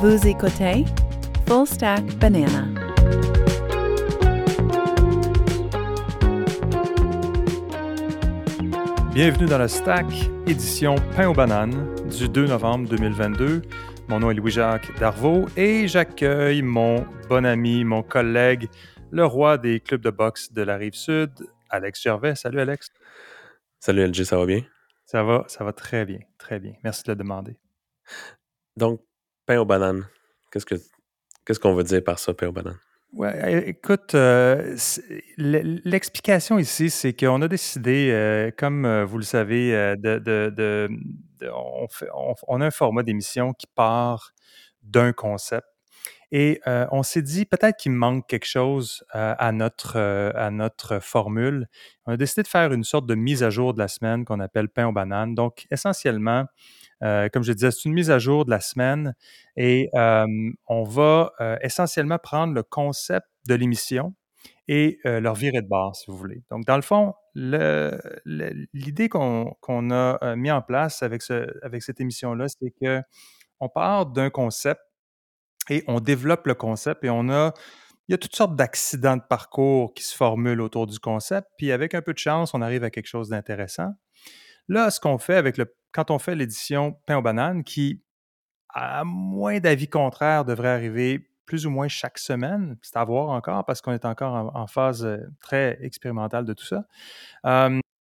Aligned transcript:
Vous 0.00 0.28
écoutez 0.28 0.84
Full 1.48 1.66
Stack 1.66 2.04
Banana. 2.18 2.68
Bienvenue 9.12 9.46
dans 9.46 9.58
le 9.58 9.66
Stack, 9.66 10.06
édition 10.46 10.94
Pain 11.16 11.28
aux 11.28 11.34
bananes 11.34 11.96
du 12.16 12.28
2 12.28 12.46
novembre 12.46 12.88
2022. 12.88 13.62
Mon 14.06 14.20
nom 14.20 14.30
est 14.30 14.34
Louis-Jacques 14.34 14.96
Darvaux 15.00 15.46
et 15.56 15.88
j'accueille 15.88 16.62
mon 16.62 17.04
bon 17.28 17.44
ami, 17.44 17.82
mon 17.82 18.04
collègue, 18.04 18.68
le 19.10 19.24
roi 19.24 19.58
des 19.58 19.80
clubs 19.80 20.02
de 20.02 20.10
boxe 20.10 20.52
de 20.52 20.62
la 20.62 20.76
rive 20.76 20.94
sud, 20.94 21.32
Alex 21.70 22.00
Gervais. 22.00 22.36
Salut 22.36 22.60
Alex. 22.60 22.90
Salut 23.80 24.06
LG, 24.06 24.22
ça 24.22 24.36
va 24.36 24.46
bien? 24.46 24.62
Ça 25.06 25.24
va, 25.24 25.44
ça 25.48 25.64
va 25.64 25.72
très 25.72 26.04
bien, 26.04 26.20
très 26.38 26.60
bien. 26.60 26.74
Merci 26.84 27.02
de 27.02 27.10
le 27.10 27.16
demander. 27.16 27.58
Donc, 28.76 29.00
pain 29.48 29.58
aux 29.58 29.64
bananes. 29.64 30.06
Qu'est-ce 30.52 30.66
que 30.66 30.76
qu'est-ce 31.44 31.58
qu'on 31.58 31.74
veut 31.74 31.82
dire 31.82 32.04
par 32.04 32.18
ça, 32.18 32.34
pain 32.34 32.48
aux 32.48 32.52
bananes? 32.52 32.78
Ouais, 33.14 33.66
écoute, 33.66 34.14
euh, 34.14 34.76
l'explication 35.38 36.58
ici, 36.58 36.90
c'est 36.90 37.14
qu'on 37.14 37.40
a 37.40 37.48
décidé, 37.48 38.10
euh, 38.12 38.50
comme 38.54 38.84
euh, 38.84 39.06
vous 39.06 39.16
le 39.16 39.24
savez, 39.24 39.72
on, 42.46 42.60
a 42.60 42.66
un 42.66 42.70
format 42.70 43.02
d'émission 43.02 43.54
qui 43.54 43.66
part 43.66 44.34
d'un 44.82 45.14
concept. 45.14 45.66
Et 46.30 46.60
on 46.66 47.02
s'est 47.02 47.22
dit 47.22 47.46
peut-être 47.46 47.78
qu'il 47.78 47.92
manque 47.92 48.26
quelque 48.28 48.44
chose 48.44 49.02
à, 49.12 49.50
notre, 49.52 49.96
à 49.96 50.50
notre 50.50 50.98
formule. 50.98 51.66
On 52.04 52.12
a 52.12 52.18
décidé 52.18 52.42
de 52.42 52.48
faire 52.48 52.70
une 52.74 52.84
sorte 52.84 53.06
de 53.06 53.14
mise 53.14 53.42
à 53.42 53.48
jour 53.48 53.72
de 53.72 53.78
la 53.78 53.88
semaine 53.88 54.26
qu'on 54.26 54.40
appelle 54.40 54.68
pain 54.68 54.86
aux 54.86 54.92
bananes. 54.92 55.34
Donc, 55.34 55.66
essentiellement, 55.70 56.44
euh, 57.02 57.28
comme 57.28 57.42
je 57.42 57.52
disais, 57.52 57.70
c'est 57.70 57.84
une 57.84 57.94
mise 57.94 58.10
à 58.10 58.18
jour 58.18 58.44
de 58.44 58.50
la 58.50 58.60
semaine 58.60 59.14
et 59.56 59.90
on 59.94 60.82
va 60.84 61.32
euh, 61.40 61.56
essentiellement 61.62 62.18
prendre 62.18 62.54
le 62.54 62.62
concept 62.62 63.26
de 63.46 63.54
l'émission 63.54 64.14
et 64.66 64.98
euh, 65.06 65.20
leur 65.20 65.34
virer 65.34 65.62
de 65.62 65.68
bord, 65.68 65.96
si 65.96 66.10
vous 66.10 66.16
voulez. 66.16 66.42
Donc, 66.50 66.64
dans 66.66 66.76
le 66.76 66.82
fond, 66.82 67.14
l'idée 67.34 69.08
qu'on 69.08 69.54
qu'on 69.60 69.90
a 69.90 70.36
mis 70.36 70.50
en 70.50 70.62
place 70.62 71.02
avec, 71.02 71.22
ce, 71.22 71.46
avec 71.64 71.82
cette 71.82 72.00
émission-là, 72.00 72.46
c'est 72.48 72.72
que 72.80 73.00
on 73.60 73.68
part 73.68 74.06
d'un 74.06 74.30
concept 74.30 74.80
et 75.70 75.84
on 75.86 76.00
développe 76.00 76.46
le 76.46 76.54
concept 76.54 77.04
et 77.04 77.10
on 77.10 77.28
a, 77.28 77.52
il 78.08 78.12
y 78.12 78.14
a 78.14 78.18
toutes 78.18 78.36
sortes 78.36 78.56
d'accidents 78.56 79.16
de 79.16 79.22
parcours 79.28 79.92
qui 79.94 80.02
se 80.02 80.14
formulent 80.16 80.60
autour 80.60 80.86
du 80.86 80.98
concept, 80.98 81.48
puis 81.58 81.72
avec 81.72 81.94
un 81.94 82.02
peu 82.02 82.12
de 82.12 82.18
chance, 82.18 82.54
on 82.54 82.62
arrive 82.62 82.84
à 82.84 82.90
quelque 82.90 83.06
chose 83.06 83.28
d'intéressant. 83.28 83.90
Là, 84.68 84.90
ce 84.90 85.00
qu'on 85.00 85.18
fait 85.18 85.36
avec 85.36 85.56
le, 85.56 85.74
quand 85.92 86.10
on 86.10 86.18
fait 86.18 86.34
l'édition 86.34 86.98
Pain 87.06 87.18
aux 87.18 87.22
bananes, 87.22 87.64
qui, 87.64 88.02
à 88.68 89.04
moins 89.04 89.60
d'avis 89.60 89.88
contraire, 89.88 90.44
devrait 90.44 90.68
arriver 90.68 91.30
plus 91.46 91.66
ou 91.66 91.70
moins 91.70 91.88
chaque 91.88 92.18
semaine, 92.18 92.76
c'est 92.82 92.96
à 92.96 93.04
voir 93.04 93.30
encore 93.30 93.64
parce 93.64 93.80
qu'on 93.80 93.92
est 93.92 94.04
encore 94.04 94.54
en, 94.54 94.66
phase 94.66 95.04
euh, 95.04 95.18
très 95.40 95.78
expérimentale 95.80 96.44
de 96.44 96.52
tout 96.52 96.66
ça. 96.66 96.84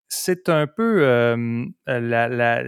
C'est 0.09 0.49
un 0.49 0.67
peu 0.67 1.37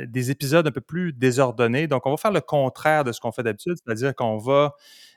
des 0.08 0.30
épisodes 0.30 0.66
un 0.66 0.70
peu 0.70 0.80
plus 0.80 1.12
désordonnés. 1.12 1.86
Donc, 1.86 2.06
on 2.06 2.10
va 2.10 2.16
faire 2.16 2.32
le 2.32 2.40
contraire 2.40 3.04
de 3.04 3.12
ce 3.12 3.20
qu'on 3.20 3.32
fait 3.32 3.42
d'habitude, 3.42 3.76
c'est-à-dire 3.76 4.14
qu'on 4.14 4.38
va 4.38 4.74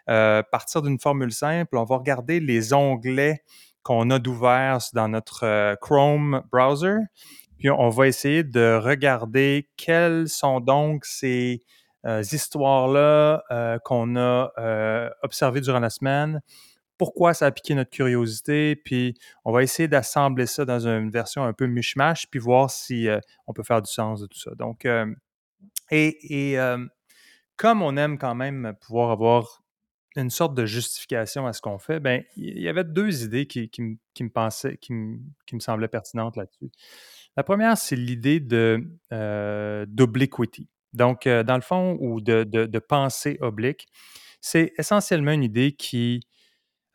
euh, 0.10 0.44
partir 0.44 0.82
d'une 0.82 1.00
formule 1.00 1.32
simple, 1.32 1.78
on 1.78 1.84
va 1.84 1.98
regarder 1.98 2.40
les 2.40 2.74
onglets 2.74 3.44
qu'on 3.84 4.10
a 4.10 4.20
d'ouverts 4.20 4.80
dans 4.94 5.08
notre 5.08 5.46
euh, 5.46 5.76
Chrome 5.76 6.44
browser, 6.52 6.98
puis 7.62 7.70
on 7.70 7.90
va 7.90 8.08
essayer 8.08 8.44
de 8.44 8.80
regarder 8.84 9.70
quelles 9.78 10.28
sont 10.28 10.60
donc 10.60 11.06
ces 11.06 11.62
euh, 12.08 12.22
histoires-là 12.22 13.44
euh, 13.52 13.78
qu'on 13.86 14.16
a 14.16 14.52
euh, 14.58 15.10
observées 15.22 15.62
durant 15.62 15.80
la 15.80 15.92
semaine, 15.92 16.42
pourquoi 16.98 17.36
ça 17.36 17.46
a 17.46 17.52
piqué 17.52 17.76
notre 17.76 17.92
curiosité, 17.92 18.76
puis 18.76 19.14
on 19.46 19.52
va 19.52 19.62
essayer 19.62 19.88
d'assembler 19.88 20.48
ça 20.48 20.66
dans 20.66 20.88
une 20.88 21.12
version 21.12 21.44
un 21.44 21.54
peu 21.54 21.68
mishmash, 21.68 22.26
puis 22.32 22.40
voir 22.40 22.72
si 22.72 23.08
on 23.46 23.54
peut 23.54 23.64
faire 23.64 23.84
du 23.84 23.92
sens 23.92 24.22
de 24.22 24.26
tout 24.26 24.40
ça. 24.40 24.52
Donc, 24.56 24.88
et, 25.92 26.58
comme 27.58 27.82
on 27.84 27.98
aime 27.98 28.18
quand 28.18 28.36
même 28.36 28.74
pouvoir 28.82 29.12
avoir 29.12 29.64
une 30.16 30.30
sorte 30.30 30.56
de 30.56 30.66
justification 30.66 31.48
à 31.48 31.54
ce 31.54 31.62
qu'on 31.62 31.80
fait, 31.80 32.00
ben 32.00 32.24
il 32.36 32.60
y 32.62 32.68
avait 32.68 32.84
deux 32.84 33.24
idées 33.24 33.46
qui, 33.48 33.70
me- 33.80 34.30
pensaient, 34.30 34.78
qui 34.78 34.94
me 34.94 35.60
semblaient 35.60 35.88
pertinentes 35.88 36.38
là-dessus. 36.38 36.72
La 37.38 37.44
première, 37.44 37.78
c'est 37.78 37.96
l'idée 37.96 38.40
de 38.40 38.84
euh, 39.14 39.86
d'obliquity. 39.88 40.70
Donc, 40.94 41.28
euh, 41.28 41.44
dans 41.44 41.56
le 41.56 41.62
fond, 41.62 41.98
ou 42.02 42.20
de, 42.20 42.80
pensée 42.80 43.38
oblique, 43.42 43.88
c'est 44.42 44.74
essentiellement 44.78 45.32
une 45.32 45.44
idée 45.44 45.72
qui 45.72 46.22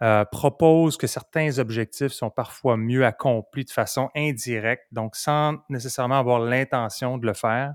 euh, 0.02 0.24
propose 0.26 0.98
que 0.98 1.06
certains 1.06 1.58
objectifs 1.58 2.12
sont 2.12 2.28
parfois 2.28 2.76
mieux 2.76 3.06
accomplis 3.06 3.64
de 3.64 3.70
façon 3.70 4.10
indirecte, 4.14 4.84
donc 4.92 5.16
sans 5.16 5.56
nécessairement 5.70 6.18
avoir 6.18 6.40
l'intention 6.40 7.16
de 7.16 7.26
le 7.26 7.32
faire. 7.32 7.72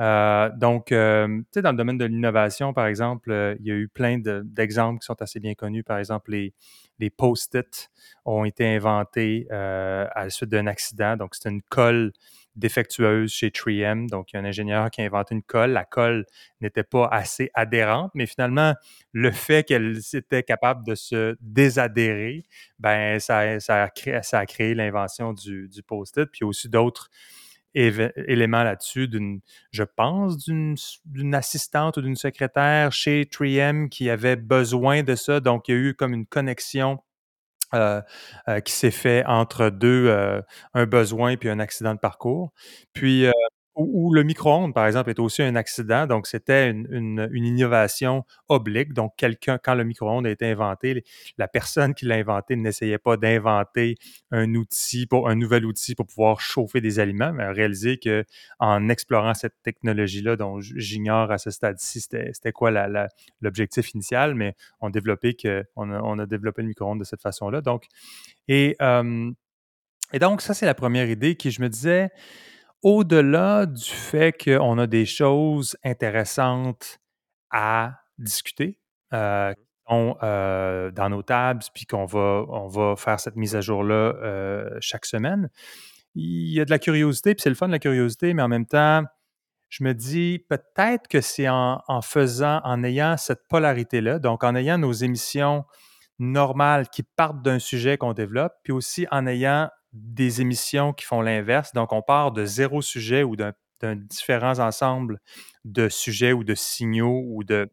Euh, 0.00 0.50
donc, 0.56 0.92
euh, 0.92 1.26
tu 1.26 1.44
sais, 1.54 1.62
dans 1.62 1.70
le 1.70 1.76
domaine 1.78 1.96
de 1.98 2.04
l'innovation, 2.04 2.72
par 2.74 2.86
exemple, 2.86 3.30
euh, 3.30 3.56
il 3.60 3.66
y 3.66 3.70
a 3.70 3.74
eu 3.74 3.88
plein 3.88 4.18
de- 4.18 4.42
d'exemples 4.44 5.00
qui 5.00 5.06
sont 5.06 5.20
assez 5.22 5.40
bien 5.40 5.54
connus. 5.54 5.84
Par 5.84 5.98
exemple, 5.98 6.32
les, 6.32 6.52
les 6.98 7.08
post-it 7.10 7.88
ont 8.26 8.44
été 8.44 8.66
inventés 8.76 9.46
à 9.50 10.24
la 10.24 10.30
suite 10.30 10.50
d'un 10.50 10.66
accident. 10.66 11.16
Donc, 11.16 11.34
c'était 11.34 11.50
une 11.50 11.62
colle 11.62 12.12
défectueuse 12.56 13.30
chez 13.32 13.50
3M. 13.50 14.08
Donc, 14.08 14.32
il 14.32 14.36
y 14.36 14.38
a 14.38 14.42
un 14.42 14.44
ingénieur 14.46 14.90
qui 14.90 15.02
a 15.02 15.04
inventé 15.04 15.34
une 15.34 15.42
colle. 15.42 15.72
La 15.72 15.84
colle 15.84 16.24
n'était 16.60 16.84
pas 16.84 17.06
assez 17.06 17.50
adhérente, 17.54 18.10
mais 18.14 18.26
finalement, 18.26 18.74
le 19.12 19.30
fait 19.30 19.64
qu'elle 19.66 19.98
était 20.14 20.42
capable 20.42 20.86
de 20.86 20.94
se 20.94 21.36
désadhérer, 21.40 22.44
ben, 22.78 23.18
ça, 23.20 23.38
a 23.68 23.88
créé, 23.90 24.18
ça 24.22 24.38
a 24.40 24.46
créé 24.46 24.74
l'invention 24.74 25.32
du, 25.34 25.68
du 25.68 25.82
post-it. 25.82 26.26
Puis 26.30 26.44
aussi 26.44 26.68
d'autres 26.68 27.10
éléments 27.76 28.62
là-dessus, 28.62 29.08
d'une, 29.08 29.40
je 29.70 29.82
pense, 29.82 30.38
d'une, 30.38 30.76
d'une 31.04 31.34
assistante 31.34 31.96
ou 31.96 32.02
d'une 32.02 32.16
secrétaire 32.16 32.92
chez 32.92 33.24
3M 33.24 33.88
qui 33.88 34.10
avait 34.10 34.36
besoin 34.36 35.02
de 35.02 35.14
ça. 35.14 35.40
Donc, 35.40 35.68
il 35.68 35.74
y 35.74 35.74
a 35.74 35.80
eu 35.80 35.94
comme 35.94 36.14
une 36.14 36.26
connexion 36.26 36.98
euh, 37.74 38.00
euh, 38.48 38.60
qui 38.60 38.72
s'est 38.72 38.92
fait 38.92 39.24
entre 39.26 39.70
deux, 39.70 40.06
euh, 40.08 40.40
un 40.74 40.86
besoin 40.86 41.36
puis 41.36 41.48
un 41.48 41.58
accident 41.58 41.94
de 41.94 41.98
parcours. 41.98 42.52
Puis, 42.92 43.26
ou, 43.76 44.12
le 44.12 44.22
micro-ondes, 44.22 44.74
par 44.74 44.86
exemple, 44.86 45.10
est 45.10 45.18
aussi 45.18 45.42
un 45.42 45.54
accident. 45.54 46.06
Donc, 46.06 46.26
c'était 46.26 46.70
une, 46.70 47.28
innovation 47.32 48.24
oblique. 48.48 48.94
Donc, 48.94 49.12
quelqu'un, 49.16 49.58
quand 49.62 49.74
le 49.74 49.84
micro-ondes 49.84 50.26
a 50.26 50.30
été 50.30 50.50
inventé, 50.50 51.04
la 51.36 51.46
personne 51.46 51.94
qui 51.94 52.06
l'a 52.06 52.16
inventé 52.16 52.56
n'essayait 52.56 52.98
pas 52.98 53.16
d'inventer 53.16 53.96
un 54.30 54.54
outil, 54.54 55.06
pour, 55.06 55.28
un 55.28 55.34
nouvel 55.34 55.66
outil 55.66 55.94
pour 55.94 56.06
pouvoir 56.06 56.40
chauffer 56.40 56.80
des 56.80 56.98
aliments, 56.98 57.32
mais 57.32 57.44
a 57.44 57.52
réalisé 57.52 57.98
que 57.98 58.24
en 58.58 58.88
explorant 58.88 59.34
cette 59.34 59.60
technologie-là, 59.62 60.36
dont 60.36 60.60
j'ignore 60.60 61.30
à 61.30 61.38
ce 61.38 61.50
stade-ci 61.50 62.00
c'était, 62.00 62.52
quoi 62.52 62.70
l'objectif 63.40 63.92
initial, 63.92 64.34
mais 64.34 64.54
on, 64.80 64.90
que, 64.90 65.64
on 65.76 66.18
a 66.18 66.26
développé 66.26 66.62
le 66.62 66.68
micro-ondes 66.68 67.00
de 67.00 67.04
cette 67.04 67.22
façon-là. 67.22 67.60
Donc, 67.60 67.84
et, 68.48 68.76
euh, 68.80 69.30
et 70.12 70.18
donc, 70.18 70.40
ça, 70.40 70.54
c'est 70.54 70.66
la 70.66 70.74
première 70.74 71.08
idée 71.10 71.34
qui, 71.34 71.50
je 71.50 71.60
me 71.60 71.68
disais, 71.68 72.10
au-delà 72.86 73.66
du 73.66 73.90
fait 73.90 74.32
qu'on 74.32 74.78
a 74.78 74.86
des 74.86 75.06
choses 75.06 75.76
intéressantes 75.82 77.00
à 77.50 77.98
discuter, 78.16 78.78
euh, 79.12 79.52
sont 79.88 80.16
euh, 80.22 80.92
dans 80.92 81.10
nos 81.10 81.22
tables, 81.22 81.64
puis 81.74 81.84
qu'on 81.84 82.04
va, 82.04 82.44
on 82.48 82.68
va 82.68 82.94
faire 82.94 83.18
cette 83.18 83.34
mise 83.34 83.56
à 83.56 83.60
jour-là 83.60 84.14
euh, 84.22 84.70
chaque 84.78 85.04
semaine, 85.04 85.50
il 86.14 86.52
y 86.52 86.60
a 86.60 86.64
de 86.64 86.70
la 86.70 86.78
curiosité, 86.78 87.34
puis 87.34 87.42
c'est 87.42 87.48
le 87.48 87.56
fun 87.56 87.66
de 87.66 87.72
la 87.72 87.80
curiosité, 87.80 88.34
mais 88.34 88.42
en 88.42 88.48
même 88.48 88.66
temps, 88.66 89.02
je 89.68 89.82
me 89.82 89.92
dis 89.92 90.38
peut-être 90.48 91.08
que 91.08 91.20
c'est 91.20 91.48
en, 91.48 91.82
en 91.88 92.02
faisant, 92.02 92.60
en 92.62 92.84
ayant 92.84 93.16
cette 93.16 93.48
polarité-là, 93.48 94.20
donc 94.20 94.44
en 94.44 94.54
ayant 94.54 94.78
nos 94.78 94.92
émissions 94.92 95.64
normales 96.20 96.88
qui 96.88 97.02
partent 97.02 97.42
d'un 97.42 97.58
sujet 97.58 97.98
qu'on 97.98 98.12
développe, 98.12 98.52
puis 98.62 98.72
aussi 98.72 99.08
en 99.10 99.26
ayant 99.26 99.70
des 99.96 100.40
émissions 100.40 100.92
qui 100.92 101.04
font 101.04 101.20
l'inverse. 101.20 101.72
Donc, 101.72 101.92
on 101.92 102.02
part 102.02 102.32
de 102.32 102.44
zéro 102.44 102.82
sujet 102.82 103.22
ou 103.22 103.36
d'un 103.36 103.52
différents 103.82 104.58
ensemble 104.58 105.20
de 105.64 105.88
sujets 105.88 106.32
ou 106.32 106.44
de 106.44 106.54
signaux 106.54 107.22
ou 107.26 107.44
de, 107.44 107.70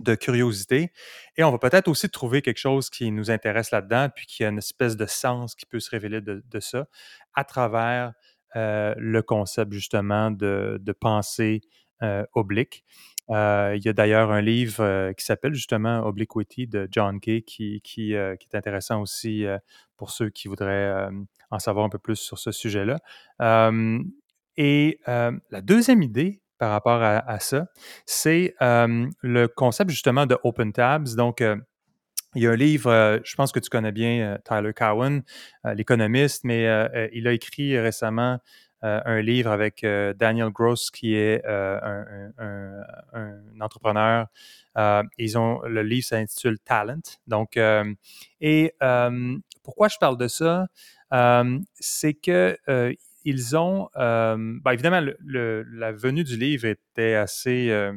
de 0.00 0.14
curiosité. 0.14 0.92
Et 1.36 1.44
on 1.44 1.50
va 1.50 1.58
peut-être 1.58 1.88
aussi 1.88 2.08
trouver 2.08 2.42
quelque 2.42 2.58
chose 2.58 2.90
qui 2.90 3.10
nous 3.10 3.30
intéresse 3.30 3.70
là-dedans, 3.70 4.08
puis 4.14 4.26
qui 4.26 4.44
a 4.44 4.48
une 4.48 4.58
espèce 4.58 4.96
de 4.96 5.06
sens 5.06 5.54
qui 5.54 5.66
peut 5.66 5.80
se 5.80 5.90
révéler 5.90 6.20
de, 6.20 6.60
ça 6.60 6.86
à 7.34 7.44
travers 7.44 8.12
euh, 8.56 8.94
le 8.96 9.22
concept 9.22 9.72
justement 9.72 10.30
de, 10.30 10.78
de 10.80 10.92
pensée 10.92 11.60
euh, 12.02 12.24
oblique. 12.34 12.84
Euh, 13.30 13.74
il 13.76 13.84
y 13.84 13.88
a 13.88 13.92
d'ailleurs 13.92 14.30
un 14.30 14.42
livre 14.42 14.82
euh, 14.82 15.12
qui 15.14 15.24
s'appelle 15.24 15.54
justement 15.54 16.04
Obliquity 16.06 16.66
de 16.66 16.86
John 16.90 17.20
Kay 17.20 17.42
qui, 17.42 17.80
euh, 18.14 18.34
est 18.38 18.54
intéressant 18.54 19.00
aussi 19.00 19.46
pour 19.96 20.10
ceux 20.10 20.28
qui 20.30 20.48
voudraient 20.48 21.08
en 21.50 21.58
savoir 21.58 21.86
un 21.86 21.88
peu 21.88 21.98
plus 21.98 22.16
sur 22.16 22.38
ce 22.38 22.52
sujet-là. 22.52 22.98
Et 24.56 25.00
la 25.06 25.60
deuxième 25.62 26.02
idée 26.02 26.40
par 26.58 26.70
rapport 26.70 27.02
à, 27.02 27.18
à 27.18 27.38
ça, 27.40 27.66
c'est 28.06 28.54
le 28.60 29.46
concept 29.46 29.90
justement 29.90 30.26
de 30.26 30.36
Open 30.44 30.72
Tabs. 30.72 31.14
Donc, 31.16 31.42
il 32.36 32.42
y 32.42 32.46
a 32.46 32.50
un 32.50 32.56
livre, 32.56 33.20
je 33.24 33.34
pense 33.36 33.52
que 33.52 33.60
tu 33.60 33.70
connais 33.70 33.92
bien 33.92 34.38
Tyler 34.44 34.72
Cowen, 34.74 35.22
l'économiste, 35.64 36.44
mais 36.44 36.64
il 37.12 37.26
a 37.28 37.32
écrit 37.32 37.78
récemment 37.78 38.40
un 38.84 39.20
livre 39.22 39.50
avec 39.50 39.84
Daniel 40.16 40.50
Gross, 40.50 40.90
qui 40.90 41.14
est 41.14 41.44
un, 41.46 42.32
un, 42.38 42.82
un, 43.12 43.60
entrepreneur. 43.60 44.26
ils 45.18 45.38
ont 45.38 45.62
le 45.62 45.82
livre 45.82 46.06
s'intitule 46.06 46.58
Talent. 46.58 47.00
Donc, 47.26 47.58
et 48.40 48.74
pourquoi 49.62 49.88
je 49.88 49.96
parle 49.98 50.18
de 50.18 50.28
ça, 50.28 50.66
c'est 51.80 52.14
que 52.14 52.58
ils 53.24 53.56
ont, 53.56 53.88
ben 53.94 54.72
évidemment, 54.72 55.00
le, 55.00 55.62
la 55.62 55.92
venue 55.92 56.24
du 56.24 56.36
livre 56.36 56.66
était 56.66 57.14
assez, 57.14 57.70
euh, 57.70 57.92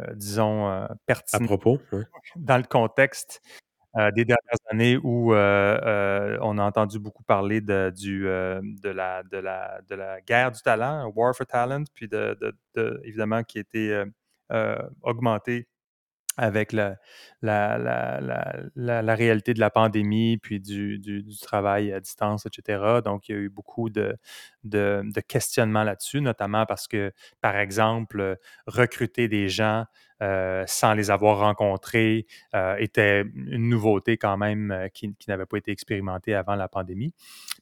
euh, 0.00 0.14
disons, 0.14 0.68
euh, 0.68 0.86
pertinente. 1.06 1.42
À 1.42 1.46
propos, 1.46 1.80
Dans 2.36 2.58
le 2.58 2.64
contexte 2.64 3.40
des 4.14 4.24
dernières 4.24 4.58
années 4.70 4.96
où 5.02 5.32
on 5.34 6.58
a 6.58 6.62
entendu 6.62 6.98
beaucoup 6.98 7.22
parler 7.24 7.60
de, 7.60 7.92
du, 7.96 8.22
de, 8.24 8.88
la, 8.90 9.22
de, 9.24 9.38
la, 9.38 9.80
de 9.88 9.94
la 9.94 10.20
guerre 10.20 10.52
du 10.52 10.60
talent, 10.62 11.10
War 11.14 11.34
for 11.34 11.46
Talent, 11.46 11.84
puis 11.94 12.08
de, 12.08 12.36
de 12.74 13.00
évidemment 13.04 13.42
qui 13.42 13.58
a 13.58 13.60
été 13.62 14.04
augmenté 15.02 15.66
avec 16.36 16.72
la, 16.72 16.96
la, 17.42 17.76
la, 17.78 19.02
la, 19.02 19.14
réalité 19.14 19.52
de 19.52 19.60
la 19.60 19.70
pandémie, 19.70 20.38
puis 20.38 20.60
du, 20.60 20.98
du, 20.98 21.24
travail 21.42 21.92
à 21.92 22.00
distance, 22.00 22.46
etc. 22.46 23.00
Donc, 23.04 23.28
il 23.28 23.32
y 23.32 23.34
a 23.34 23.38
eu 23.38 23.48
beaucoup 23.48 23.90
de, 23.90 24.16
de, 24.64 25.20
questionnements 25.26 25.84
là-dessus, 25.84 26.20
notamment 26.20 26.66
parce 26.66 26.88
que, 26.88 27.12
par 27.40 27.56
exemple, 27.56 28.38
recruter 28.66 29.28
des 29.28 29.48
gens 29.48 29.84
euh, 30.22 30.64
sans 30.66 30.92
les 30.92 31.10
avoir 31.10 31.38
rencontrés 31.38 32.26
euh, 32.54 32.76
était 32.78 33.22
une 33.22 33.70
nouveauté 33.70 34.18
quand 34.18 34.36
même 34.36 34.70
euh, 34.70 34.88
qui, 34.88 35.14
qui 35.14 35.30
n'avait 35.30 35.46
pas 35.46 35.56
été 35.56 35.70
expérimentée 35.72 36.34
avant 36.34 36.56
la 36.56 36.68
pandémie. 36.68 37.14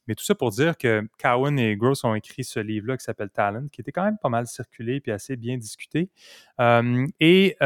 Mais 0.08 0.14
tout 0.14 0.24
ça 0.24 0.34
pour 0.34 0.50
dire 0.50 0.76
que 0.78 1.06
Cowan 1.20 1.58
et 1.58 1.76
Gross 1.76 2.02
ont 2.02 2.14
écrit 2.14 2.42
ce 2.42 2.58
livre-là 2.58 2.96
qui 2.96 3.04
s'appelle 3.04 3.30
Talent, 3.30 3.68
qui 3.70 3.82
était 3.82 3.92
quand 3.92 4.04
même 4.04 4.18
pas 4.18 4.30
mal 4.30 4.46
circulé 4.46 5.00
puis 5.00 5.12
assez 5.12 5.36
bien 5.36 5.58
discuté. 5.58 6.10
et 6.58 7.56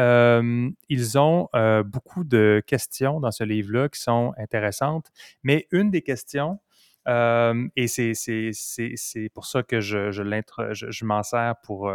ils 0.89 1.17
ont 1.17 1.49
beaucoup 1.85 2.25
de 2.25 2.61
questions 2.67 3.19
dans 3.21 3.31
ce 3.31 3.45
livre-là 3.45 3.87
qui 3.89 4.01
sont 4.01 4.33
intéressantes. 4.37 5.07
Mais 5.43 5.67
une 5.71 5.89
des 5.89 6.01
questions, 6.01 6.59
et 7.07 7.87
c'est 7.87 9.29
pour 9.33 9.45
ça 9.45 9.63
que 9.63 9.79
je, 9.79 10.11
je, 10.11 10.23
je, 10.71 10.91
je 10.91 11.05
m'en 11.05 11.23
sers 11.23 11.55
pour, 11.63 11.91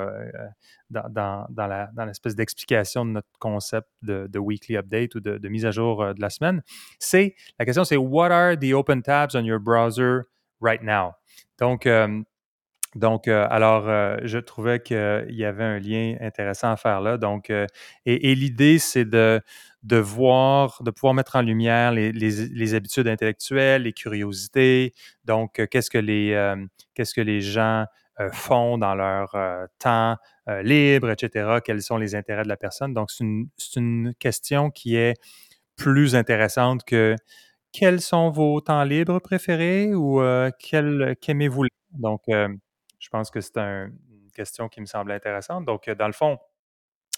dans, 0.90 1.08
dans, 1.10 1.46
dans 1.50 2.04
l'espèce 2.06 2.34
d'explication 2.34 3.04
de 3.04 3.10
notre 3.10 3.28
concept 3.38 3.88
de, 4.02 4.26
de, 4.26 4.38
weekly 4.38 4.76
update 4.76 5.14
ou 5.14 5.20
de, 5.20 5.38
de, 5.38 5.48
mise 5.48 5.66
à 5.66 5.70
jour 5.70 6.14
de 6.14 6.20
la 6.20 6.30
semaine. 6.30 6.62
C'est 6.98 7.34
la 7.58 7.64
question, 7.64 7.84
c'est 7.84 7.96
What 7.96 8.30
are 8.30 8.56
the 8.58 8.72
open 8.72 9.02
tabs 9.02 9.34
on 9.34 9.44
your 9.44 9.60
browser 9.60 10.22
right 10.60 10.82
now? 10.82 11.12
Donc, 11.58 11.88
donc, 12.94 13.28
alors, 13.28 13.84
je 14.24 14.38
trouvais 14.38 14.80
qu'il 14.80 15.26
y 15.30 15.44
avait 15.44 15.64
un 15.64 15.78
lien 15.78 16.16
intéressant 16.20 16.72
à 16.72 16.76
faire 16.76 17.00
là. 17.00 17.18
Donc, 17.18 17.50
et, 17.50 17.66
et 18.06 18.34
l'idée, 18.34 18.78
c'est 18.78 19.04
de, 19.04 19.40
de 19.82 19.96
voir, 19.96 20.82
de 20.82 20.90
pouvoir 20.90 21.14
mettre 21.14 21.36
en 21.36 21.42
lumière 21.42 21.92
les, 21.92 22.12
les, 22.12 22.74
habitudes 22.74 23.06
intellectuelles, 23.06 23.82
les 23.82 23.92
curiosités. 23.92 24.94
Donc, 25.24 25.64
qu'est-ce 25.70 25.90
que 25.90 25.98
les, 25.98 26.56
qu'est-ce 26.94 27.14
que 27.14 27.20
les 27.20 27.40
gens 27.40 27.84
font 28.32 28.78
dans 28.78 28.94
leur 28.94 29.36
temps 29.78 30.16
libre, 30.62 31.10
etc. 31.10 31.58
Quels 31.64 31.82
sont 31.82 31.98
les 31.98 32.14
intérêts 32.14 32.42
de 32.42 32.48
la 32.48 32.56
personne? 32.56 32.94
Donc, 32.94 33.10
c'est 33.10 33.24
une, 33.24 33.48
une, 33.76 34.14
question 34.18 34.70
qui 34.70 34.96
est 34.96 35.14
plus 35.76 36.16
intéressante 36.16 36.84
que 36.84 37.14
quels 37.72 38.00
sont 38.00 38.30
vos 38.30 38.60
temps 38.60 38.84
libres 38.84 39.18
préférés 39.18 39.94
ou 39.94 40.20
qu'aimez-vous. 40.58 41.66
Donc, 41.92 42.22
je 42.28 43.08
pense 43.10 43.30
que 43.30 43.40
c'est 43.40 43.56
une 43.58 43.92
question 44.34 44.68
qui 44.68 44.80
me 44.80 44.86
semble 44.86 45.12
intéressante. 45.12 45.64
Donc, 45.64 45.88
dans 45.90 46.06
le 46.06 46.12
fond, 46.12 46.38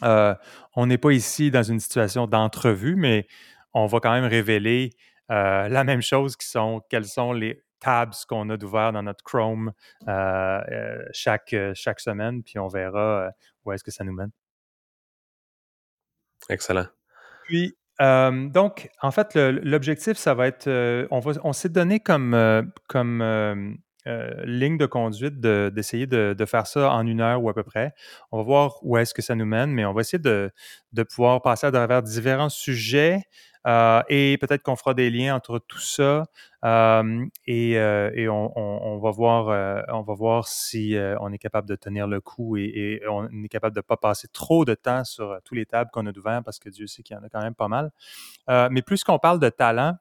euh, 0.02 0.34
on 0.76 0.86
n'est 0.86 0.98
pas 0.98 1.12
ici 1.12 1.50
dans 1.50 1.62
une 1.62 1.80
situation 1.80 2.26
d'entrevue, 2.26 2.96
mais 2.96 3.26
on 3.74 3.86
va 3.86 4.00
quand 4.00 4.12
même 4.12 4.24
révéler 4.24 4.90
euh, 5.30 5.68
la 5.68 5.84
même 5.84 6.02
chose 6.02 6.36
qui 6.36 6.46
sont 6.46 6.82
quels 6.88 7.06
sont 7.06 7.32
les 7.32 7.62
tabs 7.80 8.14
qu'on 8.28 8.50
a 8.50 8.56
d'ouvert 8.56 8.92
dans 8.92 9.02
notre 9.02 9.24
Chrome 9.24 9.72
euh, 10.08 10.98
chaque, 11.12 11.54
chaque 11.74 12.00
semaine, 12.00 12.42
puis 12.42 12.58
on 12.58 12.68
verra 12.68 13.30
où 13.64 13.72
est-ce 13.72 13.84
que 13.84 13.90
ça 13.90 14.04
nous 14.04 14.12
mène. 14.12 14.30
Excellent. 16.48 16.86
Puis, 17.44 17.76
donc, 18.00 18.90
en 19.02 19.10
fait, 19.10 19.34
l'objectif, 19.36 20.16
ça 20.16 20.34
va 20.34 20.46
être, 20.46 20.68
on, 21.10 21.20
on 21.44 21.52
s'est 21.52 21.68
donné 21.68 22.00
comme, 22.00 22.34
comme 22.88 23.78
euh, 24.06 24.30
ligne 24.44 24.78
de 24.78 24.86
conduite 24.86 25.40
d'essayer 25.40 26.06
de, 26.06 26.34
de, 26.36 26.44
faire 26.46 26.66
ça 26.66 26.90
en 26.90 27.06
une 27.06 27.20
heure 27.20 27.42
ou 27.42 27.50
à 27.50 27.54
peu 27.54 27.62
près. 27.62 27.92
On 28.32 28.38
va 28.38 28.42
voir 28.42 28.78
où 28.82 28.96
est-ce 28.96 29.12
que 29.12 29.22
ça 29.22 29.34
nous 29.34 29.44
mène, 29.44 29.70
mais 29.70 29.84
on 29.84 29.92
va 29.92 30.00
essayer 30.00 30.18
de, 30.18 30.50
de 30.92 31.02
pouvoir 31.02 31.42
passer 31.42 31.66
à 31.66 31.72
travers 31.72 32.02
différents 32.02 32.48
sujets 32.48 33.22
euh, 33.66 34.02
et 34.08 34.38
peut-être 34.40 34.62
qu'on 34.62 34.76
fera 34.76 34.94
des 34.94 35.10
liens 35.10 35.34
entre 35.34 35.58
tout 35.58 35.80
ça 35.80 36.24
euh, 36.64 37.26
et, 37.44 37.72
et 37.72 38.28
on, 38.30 38.98
va 39.02 39.10
voir, 39.10 39.84
on 39.88 40.00
va 40.00 40.14
voir 40.14 40.48
si 40.48 40.96
on 41.20 41.30
est 41.30 41.38
capable 41.38 41.68
de 41.68 41.76
tenir 41.76 42.06
le 42.06 42.22
coup 42.22 42.56
et, 42.56 43.02
on 43.06 43.28
est 43.44 43.48
capable 43.48 43.74
de 43.74 43.80
ne 43.80 43.82
pas 43.82 43.98
passer 43.98 44.28
trop 44.28 44.64
de 44.64 44.74
temps 44.74 45.04
sur 45.04 45.38
tous 45.44 45.54
les 45.54 45.66
tables 45.66 45.90
qu'on 45.92 46.06
a 46.06 46.12
d'ouvert 46.12 46.42
parce 46.42 46.58
que 46.58 46.70
Dieu 46.70 46.86
sait 46.86 47.02
qu'il 47.02 47.16
y 47.16 47.18
en 47.18 47.22
a 47.22 47.28
quand 47.28 47.42
même 47.42 47.54
pas 47.54 47.68
mal. 47.68 47.90
mais 48.70 48.80
plus 48.80 49.04
qu'on 49.04 49.18
parle 49.18 49.40
de 49.40 49.50
talent, 49.50 49.96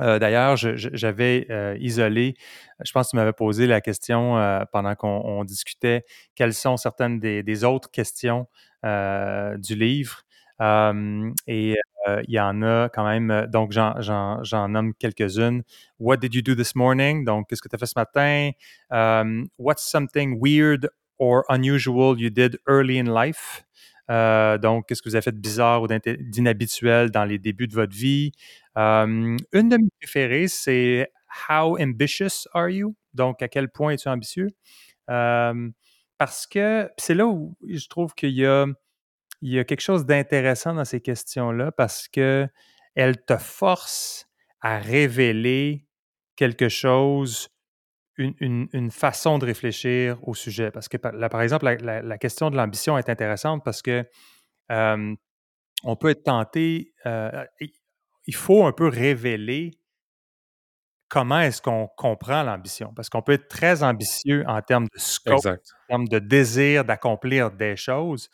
euh, 0.00 0.18
d'ailleurs, 0.18 0.56
j'avais 0.56 1.46
euh, 1.50 1.76
isolé, 1.78 2.34
je 2.82 2.90
pense 2.92 3.08
que 3.08 3.10
tu 3.10 3.16
m'avais 3.16 3.32
posé 3.32 3.66
la 3.66 3.80
question 3.80 4.38
euh, 4.38 4.64
pendant 4.72 4.94
qu'on 4.94 5.44
discutait, 5.44 6.04
quelles 6.34 6.54
sont 6.54 6.76
certaines 6.76 7.20
des, 7.20 7.64
autres 7.64 7.90
questions 7.90 8.46
du 8.82 9.74
livre. 9.74 10.22
et 11.46 11.76
il 12.26 12.34
y 12.34 12.40
en 12.40 12.62
a 12.62 12.88
quand 12.88 13.04
même, 13.04 13.46
donc 13.48 13.72
j'en 13.72 14.68
nomme 14.68 14.94
quelques-unes. 14.94 15.62
What 15.98 16.16
did 16.18 16.34
you 16.34 16.42
do 16.42 16.54
this 16.54 16.74
morning? 16.74 17.24
Donc, 17.24 17.48
qu'est-ce 17.48 17.62
que 17.62 17.68
tu 17.68 17.76
as 17.76 17.78
fait 17.78 17.86
ce 17.86 17.98
matin? 17.98 18.50
what's 19.58 19.82
something 19.82 20.38
weird 20.40 20.88
or 21.18 21.44
unusual 21.50 22.18
you 22.18 22.30
did 22.30 22.58
early 22.66 22.98
in 22.98 23.12
life? 23.12 23.64
Euh, 24.10 24.58
donc, 24.58 24.86
qu'est-ce 24.86 25.02
que 25.02 25.08
vous 25.08 25.14
avez 25.14 25.22
fait 25.22 25.32
de 25.32 25.38
bizarre 25.40 25.82
ou 25.82 25.86
d'inhabituel 25.86 27.10
dans 27.10 27.24
les 27.24 27.38
débuts 27.38 27.68
de 27.68 27.74
votre 27.74 27.94
vie? 27.94 28.32
une 28.76 29.38
de 29.52 29.76
mes 29.76 29.88
préférées, 30.00 30.48
c'est 30.48 31.10
How 31.48 31.78
ambitious 31.80 32.46
are 32.54 32.68
you? 32.70 32.94
Donc, 33.14 33.42
à 33.42 33.48
quel 33.48 33.68
point 33.70 33.92
es-tu 33.92 34.08
ambitieux? 34.08 34.48
parce 36.18 36.46
que 36.46 36.90
c'est 36.98 37.14
là 37.14 37.26
où 37.26 37.56
je 37.66 37.88
trouve 37.88 38.14
qu'il 38.14 38.30
y 38.32 38.44
a, 38.46 38.66
y 39.42 39.58
a 39.58 39.64
quelque 39.64 39.80
chose 39.80 40.06
d'intéressant 40.06 40.74
dans 40.74 40.84
ces 40.84 41.00
questions-là 41.00 41.72
parce 41.72 42.08
que 42.08 42.46
elles 42.94 43.22
te 43.24 43.36
forcent 43.38 44.28
à 44.60 44.78
révéler 44.78 45.86
quelque 46.36 46.68
chose 46.68 47.48
une, 48.20 48.90
façon 48.90 49.38
de 49.38 49.46
réfléchir 49.46 50.16
au 50.22 50.34
sujet. 50.34 50.70
Parce 50.70 50.88
que, 50.88 50.96
là, 51.14 51.28
par 51.28 51.42
exemple, 51.42 51.64
la, 51.64 52.18
question 52.18 52.50
de 52.50 52.56
l'ambition 52.56 52.98
est 52.98 53.08
intéressante 53.08 53.64
parce 53.64 53.82
que 53.82 54.04
on 55.82 55.96
peut 55.96 56.10
être 56.10 56.24
tenté, 56.24 56.92
euh, 57.06 57.44
il 58.26 58.34
faut 58.34 58.64
un 58.64 58.72
peu 58.72 58.88
révéler 58.88 59.72
comment 61.08 61.40
est-ce 61.40 61.60
qu'on 61.60 61.88
comprend 61.96 62.42
l'ambition. 62.42 62.92
Parce 62.94 63.08
qu'on 63.08 63.22
peut 63.22 63.32
être 63.32 63.48
très 63.48 63.82
ambitieux 63.82 64.44
en 64.46 64.62
termes 64.62 64.86
de 64.94 64.98
scope, 64.98 65.44
en 65.44 65.56
termes 65.88 66.08
de 66.08 66.18
désir 66.18 66.84
d'accomplir 66.84 67.50
des 67.50 67.76
choses 67.76 68.30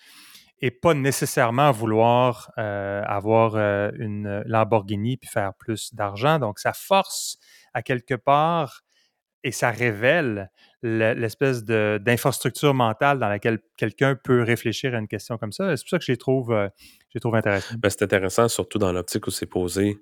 et 0.60 0.70
pas 0.70 0.94
nécessairement 0.94 1.70
vouloir 1.70 2.50
euh, 2.58 3.02
avoir 3.04 3.56
euh, 3.56 3.90
une 3.98 4.42
Lamborghini 4.46 5.16
puis 5.16 5.28
faire 5.28 5.52
plus 5.54 5.94
d'argent. 5.94 6.38
Donc, 6.38 6.58
ça 6.58 6.72
force 6.72 7.38
à 7.74 7.82
quelque 7.82 8.14
part 8.14 8.82
et 9.46 9.52
ça 9.52 9.70
révèle 9.70 10.50
l'espèce 10.82 11.62
d'infrastructure 11.64 12.74
mentale 12.74 13.20
dans 13.20 13.28
laquelle 13.28 13.60
quelqu'un 13.76 14.16
peut 14.16 14.42
réfléchir 14.42 14.92
à 14.92 14.98
une 14.98 15.06
question 15.06 15.38
comme 15.38 15.52
ça. 15.52 15.76
C'est 15.76 15.84
pour 15.84 15.90
ça 15.90 15.98
que 15.98 16.04
je 16.04 16.10
les 16.10 16.18
trouve, 16.18 16.50
euh, 16.50 16.68
je 17.14 17.20
trouve 17.20 17.36
intéressants. 17.36 17.76
Ben, 17.78 17.88
c'est 17.88 18.02
intéressant, 18.02 18.48
surtout 18.48 18.78
dans 18.78 18.92
l'optique 18.92 19.24
où 19.28 19.30
c'est 19.30 19.46
posé. 19.46 19.98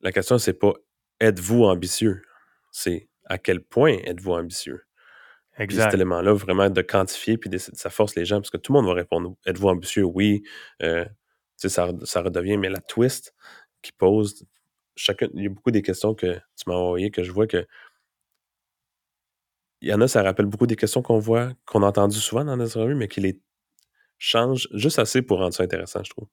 La 0.00 0.12
question, 0.12 0.38
c'est 0.38 0.52
pas 0.52 0.72
êtes-vous 1.18 1.64
ambitieux? 1.64 2.22
C'est 2.70 3.08
à 3.24 3.36
quel 3.36 3.62
point 3.62 3.96
êtes-vous 4.04 4.32
ambitieux? 4.32 4.84
Exact. 5.58 5.86
cet 5.86 5.94
élément-là, 5.94 6.32
vraiment 6.32 6.70
de 6.70 6.82
quantifier, 6.82 7.36
puis 7.36 7.50
ça 7.58 7.90
force 7.90 8.14
les 8.14 8.24
gens, 8.24 8.36
parce 8.36 8.50
que 8.50 8.58
tout 8.58 8.72
le 8.72 8.78
monde 8.78 8.86
va 8.86 8.94
répondre 8.94 9.34
êtes-vous 9.44 9.68
ambitieux? 9.68 10.04
Oui. 10.04 10.44
Euh, 10.82 11.04
ça, 11.56 11.90
ça 12.04 12.22
redevient, 12.22 12.58
mais 12.58 12.70
la 12.70 12.80
twist 12.80 13.34
qui 13.82 13.90
pose, 13.90 14.46
chacun, 14.94 15.26
il 15.34 15.42
y 15.42 15.46
a 15.46 15.50
beaucoup 15.50 15.72
des 15.72 15.82
questions 15.82 16.14
que 16.14 16.34
tu 16.34 16.64
m'as 16.68 16.74
envoyées 16.74 17.10
que 17.10 17.24
je 17.24 17.32
vois 17.32 17.48
que 17.48 17.66
il 19.80 19.88
y 19.88 19.94
en 19.94 20.00
a, 20.00 20.08
ça 20.08 20.22
rappelle 20.22 20.46
beaucoup 20.46 20.66
des 20.66 20.76
questions 20.76 21.02
qu'on 21.02 21.18
voit, 21.18 21.50
qu'on 21.66 21.82
a 21.82 21.86
entendues 21.86 22.18
souvent 22.18 22.44
dans 22.44 22.56
notre 22.56 22.80
revue, 22.80 22.94
mais 22.94 23.08
qui 23.08 23.20
les 23.20 23.40
changent 24.18 24.68
juste 24.74 24.98
assez 24.98 25.22
pour 25.22 25.38
rendre 25.38 25.54
ça 25.54 25.62
intéressant, 25.62 26.02
je 26.04 26.10
trouve. 26.10 26.28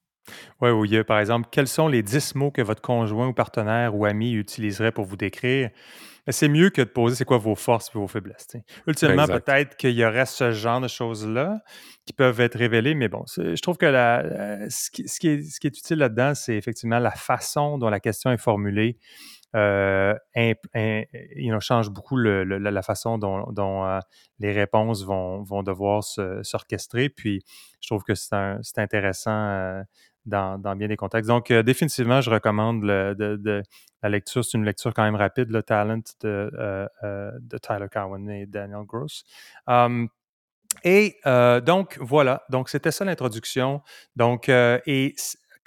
Oui, 0.62 0.70
ou 0.70 0.86
il 0.86 0.92
y 0.92 0.98
a, 0.98 1.04
par 1.04 1.20
exemple, 1.20 1.48
quels 1.52 1.68
sont 1.68 1.88
les 1.88 2.04
10 2.04 2.36
mots 2.36 2.52
que 2.52 2.62
votre 2.62 2.82
conjoint 2.82 3.28
ou 3.28 3.34
partenaire 3.34 3.96
ou 3.96 4.06
ami 4.06 4.34
utiliserait 4.34 4.92
pour 4.92 5.06
vous 5.06 5.16
décrire? 5.16 5.70
C'est 6.30 6.50
mieux 6.50 6.70
que 6.70 6.82
de 6.82 6.90
poser 6.90 7.16
c'est 7.16 7.24
quoi 7.24 7.38
vos 7.38 7.56
forces 7.56 7.90
et 7.96 7.98
vos 7.98 8.08
faiblesses. 8.08 8.48
Ultimement, 8.86 9.28
peut-être 9.28 9.78
qu'il 9.78 9.92
y 9.92 10.04
aurait 10.04 10.26
ce 10.26 10.52
genre 10.52 10.82
de 10.82 10.90
choses-là 10.90 11.62
qui 12.06 12.12
peuvent 12.12 12.42
être 12.42 12.58
révélées, 12.58 12.96
mais 12.96 13.08
bon, 13.08 13.24
je 13.38 13.62
trouve 13.62 13.78
que 13.78 13.86
la, 13.86 14.70
ce, 14.70 14.92
qui, 14.92 15.08
ce, 15.08 15.20
qui 15.22 15.30
est, 15.30 15.42
ce, 15.44 15.62
qui, 15.62 15.68
est, 15.68 15.78
utile 15.78 16.00
là-dedans, 16.00 16.36
c'est 16.36 16.56
effectivement 16.56 17.00
la 17.00 17.12
façon 17.12 17.78
dont 17.78 17.90
la 17.90 18.02
question 18.02 18.30
est 18.30 18.38
formulée. 18.38 18.98
Euh, 19.56 20.14
change 21.60 21.90
beaucoup 21.90 22.18
la 22.18 22.82
façon 22.82 23.18
dont, 23.18 23.86
euh, 23.86 24.00
les 24.40 24.52
réponses 24.52 25.04
vont, 25.04 25.42
vont 25.44 25.64
devoir 25.64 26.04
s'orchestrer. 26.04 27.10
Puis, 27.10 27.44
je 27.82 27.88
trouve 27.88 28.04
que 28.04 28.16
c'est 28.16 28.78
intéressant 28.78 29.32
euh, 29.32 29.84
dans, 30.26 30.58
bien 30.76 30.88
des 30.88 30.98
contextes. 30.98 31.28
Donc, 31.28 31.52
euh, 31.52 31.64
définitivement, 31.64 32.22
je 32.22 32.30
recommande 32.30 32.82
de, 32.82 33.64
la 34.04 34.10
lecture. 34.10 34.44
C'est 34.44 34.58
une 34.58 34.66
lecture 34.66 34.94
quand 34.94 35.04
même 35.04 35.16
rapide, 35.16 35.50
le 35.50 35.64
Talent 35.64 36.02
de, 36.22 37.58
Tyler 37.62 37.88
Cowen 37.92 38.30
et 38.30 38.46
Daniel 38.46 38.84
Gross. 38.86 39.24
Hum, 39.68 40.10
et 40.84 41.18
donc, 41.66 41.98
voilà. 42.00 42.44
Donc, 42.50 42.70
c'était 42.70 42.92
ça 42.92 43.06
l'introduction. 43.06 43.82
Donc, 44.16 44.50
et 44.50 45.16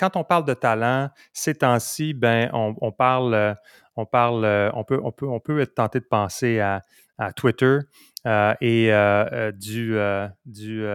quand 0.00 0.16
on 0.16 0.24
parle 0.24 0.46
de 0.46 0.54
talent, 0.54 1.10
ces 1.32 1.54
temps-ci, 1.54 2.14
ben, 2.14 2.50
on, 2.52 2.90
parle, 2.90 3.56
on 3.94 4.06
parle, 4.06 4.72
on 4.74 4.82
peut, 4.82 5.60
être 5.60 5.74
tenté 5.74 6.00
de 6.00 6.06
penser 6.06 6.58
à, 6.58 6.82
Twitter 7.36 7.80
et 8.60 8.90
du, 9.54 9.96
du 10.46 10.86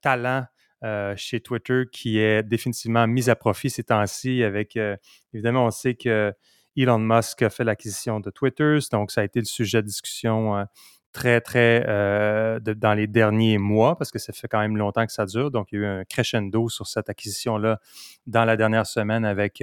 talent 0.00 0.44
euh, 0.84 1.14
chez 1.16 1.40
Twitter 1.40 1.84
qui 1.90 2.18
est 2.18 2.42
définitivement 2.42 3.06
mise 3.06 3.30
à 3.30 3.36
profit 3.36 3.70
ces 3.70 3.84
temps-ci 3.84 4.42
avec, 4.42 4.76
euh, 4.76 4.96
évidemment, 5.32 5.64
on 5.64 5.70
sait 5.70 5.94
que 5.94 6.34
Elon 6.76 6.98
Musk 6.98 7.40
a 7.40 7.48
fait 7.48 7.64
l'acquisition 7.64 8.20
de 8.20 8.28
Twitter, 8.28 8.76
donc 8.92 9.10
ça 9.10 9.22
a 9.22 9.24
été 9.24 9.38
le 9.38 9.46
sujet 9.46 9.80
de 9.80 9.86
discussion 9.86 10.66
euh, 11.16 11.40
très, 11.40 11.40
très 11.40 12.74
dans 12.76 12.94
les 12.94 13.06
derniers 13.06 13.58
mois, 13.58 13.96
parce 13.96 14.10
que 14.10 14.18
ça 14.18 14.32
fait 14.32 14.48
quand 14.48 14.60
même 14.60 14.76
longtemps 14.76 15.06
que 15.06 15.12
ça 15.12 15.26
dure. 15.26 15.50
Donc, 15.50 15.72
il 15.72 15.76
y 15.76 15.78
a 15.78 15.82
eu 15.82 15.86
un 15.86 16.04
crescendo 16.04 16.68
sur 16.68 16.86
cette 16.86 17.08
acquisition-là 17.08 17.80
dans 18.26 18.44
la 18.44 18.56
dernière 18.56 18.86
semaine 18.86 19.24
avec 19.24 19.62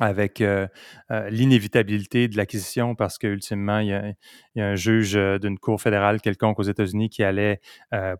avec 0.00 0.40
euh, 0.40 0.66
euh, 1.10 1.28
l'inévitabilité 1.28 2.26
de 2.26 2.36
l'acquisition 2.36 2.94
parce 2.94 3.18
qu'ultimement, 3.18 3.78
il, 3.78 4.16
il, 4.54 4.58
y 4.58 4.62
a 4.62 4.68
un 4.68 4.74
juge 4.74 5.14
euh, 5.14 5.38
d'une 5.38 5.58
cour 5.58 5.80
fédérale 5.80 6.20
quelconque 6.20 6.58
aux 6.58 6.64
États-Unis 6.64 7.10
qui 7.10 7.22
allait 7.22 7.60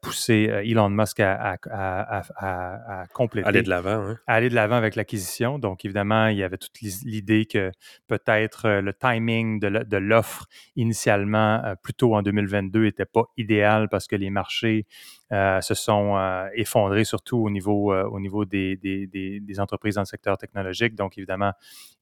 pousser 0.02 0.50
Elon 0.64 0.90
Musk 0.90 1.20
à, 1.20 1.56
à, 1.70 2.22
à, 2.36 3.06
compléter. 3.14 3.48
Aller 3.48 3.62
de 3.62 3.70
l'avant. 3.70 4.08
Hein. 4.08 4.18
Aller 4.26 4.50
de 4.50 4.54
l'avant 4.54 4.76
avec 4.76 4.94
l'acquisition. 4.94 5.58
Donc, 5.58 5.84
évidemment, 5.84 6.26
il 6.26 6.36
y 6.36 6.42
avait 6.42 6.58
toute 6.58 6.80
l'idée 6.80 7.46
que 7.46 7.70
peut-être 8.06 8.68
le 8.80 8.92
timing 8.92 9.60
de 9.60 9.96
l'offre 9.96 10.46
initialement, 10.76 11.62
plutôt 11.82 12.14
en 12.14 12.22
2022, 12.22 12.84
n'était 12.84 13.04
pas 13.06 13.24
idéal 13.36 13.88
parce 13.88 14.06
que 14.06 14.16
les 14.16 14.30
marchés 14.30 14.86
euh, 15.32 15.60
se 15.60 15.74
sont 15.74 16.16
euh, 16.16 16.48
effondrés, 16.54 17.04
surtout 17.04 17.38
au 17.38 17.50
niveau, 17.50 17.92
euh, 17.92 18.02
au 18.04 18.18
niveau 18.18 18.44
des, 18.44 18.76
des, 18.76 19.06
des, 19.06 19.60
entreprises 19.60 19.94
dans 19.94 20.00
le 20.00 20.06
secteur 20.06 20.36
technologique. 20.36 20.96
Donc, 20.96 21.16
évidemment, 21.18 21.52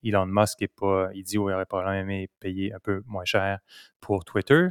Elon 0.03 0.25
Musk 0.25 0.63
est 0.63 0.67
pas, 0.67 1.09
il 1.13 1.21
dit 1.21 1.33
qu'il 1.33 1.41
aurait 1.41 1.65
probablement 1.65 1.99
aimé 1.99 2.29
payer 2.39 2.73
un 2.73 2.79
peu 2.79 3.03
moins 3.05 3.25
cher 3.25 3.59
pour 4.01 4.25
Twitter. 4.25 4.69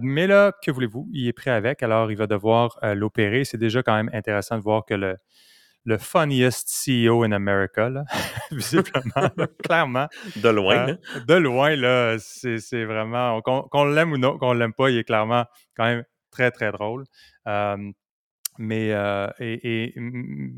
mais 0.00 0.26
là, 0.26 0.52
que 0.62 0.70
voulez-vous? 0.70 1.06
Il 1.12 1.28
est 1.28 1.34
prêt 1.34 1.50
avec, 1.50 1.82
alors 1.82 2.10
il 2.10 2.16
va 2.16 2.26
devoir 2.26 2.78
l'opérer. 2.82 3.44
C'est 3.44 3.58
déjà 3.58 3.82
quand 3.82 3.94
même 3.94 4.10
intéressant 4.14 4.56
de 4.56 4.62
voir 4.62 4.86
que 4.86 4.94
le, 4.94 5.18
le 5.84 5.98
funniest 5.98 6.68
CEO 6.68 7.24
in 7.24 7.32
America, 7.32 7.90
là, 7.90 8.04
visiblement, 8.50 9.28
clairement. 9.64 10.08
De 10.36 10.48
loin. 10.48 10.88
Hein? 10.88 10.98
De 11.28 11.34
loin, 11.34 11.76
là, 11.76 12.16
c'est 12.18 12.84
vraiment, 12.84 13.42
qu'on 13.42 13.84
l'aime 13.84 14.12
ou 14.12 14.18
non, 14.18 14.38
qu'on 14.38 14.54
l'aime 14.54 14.72
pas, 14.72 14.88
il 14.88 14.96
est 14.96 15.04
clairement 15.04 15.44
quand 15.76 15.84
même 15.84 16.04
très, 16.36 16.50
très 16.50 16.72
drôle. 16.72 17.04
mais, 18.58 18.94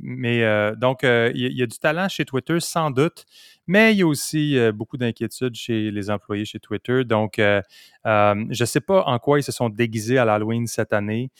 mais 0.02 0.74
donc, 0.76 1.00
il 1.02 1.58
y, 1.58 1.62
a 1.62 1.66
du 1.66 1.78
talent 1.78 2.08
chez 2.08 2.24
Twitter, 2.24 2.60
sans 2.60 2.90
doute, 2.90 3.24
mais 3.66 3.92
il 3.92 3.98
y 3.98 4.02
a 4.02 4.06
aussi 4.06 4.56
beaucoup 4.74 4.96
d'inquiétudes 4.96 5.54
chez 5.54 5.90
les 5.90 6.10
employés 6.10 6.44
chez 6.44 6.60
Twitter. 6.60 7.04
Donc, 7.04 7.34
je 7.38 7.62
ne 8.04 8.64
sais 8.64 8.80
pas 8.80 9.02
en 9.04 9.18
quoi 9.18 9.38
ils 9.38 9.44
se 9.44 9.52
sont 9.52 9.68
déguisés 9.68 10.18
à 10.18 10.24
l'Halloween 10.24 10.66
cette 10.66 10.92
année. 10.92 11.30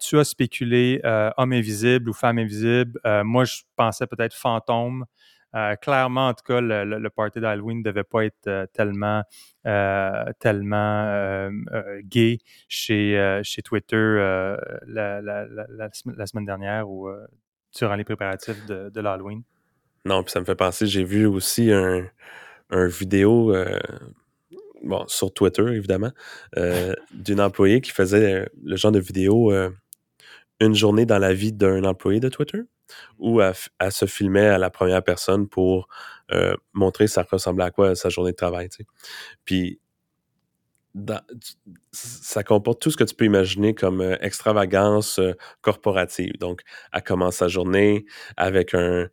tu 0.00 0.18
as 0.18 0.24
spéculé 0.24 1.00
homme 1.36 1.52
invisible 1.52 2.10
ou 2.10 2.12
femme 2.12 2.38
invisible. 2.38 3.00
moi, 3.24 3.44
je 3.44 3.62
pensais 3.76 4.06
peut-être 4.06 4.34
fantôme. 4.34 5.06
Euh, 5.54 5.74
clairement, 5.76 6.28
en 6.28 6.34
tout 6.34 6.44
cas, 6.44 6.60
le, 6.60 7.08
party 7.08 7.40
d'Halloween 7.40 7.78
ne 7.78 7.82
devait 7.82 8.04
pas 8.04 8.24
être 8.24 8.46
euh, 8.46 8.66
tellement, 8.72 9.22
euh, 9.66 10.24
tellement 10.38 11.48
gay 12.04 12.38
chez, 12.68 13.40
chez 13.42 13.62
Twitter 13.62 13.96
la, 14.86 16.26
semaine 16.26 16.44
dernière 16.44 16.88
ou 16.88 17.08
durant 17.76 17.94
les 17.94 18.04
préparatifs 18.04 18.66
de, 18.66 18.90
de 18.90 19.00
l'Halloween. 19.00 19.42
Non, 20.04 20.22
puis 20.22 20.30
ça 20.30 20.40
me 20.40 20.44
fait 20.44 20.54
penser, 20.54 20.86
j'ai 20.86 21.04
vu 21.04 21.26
aussi 21.26 21.72
un, 21.72 22.06
un 22.70 22.86
vidéo 22.86 23.54
bon, 24.82 25.04
sur 25.06 25.32
Twitter, 25.32 25.66
évidemment, 25.68 26.12
d'une 27.12 27.40
employée 27.40 27.80
qui 27.80 27.92
faisait 27.92 28.48
le 28.62 28.76
genre 28.76 28.92
de 28.92 29.00
vidéo 29.00 29.52
une 30.60 30.74
journée 30.74 31.06
dans 31.06 31.18
la 31.18 31.34
vie 31.34 31.52
d'un 31.52 31.84
employé 31.84 32.20
de 32.20 32.28
Twitter 32.28 32.62
ou 33.18 33.40
elle, 33.40 33.54
se 33.92 34.06
filmait 34.06 34.48
à 34.48 34.58
la 34.58 34.70
première 34.70 35.02
personne 35.02 35.48
pour 35.48 35.88
euh, 36.32 36.56
montrer 36.72 37.06
ça 37.06 37.26
ressemblait 37.30 37.64
à 37.64 37.70
quoi 37.70 37.94
sa 37.94 38.08
journée 38.08 38.32
de 38.32 38.36
travail. 38.36 38.68
Puis 39.44 39.80
ça 41.92 42.42
comporte 42.42 42.80
tout 42.80 42.90
ce 42.90 42.96
que 42.96 43.04
tu 43.04 43.14
peux 43.14 43.26
imaginer 43.26 43.74
comme 43.74 44.00
euh, 44.00 44.16
extravagance 44.20 45.18
euh, 45.18 45.34
corporative. 45.60 46.38
Donc, 46.38 46.62
elle 46.92 47.02
commence 47.02 47.36
sa 47.36 47.48
journée 47.48 48.06
avec 48.36 48.74
un 48.74 49.08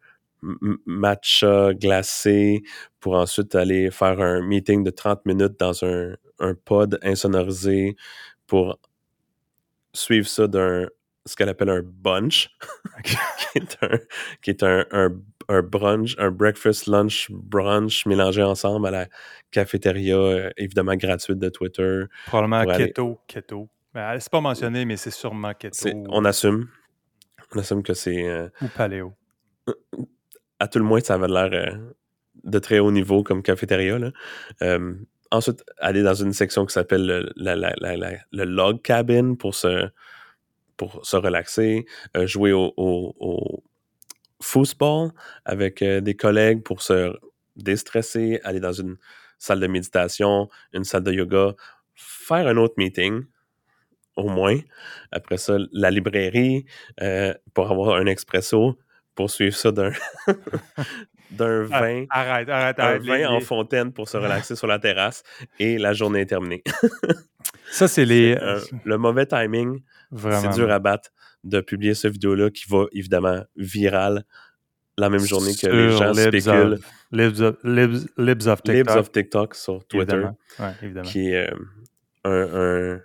matcha 0.86 1.74
glacé 1.74 2.64
pour 3.00 3.16
ensuite 3.16 3.56
aller 3.56 3.92
faire 3.92 4.20
un 4.20 4.42
meeting 4.42 4.84
de 4.84 4.92
30 4.92 5.26
minutes 5.26 5.58
dans 5.58 5.86
un 5.86 6.54
pod 6.66 7.00
insonorisé 7.02 7.96
pour 8.46 8.78
suivre 9.94 10.28
ça 10.28 10.48
d'un 10.48 10.88
ce 11.26 11.36
qu'elle 11.36 11.50
appelle 11.50 11.70
un 11.70 11.82
bunch, 11.84 12.50
qui 14.42 14.50
est, 14.50 14.64
un, 14.64 14.86
un, 15.48 15.62
brunch, 15.62 16.16
un 16.20 16.32
breakfast, 16.32 16.88
lunch, 16.88 17.30
brunch 17.32 18.06
mélangé 18.06 18.44
ensemble 18.44 18.88
à 18.88 18.92
la 18.92 19.08
cafétéria, 19.52 20.18
euh, 20.18 20.50
évidemment 20.58 20.96
gratuite 20.96 21.40
de 21.40 21.50
Twitter. 21.50 22.04
Probablement 22.26 22.66
keto, 22.66 23.20
keto. 23.28 23.70
Ben, 23.94 24.20
c'est 24.20 24.32
pas 24.32 24.42
mentionné, 24.42 24.86
mais 24.86 24.98
c'est 24.98 25.12
sûrement 25.12 25.54
keto. 25.54 25.90
On 26.10 26.26
assume. 26.26 26.68
On 27.56 27.60
assume 27.60 27.84
que 27.84 27.94
c'est... 27.94 28.28
Euh, 28.28 28.50
ou 28.62 28.68
paléo. 28.68 29.14
À 30.60 30.68
tout 30.68 30.80
le 30.80 30.86
moins, 30.86 31.00
ça 31.00 31.14
avait 31.14 31.28
l'air 31.28 31.50
euh, 31.54 31.94
de 32.44 32.60
très 32.60 32.80
haut 32.80 32.92
niveau 32.92 33.24
comme 33.24 33.44
cafétéria. 33.44 33.98
ensuite, 35.32 35.64
aller 35.78 36.04
dans 36.04 36.16
une 36.16 36.34
section 36.34 36.66
qui 36.66 36.74
s'appelle 36.74 37.06
le, 37.06 38.24
le 38.32 38.44
log 38.44 38.82
cabin 38.82 39.36
pour 39.36 39.56
se 39.56 39.88
pour 40.78 41.06
se 41.06 41.18
relaxer, 41.18 41.86
euh, 42.18 42.28
jouer 42.28 42.52
au, 42.54 43.64
football 44.42 45.12
avec 45.46 45.82
euh, 45.82 46.02
des 46.02 46.16
collègues 46.16 46.64
pour 46.64 46.82
se 46.82 47.14
déstresser, 47.56 48.42
aller 48.44 48.60
dans 48.60 48.74
une 48.74 48.98
salle 49.40 49.62
de 49.62 49.68
méditation, 49.68 50.50
une 50.74 50.84
salle 50.84 51.04
de 51.04 51.14
yoga, 51.14 51.54
faire 51.96 52.48
un 52.48 52.58
autre 52.58 52.74
meeting, 52.78 53.24
au 54.16 54.30
moins. 54.30 54.60
Après 55.12 55.38
ça, 55.38 55.58
la 55.72 55.92
librairie 55.92 56.66
euh, 57.02 57.34
pour 57.54 57.72
avoir 57.72 57.96
un 57.96 58.06
expresso, 58.06 58.78
pour 59.16 59.30
suivre 59.30 59.56
ça 59.56 59.72
d'un 59.72 59.92
d'un 61.32 61.68
ah, 61.72 61.82
vin, 61.82 62.06
arrête, 62.10 62.50
arrête, 62.50 62.80
un 62.80 63.00
vin 63.00 63.28
en 63.30 63.40
fontaine 63.40 63.92
pour 63.92 64.08
se 64.08 64.18
relaxer 64.24 64.56
sur 64.56 64.68
la 64.68 64.80
terrasse 64.80 65.24
et 65.60 65.78
la 65.78 65.94
journée 65.94 66.22
est 66.22 66.28
terminée. 66.28 66.64
ça, 67.72 67.88
c'est 67.88 68.06
les. 68.06 68.38
le 68.84 68.98
mauvais 68.98 69.26
timing 69.26 69.82
c'est 70.16 70.54
dur 70.54 70.72
à 70.72 70.80
battre 70.80 71.10
de 71.44 71.60
publier 71.62 71.94
cette 71.94 72.14
vidéo-là 72.14 72.50
qui 72.50 72.66
va 72.70 72.86
évidemment 72.94 73.44
viral 73.56 74.24
la 74.98 75.10
même 75.10 75.26
journée 75.26 75.54
que 75.56 75.68
les 75.68 75.90
gens 75.92 76.14
spéculent. 76.14 76.80
libs, 77.12 77.42
of, 77.42 78.64
TikTok. 78.64 78.76
Libs 78.76 78.98
of 78.98 79.12
TikTok 79.12 79.56
sur 79.56 79.86
Twitter. 79.88 80.28
Qui 81.04 81.32
est 81.32 81.52
euh, 82.28 83.00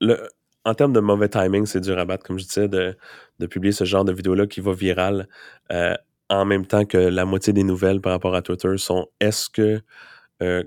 un. 0.00 0.16
en 0.64 0.74
termes 0.74 0.92
de 0.92 1.00
mauvais 1.00 1.28
timing, 1.28 1.64
c'est 1.66 1.80
dur 1.80 1.98
à 1.98 2.04
battre, 2.04 2.24
comme 2.24 2.38
je 2.38 2.44
disais, 2.44 2.68
de, 2.68 2.96
publier 3.48 3.72
ce 3.72 3.84
genre 3.84 4.04
de 4.04 4.12
vidéo-là 4.12 4.46
qui 4.46 4.60
va 4.60 4.72
viral 4.72 5.28
euh, 5.70 5.94
en 6.40 6.44
même 6.44 6.66
temps 6.66 6.84
que 6.84 6.98
la 6.98 7.24
moitié 7.24 7.52
des 7.52 7.64
nouvelles 7.64 8.00
par 8.00 8.12
rapport 8.12 8.34
à 8.34 8.42
Twitter 8.42 8.76
sont 8.76 9.06
est-ce 9.20 9.48
que, 9.48 9.80
euh, 10.42 10.62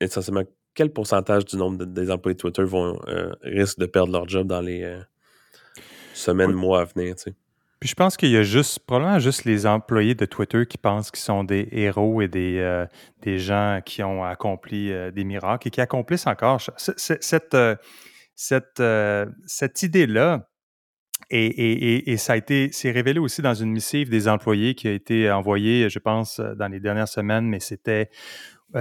essentiellement, 0.00 0.44
quel 0.78 0.92
pourcentage 0.92 1.44
du 1.44 1.56
nombre 1.56 1.84
des 1.84 2.08
employés 2.08 2.34
de 2.34 2.40
Twitter 2.40 2.62
vont 2.62 3.00
euh, 3.08 3.32
risquent 3.42 3.80
de 3.80 3.86
perdre 3.86 4.12
leur 4.12 4.28
job 4.28 4.46
dans 4.46 4.60
les 4.60 4.84
euh, 4.84 5.00
semaines, 6.14 6.52
mois 6.52 6.82
à 6.82 6.84
venir, 6.84 7.16
Puis 7.80 7.88
je 7.88 7.94
pense 7.96 8.16
qu'il 8.16 8.30
y 8.30 8.36
a 8.36 8.44
juste, 8.44 8.78
probablement 8.86 9.18
juste 9.18 9.44
les 9.44 9.66
employés 9.66 10.14
de 10.14 10.24
Twitter 10.24 10.66
qui 10.66 10.78
pensent 10.78 11.10
qu'ils 11.10 11.24
sont 11.24 11.42
des 11.42 11.68
héros 11.72 12.22
et 12.22 12.28
des, 12.28 12.58
euh, 12.58 12.86
des 13.22 13.40
gens 13.40 13.80
qui 13.84 14.04
ont 14.04 14.22
accompli 14.22 14.92
des 15.12 15.24
miracles 15.24 15.66
et 15.66 15.70
qui 15.72 15.80
accomplissent 15.80 16.28
encore. 16.28 16.60
Cette, 16.76 17.56
cette, 18.36 18.82
cette 19.46 19.82
idée-là, 19.82 20.47
et, 21.30 22.16
ça 22.16 22.34
a 22.34 22.36
été, 22.36 22.70
c'est 22.72 22.90
révélé 22.90 23.18
aussi 23.18 23.42
dans 23.42 23.54
une 23.54 23.72
missive 23.72 24.08
des 24.08 24.28
employés 24.28 24.74
qui 24.74 24.88
a 24.88 24.92
été 24.92 25.30
envoyée, 25.30 25.90
je 25.90 25.98
pense, 25.98 26.40
dans 26.40 26.68
les 26.68 26.80
dernières 26.80 27.08
semaines, 27.08 27.46
mais 27.46 27.60
c'était, 27.60 28.10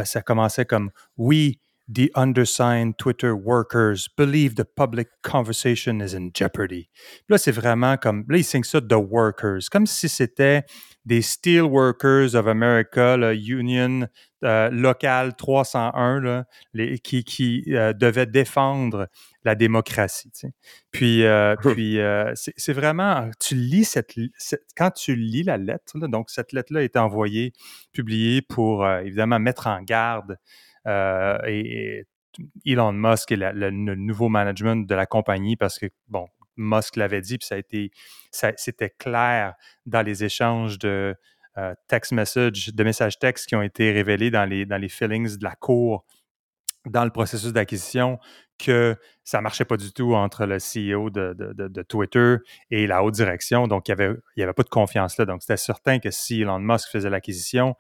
ça 0.03 0.21
commençait 0.21 0.65
comme 0.65 0.91
oui, 1.17 1.59
the 1.87 2.11
undersigned 2.15 2.97
Twitter 2.97 3.31
workers 3.31 4.09
believe 4.17 4.55
the 4.55 4.65
public 4.65 5.07
conversation 5.23 6.01
is 6.01 6.13
in 6.13 6.31
jeopardy. 6.33 6.89
Là, 7.29 7.37
c'est 7.37 7.51
vraiment 7.51 7.97
comme, 7.97 8.25
là, 8.27 8.37
ils 8.37 8.43
signent 8.43 8.63
ça 8.63 8.81
The 8.81 8.93
Workers, 8.93 9.69
comme 9.71 9.87
si 9.87 10.09
c'était 10.09 10.63
des 11.05 11.21
Steel 11.21 11.63
Workers 11.63 12.35
of 12.35 12.47
America, 12.47 13.15
la 13.15 13.33
Union 13.33 14.07
euh, 14.43 14.69
locale 14.69 15.35
301, 15.35 16.19
là, 16.19 16.45
les, 16.73 16.99
qui, 16.99 17.23
qui 17.23 17.63
euh, 17.69 17.93
devait 17.93 18.25
défendre 18.25 19.07
la 19.47 19.55
démocratie. 19.55 20.31
Tu 20.31 20.39
sais. 20.39 20.53
Puis, 20.91 21.23
euh, 21.23 21.55
puis 21.61 21.99
euh, 21.99 22.31
c'est 22.35 22.73
vraiment, 22.73 23.29
tu 23.39 23.55
lis 23.55 23.85
cette, 23.85 24.13
quand 24.75 24.91
tu 24.91 25.15
lis 25.15 25.43
la 25.43 25.57
lettre, 25.57 25.97
là, 25.97 26.07
donc 26.07 26.29
cette 26.29 26.51
lettre-là 26.51 26.83
est 26.83 26.97
envoyée, 26.97 27.53
publiée 27.91 28.41
pour 28.41 28.87
évidemment 28.87 29.39
mettre 29.39 29.67
en 29.67 29.81
garde 29.81 30.37
euh, 30.87 31.37
et, 31.45 32.05
Elon 32.65 32.93
Musk 32.93 33.31
et 33.31 33.35
le, 33.35 33.71
nouveau 33.71 34.29
management 34.29 34.87
de 34.87 34.93
la 34.93 35.07
compagnie 35.07 35.55
parce 35.55 35.79
que, 35.79 35.87
bon, 36.07 36.27
Musk 36.55 36.95
l'avait 36.95 37.21
dit, 37.21 37.39
puis 37.39 37.47
ça 37.47 37.55
a 37.55 37.57
été, 37.57 37.89
c'était 38.31 38.91
clair 38.91 39.55
dans 39.87 40.03
les 40.03 40.23
échanges 40.23 40.77
de 40.77 41.15
euh, 41.57 41.73
text 41.87 42.11
message, 42.11 42.69
de 42.71 42.83
messages 42.83 43.17
textes 43.17 43.47
qui 43.47 43.55
ont 43.55 43.63
été 43.63 43.91
révélés 43.91 44.29
dans 44.29 44.45
les, 44.45 44.67
dans 44.67 44.77
les 44.77 44.89
feelings 44.89 45.37
de 45.37 45.43
la 45.43 45.55
cour 45.55 46.05
dans 46.85 47.03
le 47.03 47.09
processus 47.09 47.51
d'acquisition 47.51 48.19
que 48.57 48.95
ça 49.23 49.37
ne 49.37 49.43
marchait 49.43 49.65
pas 49.65 49.77
du 49.77 49.91
tout 49.91 50.13
entre 50.13 50.45
le 50.45 50.57
CEO 50.57 51.09
de, 51.09 51.81
Twitter 51.83 52.37
et 52.71 52.87
la 52.87 53.03
haute 53.03 53.13
direction. 53.13 53.67
Donc, 53.67 53.87
il 53.87 53.95
n'y 53.95 54.03
avait, 54.03 54.15
avait 54.37 54.53
pas 54.53 54.63
de 54.63 54.69
confiance 54.69 55.17
là. 55.17 55.25
Donc, 55.25 55.41
c'était 55.41 55.57
certain 55.57 55.99
que 55.99 56.11
si 56.11 56.41
Elon 56.41 56.59
Musk 56.59 56.89
faisait 56.91 57.09
l'acquisition, 57.09 57.75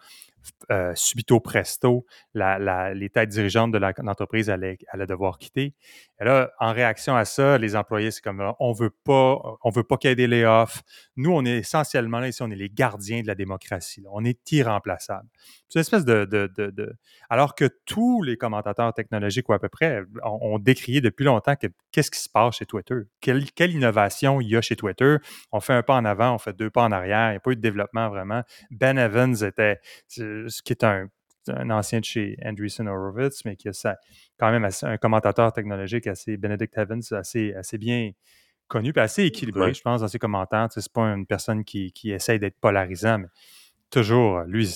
euh, 0.71 0.93
subito 0.95 1.39
presto, 1.39 2.05
les 2.33 3.09
têtes 3.09 3.29
dirigeantes 3.29 3.71
de 3.71 3.77
l'entreprise 3.77 4.49
allaient, 4.49 4.77
devoir 5.07 5.37
quitter. 5.37 5.73
Et 6.19 6.25
là, 6.25 6.51
en 6.59 6.73
réaction 6.73 7.15
à 7.15 7.25
ça, 7.25 7.57
les 7.57 7.75
employés, 7.75 8.11
c'est 8.11 8.21
comme 8.21 8.53
on 8.59 8.71
veut 8.73 8.93
pas, 9.03 9.39
on 9.63 9.69
veut 9.69 9.83
pas 9.83 9.97
qu'il 9.97 10.09
y 10.09 10.13
ait 10.13 10.15
des 10.15 10.27
layoffs. 10.27 10.81
Nous, 11.15 11.31
on 11.31 11.45
est 11.45 11.57
essentiellement 11.57 12.19
là 12.19 12.27
ici, 12.27 12.41
on 12.41 12.49
est 12.49 12.55
les 12.55 12.69
gardiens 12.69 13.21
de 13.21 13.27
la 13.27 13.35
démocratie. 13.35 14.03
On 14.11 14.25
est 14.25 14.51
irremplaçables. 14.51 15.29
C'est 15.69 15.79
une 15.79 15.81
espèce 15.81 16.05
de, 16.05 16.97
Alors 17.29 17.53
que 17.53 17.69
tous 17.85 18.23
les 18.23 18.37
commentateurs 18.37 18.93
technologiques, 18.93 19.49
ou 19.49 19.53
à 19.53 19.59
peu 19.59 19.69
près, 19.69 20.03
ont, 20.23 20.59
décrié 20.59 21.01
depuis 21.01 21.25
longtemps 21.25 21.55
que 21.55 21.67
qu'est-ce 21.91 22.09
qui 22.09 22.19
se 22.19 22.29
passe 22.29 22.57
chez 22.57 22.65
Twitter? 22.65 22.95
Quelle, 23.19 23.71
innovation 23.71 24.39
il 24.39 24.49
y 24.49 24.55
a 24.55 24.61
chez 24.61 24.75
Twitter? 24.75 25.17
On 25.51 25.59
fait 25.59 25.73
un 25.73 25.83
pas 25.83 25.95
en 25.95 26.05
avant, 26.05 26.33
on 26.33 26.37
fait 26.37 26.55
deux 26.55 26.69
pas 26.69 26.83
en 26.83 26.91
arrière. 26.91 27.29
Il 27.29 27.31
n'y 27.31 27.37
a 27.37 27.39
pas 27.41 27.51
eu 27.51 27.55
de 27.55 27.61
développement 27.61 28.09
vraiment. 28.09 28.43
Ben 28.71 28.97
Evans 28.97 29.35
était, 29.43 29.79
ce 30.47 30.61
qui 30.61 30.73
est 30.73 30.83
un, 30.83 31.09
ancien 31.69 31.99
de 31.99 32.05
chez 32.05 32.37
Andreessen 32.43 32.87
Horowitz, 32.87 33.45
mais 33.45 33.55
qui 33.55 33.69
a 33.69 33.95
quand 34.37 34.51
même 34.51 34.67
un 34.81 34.97
commentateur 34.97 35.53
technologique 35.53 36.07
assez, 36.07 36.37
Benedict 36.37 36.77
Evans, 36.77 37.01
assez, 37.11 37.53
assez 37.53 37.77
bien 37.77 38.11
connu, 38.67 38.91
et 38.95 38.99
assez 38.99 39.23
équilibré, 39.23 39.73
je 39.73 39.81
pense, 39.81 40.01
dans 40.01 40.07
ses 40.09 40.19
commentaires. 40.19 40.67
Ce 40.71 40.79
n'est 40.79 40.85
pas 40.93 41.03
une 41.03 41.25
personne 41.25 41.63
qui, 41.63 41.93
qui 41.93 42.11
essaye 42.11 42.39
d'être 42.39 42.59
polarisant, 42.59 43.19
mais 43.19 43.27
toujours, 43.89 44.41
lui, 44.41 44.67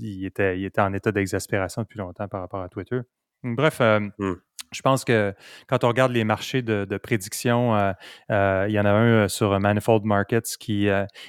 il 0.00 0.24
était, 0.24 0.58
il 0.58 0.64
était 0.64 0.80
en 0.80 0.92
état 0.92 1.10
d'exaspération 1.10 1.82
depuis 1.82 1.98
longtemps 1.98 2.28
par 2.28 2.40
rapport 2.40 2.62
à 2.62 2.68
Twitter. 2.68 3.00
Bref, 3.42 3.80
euh, 3.80 4.00
mmh. 4.18 4.34
Je 4.72 4.82
pense 4.82 5.04
que 5.04 5.34
quand 5.66 5.84
on 5.84 5.88
regarde 5.88 6.12
les 6.12 6.24
marchés 6.24 6.62
de, 6.62 6.96
prédiction, 6.98 7.74
euh, 7.76 7.92
euh, 8.30 8.66
il 8.68 8.72
y 8.72 8.80
en 8.80 8.84
a 8.84 8.90
un 8.90 9.28
sur 9.28 9.58
Manifold 9.58 10.04
Markets 10.04 10.56
qui 10.58 10.88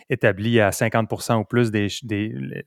établit 0.10 0.60
à 0.60 0.70
50% 0.70 1.40
ou 1.40 1.44
plus 1.46 1.72
des, 1.72 1.88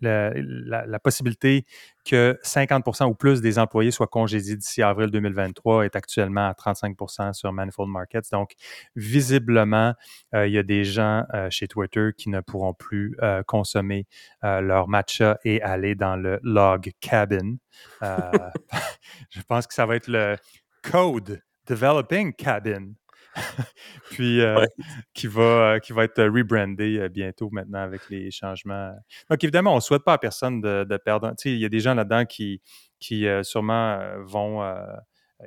la, 0.00 0.98
possibilité 0.98 1.64
que 2.04 2.38
50% 2.44 3.06
ou 3.06 3.14
plus 3.14 3.40
des 3.40 3.58
employés 3.58 3.90
soient 3.90 4.06
congédiés 4.06 4.56
d'ici 4.56 4.82
avril 4.82 5.10
2023 5.10 5.86
est 5.86 5.96
actuellement 5.96 6.48
à 6.48 6.52
35% 6.52 7.32
sur 7.32 7.52
Manifold 7.52 7.90
Markets. 7.90 8.30
Donc, 8.30 8.52
visiblement, 8.94 9.94
euh, 10.34 10.46
il 10.46 10.52
y 10.52 10.58
a 10.58 10.62
des 10.62 10.84
gens 10.84 11.24
euh, 11.34 11.48
chez 11.50 11.66
Twitter 11.66 12.10
qui 12.16 12.28
ne 12.28 12.40
pourront 12.40 12.74
plus 12.74 13.16
euh, 13.22 13.42
consommer 13.42 14.06
leur 14.42 14.88
matcha 14.88 15.38
et 15.44 15.62
aller 15.62 15.94
dans 15.94 16.16
le 16.16 16.38
log 16.42 16.92
cabin. 17.00 17.56
je 18.02 19.40
pense 19.48 19.66
que 19.66 19.74
ça 19.74 19.86
va 19.86 19.96
être 19.96 20.08
le 20.08 20.36
code 20.84 21.42
developing 21.66 22.32
cabin. 22.34 22.94
puis 24.10 24.40
euh, 24.40 24.64
qui, 25.12 25.26
va, 25.26 25.42
euh, 25.42 25.78
qui 25.80 25.92
va 25.92 26.04
être 26.04 26.22
rebrandé 26.22 26.98
euh, 26.98 27.08
bientôt 27.08 27.48
maintenant 27.50 27.80
avec 27.80 28.08
les 28.08 28.30
changements. 28.30 28.94
Donc, 29.28 29.42
évidemment, 29.42 29.72
on 29.72 29.76
ne 29.76 29.80
souhaite 29.80 30.04
pas 30.04 30.12
à 30.12 30.18
personne 30.18 30.60
de, 30.60 30.84
de 30.88 30.96
perdre. 30.96 31.32
Il 31.44 31.58
y 31.58 31.64
a 31.64 31.68
des 31.68 31.80
gens 31.80 31.94
là-dedans 31.94 32.24
qui, 32.24 32.60
qui 33.00 33.26
sûrement 33.42 33.98
vont. 34.24 34.62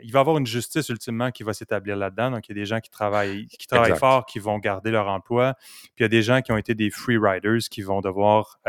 Il 0.04 0.12
va 0.12 0.20
y 0.20 0.22
avoir 0.22 0.38
une 0.38 0.46
justice 0.46 0.90
ultimement 0.90 1.32
qui 1.32 1.44
va 1.44 1.54
s'établir 1.54 1.96
là-dedans. 1.96 2.32
Donc, 2.32 2.48
il 2.48 2.56
y 2.56 2.60
a 2.60 2.62
des 2.62 2.66
gens 2.66 2.80
qui 2.80 2.90
travaillent, 2.90 3.48
qui 3.48 3.68
travaillent 3.68 3.98
fort, 3.98 4.26
qui 4.26 4.40
vont 4.40 4.58
garder 4.60 4.92
leur 4.92 5.08
emploi. 5.08 5.56
Puis, 5.96 6.00
il 6.00 6.04
y 6.04 6.06
a 6.06 6.10
des 6.10 6.22
gens 6.22 6.42
qui 6.42 6.52
ont 6.52 6.58
été 6.58 6.76
des 6.76 6.90
free 6.90 7.18
riders 7.18 7.70
qui 7.70 7.82
vont 7.82 8.02
devoir 8.02 8.60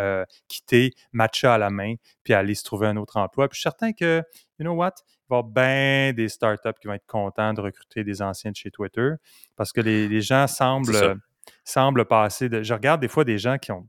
quitter, 0.49 0.93
matcha 1.13 1.55
à 1.55 1.59
la 1.59 1.71
main, 1.71 1.95
puis 2.25 2.35
aller 2.35 2.55
se 2.55 2.65
trouver 2.65 2.87
un 2.87 2.97
autre 2.97 3.17
emploi. 3.17 3.49
Puis, 3.49 3.57
je 3.57 3.61
suis 3.61 3.65
certain 3.65 3.93
que, 3.93 4.23
you 4.59 4.65
know 4.65 4.75
what, 4.75 4.95
va 5.29 5.37
y 5.37 5.39
avoir 5.39 5.45
bien 5.45 6.13
des 6.13 6.29
startups 6.29 6.79
qui 6.81 6.87
vont 6.87 6.95
être 6.95 7.07
contents 7.07 7.53
de 7.53 7.61
recruter 7.61 8.05
des 8.05 8.23
anciens 8.23 8.51
de 8.51 8.57
chez 8.57 8.71
Twitter 8.71 9.13
parce 9.57 9.73
que 9.73 9.81
les, 9.81 10.21
gens 10.21 10.47
semblent, 10.47 11.21
semblent 11.65 12.07
passer 12.07 12.49
de. 12.49 12.63
Je 12.63 12.75
regarde 12.75 13.01
des 13.01 13.09
fois 13.09 13.25
des 13.25 13.39
gens 13.39 13.59
qui 13.59 13.73
ont 13.73 13.89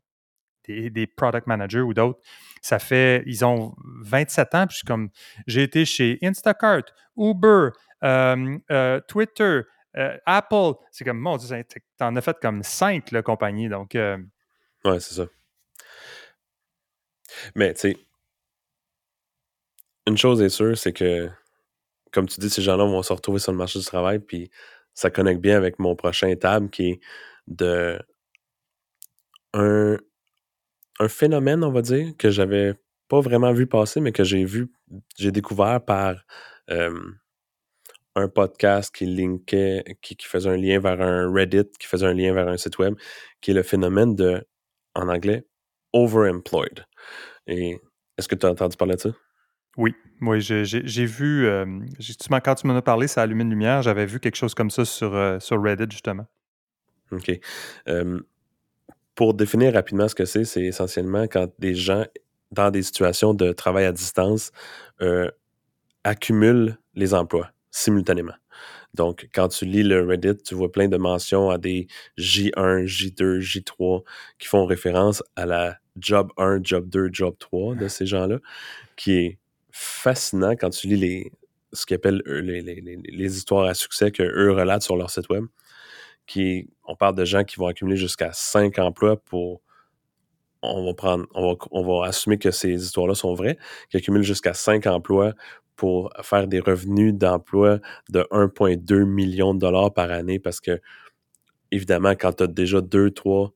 des, 0.89 1.08
product 1.08 1.47
managers 1.47 1.82
ou 1.82 1.93
d'autres. 1.93 2.19
Ça 2.62 2.79
fait, 2.79 3.23
ils 3.25 3.45
ont 3.45 3.73
27 4.01 4.55
ans, 4.55 4.67
puis 4.67 4.79
comme, 4.86 5.10
j'ai 5.47 5.63
été 5.63 5.86
chez 5.86 6.17
Instacart, 6.21 6.84
Uber, 7.17 7.69
euh, 8.03 8.99
Twitter, 9.08 9.62
euh, 9.97 10.17
Apple. 10.25 10.73
C'est 10.91 11.03
comme, 11.03 11.19
mon 11.19 11.38
Dieu, 11.38 11.63
t'en 11.97 12.15
as 12.15 12.21
fait 12.21 12.38
comme 12.41 12.63
cinq, 12.63 13.12
la 13.12 13.21
compagnie. 13.21 13.69
Donc. 13.69 13.95
Euh 13.95 14.17
ouais, 14.86 14.99
c'est 14.99 15.15
ça. 15.15 15.25
Mais, 17.55 17.73
tu 17.73 17.79
sais, 17.82 17.97
une 20.08 20.17
chose 20.17 20.41
est 20.41 20.49
sûre, 20.49 20.77
c'est 20.77 20.93
que, 20.93 21.29
comme 22.12 22.27
tu 22.27 22.39
dis, 22.39 22.49
ces 22.49 22.62
gens-là 22.62 22.86
vont 22.86 23.03
se 23.03 23.13
retrouver 23.13 23.39
sur 23.39 23.51
le 23.51 23.58
marché 23.58 23.79
du 23.79 23.86
travail, 23.86 24.19
puis 24.19 24.49
ça 24.93 25.10
connecte 25.10 25.41
bien 25.41 25.55
avec 25.55 25.79
mon 25.79 25.95
prochain 25.95 26.27
étape 26.27 26.71
qui 26.71 26.89
est 26.89 26.99
de 27.47 27.99
un, 29.53 29.97
phénomène, 31.07 31.63
on 31.63 31.71
va 31.71 31.81
dire, 31.81 32.13
que 32.17 32.29
j'avais 32.29 32.73
pas 33.07 33.21
vraiment 33.21 33.53
vu 33.53 33.67
passer, 33.67 34.01
mais 34.01 34.12
que 34.12 34.23
j'ai 34.23 34.45
vu, 34.45 34.71
j'ai 35.17 35.31
découvert 35.31 35.83
par 35.83 36.15
un 38.15 38.27
podcast 38.27 38.93
qui 38.93 39.05
linkait, 39.05 39.83
qui, 40.01 40.15
qui, 40.15 40.27
faisait 40.27 40.49
un 40.49 40.57
lien 40.57 40.79
vers 40.79 41.01
un 41.01 41.31
Reddit, 41.31 41.69
qui 41.79 41.88
faisait 41.88 42.05
un 42.05 42.13
lien 42.13 42.33
vers 42.33 42.47
un 42.47 42.57
site 42.57 42.77
web, 42.77 42.95
qui 43.41 43.51
est 43.51 43.53
le 43.53 43.63
phénomène 43.63 44.15
de, 44.15 44.45
en 44.95 45.07
anglais, 45.07 45.45
overemployed. 45.93 46.85
Et 47.47 47.79
est-ce 48.17 48.27
que 48.27 48.35
tu 48.35 48.45
as 48.45 48.49
entendu 48.49 48.77
parler 48.77 48.95
de 48.95 49.01
ça? 49.01 49.09
Oui, 49.77 49.95
oui, 50.21 50.41
j'ai 50.41 51.05
vu, 51.05 51.47
euh, 51.47 51.65
justement, 51.99 52.39
quand 52.41 52.55
tu 52.55 52.67
m'en 52.67 52.75
as 52.75 52.81
parlé, 52.81 53.07
ça 53.07 53.21
a 53.21 53.23
allumé 53.23 53.43
une 53.43 53.51
lumière. 53.51 53.81
J'avais 53.81 54.05
vu 54.05 54.19
quelque 54.19 54.35
chose 54.35 54.53
comme 54.53 54.69
ça 54.69 54.83
sur, 54.83 55.15
euh, 55.15 55.39
sur 55.39 55.62
Reddit, 55.62 55.89
justement. 55.89 56.25
OK. 57.12 57.31
Pour 59.19 59.34
définir 59.34 59.73
rapidement 59.73 60.08
ce 60.08 60.15
que 60.15 60.23
c'est, 60.23 60.45
c'est 60.45 60.63
essentiellement 60.63 61.23
quand 61.23 61.49
des 61.60 61.75
gens, 61.75 62.05
dans 62.53 62.71
des 62.71 62.82
situations 62.82 63.34
de 63.34 63.51
travail 63.51 63.84
à 63.84 63.91
distance, 63.91 64.53
euh, 65.01 65.29
accumulent 66.05 66.77
les 66.95 67.13
emplois 67.13 67.51
simultanément. 67.69 68.38
Donc, 68.93 69.27
quand 69.34 69.49
tu 69.49 69.65
lis 69.65 69.84
le 69.84 70.08
Reddit, 70.08 70.38
tu 70.38 70.55
vois 70.55 70.71
plein 70.71 70.88
de 70.88 70.95
mentions 70.95 71.49
à 71.49 71.58
des 71.58 71.88
J1, 72.17 72.86
J2, 72.86 73.39
J3 73.41 74.03
qui 74.39 74.47
font 74.47 74.65
référence 74.65 75.21
à 75.36 75.45
la 75.45 75.79
job 75.97 76.32
1, 76.38 76.62
job 76.63 76.88
2, 76.88 77.10
job 77.12 77.36
3 77.39 77.75
de 77.75 77.89
ces 77.89 78.05
gens-là, 78.05 78.38
qui 78.95 79.15
est 79.17 79.38
fascinant 79.69 80.51
quand 80.51 80.69
tu 80.69 80.88
lis 80.88 80.95
les, 80.95 81.32
ce 81.73 81.86
qu'ils 81.86 81.95
appellent 81.95 82.23
les, 82.25 82.62
les, 82.62 83.38
histoires 83.38 83.65
à 83.65 83.73
succès 83.73 84.12
qu'eux 84.12 84.53
relatent 84.53 84.84
sur 84.84 84.95
leur 84.95 85.10
site 85.10 85.27
web. 85.27 85.43
On 86.85 86.95
parle 86.95 87.15
de 87.15 87.25
gens 87.25 87.43
qui 87.43 87.57
vont 87.57 87.67
accumuler 87.67 87.97
jusqu'à 87.97 88.31
5 88.33 88.79
emplois 88.79 89.17
pour. 89.17 89.61
On 90.61 90.85
va 90.85 90.93
prendre, 90.93 91.25
on 91.33 92.01
va, 92.01 92.07
assumer 92.07 92.37
que 92.37 92.51
ces 92.51 92.73
histoires-là 92.73 93.15
sont 93.15 93.33
vraies, 93.33 93.57
qui 93.89 93.95
accumulent 93.95 94.23
jusqu'à 94.23 94.53
5 94.53 94.87
emplois 94.87 95.33
pour 95.77 96.11
faire 96.21 96.47
des 96.47 96.59
revenus 96.59 97.13
d'emploi 97.13 97.79
de 98.09 98.27
1,2 98.31 99.05
million 99.05 99.53
de 99.53 99.59
dollars 99.59 99.93
par 99.93 100.11
année 100.11 100.37
parce 100.37 100.59
que, 100.59 100.81
évidemment, 101.71 102.11
quand 102.11 102.33
tu 102.33 102.43
as 102.43 102.47
déjà 102.47 102.81
deux, 102.81 103.11
trois 103.11 103.53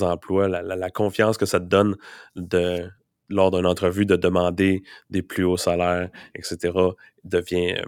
emplois, 0.00 0.48
la, 0.48 0.90
confiance 0.90 1.38
que 1.38 1.46
ça 1.46 1.60
te 1.60 1.66
donne 1.66 1.96
lors 3.28 3.52
d'une 3.52 3.66
entrevue 3.66 4.06
de 4.06 4.16
demander 4.16 4.82
des 5.10 5.22
plus 5.22 5.44
hauts 5.44 5.56
salaires, 5.56 6.10
etc., 6.34 6.72
devient 7.22 7.76
euh, 7.78 7.84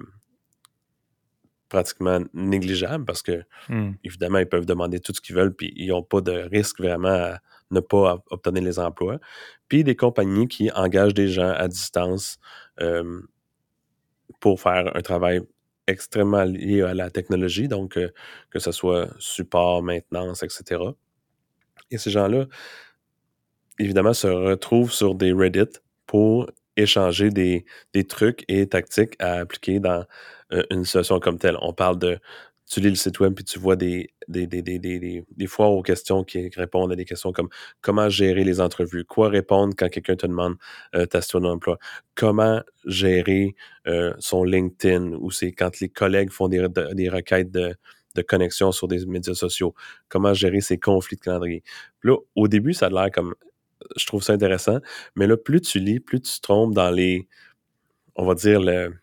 pratiquement 1.68 2.20
négligeable 2.33 3.05
parce 3.05 3.22
que, 3.22 3.44
hmm. 3.68 3.92
évidemment, 4.05 4.38
ils 4.38 4.48
peuvent 4.48 4.66
demander 4.66 5.00
tout 5.00 5.12
ce 5.14 5.20
qu'ils 5.20 5.37
veulent, 5.37 5.55
puis 5.55 5.72
ils 5.77 5.88
n'ont 5.88 6.03
pas 6.03 6.20
de 6.20 6.33
risque 6.33 6.81
vraiment 6.81 7.09
à 7.09 7.38
ne 7.70 7.81
pas 7.81 8.22
obtenir 8.31 8.62
les 8.62 8.79
emplois. 8.79 9.18
Puis 9.68 9.85
des 9.85 9.96
compagnies 9.96 10.48
qui 10.48 10.70
engagent 10.70 11.14
des 11.14 11.29
gens 11.29 11.50
à 11.50 11.68
distance 11.68 12.38
euh, 12.81 13.20
pour 14.40 14.61
faire 14.61 14.94
un 14.94 15.00
travail 15.00 15.40
extrêmement 15.87 16.44
lié 16.44 16.83
à 16.83 16.94
la 16.94 17.11
technologie, 17.11 17.68
donc 17.68 17.96
euh, 17.96 18.11
que 18.50 18.59
ce 18.59 18.72
soit 18.72 19.09
support, 19.18 19.83
maintenance, 19.83 20.42
etc. 20.42 20.83
Et 21.90 21.98
ces 21.98 22.11
gens-là, 22.11 22.46
évidemment, 23.79 24.14
se 24.14 24.27
retrouvent 24.27 24.92
sur 24.92 25.14
des 25.14 25.33
Reddit 25.33 25.79
pour 26.07 26.50
échanger 26.76 27.30
des, 27.30 27.64
trucs 28.08 28.44
et 28.48 28.66
tactiques 28.68 29.14
à 29.18 29.34
appliquer 29.34 29.80
dans 29.80 30.04
euh, 30.52 30.62
une 30.70 30.84
situation 30.84 31.20
comme 31.20 31.38
telle. 31.38 31.56
On 31.60 31.72
parle 31.72 31.98
de 31.98 32.18
tu 32.66 32.80
lis 32.80 32.88
le 32.88 32.94
site 32.94 33.20
web 33.20 33.34
puis 33.34 33.44
tu 33.44 33.58
vois 33.58 33.76
des, 33.76 34.10
des, 34.28 34.46
des, 34.46 34.62
des, 34.78 35.46
fois 35.46 35.66
aux 35.68 35.82
questions 35.82 36.24
qui 36.24 36.50
répondent 36.56 36.92
à 36.92 36.96
des 36.96 37.04
questions 37.04 37.32
comme 37.32 37.48
comment 37.82 38.08
gérer 38.08 38.42
les 38.42 38.60
entrevues, 38.60 39.04
quoi 39.04 39.28
répondre 39.28 39.74
quand 39.76 39.88
quelqu'un 39.88 40.16
te 40.16 40.26
demande 40.26 40.56
euh, 40.94 41.06
ta 41.06 41.20
situation 41.20 41.48
d'emploi, 41.48 41.78
comment 42.14 42.62
gérer 42.87 43.54
euh, 43.87 44.14
son 44.18 44.44
LinkedIn 44.44 45.12
ou 45.20 45.30
c'est 45.30 45.52
quand 45.52 45.78
les 45.80 45.90
collègues 45.90 46.30
font 46.30 46.48
des, 46.48 46.66
des 46.94 47.08
requêtes 47.10 47.50
de, 47.50 47.74
de 48.14 48.22
connexion 48.22 48.72
sur 48.72 48.88
des 48.88 49.04
médias 49.06 49.34
sociaux, 49.34 49.74
comment 50.08 50.32
gérer 50.34 50.60
ses 50.60 50.78
conflits 50.78 51.16
de 51.16 51.22
calendrier? 51.22 51.62
là, 52.02 52.16
au 52.34 52.48
début, 52.48 52.74
ça 52.74 52.87
a 52.87 52.90
l'air 52.90 53.10
comme 53.10 53.34
je 53.97 54.07
trouve 54.07 54.23
ça 54.23 54.33
intéressant, 54.33 54.79
mais 55.16 55.27
là, 55.27 55.37
plus 55.37 55.61
tu 55.61 55.79
lis, 55.79 56.01
plus 56.01 56.20
tu 56.20 56.33
te 56.33 56.40
trompes 56.40 56.75
dans 56.75 56.90
les, 56.90 57.29
on 58.16 58.25
va 58.25 58.35
dire, 58.35 58.61
le, 58.61 58.94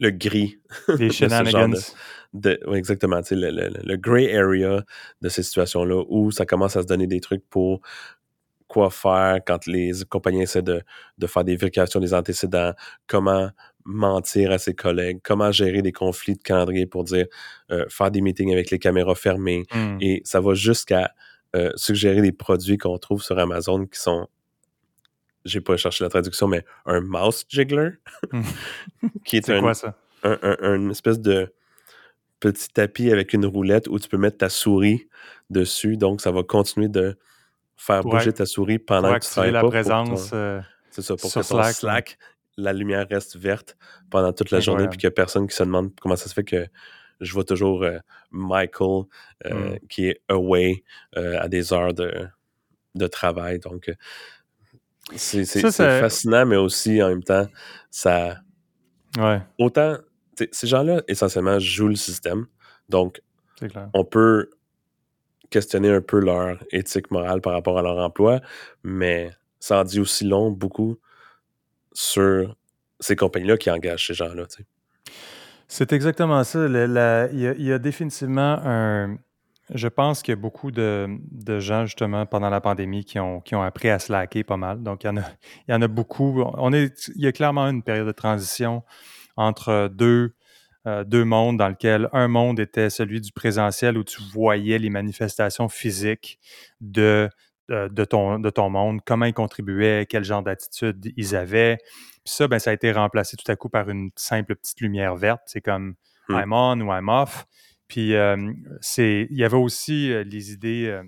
le 0.00 0.10
gris. 0.10 0.58
Les 0.98 1.10
shenanigans. 1.10 1.74
De, 2.34 2.60
exactement, 2.74 3.20
le, 3.30 3.50
le, 3.50 3.70
le, 3.82 3.96
gray 3.96 4.34
area 4.36 4.84
de 5.22 5.28
ces 5.30 5.42
situations-là 5.42 6.04
où 6.08 6.30
ça 6.30 6.44
commence 6.44 6.76
à 6.76 6.82
se 6.82 6.86
donner 6.86 7.06
des 7.06 7.20
trucs 7.20 7.48
pour 7.48 7.80
quoi 8.68 8.90
faire 8.90 9.38
quand 9.46 9.66
les 9.66 9.92
compagnies 10.08 10.42
essaient 10.42 10.60
de, 10.60 10.82
de 11.16 11.26
faire 11.26 11.44
des 11.44 11.56
vérifications 11.56 12.00
des 12.00 12.12
antécédents, 12.12 12.72
comment 13.06 13.50
mentir 13.84 14.50
à 14.50 14.58
ses 14.58 14.74
collègues, 14.74 15.20
comment 15.22 15.52
gérer 15.52 15.80
des 15.80 15.92
conflits 15.92 16.34
de 16.34 16.42
calendrier 16.42 16.86
pour 16.86 17.04
dire 17.04 17.26
euh, 17.70 17.86
faire 17.88 18.10
des 18.10 18.20
meetings 18.20 18.52
avec 18.52 18.70
les 18.70 18.78
caméras 18.78 19.14
fermées. 19.14 19.62
Hmm. 19.72 19.96
Et 20.00 20.20
ça 20.24 20.40
va 20.40 20.54
jusqu'à 20.54 21.14
euh, 21.54 21.70
suggérer 21.76 22.22
des 22.22 22.32
produits 22.32 22.78
qu'on 22.78 22.98
trouve 22.98 23.22
sur 23.22 23.38
Amazon 23.38 23.86
qui 23.86 24.00
sont 24.00 24.28
j'ai 25.46 25.60
pas 25.60 25.76
cherché 25.76 26.04
la 26.04 26.10
traduction, 26.10 26.48
mais 26.48 26.64
un 26.84 27.00
mouse 27.00 27.44
jiggler. 27.48 27.90
Qui 29.24 29.36
est, 29.36 29.60
quoi 29.60 29.74
ça? 29.74 29.96
Un, 30.24 30.90
espèce 30.90 31.20
de 31.20 31.52
petit 32.40 32.68
tapis 32.68 33.12
avec 33.12 33.32
une 33.32 33.46
roulette 33.46 33.86
où 33.88 33.98
tu 33.98 34.08
peux 34.08 34.18
mettre 34.18 34.38
ta 34.38 34.48
souris 34.48 35.08
dessus. 35.48 35.96
Donc, 35.96 36.20
ça 36.20 36.32
va 36.32 36.42
continuer 36.42 36.88
de 36.88 37.16
faire 37.76 38.02
bouger 38.02 38.32
ta 38.32 38.44
souris 38.44 38.78
pendant 38.78 39.14
que 39.14 39.24
tu 39.24 39.30
travailles 39.30 39.52
la 39.52 39.62
présence. 39.62 40.30
Euh, 40.32 40.60
c'est 40.90 41.02
ça, 41.02 41.14
pour 41.14 41.32
que 41.32 41.42
Slack, 41.42 41.74
Slack, 41.74 42.18
la 42.56 42.72
lumière 42.72 43.06
reste 43.08 43.36
verte 43.36 43.76
pendant 44.10 44.32
toute 44.32 44.50
la 44.50 44.60
journée, 44.60 44.88
puis 44.88 44.98
qu'il 44.98 45.06
n'y 45.06 45.12
a 45.12 45.14
personne 45.14 45.46
qui 45.46 45.54
se 45.54 45.62
demande 45.62 45.92
comment 46.00 46.16
ça 46.16 46.28
se 46.28 46.34
fait 46.34 46.44
que 46.44 46.66
je 47.20 47.32
vois 47.32 47.44
toujours 47.44 47.82
euh, 47.82 47.98
Michael 48.30 49.04
hmm. 49.44 49.76
qui 49.88 50.08
est 50.08 50.20
away 50.28 50.82
à 51.14 51.48
des 51.48 51.72
heures 51.72 51.94
de, 51.94 52.28
de 52.94 53.06
travail. 53.06 53.58
Donc, 53.58 53.90
c'est 55.14 55.44
fascinant, 55.44 56.46
mais 56.46 56.56
aussi 56.56 57.02
en 57.02 57.08
même 57.08 57.22
temps, 57.22 57.46
ça. 57.90 58.38
Ouais. 59.18 59.40
Autant, 59.58 59.98
ces 60.50 60.66
gens-là, 60.66 61.02
essentiellement, 61.08 61.58
jouent 61.58 61.88
le 61.88 61.96
système. 61.96 62.46
Donc, 62.88 63.22
on 63.94 64.04
peut 64.04 64.50
questionner 65.50 65.90
un 65.90 66.00
peu 66.00 66.20
leur 66.20 66.58
éthique 66.70 67.10
morale 67.10 67.40
par 67.40 67.52
rapport 67.52 67.78
à 67.78 67.82
leur 67.82 67.98
emploi, 67.98 68.40
mais 68.82 69.30
ça 69.60 69.80
en 69.80 69.84
dit 69.84 70.00
aussi 70.00 70.24
long, 70.24 70.50
beaucoup, 70.50 70.98
sur 71.92 72.56
ces 73.00 73.16
compagnies-là 73.16 73.56
qui 73.56 73.70
engagent 73.70 74.08
ces 74.08 74.14
gens-là. 74.14 74.46
C'est 75.68 75.92
exactement 75.92 76.44
ça. 76.44 76.66
Il 76.66 77.56
y, 77.58 77.72
a 77.72 77.78
définitivement 77.78 78.58
un, 78.64 79.16
je 79.74 79.88
pense 79.88 80.22
qu'il 80.22 80.32
y 80.32 80.38
a 80.38 80.40
beaucoup 80.40 80.70
de, 80.70 81.18
gens, 81.58 81.86
justement, 81.86 82.24
pendant 82.24 82.50
la 82.50 82.60
pandémie 82.60 83.04
qui 83.04 83.18
ont, 83.18 83.42
appris 83.62 83.88
à 83.88 83.98
slacker 83.98 84.44
pas 84.44 84.56
mal. 84.56 84.82
Donc, 84.82 85.04
il 85.04 85.08
y 85.68 85.72
en 85.72 85.82
a, 85.82 85.88
beaucoup. 85.88 86.42
On 86.54 86.72
est, 86.72 87.08
il 87.16 87.22
y 87.22 87.26
a 87.26 87.32
clairement 87.32 87.66
une 87.68 87.82
période 87.82 88.06
de 88.06 88.12
transition 88.12 88.84
entre 89.36 89.90
deux, 89.92 90.34
euh, 90.86 91.24
mondes 91.24 91.56
dans 91.56 91.68
lequel 91.68 92.08
un 92.12 92.28
monde 92.28 92.60
était 92.60 92.90
celui 92.90 93.20
du 93.20 93.32
présentiel 93.32 93.98
où 93.98 94.04
tu 94.04 94.22
voyais 94.22 94.78
les 94.78 94.88
manifestations 94.88 95.68
physiques 95.68 96.38
de, 96.80 97.28
de, 97.68 97.88
de 97.88 98.38
de 98.38 98.50
ton 98.50 98.70
monde, 98.70 99.00
comment 99.04 99.24
ils 99.24 99.34
contribuaient, 99.34 100.06
quel 100.08 100.22
genre 100.22 100.44
d'attitude 100.44 101.12
ils 101.16 101.34
avaient. 101.34 101.78
Puis 102.26 102.34
ça, 102.34 102.48
ben, 102.48 102.58
ça 102.58 102.70
a 102.70 102.72
été 102.72 102.90
remplacé 102.90 103.36
tout 103.36 103.50
à 103.50 103.54
coup 103.54 103.68
par 103.68 103.88
une 103.88 104.10
simple 104.16 104.56
petite 104.56 104.80
lumière 104.80 105.14
verte. 105.14 105.42
C'est 105.46 105.60
comme 105.60 105.94
hmm. 106.28 106.34
I'm 106.34 106.52
on 106.52 106.80
ou 106.80 106.92
I'm 106.92 107.08
off. 107.08 107.46
Puis 107.86 108.14
c'est, 108.80 109.28
il 109.30 109.36
y 109.38 109.44
avait 109.44 109.56
aussi 109.56 110.08
les 110.24 110.52
idées 110.52 111.00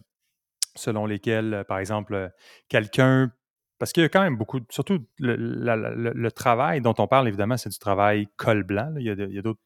selon 0.76 1.06
lesquelles, 1.06 1.64
par 1.66 1.80
exemple, 1.80 2.30
quelqu'un, 2.68 3.32
parce 3.78 3.92
qu'il 3.92 4.02
y 4.02 4.06
a 4.06 4.08
quand 4.08 4.22
même 4.22 4.36
beaucoup, 4.36 4.60
surtout 4.70 5.04
le, 5.18 6.28
travail 6.30 6.80
dont 6.80 6.94
on 6.98 7.06
parle, 7.06 7.28
évidemment, 7.28 7.56
c'est 7.56 7.68
du 7.68 7.78
travail 7.78 8.28
col 8.36 8.62
blanc. 8.62 8.94
Il 8.96 9.06
y 9.06 9.10
a, 9.10 9.42
d'autres 9.42 9.60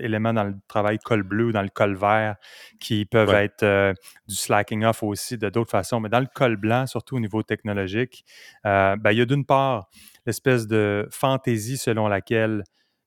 éléments 0.00 0.32
dans 0.32 0.44
le 0.44 0.54
travail 0.68 0.98
col 0.98 1.22
bleu 1.22 1.52
dans 1.52 1.62
le 1.62 1.68
col 1.68 1.94
vert 1.96 2.36
qui 2.80 3.04
peuvent 3.04 3.34
être 3.34 3.94
du 4.28 4.34
slacking 4.34 4.84
off 4.84 5.02
aussi 5.02 5.38
de 5.38 5.48
d'autres 5.48 5.70
façons. 5.70 6.00
Mais 6.00 6.08
dans 6.08 6.20
le 6.20 6.28
col 6.34 6.56
blanc, 6.56 6.86
surtout 6.86 7.16
au 7.16 7.20
niveau 7.20 7.42
technologique, 7.42 8.24
ben, 8.64 8.98
il 9.10 9.18
y 9.18 9.20
a 9.20 9.26
d'une 9.26 9.44
part 9.44 9.88
l'espèce 10.26 10.66
de 10.66 11.08
fantaisie 11.10 11.76
selon 11.76 12.08
laquelle 12.08 12.64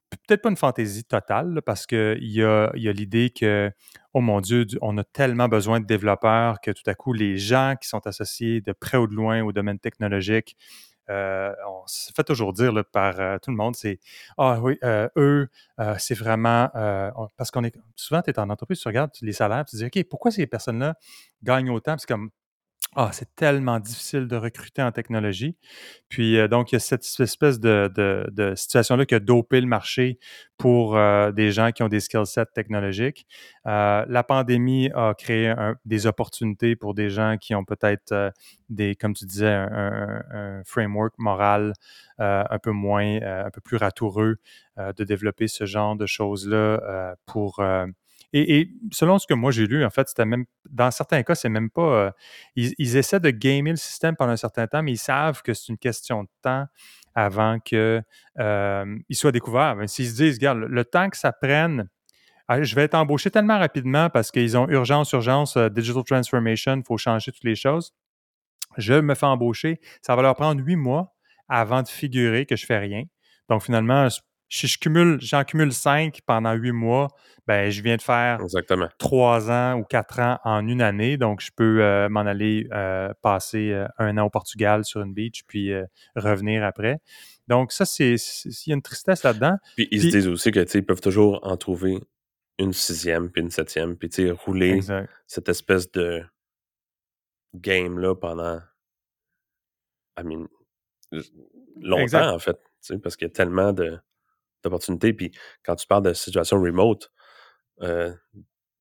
peut-être 0.10 0.42
pas 0.42 0.50
une 0.50 0.58
fantaisie 0.58 1.04
totale, 1.04 1.62
parce 1.66 1.86
qu'il 1.86 2.18
y 2.22 2.44
a, 2.44 2.72
y 2.76 2.90
a 2.90 2.92
l'idée 2.92 3.30
que, 3.30 3.72
oh 4.14 4.22
mon 4.22 4.42
Dieu, 4.42 4.66
on 4.82 4.98
a 4.98 5.04
tellement 5.04 5.48
besoin 5.48 5.80
de 5.80 5.86
développeurs 5.86 6.62
que 6.62 6.72
tout 6.72 6.88
à 6.88 6.96
coup, 6.96 7.14
les 7.14 7.38
gens 7.38 7.76
qui 7.80 7.88
sont 7.88 8.06
associés 8.08 8.62
de 8.62 8.72
près 8.72 8.98
ou 8.98 9.08
de 9.08 9.14
loin 9.14 9.44
au 9.44 9.52
domaine 9.52 9.80
technologique, 9.80 10.56
euh, 11.10 11.54
on 11.68 11.86
se 11.88 12.12
fait 12.14 12.24
toujours 12.24 12.54
dire 12.54 12.74
par 12.92 13.20
euh, 13.20 13.38
tout 13.40 13.52
le 13.52 13.58
monde, 13.58 13.76
c'est 13.76 14.00
Ah 14.38 14.60
oui, 14.62 14.78
euh, 14.84 15.10
eux, 15.18 15.50
c'est 15.98 16.16
vraiment 16.16 16.70
parce 17.38 17.52
qu'on 17.52 17.64
est 17.64 17.76
souvent, 17.96 18.22
tu 18.22 18.30
es 18.32 18.40
en 18.40 18.50
entreprise, 18.50 18.80
tu 18.80 18.88
regardes 18.88 19.12
les 19.22 19.34
salaires, 19.34 19.66
tu 19.66 19.72
te 19.78 19.84
dis 19.84 19.86
OK, 19.86 20.10
pourquoi 20.10 20.32
ces 20.32 20.46
personnes-là 20.48 20.96
gagnent 21.44 21.70
autant? 21.70 21.96
C'est 21.98 22.08
comme 22.08 22.30
ah, 22.96 23.12
c'est 23.14 23.36
tellement 23.36 23.80
difficile 23.80 24.28
de 24.28 24.36
recruter 24.36 24.82
en 24.82 24.92
technologie. 24.92 25.56
Puis 26.10 26.40
euh, 26.40 26.48
donc, 26.48 26.72
il 26.72 26.76
y 26.76 26.78
a 26.78 26.80
cette 26.80 27.06
espèce 27.20 27.60
de, 27.60 28.54
situation-là 28.56 29.06
qui 29.06 29.14
a 29.14 29.20
dopé 29.20 29.62
le 29.62 29.68
marché 29.68 30.18
pour 30.58 30.98
euh, 30.98 31.32
des 31.32 31.52
gens 31.52 31.72
qui 31.72 31.84
ont 31.84 31.88
des 31.88 32.00
skill 32.00 32.26
sets 32.26 32.48
technologiques. 32.48 33.28
Euh, 33.68 34.04
la 34.10 34.24
pandémie 34.24 34.90
a 34.96 35.14
créé 35.14 35.54
des 35.86 36.08
opportunités 36.08 36.76
pour 36.76 36.96
des 36.96 37.12
gens 37.12 37.38
qui 37.40 37.54
ont 37.54 37.64
peut-être 37.64 38.34
des, 38.70 38.96
comme 38.96 39.14
tu 39.14 39.26
disais, 39.26 39.54
un, 39.54 40.64
framework 40.66 41.14
moral 41.20 41.74
un 42.18 42.60
peu 42.62 42.72
moins, 42.72 43.22
un 43.22 43.52
peu 43.52 43.62
plus 43.62 43.78
ratoureux 43.78 44.38
de 44.78 45.04
développer 45.04 45.48
ce 45.48 45.66
genre 45.66 45.96
de 45.96 46.08
choses-là 46.08 47.16
pour 47.28 47.62
et, 48.34 48.70
selon 48.92 49.18
ce 49.18 49.26
que 49.26 49.34
moi 49.34 49.52
j'ai 49.52 49.66
lu, 49.66 49.84
en 49.84 49.90
fait, 49.90 50.08
c'était 50.08 50.26
même, 50.26 50.46
dans 50.70 50.92
certains 50.92 51.24
cas, 51.24 51.36
c'est 51.36 51.50
même 51.50 51.70
pas. 51.70 51.82
Euh, 51.82 52.12
ils, 52.56 52.98
essaient 52.98 53.20
de 53.20 53.32
gamer 53.32 53.72
le 53.72 53.78
système 53.78 54.16
pendant 54.16 54.32
un 54.32 54.38
certain 54.38 54.68
temps, 54.68 54.84
mais 54.84 54.92
ils 54.92 54.98
savent 54.98 55.42
que 55.42 55.54
c'est 55.54 55.70
une 55.70 55.78
question 55.78 56.24
de 56.24 56.30
temps 56.42 56.66
avant 57.16 57.60
qu'il 57.60 58.04
euh, 58.40 58.98
soit 59.12 59.32
découvert. 59.32 59.76
S'ils 59.88 60.10
se 60.10 60.16
disent, 60.16 60.36
regarde, 60.36 60.60
le, 60.60 60.86
temps 60.86 61.10
que 61.10 61.18
ça 61.18 61.32
prenne, 61.32 61.90
ah, 62.48 62.62
je 62.62 62.76
vais 62.76 62.84
être 62.84 62.96
embauché 62.96 63.32
tellement 63.32 63.58
rapidement 63.58 64.10
parce 64.10 64.32
qu'ils 64.32 64.58
ont 64.58 64.68
urgence, 64.70 65.12
urgence, 65.12 65.58
euh, 65.58 65.70
digital 65.70 66.04
transformation, 66.04 66.76
il 66.78 66.84
faut 66.86 66.98
changer 66.98 67.32
toutes 67.32 67.44
les 67.44 67.56
choses. 67.56 67.94
Je 68.78 68.94
me 68.94 69.16
fais 69.16 69.26
embaucher. 69.26 69.80
Ça 70.02 70.16
va 70.16 70.22
leur 70.22 70.36
prendre 70.36 70.64
huit 70.64 70.76
mois 70.76 71.16
avant 71.48 71.82
de 71.82 71.88
figurer 71.88 72.46
que 72.46 72.56
je 72.56 72.66
fais 72.66 72.78
rien. 72.78 73.04
Donc, 73.50 73.64
finalement, 73.64 74.08
si 74.50 74.68
je 74.68 74.80
cumule, 74.80 75.20
j'en 75.22 75.44
cumule 75.44 75.72
cinq 75.72 76.22
pendant 76.26 76.54
huit 76.54 76.72
mois, 76.72 77.10
ben, 77.46 77.70
je 77.70 77.82
viens 77.82 77.98
de 77.98 78.02
faire 78.02 78.40
trois 78.98 79.50
ans 79.52 79.80
ou 79.80 79.84
quatre 79.84 80.20
ans 80.20 80.40
en 80.44 80.68
une 80.68 80.82
année. 80.82 81.18
Donc, 81.18 81.42
je 81.42 81.52
peux 81.56 81.82
euh, 81.82 82.10
m'en 82.10 82.22
aller 82.22 82.68
euh, 82.72 83.14
passer 83.22 83.72
euh, 83.72 83.88
un 84.00 84.18
an 84.18 84.26
au 84.26 84.30
Portugal 84.30 84.84
sur 84.86 85.02
une 85.02 85.14
beach, 85.14 85.44
puis 85.48 85.72
revenir 86.16 86.64
après. 86.64 87.00
Donc, 87.48 87.72
ça, 87.72 87.86
c'est. 87.86 88.16
Il 88.46 88.70
y 88.70 88.72
a 88.72 88.76
une 88.76 88.82
tristesse 88.82 89.24
là-dedans. 89.24 89.58
Puis, 89.76 89.88
ils 89.92 90.02
se 90.02 90.08
disent 90.08 90.28
aussi 90.28 90.52
qu'ils 90.52 90.86
peuvent 90.86 91.02
toujours 91.02 91.40
en 91.44 91.56
trouver 91.56 92.00
une 92.58 92.74
sixième, 92.74 93.32
puis 93.32 93.42
une 93.42 93.52
septième, 93.52 93.96
puis 93.96 94.32
rouler 94.32 94.82
cette 95.28 95.48
espèce 95.48 95.92
de 95.92 96.24
game-là 97.54 98.16
pendant. 98.16 98.60
longtemps, 101.82 102.34
en 102.34 102.40
fait. 102.40 102.58
Parce 103.04 103.16
qu'il 103.16 103.28
y 103.28 103.32
a 103.32 103.34
tellement 103.34 103.74
d'opportunités. 104.64 105.14
Puis 105.14 105.32
quand 105.64 105.76
tu 105.76 105.88
parles 105.88 106.04
de 106.04 106.14
situation 106.14 106.62
remote, 106.62 107.12
euh, 107.82 108.14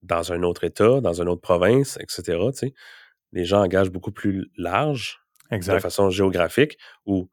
dans 0.02 0.32
un 0.32 0.42
autre 0.42 0.64
État, 0.64 1.00
dans 1.00 1.20
une 1.20 1.28
autre 1.28 1.40
province, 1.40 1.98
etc., 2.00 2.38
les 3.32 3.44
gens 3.44 3.62
engagent 3.62 3.90
beaucoup 3.90 4.12
plus 4.12 4.50
large 4.56 5.20
de 5.50 5.78
façon 5.78 6.10
géographique 6.10 6.78
où 7.06 7.28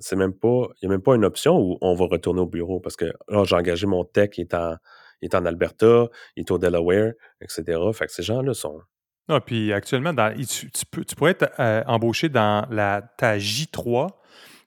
c'est 0.00 0.16
même 0.16 0.32
pas, 0.32 0.68
il 0.80 0.88
n'y 0.88 0.92
a 0.92 0.96
même 0.96 1.02
pas 1.02 1.16
une 1.16 1.24
option 1.24 1.58
où 1.58 1.78
on 1.80 1.94
va 1.94 2.06
retourner 2.06 2.40
au 2.40 2.46
bureau 2.46 2.80
parce 2.80 2.96
que 2.96 3.06
là, 3.28 3.44
j'ai 3.44 3.56
engagé 3.56 3.86
mon 3.86 4.04
tech, 4.04 4.30
il 4.36 4.42
est 4.42 4.54
en, 4.54 4.76
est 5.22 5.34
en 5.34 5.44
Alberta, 5.44 6.08
il 6.36 6.40
est 6.40 6.50
au 6.50 6.58
Delaware, 6.58 7.12
etc. 7.40 7.80
Fait 7.92 8.06
que 8.06 8.12
ces 8.12 8.22
gens-là 8.22 8.54
sont. 8.54 8.80
Non, 9.28 9.40
puis 9.40 9.72
actuellement, 9.72 10.14
dans, 10.14 10.34
tu, 10.34 10.68
peux, 10.90 11.04
tu 11.04 11.14
pourrais 11.14 11.32
être 11.32 11.50
euh, 11.58 11.82
embauché 11.86 12.28
dans 12.28 12.66
la, 12.70 13.02
ta 13.02 13.36
J3, 13.38 14.08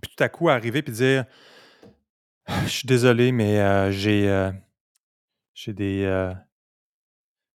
puis 0.01 0.13
tout 0.15 0.23
à 0.23 0.29
coup 0.29 0.49
arriver 0.49 0.81
puis 0.81 0.93
dire 0.93 1.25
Je 2.63 2.69
suis 2.69 2.87
désolé, 2.87 3.31
mais 3.31 3.59
euh, 3.59 3.91
j'ai 3.91 4.29
euh, 4.29 4.49
euh, 4.49 6.33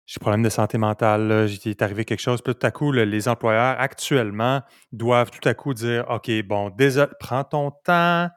j'ai 0.06 0.16
des 0.16 0.20
problèmes 0.20 0.42
de 0.42 0.50
santé 0.50 0.76
mentale, 0.76 1.48
il 1.48 1.70
est 1.70 1.80
arrivé 1.80 2.04
quelque 2.04 2.20
chose. 2.20 2.42
Puis 2.42 2.54
tout 2.54 2.66
à 2.66 2.70
coup, 2.70 2.92
les 2.92 3.28
employeurs 3.28 3.80
actuellement 3.80 4.62
doivent 4.92 5.30
tout 5.30 5.48
à 5.48 5.54
coup 5.54 5.72
dire 5.72 6.04
OK, 6.10 6.30
bon, 6.44 6.70
désolé, 6.70 7.10
prends 7.18 7.44
ton 7.44 7.70
temps. 7.70 8.28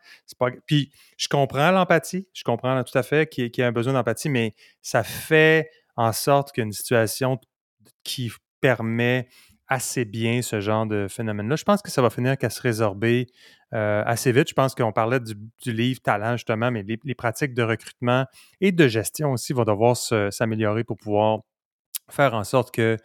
Puis 0.66 0.92
je 1.18 1.28
comprends 1.28 1.72
l'empathie, 1.72 2.30
je 2.34 2.44
comprends 2.44 2.82
tout 2.84 2.98
à 2.98 3.04
fait 3.04 3.28
qu'il 3.28 3.52
y, 3.56 3.62
a 3.62 3.68
un 3.68 3.72
besoin 3.72 3.94
d'empathie, 3.94 4.30
mais 4.30 4.56
ça 4.82 5.04
fait 5.04 5.70
en 5.98 6.14
sorte 6.14 6.54
qu'une 6.54 6.72
situation 6.72 7.40
qui 8.04 8.32
permet 8.62 9.28
assez 9.68 10.06
bien 10.06 10.42
ce 10.42 10.62
genre 10.62 10.86
de 10.86 11.08
phénomène-là. 11.10 11.58
Je 11.58 11.64
pense 11.64 11.82
que 11.82 11.92
ça 11.92 12.02
va 12.02 12.10
finir 12.10 12.38
qu'à 12.38 12.50
se 12.50 12.62
résorber 12.62 13.28
euh, 13.74 14.04
assez 14.06 14.32
vite. 14.32 14.50
Je 14.50 14.54
pense 14.54 14.76
qu'on 14.76 14.92
parlait 14.92 15.20
du, 15.20 15.74
livre 15.74 16.00
Talent, 16.02 16.34
justement, 16.34 16.72
mais 16.72 16.84
les, 16.84 17.16
pratiques 17.16 17.54
de 17.54 17.64
recrutement 17.64 18.26
et 18.62 18.72
de 18.72 18.88
gestion 18.88 19.32
aussi 19.32 19.54
vont 19.54 19.66
devoir 19.66 19.98
s'améliorer 19.98 20.84
pour 20.84 20.98
pouvoir 20.98 21.40
faire 22.10 22.34
en 22.34 22.44
sorte 22.44 22.74
que 22.74 22.98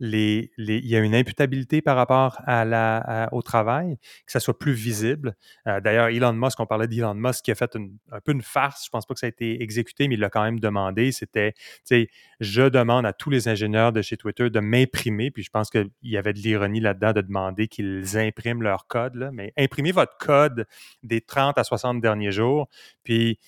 les, 0.00 0.50
il 0.58 0.86
y 0.86 0.96
a 0.96 1.00
une 1.00 1.14
imputabilité 1.14 1.82
par 1.82 1.96
rapport 1.96 2.38
à 2.46 2.64
la, 2.64 3.28
au 3.32 3.42
travail, 3.42 3.98
que 4.26 4.32
ça 4.32 4.40
soit 4.40 4.58
plus 4.58 4.72
visible. 4.72 5.34
Euh, 5.66 5.80
d'ailleurs, 5.80 6.08
Elon 6.08 6.32
Musk, 6.32 6.60
on 6.60 6.66
parlait 6.66 6.86
d'Elon 6.86 7.14
Musk 7.14 7.44
qui 7.44 7.50
a 7.50 7.54
fait 7.54 7.76
un 7.76 8.20
peu 8.20 8.32
une 8.32 8.42
farce. 8.42 8.84
Je 8.84 8.90
pense 8.90 9.06
pas 9.06 9.14
que 9.14 9.20
ça 9.20 9.26
a 9.26 9.28
été 9.28 9.62
exécuté, 9.62 10.08
mais 10.08 10.14
il 10.14 10.20
l'a 10.20 10.30
quand 10.30 10.42
même 10.42 10.60
demandé. 10.60 11.12
C'était, 11.12 11.52
tu 11.52 11.60
sais, 11.84 12.08
je 12.40 12.62
demande 12.62 13.06
à 13.06 13.12
tous 13.12 13.30
les 13.30 13.48
ingénieurs 13.48 13.92
de 13.92 14.02
chez 14.02 14.16
Twitter 14.16 14.50
de 14.50 14.60
m'imprimer, 14.60 15.30
puis 15.30 15.42
je 15.42 15.50
pense 15.50 15.70
qu'il 15.70 15.90
y 16.02 16.16
avait 16.16 16.32
de 16.32 16.38
l'ironie 16.38 16.80
là-dedans 16.80 17.12
de 17.12 17.20
demander 17.20 17.68
qu'ils 17.68 18.16
impriment 18.16 18.62
leur 18.62 18.86
code, 18.86 19.16
là, 19.16 19.30
mais 19.32 19.52
imprimez 19.56 19.92
votre 19.92 20.16
code 20.18 20.66
des 21.02 21.20
30 21.20 21.58
à 21.58 21.64
60 21.64 22.00
derniers 22.00 22.32
jours, 22.32 22.68
puis 23.02 23.38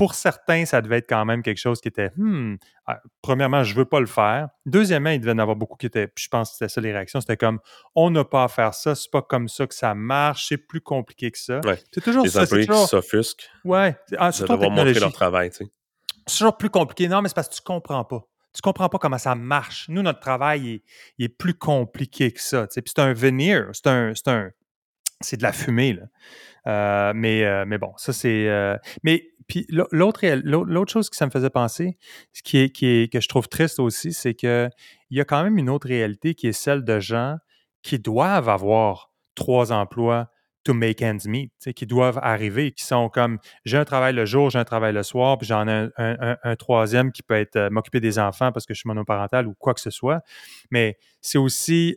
pour 0.00 0.14
certains, 0.14 0.64
ça 0.64 0.80
devait 0.80 0.96
être 0.96 1.10
quand 1.10 1.26
même 1.26 1.42
quelque 1.42 1.58
chose 1.58 1.78
qui 1.78 1.88
était 1.88 2.10
hmm, 2.16 2.56
ah, 2.86 3.02
premièrement, 3.20 3.64
je 3.64 3.74
ne 3.74 3.80
veux 3.80 3.84
pas 3.84 4.00
le 4.00 4.06
faire. 4.06 4.48
Deuxièmement, 4.64 5.10
il 5.10 5.20
devait 5.20 5.32
y 5.32 5.34
en 5.34 5.38
avoir 5.38 5.56
beaucoup 5.56 5.76
qui 5.76 5.84
étaient, 5.84 6.10
je 6.16 6.28
pense 6.28 6.48
que 6.48 6.56
c'était 6.56 6.70
ça 6.70 6.80
les 6.80 6.90
réactions, 6.90 7.20
c'était 7.20 7.36
comme 7.36 7.58
on 7.94 8.08
n'a 8.08 8.24
pas 8.24 8.44
à 8.44 8.48
faire 8.48 8.72
ça, 8.72 8.94
c'est 8.94 9.10
pas 9.10 9.20
comme 9.20 9.50
ça 9.50 9.66
que 9.66 9.74
ça 9.74 9.94
marche, 9.94 10.48
c'est 10.48 10.56
plus 10.56 10.80
compliqué 10.80 11.30
que 11.30 11.36
ça. 11.36 11.60
C'est 11.92 12.00
toujours 12.00 12.24
les 12.24 12.38
employés 12.38 12.66
qui 12.66 12.86
s'offusquent. 12.86 13.46
Ouais, 13.62 13.94
ah, 14.16 14.30
de 14.30 14.40
devoir 14.40 14.70
montrer 14.70 14.94
leur 14.94 15.12
travail. 15.12 15.50
C'est 15.52 15.68
toujours 16.26 16.56
plus 16.56 16.70
compliqué. 16.70 17.06
Non, 17.06 17.20
mais 17.20 17.28
c'est 17.28 17.34
parce 17.34 17.50
que 17.50 17.56
tu 17.56 17.60
ne 17.60 17.66
comprends 17.66 18.04
pas. 18.04 18.26
Tu 18.54 18.60
ne 18.60 18.62
comprends 18.62 18.88
pas 18.88 18.96
comment 18.96 19.18
ça 19.18 19.34
marche. 19.34 19.84
Nous, 19.90 20.00
notre 20.00 20.20
travail 20.20 20.82
il 21.18 21.24
est, 21.26 21.28
plus 21.28 21.52
compliqué 21.52 22.32
que 22.32 22.40
ça. 22.40 22.66
Puis 22.68 22.84
c'est 22.86 23.00
un 23.00 23.12
veneer, 23.12 23.68
c'est 23.74 23.86
un, 23.86 24.50
c'est 25.20 25.36
de 25.36 25.42
la 25.42 25.52
fumée. 25.52 25.92
Là. 25.92 26.02
Euh, 26.66 27.12
mais, 27.14 27.44
euh, 27.44 27.64
mais 27.66 27.78
bon, 27.78 27.92
ça 27.96 28.12
c'est. 28.12 28.48
Euh, 28.48 28.76
mais 29.02 29.30
puis 29.50 29.66
l'autre, 29.68 30.20
chose 30.90 31.10
que 31.10 31.16
ça 31.16 31.26
me 31.26 31.30
faisait 31.30 31.50
penser, 31.50 31.98
ce 32.32 32.42
qui 32.42 32.58
est, 32.58 32.70
qui 32.70 33.10
que 33.10 33.20
je 33.20 33.28
trouve 33.28 33.48
triste 33.48 33.80
aussi, 33.80 34.12
c'est 34.12 34.34
qu'il 34.34 34.70
y 35.10 35.20
a 35.20 35.24
quand 35.24 35.42
même 35.42 35.58
une 35.58 35.68
autre 35.68 35.88
réalité 35.88 36.34
qui 36.34 36.46
est 36.46 36.52
celle 36.52 36.84
de 36.84 37.00
gens 37.00 37.36
qui 37.82 37.98
doivent 37.98 38.48
avoir 38.48 39.12
trois 39.34 39.72
emplois 39.72 40.30
to 40.62 40.72
make 40.74 41.02
ends 41.02 41.26
meet, 41.26 41.52
qui 41.74 41.86
doivent 41.86 42.20
arriver, 42.22 42.70
qui 42.72 42.84
sont 42.84 43.08
comme 43.08 43.38
j'ai 43.64 43.78
un 43.78 43.84
travail 43.84 44.14
le 44.14 44.24
jour, 44.24 44.50
j'ai 44.50 44.58
un 44.58 44.64
travail 44.64 44.92
le 44.92 45.02
soir, 45.02 45.36
puis 45.36 45.46
j'en 45.48 45.66
ai 45.66 45.88
un, 45.96 46.56
troisième 46.56 47.10
qui 47.10 47.22
peut 47.22 47.34
être 47.34 47.70
m'occuper 47.70 47.98
des 47.98 48.18
enfants 48.18 48.52
parce 48.52 48.66
que 48.66 48.74
je 48.74 48.80
suis 48.80 48.88
monoparental 48.88 49.48
ou 49.48 49.54
quoi 49.54 49.74
que 49.74 49.80
ce 49.80 49.90
soit. 49.90 50.20
Mais 50.70 50.98
c'est 51.20 51.38
aussi 51.38 51.96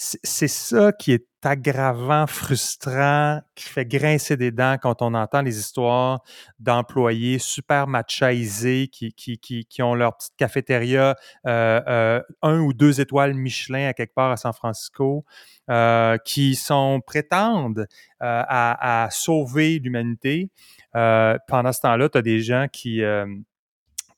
c'est 0.00 0.48
ça 0.48 0.92
qui 0.92 1.12
est 1.12 1.26
aggravant, 1.42 2.28
frustrant, 2.28 3.40
qui 3.56 3.64
fait 3.64 3.84
grincer 3.84 4.36
des 4.36 4.52
dents 4.52 4.76
quand 4.80 5.02
on 5.02 5.12
entend 5.14 5.42
les 5.42 5.58
histoires 5.58 6.22
d'employés 6.60 7.40
super 7.40 7.88
machaisés 7.88 8.88
qui, 8.88 9.12
qui, 9.12 9.38
qui, 9.38 9.82
ont 9.82 9.96
leur 9.96 10.16
petite 10.16 10.36
cafétéria, 10.36 11.16
euh, 11.46 11.80
euh, 11.88 12.22
un 12.42 12.60
ou 12.60 12.72
deux 12.72 13.00
étoiles 13.00 13.34
Michelin 13.34 13.88
à 13.88 13.92
quelque 13.92 14.14
part 14.14 14.30
à 14.30 14.36
San 14.36 14.52
Francisco, 14.52 15.24
euh, 15.68 16.16
qui 16.24 16.54
sont 16.54 17.00
prétendent 17.04 17.88
à, 18.20 19.08
sauver 19.10 19.80
l'humanité. 19.80 20.48
pendant 20.92 21.72
ce 21.72 21.80
temps-là, 21.80 22.08
tu 22.08 22.18
as 22.18 22.22
des 22.22 22.40
gens 22.40 22.66
qui 22.70 23.02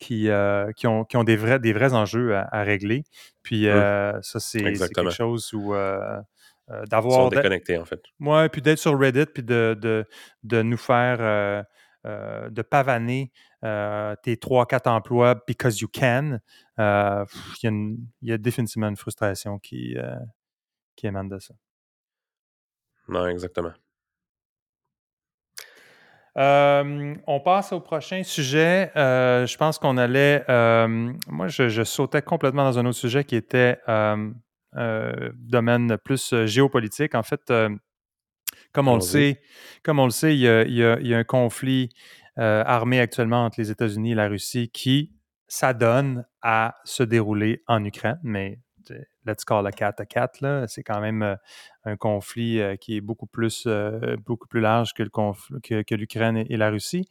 qui, 0.00 0.30
euh, 0.30 0.72
qui, 0.72 0.86
ont, 0.88 1.04
qui 1.04 1.16
ont 1.16 1.24
des 1.24 1.36
vrais, 1.36 1.60
des 1.60 1.72
vrais 1.72 1.94
enjeux 1.94 2.34
à, 2.34 2.62
régler. 2.64 3.04
Puis 3.42 3.66
mmh. 3.66 3.68
euh, 3.68 4.22
ça, 4.22 4.40
c'est 4.40 4.72
quelque 4.72 5.10
chose 5.10 5.52
où 5.52 5.74
euh, 5.74 6.20
d'avoir. 6.88 7.30
Déconnectés, 7.30 7.78
en 7.78 7.84
fait. 7.84 8.02
Oui, 8.18 8.48
puis 8.48 8.62
d'être 8.62 8.78
sur 8.78 8.98
Reddit, 8.98 9.26
puis 9.26 9.44
de, 9.44 9.76
de, 9.80 10.04
de 10.42 10.62
nous 10.62 10.78
faire. 10.78 11.64
de 12.04 12.62
pavaner 12.62 13.30
tes 14.22 14.36
trois, 14.38 14.66
quatre 14.66 14.88
emplois 14.88 15.36
because 15.46 15.80
you 15.80 15.88
can, 15.88 16.38
il 16.78 17.24
y, 17.62 18.28
y, 18.28 18.32
a 18.32 18.38
définitivement 18.38 18.88
une 18.88 18.96
frustration 18.96 19.58
qui, 19.58 19.96
qui 20.96 21.06
émane 21.06 21.28
de 21.28 21.38
ça. 21.38 21.54
Non, 23.06 23.26
exactement 23.26 23.72
on 26.40 27.40
passe 27.40 27.72
au 27.72 27.80
prochain 27.80 28.22
sujet. 28.22 28.90
Euh, 28.96 29.46
je 29.46 29.56
pense 29.56 29.78
qu'on 29.78 29.96
allait. 29.96 30.44
moi, 30.48 31.48
je, 31.48 31.84
sautais 31.84 32.22
complètement 32.22 32.64
dans 32.64 32.78
un 32.78 32.86
autre 32.86 32.98
sujet 32.98 33.24
qui 33.24 33.36
était 33.36 33.78
domaine 34.74 35.96
plus 36.04 36.34
géopolitique. 36.46 37.14
En 37.14 37.22
fait, 37.22 37.52
comme 38.72 38.88
on 38.88 38.94
le 38.94 39.00
sait, 39.00 39.40
comme 39.82 39.98
on 39.98 40.04
le 40.04 40.10
sait, 40.10 40.34
il 40.34 40.40
y 40.40 40.84
a, 41.14 41.18
un 41.18 41.24
conflit 41.24 41.90
armé 42.36 43.00
actuellement 43.00 43.44
entre 43.44 43.60
les 43.60 43.70
États-Unis 43.70 44.12
et 44.12 44.16
la 44.16 44.28
Russie 44.28 44.70
qui 44.70 45.12
s'adonne 45.50 46.24
à 46.42 46.76
se 46.84 47.02
dérouler 47.02 47.62
en 47.66 47.84
Ukraine, 47.84 48.20
mais 48.22 48.60
let's 49.26 49.44
call 49.44 49.66
a 49.66 49.72
cat 49.72 49.94
a 49.98 50.06
cat, 50.06 50.32
c'est 50.66 50.82
quand 50.82 51.00
même 51.00 51.22
euh, 51.22 51.36
un 51.84 51.96
conflit 51.96 52.60
euh, 52.60 52.76
qui 52.76 52.96
est 52.96 53.00
beaucoup 53.00 53.26
plus, 53.26 53.64
euh, 53.66 54.16
beaucoup 54.24 54.46
plus 54.46 54.60
large 54.60 54.92
que, 54.92 55.02
le 55.02 55.10
que, 55.82 55.94
l'Ukraine 55.94 56.36
et, 56.36 56.56
la 56.56 56.70
Russie. 56.70 57.08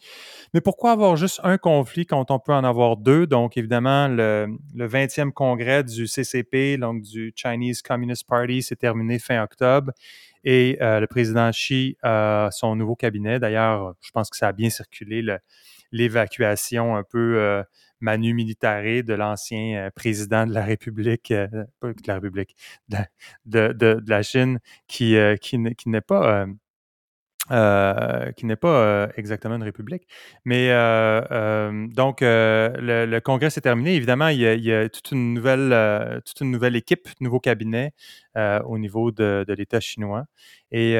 Mais 0.53 0.61
pourquoi 0.61 0.91
avoir 0.91 1.15
juste 1.15 1.39
un 1.43 1.57
conflit 1.57 2.05
quand 2.05 2.31
on 2.31 2.39
peut 2.39 2.53
en 2.53 2.63
avoir 2.63 2.97
deux? 2.97 3.27
Donc, 3.27 3.57
évidemment, 3.57 4.07
le, 4.07 4.47
20e 4.75 5.31
congrès 5.31 5.83
du 5.83 6.07
CCP, 6.07 6.77
donc 6.77 7.01
du 7.01 7.33
Chinese 7.35 7.81
Communist 7.81 8.27
Party, 8.27 8.61
s'est 8.61 8.75
terminé 8.75 9.19
fin 9.19 9.41
octobre. 9.43 9.91
Et 10.43 10.77
le 10.79 11.05
président 11.07 11.49
Xi, 11.51 11.97
son 12.51 12.75
nouveau 12.75 12.95
cabinet, 12.95 13.39
d'ailleurs, 13.39 13.93
je 13.99 14.11
pense 14.11 14.29
que 14.29 14.37
ça 14.37 14.47
a 14.47 14.51
bien 14.53 14.69
circulé, 14.69 15.21
l'évacuation 15.91 16.95
un 16.95 17.04
peu 17.04 17.63
Manu 18.02 18.34
Militare 18.34 19.04
de 19.04 19.13
l'ancien 19.13 19.88
euh, 19.88 19.89
président 19.91 20.45
de 20.45 20.54
la 20.54 20.63
République, 20.63 21.32
euh, 21.32 21.47
pas 21.80 21.89
de 21.89 22.02
la 22.08 22.15
République, 22.15 22.56
de, 23.45 24.02
la 24.08 24.23
Chine, 24.23 24.60
euh, 25.02 25.36
qui, 25.38 25.58
n'est 25.58 26.02
pas 26.02 26.45
euh, 27.51 28.31
qui 28.33 28.45
n'est 28.45 28.55
pas 28.55 28.67
euh, 28.67 29.07
exactement 29.17 29.55
une 29.55 29.63
république. 29.63 30.07
Mais 30.45 30.67
euh, 30.69 31.88
donc, 31.88 32.19
le, 32.21 33.19
congrès 33.19 33.49
s'est 33.49 33.62
terminé. 33.62 33.95
Évidemment, 33.95 34.27
il 34.27 34.39
y 34.39 34.71
a, 34.71 34.88
toute, 34.88 35.12
une 35.12 35.33
nouvelle, 35.33 36.21
toute 36.25 36.41
une 36.41 36.51
nouvelle 36.51 36.75
équipe, 36.75 37.07
nouveau 37.19 37.39
cabinet 37.39 37.93
au 38.35 38.77
niveau 38.77 39.12
de, 39.12 39.45
l'État 39.57 39.79
chinois. 39.79 40.25
Et 40.71 40.93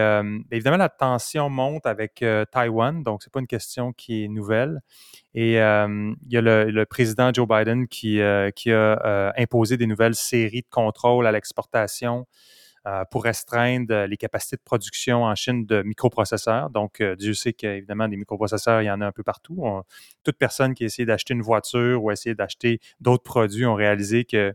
évidemment, 0.52 0.78
la 0.78 0.90
tension 0.90 1.50
monte 1.50 1.86
avec 1.86 2.26
Taïwan, 2.52 3.04
donc 3.04 3.22
c'est 3.24 3.32
pas 3.32 3.40
une 3.40 3.48
question 3.48 3.94
qui 3.94 4.24
est 4.24 4.28
nouvelle. 4.28 4.80
Et 5.36 5.54
il 5.54 6.16
y 6.30 6.38
a 6.38 6.42
le, 6.42 6.84
président 6.86 7.32
Joe 7.32 7.48
Biden 7.48 7.88
qui, 7.88 8.20
qui 8.56 8.72
a 8.72 9.34
imposé 9.38 9.78
des 9.78 9.88
nouvelles 9.88 10.16
séries 10.16 10.62
de 10.62 10.70
contrôles 10.70 11.28
à 11.28 11.32
l'exportation 11.32 12.26
pour 13.12 13.24
restreindre 13.24 14.06
les 14.06 14.18
capacités 14.18 14.56
de 14.56 14.62
production 14.62 15.24
en 15.24 15.36
Chine 15.36 15.66
de 15.66 15.82
microprocesseurs. 15.84 16.70
Donc, 16.70 17.02
euh, 17.02 17.16
Dieu 17.16 17.34
sait 17.34 17.54
qu'évidemment, 17.54 18.08
des 18.08 18.18
microprocesseurs, 18.18 18.82
il 18.82 18.86
y 18.86 18.92
en 18.92 19.02
a 19.02 19.06
un 19.06 19.12
peu 19.12 19.24
partout. 19.24 19.64
toute 20.24 20.38
personne 20.38 20.74
qui 20.74 20.84
a 20.84 20.86
essayé 20.88 21.06
d'acheter 21.06 21.34
une 21.34 21.42
voiture 21.42 22.04
ou 22.04 22.12
essayé 22.12 22.36
d'acheter 22.36 22.80
d'autres 23.00 23.24
produits 23.24 23.66
ont 23.66 23.76
réalisé 23.76 24.26
que 24.26 24.52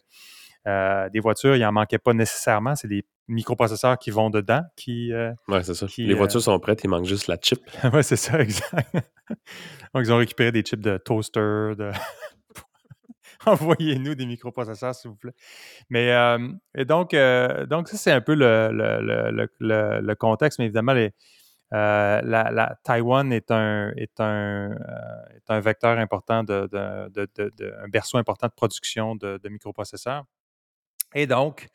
euh, 0.66 1.08
des 1.10 1.20
voitures, 1.20 1.56
il 1.56 1.60
n'en 1.60 1.72
manquait 1.72 1.98
pas 1.98 2.14
nécessairement. 2.14 2.74
C'est 2.74 2.88
des 2.88 3.04
microprocesseurs 3.28 3.98
qui 3.98 4.10
vont 4.10 4.30
dedans. 4.30 4.62
Qui, 4.76 5.12
oui, 5.48 5.58
c'est 5.62 5.74
ça. 5.74 5.86
les 5.98 6.14
voitures 6.14 6.42
sont 6.42 6.58
prêtes, 6.58 6.80
il 6.84 6.88
manque 6.88 7.04
juste 7.04 7.26
la 7.26 7.36
chip. 7.40 7.60
oui, 7.92 8.02
c'est 8.02 8.16
ça, 8.16 8.40
exact. 8.40 8.94
Donc, 9.94 10.04
ils 10.04 10.12
ont 10.12 10.18
récupéré 10.18 10.52
des 10.52 10.62
chips 10.62 10.80
de 10.80 10.96
toaster, 10.98 11.74
de 11.76 11.90
Envoyez-nous 13.46 14.14
des 14.14 14.26
microprocesseurs, 14.26 14.94
s'il 14.94 15.10
vous 15.10 15.16
plaît. 15.16 15.34
Mais 15.90 16.10
et 16.74 16.84
donc, 16.84 17.14
donc, 17.68 17.88
ça, 17.88 17.96
c'est 17.96 18.12
un 18.12 18.20
peu 18.20 18.34
le, 18.34 20.14
contexte, 20.14 20.58
mais 20.58 20.66
évidemment, 20.66 20.94
la, 21.70 22.78
Taïwan 22.84 23.32
est 23.32 23.50
un, 23.50 23.92
est 23.96 24.20
un, 24.20 24.72
est 25.34 25.50
un 25.50 25.60
vecteur 25.60 25.98
important, 25.98 26.44
de, 26.44 26.68
un 27.82 27.88
berceau 27.88 28.18
important 28.18 28.46
de 28.46 28.52
production 28.52 29.16
de, 29.16 29.48
microprocesseurs. 29.48 30.24
Et 31.14 31.26
donc, 31.26 31.68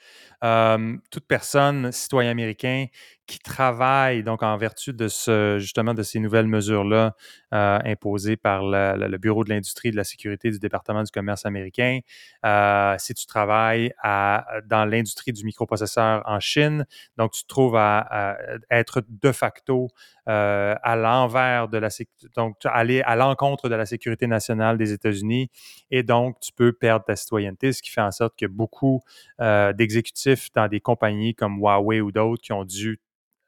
toute 1.12 1.28
personne, 1.28 1.92
citoyen 1.92 2.32
américain, 2.32 2.86
qui 3.30 3.38
travaille 3.38 4.24
donc 4.24 4.42
en 4.42 4.58
vertu 4.58 4.92
de 4.92 5.08
ce, 5.08 5.58
justement 5.60 5.94
de 5.94 6.02
ces 6.02 6.20
nouvelles 6.20 6.48
mesures-là 6.48 7.16
euh, 7.54 7.80
imposées 7.86 8.38
par 8.38 8.64
le 8.64 9.18
Bureau 9.18 9.44
de 9.44 9.50
l'industrie 9.52 9.90
et 9.90 9.92
de 9.92 9.98
la 9.98 10.04
sécurité 10.04 10.50
du 10.50 10.58
département 10.58 11.04
du 11.04 11.12
commerce 11.12 11.46
américain. 11.46 12.00
Euh, 12.44 12.96
si 12.98 13.14
tu 13.14 13.28
travailles 13.28 13.94
dans 14.04 14.90
l'industrie 14.90 15.32
du 15.32 15.46
microprocesseur 15.46 16.24
en 16.26 16.40
Chine, 16.40 16.88
donc 17.18 17.34
tu 17.34 17.44
te 17.44 17.48
trouves 17.48 17.76
à, 17.76 18.38
être 18.72 19.04
de 19.08 19.32
facto 19.32 19.90
euh, 20.28 20.74
à 20.82 20.96
l'envers 20.96 21.68
de 21.68 21.78
la 21.78 21.90
donc 22.36 22.56
aller 22.66 23.02
à 23.02 23.16
l'encontre 23.16 23.70
de 23.70 23.76
la 23.76 23.86
sécurité 23.86 24.26
nationale 24.26 24.80
des 24.80 24.92
États-Unis 24.92 25.52
et 25.92 26.02
donc 26.02 26.40
tu 26.40 26.52
peux 26.52 26.74
perdre 26.74 27.06
ta 27.06 27.16
citoyenneté, 27.16 27.74
ce 27.74 27.84
qui 27.84 27.92
fait 27.92 28.02
en 28.02 28.12
sorte 28.12 28.36
que 28.36 28.48
beaucoup 28.48 29.02
d'exécutifs 29.40 30.52
dans 30.54 30.68
des 30.68 30.80
compagnies 30.80 31.36
comme 31.36 31.60
Huawei 31.60 32.02
ou 32.02 32.12
d'autres 32.12 32.42
qui 32.42 32.54
ont 32.54 32.66
dû 32.66 33.00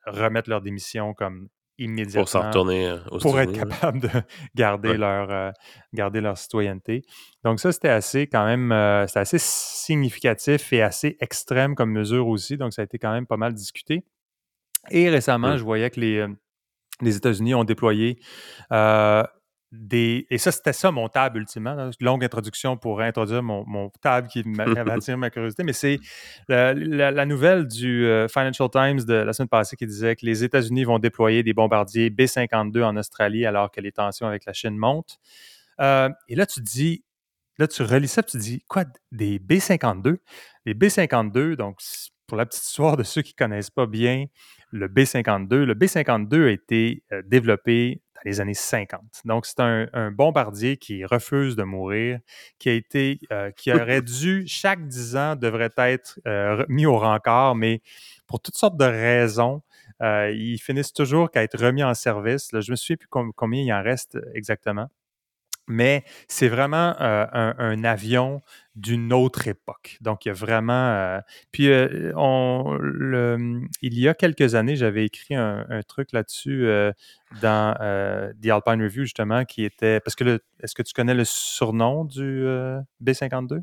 remettre 0.05 0.49
leur 0.49 0.61
démission 0.61 1.13
comme 1.13 1.49
immédiatement. 1.77 2.21
Pour 2.21 2.29
s'en 2.29 2.47
retourner 2.47 2.87
euh, 2.87 2.97
Pour 3.21 3.39
être 3.39 3.53
capable 3.53 4.01
de 4.01 4.09
garder, 4.55 4.97
leur, 4.97 5.31
euh, 5.31 5.51
garder 5.93 6.21
leur 6.21 6.37
citoyenneté. 6.37 7.03
Donc, 7.43 7.59
ça, 7.59 7.71
c'était 7.71 7.89
assez, 7.89 8.27
quand 8.27 8.45
même, 8.45 8.71
euh, 8.71 9.05
assez 9.13 9.39
significatif 9.39 10.71
et 10.73 10.81
assez 10.81 11.17
extrême 11.19 11.75
comme 11.75 11.91
mesure 11.91 12.27
aussi. 12.27 12.57
Donc, 12.57 12.73
ça 12.73 12.81
a 12.81 12.85
été 12.85 12.99
quand 12.99 13.11
même 13.11 13.27
pas 13.27 13.37
mal 13.37 13.53
discuté. 13.53 14.03
Et 14.89 15.09
récemment, 15.09 15.57
je 15.57 15.63
voyais 15.63 15.89
que 15.89 15.99
les, 15.99 16.25
les 17.01 17.15
États-Unis 17.15 17.53
ont 17.53 17.63
déployé 17.63 18.19
et 19.91 20.38
ça, 20.38 20.51
c'était 20.51 20.73
ça 20.73 20.91
mon 20.91 21.07
tab 21.07 21.38
ultimement. 21.38 21.77
Une 21.77 22.05
longue 22.05 22.23
introduction 22.25 22.75
pour 22.75 22.99
introduire 23.01 23.41
mon, 23.41 23.63
mon 23.65 23.89
tab 24.01 24.27
qui 24.27 24.43
m'a 24.43 24.63
attiré 24.91 25.15
ma 25.15 25.29
curiosité. 25.29 25.63
Mais 25.63 25.73
c'est 25.73 25.99
la, 26.49 27.25
nouvelle 27.25 27.67
du 27.67 28.05
euh, 28.05 28.27
Financial 28.27 28.69
Times 28.69 29.05
de 29.05 29.13
la 29.13 29.31
semaine 29.31 29.47
passée 29.47 29.77
qui 29.77 29.86
disait 29.86 30.15
que 30.15 30.25
les 30.25 30.43
États-Unis 30.43 30.84
vont 30.84 30.99
déployer 30.99 31.41
des 31.43 31.53
bombardiers 31.53 32.10
B-52 32.10 32.84
en 32.84 32.97
Australie 32.97 33.45
alors 33.45 33.71
que 33.71 33.79
les 33.79 33.91
tensions 33.91 34.27
avec 34.27 34.45
la 34.45 34.53
Chine 34.53 34.77
montent. 34.77 35.19
Euh, 35.79 36.10
et 36.27 36.36
là, 36.36 36.45
tu 36.45 36.60
dis, 36.60 37.05
là, 37.57 37.67
tu 37.67 37.84
relis 37.84 38.10
ça, 38.10 38.23
tu 38.23 38.38
dis, 38.38 38.63
quoi, 38.67 38.84
des 39.12 39.39
B-52? 39.39 40.17
Les 40.65 40.73
B-52, 40.73 41.55
donc, 41.55 41.79
pour 42.27 42.38
la 42.38 42.45
petite 42.45 42.63
histoire 42.63 42.97
de 42.97 43.03
ceux 43.03 43.21
qui 43.21 43.34
ne 43.39 43.45
connaissent 43.45 43.69
pas 43.69 43.86
bien 43.86 44.25
le 44.71 44.88
B-52, 44.88 45.63
le 45.63 45.73
B-52 45.73 46.47
a 46.47 46.51
été 46.51 47.03
euh, 47.12 47.21
développé 48.23 48.29
les 48.29 48.41
années 48.41 48.53
50. 48.53 49.01
Donc, 49.25 49.45
c'est 49.45 49.60
un, 49.60 50.12
bombardier 50.12 50.77
qui 50.77 51.05
refuse 51.05 51.55
de 51.55 51.63
mourir, 51.63 52.19
qui 52.60 52.69
a 52.69 52.73
été, 52.73 53.19
euh, 53.31 53.51
qui 53.51 53.71
aurait 53.71 54.01
dû, 54.01 54.43
chaque 54.47 54.88
10 54.88 55.15
ans, 55.15 55.36
devrait 55.36 55.71
être 55.77 56.19
euh, 56.27 56.65
mis 56.69 56.86
au 56.86 56.97
rencard, 56.97 57.55
mais 57.55 57.81
pour 58.27 58.39
toutes 58.39 58.57
sortes 58.57 58.77
de 58.77 58.86
raisons, 58.86 59.62
euh, 60.01 60.31
ils 60.31 60.60
finissent 60.60 60.93
toujours 60.93 61.29
qu'à 61.29 61.43
être 61.43 61.57
remis 61.63 61.84
en 61.84 61.93
service. 61.93 62.49
je 62.51 62.71
me 62.71 62.75
souviens 62.75 62.97
plus 62.97 63.07
combien 63.07 63.62
il 63.62 63.73
en 63.73 63.84
reste 63.84 64.17
exactement 64.34 64.88
mais 65.71 66.03
c'est 66.27 66.47
vraiment 66.47 66.95
un, 66.99 67.84
avion 67.84 68.41
d'une 68.75 69.12
autre 69.13 69.47
époque. 69.47 69.97
Donc, 70.01 70.25
il 70.25 70.29
y 70.29 70.31
a 70.31 70.34
vraiment. 70.34 71.19
puis, 71.51 71.69
on, 72.15 72.79
il 73.81 73.99
y 73.99 74.07
a 74.07 74.13
quelques 74.13 74.55
années, 74.55 74.75
j'avais 74.75 75.05
écrit 75.05 75.36
un, 75.36 75.81
truc 75.88 76.12
là-dessus 76.12 76.67
dans 77.41 77.73
The 78.41 78.47
Alpine 78.47 78.84
Review, 78.84 79.03
justement, 79.03 79.45
qui 79.45 79.63
était. 79.63 79.99
Parce 79.99 80.15
que, 80.15 80.39
est-ce 80.62 80.75
que 80.75 80.84
tu 80.84 80.93
connais 80.93 81.15
le 81.15 81.25
surnom 81.25 82.05
du 82.05 82.45
B-52? 82.99 83.62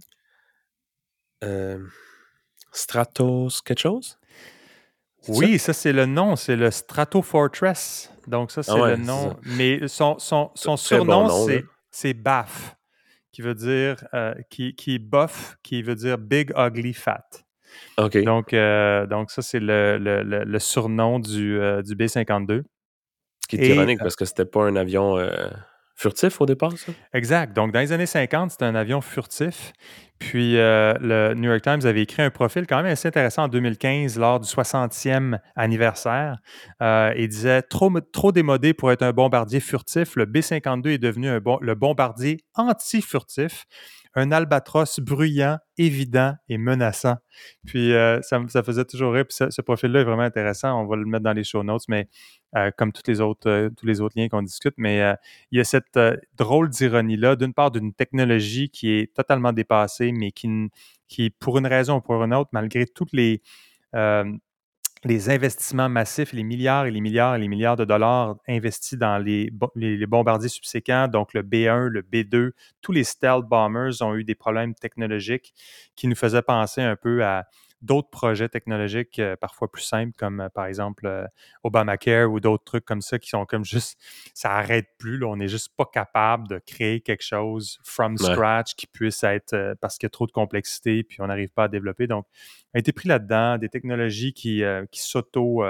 Stratos, 2.73 3.62
quelque 3.62 3.81
chose? 3.81 4.18
Oui, 5.29 5.59
ça, 5.59 5.73
c'est 5.73 5.92
le 5.92 6.07
nom, 6.07 6.37
c'est 6.37 6.57
le 6.57 6.71
Strato 6.71 7.23
Fortress. 7.23 8.11
Donc, 8.27 8.51
ça, 8.51 8.61
ah 8.66 8.73
c'est 8.73 8.79
le 8.79 8.97
nom. 8.97 9.37
Mais 9.44 9.87
son, 9.88 10.18
son, 10.18 10.51
son 10.55 10.77
surnom, 10.77 11.29
c'est 11.47 11.64
c'est 11.90 12.14
BAF, 12.14 12.77
qui 13.33 13.42
veut 13.42 13.55
dire, 13.55 14.05
euh, 14.14 14.35
qui, 14.51 14.74
qui 14.74 14.96
est 14.96 14.98
buff, 14.98 15.57
qui 15.62 15.83
veut 15.83 15.94
dire 15.94 16.18
Big 16.18 16.53
Ugly 16.57 16.94
Fat. 16.94 17.27
OK. 17.98 18.22
Donc, 18.24 18.53
euh, 18.53 19.07
donc 19.07 19.31
ça, 19.31 19.42
c'est 19.42 19.61
le, 19.61 19.98
le, 19.98 20.22
le, 20.22 20.59
surnom 20.59 21.18
du, 21.18 21.61
euh, 21.61 21.83
du 21.83 21.94
B-52. 21.94 22.62
Ce 23.40 23.48
qui 23.48 23.57
est 23.57 23.74
ironique 23.74 23.98
parce 23.98 24.16
que 24.16 24.24
c'était 24.24 24.44
pas 24.44 24.64
un 24.64 24.77
avion 24.77 25.16
furtif 25.99 26.41
au 26.41 26.47
départ, 26.47 26.73
ça? 26.79 26.93
Exact. 27.13 27.55
Donc, 27.55 27.73
dans 27.73 27.81
les 27.81 27.93
années 27.93 28.07
50, 28.07 28.53
c'était 28.53 28.65
un 28.65 28.75
avion 28.75 29.01
furtif. 29.01 29.73
Puis, 30.19 30.57
euh, 30.57 30.95
le 31.01 31.35
New 31.35 31.51
York 31.51 31.63
Times 31.63 31.81
avait 31.85 32.03
écrit 32.03 32.23
un 32.23 32.31
profil 32.31 32.67
quand 32.67 32.77
même 32.77 32.87
assez 32.87 33.09
intéressant 33.09 33.45
en 33.45 33.49
2015 33.49 34.19
lors 34.19 34.41
du 34.41 34.49
60e 34.49 35.39
anniversaire. 35.57 36.39
Euh, 36.83 37.13
il 37.17 37.29
disait 37.29 37.63
trop, 37.63 38.33
démodé 38.33 38.75
pour 38.75 38.93
être 38.93 39.03
un 39.03 39.13
bombardier 39.13 39.61
furtif. 39.61 40.17
Le 40.17 40.25
B-52 40.25 40.91
est 40.91 40.99
devenu 40.99 41.29
le 41.61 41.75
bombardier 41.75 42.39
anti-furtif 42.55 43.67
un 44.18 44.33
albatros 44.33 45.00
bruyant, 45.00 45.59
évident 45.76 46.35
et 46.48 46.59
menaçant. 46.59 47.16
Puis 47.66 47.92
euh, 47.94 48.20
ça, 48.22 48.40
faisait 48.62 48.85
toujours 48.85 49.12
rire. 49.12 49.24
Puis 49.26 49.46
ce, 49.50 49.62
profil-là 49.62 50.00
est 50.00 50.04
vraiment 50.04 50.22
intéressant. 50.22 50.81
On 50.81 50.87
va 50.87 50.96
le 50.96 51.04
mettre 51.04 51.24
dans 51.24 51.33
les 51.33 51.44
show 51.44 51.62
notes, 51.62 51.85
mais 51.88 52.09
euh, 52.57 52.70
comme 52.76 52.92
toutes 52.92 53.09
les 53.09 53.20
autres, 53.20 53.48
euh, 53.48 53.70
tous 53.76 53.87
les 53.87 54.00
autres 54.00 54.18
liens 54.18 54.28
qu'on 54.28 54.42
discute. 54.42 54.74
Mais 54.76 54.98
il 55.50 55.59
y 55.59 55.61
a 55.61 55.64
cette 55.64 55.98
drôle 56.37 56.68
d'ironie-là, 56.68 57.37
d'une 57.37 57.54
part, 57.54 57.70
d'une 57.70 57.92
technologie 57.92 58.70
qui 58.70 58.90
est 58.90 59.14
totalement 59.14 59.52
dépassée, 59.52 60.12
mais 60.12 60.33
qui, 60.33 60.48
qui, 61.07 61.31
pour 61.31 61.59
une 61.59 61.66
raison 61.66 61.96
ou 61.96 62.00
pour 62.00 62.22
une 62.22 62.35
autre, 62.35 62.50
malgré 62.52 62.87
toutes 62.87 63.12
les 63.12 63.40
les 65.05 65.31
investissements 65.31 65.89
massifs, 65.89 66.33
les 66.33 66.43
milliards 66.43 66.87
et 66.87 66.91
les 66.91 67.01
milliards 67.01 67.37
et 67.37 67.39
les 67.39 67.49
milliards 67.49 67.77
de 67.77 67.85
dollars 67.85 68.37
investis 68.49 68.99
dans 68.99 69.19
les, 69.19 69.51
bombardiers 70.07 70.49
subséquents, 70.49 71.09
donc 71.09 71.35
le 71.35 71.43
B1, 71.43 71.87
le 71.87 72.03
B2, 72.03 72.51
tous 72.81 72.93
les 72.93 73.05
stealth 73.05 73.47
bombers 73.47 74.03
ont 74.03 74.15
eu 74.15 74.25
des 74.25 74.35
problèmes 74.35 74.75
technologiques 74.75 75.55
qui 75.95 76.09
nous 76.09 76.17
faisaient 76.17 76.43
penser 76.43 76.83
un 76.83 76.97
peu 76.97 77.25
à 77.25 77.47
d'autres 77.81 78.11
projets 78.11 78.49
technologiques 78.49 79.19
euh, 79.19 79.37
parfois 79.37 79.71
plus 79.71 79.83
simples, 79.83 80.17
comme 80.17 80.41
euh, 80.41 80.49
par 80.49 80.67
exemple 80.67 81.07
euh, 81.07 81.27
Obamacare 81.62 82.31
ou 82.31 82.41
d'autres 82.41 82.64
trucs 82.64 82.85
comme 82.85 83.01
ça 83.01 83.19
qui 83.19 83.29
sont 83.29 83.47
comme 83.47 83.64
juste, 83.64 83.99
ça 84.35 84.49
n'arrête 84.49 84.88
plus. 84.99 85.23
on 85.25 85.37
n'est 85.37 85.49
juste 85.49 85.71
pas 85.77 85.87
capable 85.87 86.49
de 86.49 86.59
créer 86.59 87.01
quelque 87.01 87.25
chose 87.25 87.79
from 87.85 88.17
scratch 88.19 88.75
qui 88.75 88.87
puisse 88.87 89.23
être 89.23 89.75
parce 89.81 89.99
qu'il 89.99 90.07
y 90.07 90.09
a 90.09 90.11
trop 90.11 90.27
de 90.27 90.33
complexité 90.33 91.05
puis 91.05 91.21
on 91.21 91.27
n'arrive 91.27 91.51
pas 91.51 91.64
à 91.64 91.69
développer. 91.69 92.07
Donc, 92.07 92.27
on 92.75 92.79
a 92.79 92.81
été 92.81 92.93
pris 92.93 93.09
là-dedans, 93.09 93.59
des 93.59 93.69
technologies 93.69 94.33
qui, 94.33 94.62
qui 94.91 95.03
s'auto. 95.03 95.64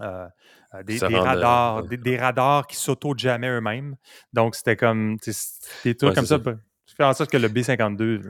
des, 0.00 0.98
radars, 0.98 1.84
des, 1.84 2.16
radars 2.16 2.66
qui 2.66 2.76
s'auto-jammaient 2.76 3.50
eux-mêmes. 3.50 3.96
Donc, 4.32 4.54
c'était 4.54 4.76
comme 4.76 5.16
des 5.84 5.96
trucs 5.96 6.14
comme 6.14 6.26
ça 6.26 6.38
en 7.02 7.12
sorte 7.14 7.30
que 7.30 7.36
le 7.36 7.48
B-52, 7.48 8.02
euh, 8.02 8.20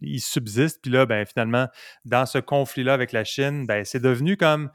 il 0.00 0.20
subsiste. 0.20 0.80
Puis 0.82 0.90
là, 0.90 1.06
ben, 1.06 1.24
finalement, 1.26 1.68
dans 2.04 2.26
ce 2.26 2.38
conflit-là 2.38 2.94
avec 2.94 3.12
la 3.12 3.24
Chine, 3.24 3.66
ben, 3.66 3.84
c'est 3.84 4.00
devenu 4.00 4.36
comme 4.36 4.70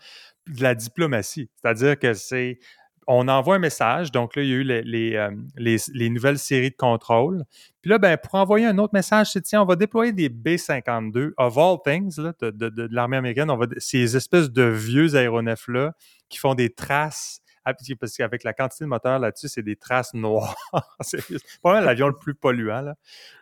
de 0.48 0.62
la 0.62 0.76
diplomatie. 0.76 1.50
C'est-à-dire 1.56 1.98
que 1.98 2.14
c'est 2.14 2.60
on 3.08 3.28
envoie 3.28 3.56
un 3.56 3.60
message. 3.60 4.12
Donc 4.12 4.36
là, 4.36 4.44
il 4.44 4.50
y 4.50 4.54
a 4.54 4.56
eu 4.56 4.64
les, 4.64 5.16
euh, 5.16 5.32
les, 5.58 6.10
nouvelles 6.10 6.40
séries 6.40 6.72
de 6.72 6.76
contrôle. 6.76 7.44
Puis 7.82 7.90
là, 7.90 7.98
ben, 7.98 8.18
pour 8.18 8.36
envoyer 8.36 8.66
un 8.66 8.78
autre 8.78 8.94
message, 8.94 9.32
c'est 9.32 9.42
tiens, 9.42 9.62
on 9.62 9.66
va 9.66 9.76
déployer 9.76 10.12
des 10.12 10.30
B-52, 10.30 11.32
of 11.38 11.58
all 11.58 11.78
things, 11.84 12.16
de, 12.18 12.88
l'armée 12.92 13.18
américaine. 13.18 13.50
On 13.50 13.58
va, 13.58 13.68
ces 13.78 14.16
espèces 14.16 14.52
de 14.52 14.64
vieux 14.64 15.16
aéronefs-là 15.16 15.94
qui 16.30 16.38
font 16.38 16.56
des 16.56 16.70
traces 16.70 17.42
parce 17.64 18.18
qu'avec 18.18 18.44
la 18.44 18.54
quantité 18.54 18.84
de 18.84 18.90
moteurs 18.90 19.20
là-dessus, 19.20 19.48
c'est 19.48 19.64
des 19.64 19.76
traces 19.76 20.14
noires. 20.14 20.56
c'est 21.02 21.22
pas 21.62 21.82
l'avion 21.82 22.08
le 22.08 22.16
plus 22.16 22.36
polluant. 22.36 22.82
Là. 22.82 22.96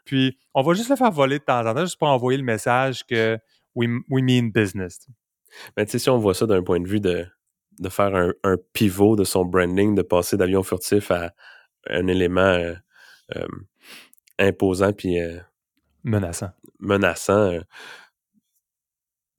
Puis, 0.05 0.37
on 0.53 0.61
va 0.61 0.73
juste 0.73 0.89
le 0.89 0.95
faire 0.95 1.11
voler 1.11 1.39
de 1.39 1.43
temps 1.43 1.65
en 1.65 1.73
temps, 1.73 1.81
juste 1.81 1.99
pour 1.99 2.07
envoyer 2.07 2.37
le 2.37 2.43
message 2.43 3.05
que 3.05 3.37
we, 3.75 3.89
we 4.09 4.23
mean 4.23 4.49
business. 4.51 5.07
Mais 5.75 5.85
tu 5.85 5.91
sais, 5.91 5.99
si 5.99 6.09
on 6.09 6.17
voit 6.17 6.33
ça 6.33 6.45
d'un 6.45 6.63
point 6.63 6.79
de 6.79 6.87
vue 6.87 6.99
de, 6.99 7.27
de 7.79 7.89
faire 7.89 8.15
un, 8.15 8.55
pivot 8.73 9.15
de 9.15 9.23
son 9.23 9.45
branding, 9.45 9.95
de 9.95 10.01
passer 10.01 10.37
d'avion 10.37 10.63
furtif 10.63 11.11
à 11.11 11.33
un 11.89 12.07
élément 12.07 12.41
euh, 12.41 12.75
euh, 13.35 13.47
imposant 14.39 14.93
puis 14.93 15.19
euh, 15.19 15.39
menaçant. 16.03 16.51
Menaçant. 16.79 17.59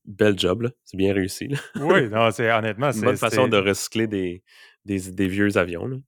bel 0.04 0.38
job, 0.38 0.62
là. 0.62 0.70
C'est 0.84 0.96
bien 0.96 1.12
réussi. 1.14 1.54
oui, 1.76 2.08
non, 2.08 2.30
c'est 2.30 2.50
honnêtement. 2.50 2.92
C'est 2.92 2.98
une 3.00 3.04
bonne 3.04 3.16
façon 3.16 3.48
de 3.48 3.56
recycler 3.56 4.06
des, 4.06 4.42
des, 4.84 5.28
vieux 5.28 5.56
avions. 5.56 6.02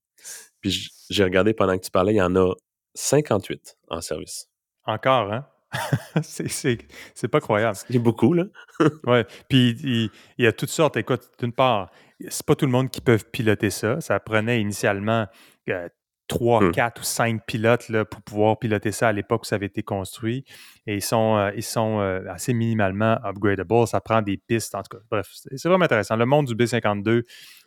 Puis 0.61 0.91
j'ai 1.11 1.25
regardé 1.25 1.55
pendant 1.55 1.77
que 1.77 1.85
tu 1.85 1.91
parlais, 1.91 2.15
il 2.15 2.19
y 2.19 2.23
en 2.23 2.35
a 2.37 2.55
58 2.95 3.77
en 3.89 4.01
service. 4.01 4.49
Encore, 4.85 5.33
hein? 5.33 5.47
c'est 6.23 7.29
pas 7.31 7.41
croyable. 7.41 7.77
C'est 7.77 7.99
beaucoup, 7.99 8.33
là. 8.33 8.45
oui. 9.07 9.23
Puis 9.49 9.77
il, 9.83 10.11
y 10.39 10.47
a 10.47 10.53
toutes 10.53 10.71
sortes. 10.71 10.97
Écoute, 10.97 11.31
d'une 11.41 11.53
part, 11.53 11.91
c'est 12.29 12.47
pas 12.47 12.55
tout 12.55 12.67
le 12.67 12.73
monde 12.73 12.91
qui 12.91 13.01
peut 13.01 13.19
piloter 13.33 13.71
ça. 13.71 14.01
Ça 14.01 14.21
prenait 14.21 14.61
initialement 14.61 15.27
euh, 15.69 15.89
trois, 16.29 16.61
3, 16.61 16.69
hmm. 16.69 16.73
4 16.73 17.01
ou 17.01 17.05
5 17.05 17.47
pilotes 17.47 17.89
là, 17.89 18.05
pour 18.05 18.23
pouvoir 18.23 18.59
piloter 18.59 18.93
ça 18.93 19.09
à 19.09 19.13
l'époque 19.13 19.43
où 19.43 19.45
ça 19.45 19.57
avait 19.57 19.67
été 19.67 19.83
construit. 19.83 20.45
Et 20.87 20.97
ils 20.97 21.03
sont, 21.03 21.37
euh, 21.37 21.51
ils 21.57 21.63
sont 21.63 22.01
euh, 22.01 22.23
assez 22.29 22.55
minimalement 22.55 23.19
upgradable. 23.25 23.87
Ça 23.87 24.01
prend 24.01 24.23
des 24.23 24.37
pistes, 24.37 24.75
en 24.75 24.83
tout 24.83 24.97
cas. 24.97 25.03
Bref, 25.11 25.29
c'est 25.33 25.69
vraiment 25.69 25.85
intéressant. 25.85 26.17
Le 26.17 26.27
monde 26.27 26.47
du 26.47 26.55
B-52, 26.55 27.25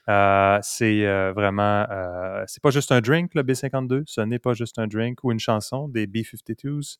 c'est 0.07 1.31
vraiment... 1.33 1.85
c'est 2.47 2.61
pas 2.61 2.71
juste 2.71 2.91
un 2.91 3.01
drink, 3.01 3.33
le 3.35 3.43
B-52. 3.43 4.03
Ce 4.05 4.21
n'est 4.21 4.39
pas 4.39 4.53
juste 4.53 4.79
un 4.79 4.87
drink 4.87 5.23
ou 5.23 5.31
une 5.31 5.39
chanson 5.39 5.87
des 5.87 6.07
B-52s. 6.07 6.99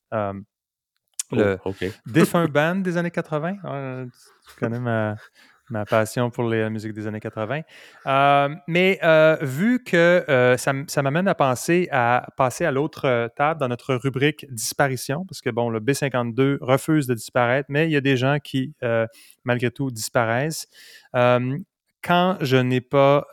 Le 1.31 1.57
oh, 1.65 1.73
défunt 2.05 2.47
band 2.47 2.75
des 2.77 2.97
années 2.97 3.11
80. 3.11 3.57
tu 4.47 4.55
connais 4.59 4.79
ma, 4.79 5.15
ma 5.69 5.85
passion 5.85 6.29
pour 6.29 6.45
les, 6.45 6.61
la 6.61 6.69
musique 6.69 6.93
des 6.93 7.07
années 7.07 7.19
80. 7.19 7.61
Euh, 8.05 8.55
mais 8.67 8.99
euh, 9.03 9.37
vu 9.41 9.83
que 9.83 10.23
euh, 10.29 10.57
ça, 10.57 10.73
ça 10.87 11.01
m'amène 11.01 11.27
à 11.27 11.35
penser 11.35 11.87
à 11.91 12.27
passer 12.37 12.65
à 12.65 12.71
l'autre 12.71 13.29
table 13.35 13.59
dans 13.59 13.67
notre 13.67 13.95
rubrique 13.95 14.45
disparition, 14.51 15.25
parce 15.25 15.41
que 15.41 15.49
bon, 15.49 15.69
le 15.69 15.79
B52 15.79 16.57
refuse 16.61 17.07
de 17.07 17.13
disparaître, 17.13 17.67
mais 17.69 17.87
il 17.87 17.91
y 17.91 17.97
a 17.97 18.01
des 18.01 18.17
gens 18.17 18.37
qui, 18.41 18.73
malgré 19.43 19.71
tout, 19.71 19.91
disparaissent. 19.91 20.67
Quand 22.07 22.37
je 22.41 22.57
n'ai 22.57 22.81
pas 22.81 23.27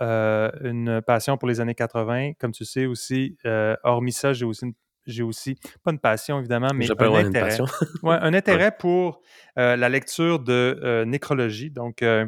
une 0.63 1.01
passion 1.07 1.37
pour 1.39 1.49
les 1.49 1.61
années 1.61 1.75
80, 1.75 2.33
comme 2.39 2.53
tu 2.53 2.65
sais 2.65 2.87
aussi, 2.87 3.39
hormis 3.85 4.13
ça, 4.13 4.33
j'ai 4.33 4.45
aussi 4.45 4.67
une 4.67 4.75
j'ai 5.07 5.23
aussi, 5.23 5.59
pas 5.83 5.91
une 5.93 5.99
passion 5.99 6.39
évidemment, 6.39 6.71
mais 6.75 6.87
un 6.91 7.15
intérêt, 7.15 7.59
ouais, 8.03 8.17
un 8.21 8.35
intérêt 8.35 8.73
pour 8.77 9.21
euh, 9.59 9.77
la 9.77 9.89
lecture 9.89 10.39
de 10.39 10.81
euh, 10.83 11.05
nécrologie. 11.05 11.71
Donc, 11.71 12.03
euh, 12.03 12.27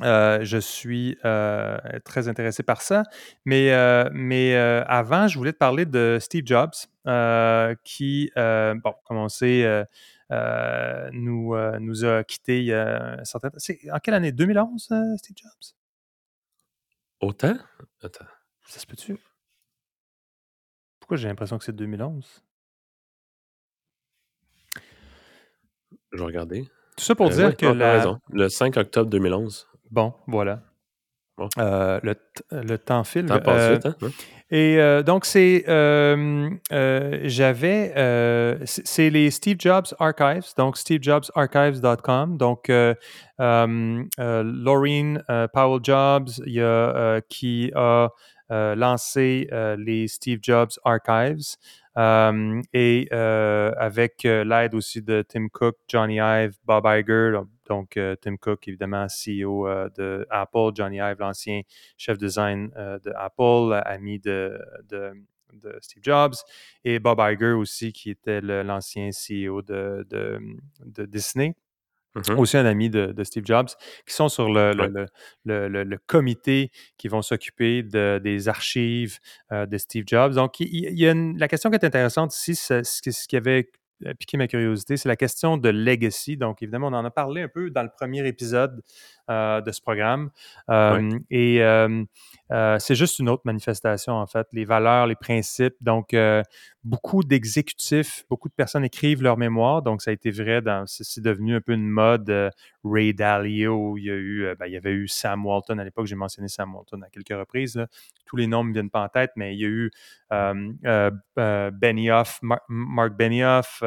je 0.00 0.58
suis 0.60 1.16
très 2.04 2.28
intéressé 2.28 2.62
par 2.62 2.82
ça. 2.82 3.02
Mais, 3.44 3.72
mais 4.12 4.54
avant, 4.54 5.28
je 5.28 5.36
voulais 5.38 5.52
te 5.52 5.58
parler 5.58 5.84
de 5.84 6.18
Steve 6.20 6.44
Jobs, 6.46 6.70
qui, 7.84 8.30
bon, 8.36 8.94
comme 9.04 9.16
on 9.16 9.28
sait, 9.28 9.84
nous, 10.30 11.54
nous 11.80 12.04
a 12.04 12.24
quittés 12.24 12.60
il 12.60 12.66
y 12.66 12.72
a 12.72 13.20
un 13.20 13.24
certain 13.24 13.50
temps. 13.50 13.58
En 13.92 13.98
quelle 13.98 14.14
année? 14.14 14.32
2011, 14.32 14.92
Steve 15.16 15.36
Jobs? 15.36 15.74
Autant? 17.20 17.56
Attends. 18.02 18.24
Ça 18.66 18.80
se 18.80 18.86
peut-tu? 18.86 19.18
Pourquoi 21.00 21.16
j'ai 21.16 21.28
l'impression 21.28 21.58
que 21.58 21.64
c'est 21.64 21.74
2011? 21.74 22.42
Je 26.12 26.18
vais 26.18 26.24
regarder. 26.24 26.64
Tout 26.96 27.04
ça 27.04 27.14
pour 27.14 27.26
euh, 27.26 27.34
dire 27.34 27.56
que 27.56 27.66
la... 27.66 28.18
Le 28.30 28.48
5 28.48 28.76
octobre 28.76 29.10
2011. 29.10 29.68
Bon, 29.90 30.14
voilà. 30.26 30.62
Euh, 31.58 32.00
le, 32.02 32.14
le, 32.50 32.78
temps 32.78 33.04
file. 33.04 33.22
Le 33.22 33.28
temps 33.28 33.40
passe 33.40 33.62
euh, 33.62 33.74
vite, 33.74 33.86
hein? 33.86 33.94
Et 34.50 35.02
donc, 35.04 35.24
c'est. 35.26 35.64
J'avais. 37.24 37.92
c'est 38.64 39.10
les 39.10 39.30
Steve 39.30 39.56
Jobs 39.58 39.94
Archives, 39.98 40.54
donc 40.56 40.76
stevejobsarchives.com. 40.76 42.36
Donc, 42.36 42.70
Laureen 44.18 45.22
Powell 45.52 45.80
Jobs, 45.82 46.30
il 46.46 46.52
y 46.54 46.60
a, 46.60 47.20
qui 47.28 47.70
a 47.74 48.08
euh, 48.52 48.74
lancé 48.74 49.46
euh, 49.52 49.76
les 49.78 50.08
Steve 50.08 50.40
Jobs 50.42 50.72
Archives 50.84 51.54
euh, 51.96 52.60
et 52.72 53.06
avec 53.12 54.24
l'aide 54.24 54.74
aussi 54.74 55.02
de 55.02 55.22
Tim 55.22 55.46
Cook, 55.48 55.76
Johnny 55.86 56.16
Ive, 56.16 56.54
Bob 56.64 56.84
Iger, 56.84 57.42
donc 57.70 57.98
Tim 58.20 58.36
Cook, 58.36 58.68
évidemment, 58.68 59.06
CEO 59.06 59.68
de 59.96 60.26
Apple, 60.28 60.72
Johnny 60.74 60.98
Ive, 60.98 61.16
l'ancien 61.20 61.62
chef 61.96 62.18
design 62.18 62.68
de 62.76 63.12
Apple, 63.16 63.80
ami 63.86 64.18
de, 64.18 64.60
de, 64.88 65.78
Steve 65.80 66.02
Jobs, 66.02 66.34
et 66.84 66.98
Bob 66.98 67.20
Iger 67.20 67.52
aussi, 67.52 67.92
qui 67.92 68.10
était 68.10 68.40
l'ancien 68.40 69.10
CEO 69.10 69.62
de, 69.62 70.06
de, 70.10 71.04
Disney. 71.06 71.54
Mmh 72.16 72.38
aussi 72.38 72.56
un 72.56 72.66
ami 72.66 72.90
de, 72.90 73.14
Steve 73.22 73.44
Jobs, 73.46 73.68
qui 74.04 74.12
sont 74.12 74.28
sur 74.28 74.52
le, 74.52 74.72
le, 75.44 75.98
comité 76.08 76.72
qui 76.98 77.06
vont 77.06 77.22
s'occuper 77.22 77.84
de, 77.84 78.20
des 78.22 78.48
archives 78.48 79.20
euh, 79.52 79.64
de 79.64 79.78
Steve 79.78 80.02
Jobs. 80.08 80.34
Donc, 80.34 80.58
il, 80.58 80.98
y 80.98 81.06
a 81.06 81.14
la 81.14 81.46
question 81.46 81.70
qui 81.70 81.76
est 81.76 81.84
intéressante 81.84 82.34
ici, 82.34 82.56
ce, 82.56 82.82
ce 82.82 83.28
qui 83.28 83.36
avait 83.36 83.60
euh, 83.60 83.70
piqué 84.18 84.36
ma 84.36 84.46
curiosité, 84.48 84.96
c'est 84.96 85.08
la 85.08 85.16
question 85.16 85.56
de 85.56 85.68
legacy. 85.68 86.36
Donc, 86.36 86.62
évidemment, 86.62 86.88
on 86.88 86.92
en 86.92 87.04
a 87.04 87.10
parlé 87.10 87.42
un 87.42 87.48
peu 87.48 87.70
dans 87.70 87.82
le 87.82 87.90
premier 87.90 88.26
épisode 88.26 88.82
euh, 89.30 89.60
de 89.60 89.70
ce 89.70 89.80
programme. 89.80 90.30
Et 91.30 91.60
c'est 92.78 92.94
juste 92.94 93.18
une 93.18 93.28
autre 93.28 93.42
manifestation, 93.44 94.14
en 94.14 94.26
fait. 94.26 94.46
Les 94.52 94.64
valeurs, 94.64 95.06
les 95.06 95.14
principes. 95.14 95.76
Donc, 95.80 96.16
beaucoup 96.82 97.22
d'exécutifs, 97.22 98.24
beaucoup 98.28 98.48
de 98.48 98.54
personnes 98.54 98.84
écrivent 98.84 99.22
leur 99.22 99.36
mémoire. 99.36 99.82
Donc, 99.82 100.02
ça 100.02 100.10
a 100.10 100.14
été 100.14 100.30
vrai 100.30 100.62
dans, 100.62 100.84
c'est 100.86 101.22
devenu 101.22 101.54
un 101.54 101.60
peu 101.60 101.72
une 101.72 101.88
mode. 101.88 102.50
Ray 102.82 103.12
Dalio, 103.14 103.96
il 103.98 104.04
y 104.04 104.10
a 104.10 104.14
eu, 104.14 104.54
ben, 104.58 104.66
il 104.66 104.72
y 104.72 104.76
avait 104.76 104.92
eu 104.92 105.06
Sam 105.06 105.44
Walton 105.44 105.78
à 105.78 105.84
l'époque. 105.84 106.06
J'ai 106.06 106.16
mentionné 106.16 106.48
Sam 106.48 106.74
Walton 106.74 107.02
à 107.02 107.10
quelques 107.10 107.38
reprises. 107.38 107.84
Tous 108.26 108.36
les 108.36 108.46
noms 108.46 108.64
ne 108.64 108.68
me 108.68 108.72
viennent 108.72 108.90
pas 108.90 109.04
en 109.04 109.08
tête, 109.08 109.32
mais 109.36 109.54
il 109.54 109.60
y 109.60 109.64
a 109.64 109.68
eu 109.68 109.90
Benioff, 111.36 112.40
Mark 112.68 113.16
Benioff. 113.16 113.82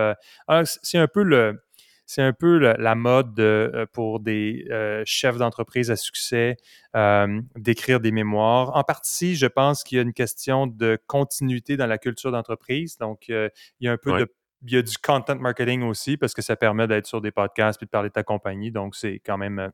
c'est 0.65 0.97
un 0.97 1.07
peu 1.07 1.23
le, 1.23 1.63
c'est 2.05 2.21
un 2.21 2.33
peu 2.33 2.57
la, 2.57 2.95
mode 2.95 3.39
euh, 3.39 3.85
pour 3.91 4.19
des 4.19 4.65
euh, 4.69 5.03
chefs 5.05 5.37
d'entreprise 5.37 5.89
à 5.89 5.95
succès 5.95 6.57
euh, 6.95 7.41
d'écrire 7.55 7.99
des 7.99 8.11
mémoires. 8.11 8.75
En 8.75 8.83
partie, 8.83 9.35
je 9.35 9.47
pense 9.47 9.83
qu'il 9.83 9.97
y 9.97 9.99
a 9.99 10.01
une 10.03 10.13
question 10.13 10.67
de 10.67 10.99
continuité 11.07 11.77
dans 11.77 11.87
la 11.87 11.97
culture 11.97 12.31
d'entreprise. 12.31 12.97
Donc, 12.97 13.29
il 13.29 13.51
y 13.79 13.87
a 13.87 13.91
un 13.91 13.97
peu 13.97 14.19
de 14.19 14.27
il 14.65 14.71
y 14.71 14.77
a 14.77 14.81
du 14.81 14.97
content 14.97 15.35
marketing 15.35 15.83
aussi 15.83 16.15
parce 16.15 16.33
que 16.33 16.41
ça 16.41 16.55
permet 16.55 16.87
d'être 16.87 17.05
sur 17.05 17.19
des 17.19 17.31
podcasts 17.31 17.83
et 17.83 17.85
de 17.85 17.89
parler 17.89 18.07
de 18.07 18.13
ta 18.13 18.23
compagnie. 18.23 18.71
Donc, 18.71 18.95
c'est 18.95 19.19
quand 19.19 19.37
même 19.37 19.73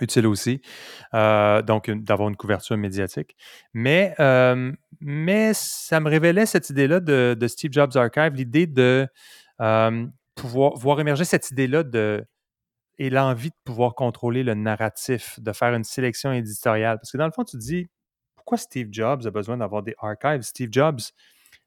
utile 0.00 0.28
aussi. 0.28 0.60
donc, 1.12 1.90
d'avoir 1.90 2.28
une 2.28 2.36
couverture 2.36 2.76
médiatique. 2.76 3.36
Mais, 3.74 4.14
mais 5.00 5.54
ça 5.54 5.98
me 5.98 6.08
révélait 6.08 6.46
cette 6.46 6.70
idée-là 6.70 7.00
de, 7.00 7.36
de, 7.36 7.48
Steve 7.48 7.72
Jobs 7.72 7.96
Archive, 7.96 8.34
l'idée 8.34 8.68
de 8.68 9.08
pouvoir 10.36 10.74
voir 10.76 11.00
émerger 11.00 11.24
cette 11.24 11.50
idée-là 11.50 11.82
de 11.82 12.24
et 12.98 13.10
l'envie 13.10 13.50
de 13.50 13.56
pouvoir 13.64 13.94
contrôler 13.94 14.42
le 14.42 14.54
narratif, 14.54 15.38
de 15.40 15.52
faire 15.52 15.74
une 15.74 15.84
sélection 15.84 16.32
éditoriale. 16.32 16.98
Parce 16.98 17.12
que 17.12 17.18
dans 17.18 17.26
le 17.26 17.32
fond, 17.32 17.44
tu 17.44 17.58
te 17.58 17.62
dis, 17.62 17.88
pourquoi 18.36 18.56
Steve 18.56 18.88
Jobs 18.90 19.26
a 19.26 19.30
besoin 19.30 19.58
d'avoir 19.58 19.82
des 19.82 19.94
archives? 19.98 20.42
Steve 20.42 20.68
Jobs, 20.72 21.00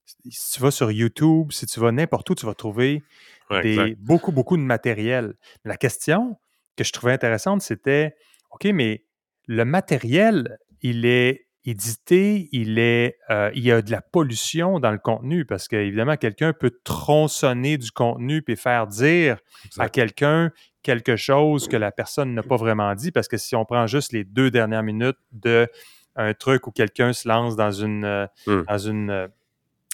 si 0.06 0.54
tu 0.54 0.62
vas 0.62 0.72
sur 0.72 0.92
YouTube, 0.92 1.52
si 1.52 1.66
tu 1.68 1.80
vas 1.80 1.92
n'importe 1.92 2.30
où, 2.32 2.36
tu 2.36 2.46
vas 2.46 2.56
trouver 2.56 3.04
des, 3.52 3.96
beaucoup, 4.00 4.32
beaucoup 4.32 4.58
de 4.58 4.64
matériel. 4.64 5.36
La 5.66 5.78
question 5.78 6.40
que 6.76 6.84
je 6.84 6.92
trouvais 6.92 7.14
intéressante, 7.14 7.62
c'était, 7.62 8.16
OK, 8.50 8.66
mais 8.66 9.04
le 9.46 9.66
matériel, 9.66 10.58
il 10.82 11.06
est 11.06 11.49
édité, 11.70 12.50
il, 12.52 12.80
est, 12.80 13.18
euh, 13.30 13.52
il 13.56 13.64
y 13.64 13.72
a 13.72 13.82
de 13.82 13.92
la 13.92 14.02
pollution 14.02 14.80
dans 14.80 14.92
le 14.92 14.98
contenu 14.98 15.46
parce 15.46 15.68
qu'évidemment, 15.68 16.18
quelqu'un 16.18 16.54
peut 16.54 16.72
tronçonner 16.84 17.78
du 17.78 17.92
contenu 17.92 18.44
et 18.48 18.56
faire 18.56 18.88
dire 18.88 19.38
à 19.78 19.90
quelqu'un 19.90 20.52
quelque 20.84 21.16
chose 21.16 21.68
que 21.68 21.78
la 21.78 21.92
personne 21.92 22.34
n'a 22.34 22.44
pas 22.44 22.56
vraiment 22.58 22.94
dit 22.96 23.12
parce 23.12 23.28
que 23.28 23.38
si 23.38 23.56
on 23.56 23.66
prend 23.66 23.86
juste 23.88 24.12
les 24.14 24.24
deux 24.24 24.50
dernières 24.52 24.84
minutes 24.84 25.18
de 25.32 25.68
un 26.16 26.34
truc 26.34 26.68
où 26.68 26.72
quelqu'un 26.72 27.14
se 27.14 27.28
lance 27.28 27.56
dans 27.56 27.72
une, 27.72 28.28
Hmm. 28.48 28.64
dans 28.68 28.78
une 28.78 29.30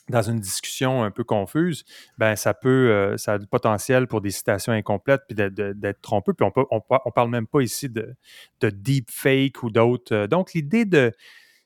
dans 0.08 0.22
une 0.22 0.40
discussion 0.40 1.04
un 1.04 1.10
peu 1.10 1.24
confuse, 1.24 1.84
ben 2.20 2.36
ça 2.36 2.54
peut, 2.54 2.92
euh, 2.92 3.18
ça 3.18 3.34
a 3.34 3.38
du 3.40 3.48
potentiel 3.48 4.06
pour 4.06 4.22
des 4.22 4.30
citations 4.30 4.72
incomplètes 4.72 5.22
puis 5.28 5.34
d'être- 5.36 6.00
trompeux. 6.04 6.34
Puis 6.36 6.46
on 6.46 6.52
peut, 6.52 6.64
on, 6.70 6.80
pa- 6.80 7.02
on 7.06 7.12
parle 7.12 7.32
même 7.32 7.48
pas 7.48 7.62
ici 7.62 7.90
de, 7.90 8.14
de 8.62 8.70
deep 8.70 9.10
fake 9.10 9.64
ou 9.64 9.72
d'autres. 9.72 10.14
euh, 10.14 10.28
Donc 10.28 10.54
l'idée 10.54 10.86
de 10.86 11.12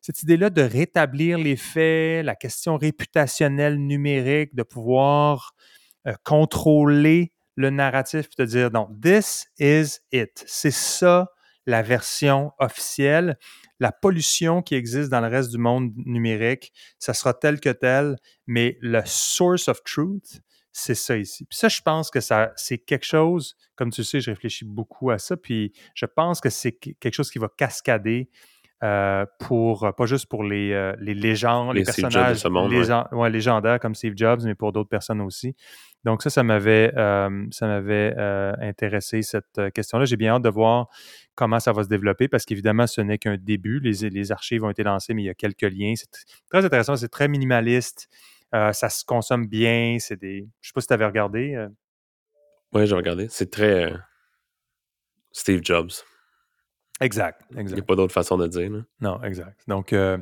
cette 0.01 0.23
idée-là 0.23 0.49
de 0.49 0.61
rétablir 0.61 1.37
les 1.37 1.55
faits, 1.55 2.25
la 2.25 2.35
question 2.35 2.77
réputationnelle 2.77 3.77
numérique, 3.77 4.55
de 4.55 4.63
pouvoir 4.63 5.53
euh, 6.07 6.13
contrôler 6.23 7.33
le 7.55 7.69
narratif 7.69 8.29
de 8.37 8.45
dire 8.45 8.71
non, 8.71 8.87
this 9.01 9.47
is 9.59 9.99
it. 10.11 10.43
C'est 10.47 10.71
ça 10.71 11.29
la 11.65 11.81
version 11.81 12.51
officielle. 12.57 13.37
La 13.79 13.91
pollution 13.91 14.61
qui 14.61 14.75
existe 14.75 15.09
dans 15.09 15.21
le 15.21 15.27
reste 15.27 15.51
du 15.51 15.57
monde 15.57 15.91
numérique, 16.05 16.73
ça 16.97 17.13
sera 17.13 17.33
tel 17.33 17.59
que 17.59 17.69
tel, 17.69 18.15
mais 18.47 18.77
le 18.81 19.01
source 19.05 19.67
of 19.67 19.83
truth, 19.83 20.41
c'est 20.71 20.95
ça 20.95 21.17
ici. 21.17 21.45
Puis 21.45 21.57
ça, 21.57 21.67
je 21.67 21.81
pense 21.81 22.09
que 22.09 22.21
ça, 22.21 22.51
c'est 22.55 22.77
quelque 22.77 23.05
chose, 23.05 23.55
comme 23.75 23.91
tu 23.91 24.03
sais, 24.03 24.21
je 24.21 24.31
réfléchis 24.31 24.65
beaucoup 24.65 25.11
à 25.11 25.17
ça, 25.17 25.37
puis 25.37 25.73
je 25.95 26.05
pense 26.05 26.41
que 26.41 26.49
c'est 26.49 26.71
que- 26.71 26.91
quelque 26.99 27.13
chose 27.13 27.31
qui 27.31 27.39
va 27.39 27.49
cascader 27.55 28.29
euh, 28.83 29.25
pour, 29.39 29.93
pas 29.97 30.05
juste 30.05 30.27
pour 30.27 30.43
les, 30.43 30.71
euh, 30.71 30.95
les 30.99 31.13
légendes, 31.13 31.73
les, 31.73 31.81
Les 31.81 31.85
personnages 31.85 32.37
ce 32.37 32.47
monde, 32.47 32.71
ouais. 32.71 32.79
légen- 32.79 33.07
ouais, 33.13 33.29
légendaires 33.29 33.79
comme 33.79 33.95
Steve 33.95 34.13
Jobs, 34.15 34.41
mais 34.45 34.55
pour 34.55 34.71
d'autres 34.71 34.89
personnes 34.89 35.21
aussi. 35.21 35.55
Donc 36.05 36.23
ça, 36.23 36.29
ça 36.29 36.43
m'avait, 36.43 36.93
euh, 36.95 37.45
ça 37.51 37.67
m'avait 37.67 38.15
euh, 38.17 38.53
intéressé 38.61 39.21
cette 39.21 39.57
euh, 39.57 39.69
question-là. 39.69 40.05
J'ai 40.05 40.15
bien 40.15 40.35
hâte 40.35 40.43
de 40.43 40.49
voir 40.49 40.87
comment 41.35 41.59
ça 41.59 41.73
va 41.73 41.83
se 41.83 41.89
développer 41.89 42.29
parce 42.29 42.45
qu'évidemment, 42.45 42.87
ce 42.87 43.01
n'est 43.01 43.17
qu'un 43.17 43.35
début. 43.35 43.81
Les, 43.81 44.09
les 44.09 44.31
archives 44.31 44.63
ont 44.63 44.69
été 44.69 44.83
lancées, 44.83 45.13
mais 45.13 45.23
il 45.23 45.25
y 45.25 45.29
a 45.29 45.33
quelques 45.33 45.63
liens. 45.63 45.93
C'est 45.97 46.09
tr- 46.09 46.25
très 46.49 46.63
intéressant, 46.63 46.95
c'est 46.95 47.09
très 47.09 47.27
minimaliste. 47.27 48.07
Euh, 48.55 48.71
ça 48.71 48.87
se 48.89 49.03
consomme 49.03 49.45
bien. 49.47 49.97
C'est 49.99 50.15
des. 50.17 50.47
Je 50.61 50.69
sais 50.69 50.73
pas 50.73 50.79
si 50.79 50.87
tu 50.87 50.93
avais 50.93 51.05
regardé. 51.05 51.53
euh. 51.55 51.67
Ouais, 52.73 52.87
j'ai 52.87 52.95
regardé. 52.95 53.27
C'est 53.29 53.51
très 53.51 53.91
euh, 53.91 53.97
Steve 55.31 55.61
Jobs. 55.63 55.91
Exact, 57.01 57.41
Il 57.51 57.53
n'y 57.53 57.59
a 57.59 57.61
exact. 57.61 57.81
pas 57.87 57.95
d'autre 57.95 58.13
façon 58.13 58.37
de 58.37 58.47
dire. 58.47 58.69
là. 58.69 58.79
Non, 58.99 59.23
exact. 59.23 59.61
Donc, 59.67 59.93
euh, 59.93 60.17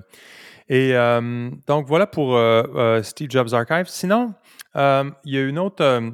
et 0.69 0.95
euh, 0.95 1.49
donc 1.65 1.87
voilà 1.87 2.05
pour 2.05 2.35
euh, 2.35 3.01
Steve 3.01 3.29
Jobs 3.31 3.53
Archive. 3.53 3.87
Sinon, 3.87 4.33
il 4.75 5.13
y 5.25 5.37
a 5.37 5.43
une 5.43 5.57
autre, 5.57 6.11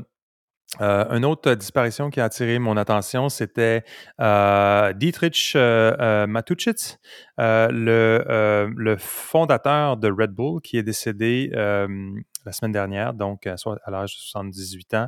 une 0.80 1.26
autre 1.26 1.54
disparition 1.56 2.10
qui 2.10 2.22
a 2.22 2.26
attiré 2.26 2.60
mon 2.60 2.78
attention, 2.78 3.28
c'était 3.30 3.84
Dietrich 4.20 5.56
Matuschitz, 5.56 6.98
le, 7.38 8.74
le 8.74 8.98
fondateur 8.98 9.98
de 9.98 10.10
Red 10.10 10.32
Bull, 10.32 10.62
qui 10.62 10.78
est 10.78 10.84
décédé 10.84 11.50
la 11.54 12.52
semaine 12.52 12.72
dernière, 12.72 13.14
donc 13.14 13.48
à 13.48 13.56
l'âge 13.92 14.14
de 14.16 14.20
78 14.20 14.94
ans. 14.94 15.08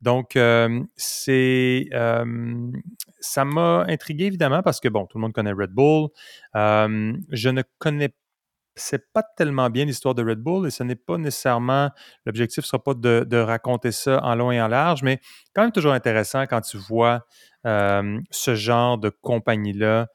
Donc, 0.00 0.36
euh, 0.36 0.82
c'est, 0.96 1.88
euh, 1.92 2.70
ça 3.20 3.44
m'a 3.44 3.84
intrigué 3.88 4.26
évidemment 4.26 4.62
parce 4.62 4.80
que, 4.80 4.88
bon, 4.88 5.06
tout 5.06 5.18
le 5.18 5.22
monde 5.22 5.32
connaît 5.32 5.52
Red 5.52 5.70
Bull. 5.70 6.08
Euh, 6.54 7.12
je 7.30 7.48
ne 7.48 7.62
connais 7.78 8.10
pas 9.12 9.24
tellement 9.36 9.70
bien 9.70 9.84
l'histoire 9.84 10.14
de 10.14 10.22
Red 10.24 10.38
Bull 10.38 10.66
et 10.68 10.70
ce 10.70 10.84
n'est 10.84 10.94
pas 10.94 11.18
nécessairement, 11.18 11.90
l'objectif 12.24 12.62
ne 12.62 12.66
sera 12.66 12.82
pas 12.82 12.94
de, 12.94 13.26
de 13.28 13.36
raconter 13.36 13.90
ça 13.90 14.22
en 14.22 14.36
long 14.36 14.52
et 14.52 14.62
en 14.62 14.68
large, 14.68 15.02
mais 15.02 15.18
quand 15.52 15.62
même 15.62 15.72
toujours 15.72 15.92
intéressant 15.92 16.42
quand 16.46 16.60
tu 16.60 16.76
vois 16.78 17.26
ce 17.64 18.54
genre 18.54 18.96
de 18.98 19.10
compagnie-là. 19.10 20.06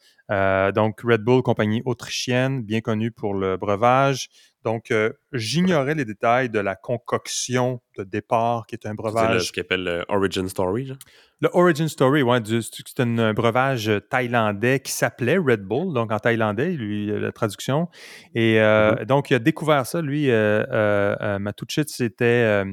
Donc, 0.71 1.01
Red 1.01 1.21
Bull, 1.23 1.43
compagnie 1.43 1.81
autrichienne, 1.85 2.63
bien 2.63 2.79
connue 2.79 3.11
pour 3.11 3.33
le 3.33 3.57
breuvage. 3.57 4.29
Donc, 4.63 4.91
euh, 4.91 5.11
j'ignorais 5.33 5.95
les 5.95 6.05
détails 6.05 6.49
de 6.49 6.59
la 6.59 6.75
concoction 6.75 7.81
de 7.97 8.03
départ, 8.03 8.65
qui 8.65 8.75
est 8.75 8.85
un 8.85 8.89
C'est 8.89 8.91
le- 8.91 8.95
breuvage 8.97 9.47
ce 9.47 9.51
qu'ils 9.51 9.61
appelle 9.61 9.83
le 9.83 10.05
Origin 10.09 10.47
Story. 10.47 10.85
genre? 10.87 10.97
le 11.41 11.49
Origin 11.53 11.89
Story, 11.89 12.23
du- 12.41 12.61
c'est 12.61 12.99
un, 13.01 13.33
breuvage 13.33 13.91
thaïlandais 14.09 14.79
qui 14.79 14.93
s'appelait 14.93 15.37
Red 15.37 15.61
Bull, 15.63 15.93
donc 15.93 16.11
en 16.11 16.17
thaïlandais, 16.19 16.71
lui, 16.71 17.11
euh, 17.11 17.19
la 17.19 17.31
traduction. 17.33 17.89
Et 18.33 18.61
euh, 18.61 19.03
donc, 19.03 19.29
il 19.29 19.33
a 19.35 19.39
découvert 19.39 19.85
ça, 19.85 20.01
lui, 20.01 20.31
euh, 20.31 20.63
euh, 20.71 21.15
euh, 21.19 21.39
Matuschitz 21.39 21.99
était, 21.99 22.23
euh, 22.25 22.71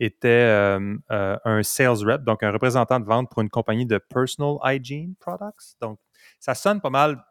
était 0.00 0.28
euh, 0.28 0.96
euh, 1.12 1.36
un 1.44 1.62
sales 1.62 2.04
rep, 2.04 2.24
donc 2.24 2.42
un 2.42 2.50
représentant 2.50 2.98
de 2.98 3.04
vente 3.04 3.30
pour 3.30 3.40
une 3.42 3.50
compagnie 3.50 3.86
de 3.86 3.98
personal 3.98 4.56
hygiene 4.64 5.14
products. 5.20 5.76
Donc, 5.80 6.00
ça 6.40 6.54
sonne 6.56 6.80
pas 6.80 6.90
mal 6.90 7.22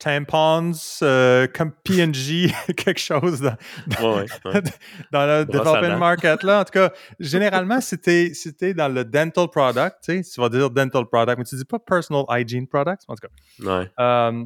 tampons, 0.00 0.72
euh, 1.02 1.46
comme 1.46 1.72
P&G, 1.84 2.50
quelque 2.76 2.98
chose 2.98 3.40
dans, 3.40 3.56
Ouais, 4.00 4.22
ouais, 4.22 4.52
ouais. 4.52 4.62
dans 5.12 5.26
le 5.26 5.44
Brosse 5.44 5.64
development 5.64 5.98
market 5.98 6.42
là. 6.42 6.60
En 6.60 6.64
tout 6.64 6.72
cas, 6.72 6.90
généralement, 7.20 7.80
c'était, 7.80 8.32
c'était 8.34 8.74
dans 8.74 8.88
le 8.88 9.04
dental 9.04 9.48
product, 9.48 9.96
tu 10.02 10.22
sais, 10.22 10.30
tu 10.32 10.40
vas 10.40 10.48
dire 10.48 10.70
dental 10.70 11.06
product, 11.06 11.38
mais 11.38 11.44
tu 11.44 11.54
dis 11.54 11.64
pas 11.64 11.78
personal 11.78 12.24
hygiene 12.30 12.66
products, 12.66 13.02
en 13.08 13.14
tout 13.14 13.28
cas. 13.28 13.78
Ouais. 13.78 13.90
Euh, 14.00 14.44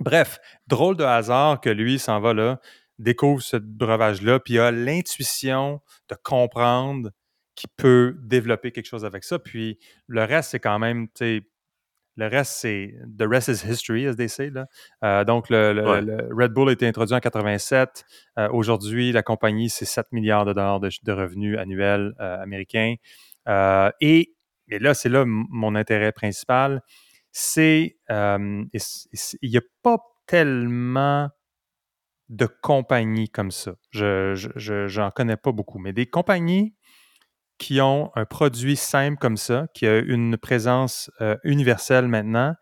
bref, 0.00 0.40
drôle 0.66 0.96
de 0.96 1.04
hasard 1.04 1.60
que 1.60 1.70
lui 1.70 1.98
s'en 1.98 2.18
va 2.20 2.32
là, 2.32 2.58
découvre 2.98 3.42
ce 3.42 3.58
breuvage-là, 3.58 4.40
puis 4.40 4.58
a 4.58 4.70
l'intuition 4.70 5.80
de 6.08 6.16
comprendre 6.22 7.10
qu'il 7.54 7.70
peut 7.76 8.16
développer 8.20 8.72
quelque 8.72 8.86
chose 8.86 9.04
avec 9.04 9.24
ça. 9.24 9.38
Puis 9.38 9.78
le 10.06 10.24
reste, 10.24 10.50
c'est 10.52 10.60
quand 10.60 10.78
même, 10.78 11.08
tu 11.08 11.12
sais, 11.14 11.42
le 12.18 12.26
reste, 12.26 12.52
c'est 12.56 12.94
the 13.18 13.22
rest 13.22 13.48
is 13.48 13.64
history, 13.66 14.06
as 14.06 14.16
they 14.16 14.28
say. 14.28 14.50
Là. 14.50 14.66
Euh, 15.04 15.24
donc, 15.24 15.48
le, 15.50 15.72
le- 15.72 15.88
Ouais. 15.88 16.02
le 16.02 16.28
Red 16.34 16.52
Bull 16.52 16.68
a 16.68 16.72
été 16.72 16.86
introduit 16.86 17.14
en 17.14 17.20
87. 17.20 18.04
Euh, 18.38 18.48
Aujourd'hui, 18.52 19.12
la 19.12 19.22
compagnie, 19.22 19.70
c'est 19.70 19.84
7 19.86 20.06
milliards 20.12 20.44
de 20.44 20.52
dollars 20.52 20.80
de, 20.80 20.90
de 21.02 21.12
revenus 21.12 21.56
annuels 21.58 22.12
euh, 22.20 22.42
américains. 22.42 22.96
Euh, 23.48 23.90
et, 24.00 24.34
et 24.68 24.78
là, 24.78 24.92
c'est 24.94 25.08
là 25.08 25.24
mon 25.26 25.74
intérêt 25.74 26.12
principal. 26.12 26.82
C'est, 27.30 27.96
il 28.10 29.50
n'y 29.50 29.56
a 29.56 29.62
pas 29.82 29.98
tellement 30.26 31.30
de 32.28 32.46
compagnies 32.46 33.28
comme 33.30 33.50
ça. 33.50 33.72
Je, 33.90 34.34
je, 34.34 34.48
je- 34.56 34.86
j'en 34.88 35.10
connais 35.10 35.36
pas 35.36 35.52
beaucoup, 35.52 35.78
mais 35.78 35.92
des 35.92 36.06
compagnies 36.06 36.74
qui 37.58 37.80
ont 37.80 38.10
un 38.14 38.24
produit 38.24 38.76
simple 38.76 39.18
comme 39.18 39.36
ça, 39.36 39.66
qui 39.74 39.86
a 39.86 39.98
une 39.98 40.36
présence 40.36 41.10
euh, 41.20 41.36
universelle 41.44 42.06
maintenant 42.08 42.54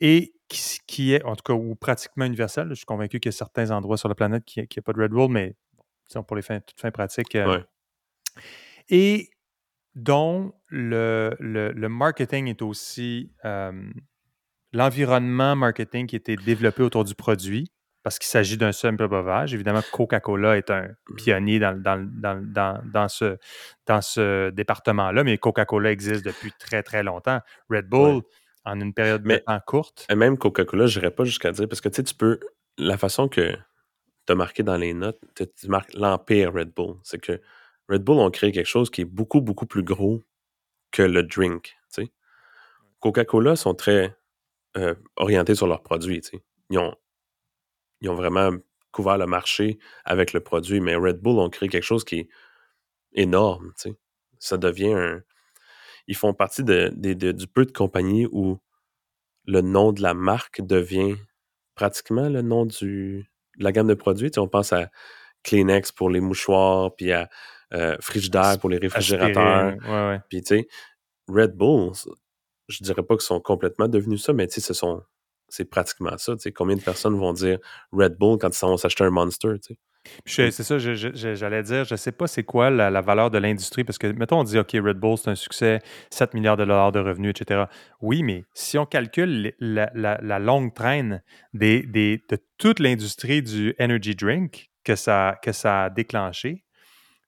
et 0.00 0.34
qui, 0.48 0.78
qui 0.86 1.14
est, 1.14 1.22
en 1.24 1.36
tout 1.36 1.42
cas, 1.44 1.52
ou 1.54 1.74
pratiquement 1.76 2.24
universelle. 2.24 2.68
Je 2.70 2.74
suis 2.74 2.84
convaincu 2.84 3.20
qu'il 3.20 3.30
y 3.30 3.34
a 3.34 3.36
certains 3.36 3.70
endroits 3.70 3.96
sur 3.96 4.08
la 4.08 4.14
planète 4.14 4.44
qui 4.44 4.60
n'ont 4.60 4.82
pas 4.84 4.92
de 4.92 5.00
Red 5.00 5.12
Bull, 5.12 5.30
mais 5.30 5.56
disons, 6.08 6.22
pour 6.24 6.36
les 6.36 6.42
fins, 6.42 6.60
toutes 6.60 6.80
fins 6.80 6.90
pratiques. 6.90 7.34
euh, 7.36 7.58
Ouais. 7.58 7.64
Et 8.88 9.30
dont 9.94 10.52
le, 10.68 11.36
le- 11.38 11.72
le 11.72 11.88
marketing 11.88 12.48
est 12.48 12.60
aussi 12.62 13.32
euh, 13.44 13.72
l'environnement 14.72 15.54
marketing 15.56 16.06
qui 16.06 16.16
a 16.16 16.18
été 16.18 16.36
développé 16.36 16.82
autour 16.82 17.04
du 17.04 17.14
produit, 17.14 17.70
parce 18.04 18.18
qu'il 18.20 18.28
s'agit 18.28 18.56
d'un 18.56 18.70
simple 18.70 19.08
breuvage. 19.08 19.52
Évidemment, 19.54 19.80
Coca-Cola 19.92 20.56
est 20.58 20.70
un 20.70 20.88
pionnier 21.16 21.58
dans, 21.58 21.76
dans- 21.76 22.06
dans- 22.12 22.40
dans- 22.44 22.80
dans 22.84 23.08
ce, 23.08 24.50
département-là, 24.50 25.24
mais 25.24 25.38
Coca-Cola 25.38 25.90
existe 25.90 26.24
depuis 26.24 26.52
très, 26.58 26.82
très 26.84 27.02
longtemps. 27.02 27.40
Red 27.68 27.88
Bull, 27.88 28.16
Ouais. 28.16 28.22
en 28.66 28.80
une 28.80 28.94
période 28.94 29.22
Mais- 29.24 29.38
de 29.38 29.44
temps 29.44 29.60
courte. 29.66 30.06
Et 30.10 30.14
même 30.14 30.38
Coca-Cola, 30.38 30.86
je 30.86 31.00
n'irais 31.00 31.10
pas 31.10 31.24
jusqu'à 31.24 31.50
dire, 31.50 31.66
parce 31.68 31.80
que 31.80 31.88
tu 31.88 31.96
sais, 31.96 32.04
tu 32.04 32.14
peux. 32.14 32.38
La 32.78 32.96
façon 32.98 33.26
que 33.28 33.52
tu 34.26 34.32
as 34.32 34.34
marqué 34.34 34.62
dans 34.62 34.76
les 34.76 34.94
notes, 34.94 35.20
tu 35.34 35.46
tu 35.48 35.68
marques 35.68 35.94
l'empire 35.94 36.52
Red 36.52 36.72
Bull. 36.74 36.96
C'est 37.02 37.20
que 37.20 37.40
Red 37.88 38.02
Bull 38.04 38.18
ont 38.18 38.30
créé 38.30 38.52
quelque 38.52 38.66
chose 38.68 38.90
qui 38.90 39.00
est 39.02 39.04
beaucoup, 39.06 39.40
beaucoup 39.40 39.66
plus 39.66 39.82
gros 39.82 40.22
que 40.92 41.02
le 41.02 41.22
drink. 41.22 41.74
tu 41.94 42.04
sais. 42.04 42.12
Coca-Cola 43.00 43.56
sont 43.56 43.74
très 43.74 44.16
euh, 44.76 44.94
orientés 45.16 45.54
sur 45.54 45.66
leurs 45.68 45.82
produits. 45.82 46.20
tu 46.20 46.30
sais. 46.38 46.42
Ils 46.70 46.78
ont, 46.78 46.94
ils 48.04 48.08
ont 48.10 48.14
vraiment 48.14 48.50
couvert 48.92 49.18
le 49.18 49.26
marché 49.26 49.78
avec 50.04 50.32
le 50.32 50.40
produit, 50.40 50.80
mais 50.80 50.94
Red 50.94 51.18
Bull 51.20 51.38
ont 51.38 51.50
créé 51.50 51.68
quelque 51.68 51.82
chose 51.84 52.04
qui 52.04 52.20
est 52.20 52.28
énorme. 53.14 53.72
Ça 54.38 54.56
devient 54.56 54.92
un. 54.92 55.22
Ils 56.06 56.14
font 56.16 56.34
partie 56.34 56.62
de, 56.62 56.90
de- 56.94 57.14
de- 57.14 57.32
du 57.32 57.46
peu 57.46 57.64
de 57.64 57.72
compagnies 57.72 58.26
où 58.30 58.58
le 59.46 59.60
nom 59.62 59.92
de 59.92 60.02
la 60.02 60.14
marque 60.14 60.60
devient 60.60 61.16
pratiquement 61.74 62.28
le 62.28 62.42
nom 62.42 62.66
du, 62.66 63.26
de 63.58 63.64
la 63.64 63.72
gamme 63.72 63.88
de 63.88 63.94
produits. 63.94 64.30
On 64.36 64.48
pense 64.48 64.72
à 64.72 64.90
Kleenex 65.42 65.92
pour 65.92 66.10
les 66.10 66.20
mouchoirs, 66.20 66.94
puis 66.94 67.10
à 67.12 67.28
euh, 67.72 67.96
Frigidaire 68.00 68.58
pour 68.60 68.70
les 68.70 68.78
réfrigérateurs. 68.78 69.42
Aspirine, 69.68 69.90
ouais, 69.92 70.08
ouais. 70.10 70.20
Puis, 70.28 70.40
tu 70.42 70.46
sais, 70.58 70.68
Red 71.28 71.56
Bull, 71.56 71.92
je 72.68 72.82
dirais 72.84 73.02
pas 73.02 73.14
qu'ils 73.16 73.22
sont 73.26 73.40
complètement 73.40 73.88
devenus 73.88 74.22
ça, 74.22 74.32
mais 74.32 74.46
tu 74.46 74.54
sais, 74.54 74.60
ce 74.60 74.74
sont. 74.74 75.02
C'est 75.54 75.64
pratiquement 75.64 76.16
ça. 76.18 76.34
Tu 76.34 76.40
sais, 76.40 76.52
combien 76.52 76.74
de 76.74 76.82
personnes 76.82 77.16
vont 77.16 77.32
dire 77.32 77.58
Red 77.92 78.16
Bull 78.18 78.38
quand 78.38 78.50
ils 78.50 78.66
vont 78.66 78.76
s'acheter 78.76 79.04
un 79.04 79.10
Monster? 79.10 79.54
C'est 80.26 80.50
ça, 80.50 80.78
j'allais 80.78 81.62
dire, 81.62 81.84
je 81.84 81.94
ne 81.94 81.96
sais 81.96 82.12
pas 82.12 82.26
c'est 82.26 82.42
quoi 82.42 82.70
la, 82.70 83.00
valeur 83.00 83.30
de 83.30 83.38
l'industrie, 83.38 83.84
parce 83.84 83.98
que, 83.98 84.08
mettons, 84.08 84.40
on 84.40 84.44
dit, 84.44 84.58
OK, 84.58 84.72
Red 84.72 84.98
Bull, 84.98 85.16
c'est 85.16 85.30
un 85.30 85.34
succès, 85.34 85.78
7 86.10 86.34
milliards 86.34 86.56
de 86.56 86.64
dollars 86.64 86.92
de 86.92 86.98
revenus, 86.98 87.30
etc. 87.30 87.64
Oui, 88.00 88.22
mais 88.22 88.44
si 88.52 88.78
on 88.78 88.84
calcule 88.84 89.54
la, 89.60 90.38
longue 90.40 90.74
traîne 90.74 91.22
des, 91.52 91.82
de 91.82 92.38
toute 92.58 92.80
l'industrie 92.80 93.42
du 93.42 93.74
energy 93.78 94.14
drink 94.14 94.70
que 94.82 94.96
ça, 94.96 95.38
que 95.42 95.52
ça 95.52 95.84
a 95.84 95.90
déclenché, 95.90 96.63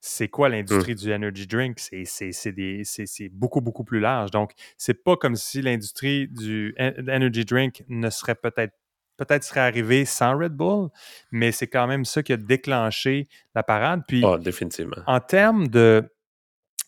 c'est 0.07 0.27
quoi 0.27 0.49
l'industrie 0.49 0.93
mmh. 0.93 0.95
du 0.95 1.13
energy 1.13 1.47
drink? 1.47 1.79
C'est 1.79 3.29
beaucoup, 3.29 3.61
beaucoup 3.61 3.83
plus 3.83 3.99
large. 3.99 4.31
Donc, 4.31 4.53
c'est 4.77 5.03
pas 5.03 5.17
comme 5.17 5.35
si 5.35 5.61
l'industrie 5.61 6.27
du 6.27 6.75
energy 6.79 7.45
drink 7.45 7.83
ne 7.87 8.09
serait 8.09 8.35
peut-être 8.35 8.73
peut-être 9.17 9.43
serait 9.43 9.61
arrivé 9.61 10.05
sans 10.05 10.37
Red 10.37 10.53
Bull, 10.53 10.89
mais 11.31 11.51
c'est 11.51 11.65
quand 11.65 11.87
même 11.87 12.05
ça 12.05 12.21
qui 12.21 12.33
a 12.33 12.37
déclenché 12.37 13.27
la 13.55 13.63
parade. 13.63 14.03
Puis, 14.07 14.23
oh, 14.23 14.37
définitivement. 14.37 14.97
En 15.07 15.19
termes 15.19 15.67
de. 15.67 16.03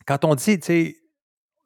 Quand 0.05 0.23
on 0.25 0.35
dit, 0.35 0.59
tu 0.59 0.65
sais, 0.65 0.97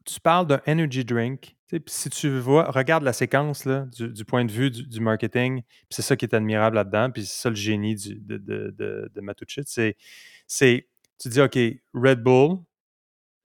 tu 0.06 0.20
parles 0.22 0.48
d'un 0.48 0.62
energy 0.66 1.04
drink, 1.04 1.56
si 1.88 2.10
tu 2.10 2.40
vois, 2.40 2.70
regarde 2.72 3.04
la 3.04 3.14
séquence 3.14 3.66
là, 3.66 3.88
du, 3.92 4.26
point 4.26 4.46
de 4.46 4.52
vue 4.52 4.70
du, 4.70 5.00
marketing, 5.00 5.64
c'est 5.90 6.02
ça 6.02 6.16
qui 6.16 6.26
est 6.26 6.36
admirable 6.36 6.76
là-dedans, 6.76 7.10
puis 7.12 7.26
c'est 7.26 7.42
ça 7.42 7.50
le 7.50 7.56
génie 7.56 7.96
de, 7.96 8.38
de, 8.38 8.74
de, 8.78 9.12
de 9.14 9.94
c'est, 10.46 10.88
tu 11.20 11.30
dis, 11.30 11.42
OK, 11.42 11.58
Red 11.94 12.22
Bull, 12.22 12.58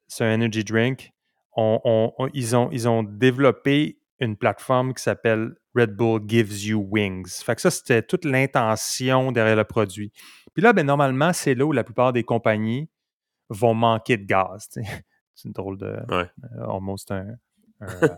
c'est 0.06 0.24
un 0.24 0.34
energy 0.34 0.64
drink, 0.64 1.12
ils, 1.56 2.56
ont, 2.56 2.70
ils 2.70 2.88
ont 2.88 3.02
développé 3.02 3.98
une 4.20 4.36
plateforme 4.36 4.94
qui 4.94 5.02
s'appelle 5.02 5.54
Red 5.74 5.94
Bull 5.94 6.22
Gives 6.26 6.64
You 6.64 6.86
Wings. 6.90 7.42
Fait 7.44 7.54
que 7.54 7.60
ça, 7.60 7.70
c'était 7.70 8.02
toute 8.02 8.24
l'intention 8.24 9.32
derrière 9.32 9.56
le 9.56 9.64
produit. 9.64 10.12
Puis 10.54 10.62
là, 10.62 10.72
ben, 10.72 10.84
normalement, 10.84 11.32
c'est 11.32 11.54
là 11.54 11.64
où 11.64 11.72
la 11.72 11.84
plupart 11.84 12.12
des 12.12 12.24
compagnies 12.24 12.88
vont 13.48 13.74
manquer 13.74 14.16
de 14.16 14.24
gaz. 14.24 14.68
C'est 15.34 15.46
une 15.46 15.52
drôle 15.52 15.78
de. 15.78 15.96
Ouais. 16.08 16.28
Euh, 16.56 16.66
almost 16.68 17.10
un. 17.10 17.36
Euh, 17.80 18.08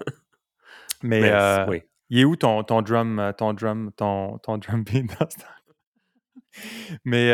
mais, 1.02 1.20
euh, 1.30 1.66
oui. 1.68 1.82
il 2.08 2.20
est 2.20 2.24
où 2.24 2.34
ton, 2.34 2.62
ton 2.62 2.80
drum, 2.80 3.34
ton 3.36 3.52
drum, 3.52 3.92
ton, 3.94 4.38
ton 4.38 4.56
drum 4.56 4.84
beat 4.84 5.06
dans 5.06 5.28
ce 5.28 5.36
temps? 5.36 6.98
Mais, 7.04 7.30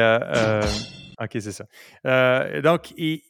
OK, 1.18 1.38
c'est 1.40 1.52
ça. 1.52 1.64
donc, 2.62 2.92
et, 2.96 3.24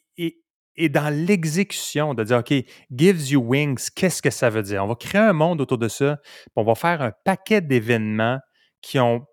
et 0.77 0.89
dans 0.89 1.13
l'exécution, 1.13 2.13
de 2.13 2.23
dire, 2.23 2.37
OK, 2.37 2.53
gives 2.91 3.31
you 3.31 3.41
wings, 3.41 3.89
qu'est-ce 3.95 4.21
que 4.21 4.29
ça 4.29 4.49
veut 4.49 4.61
dire? 4.61 4.83
On 4.83 4.87
va 4.87 4.95
créer 4.95 5.21
un 5.21 5.33
monde 5.33 5.59
autour 5.59 5.79
de 5.79 5.87
ça, 5.87 6.19
puis 6.23 6.51
on 6.55 6.63
va 6.63 6.75
faire 6.75 7.01
un 7.01 7.11
paquet 7.25 7.61
d'événements 7.61 8.39
qui 8.81 8.99
ont, 8.99 9.25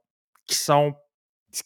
qui 0.47 0.57
sont, 0.57 0.95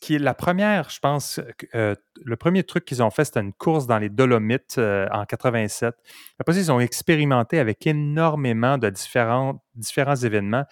qui 0.00 0.16
est 0.16 0.18
la 0.18 0.34
première, 0.34 0.90
je 0.90 0.98
pense, 0.98 1.40
euh, 1.74 1.94
le 2.22 2.36
premier 2.36 2.64
truc 2.64 2.84
qu'ils 2.84 3.02
ont 3.02 3.10
fait, 3.10 3.24
c'était 3.24 3.40
une 3.40 3.52
course 3.52 3.86
dans 3.86 3.98
les 3.98 4.08
Dolomites 4.08 4.76
euh, 4.78 5.06
en 5.12 5.24
87. 5.24 5.94
Après 6.40 6.54
ça, 6.54 6.58
ils 6.58 6.72
ont 6.72 6.80
expérimenté 6.80 7.60
avec 7.60 7.86
énormément 7.86 8.78
de 8.78 8.90
différents, 8.90 9.62
différents 9.76 10.16
événements, 10.16 10.64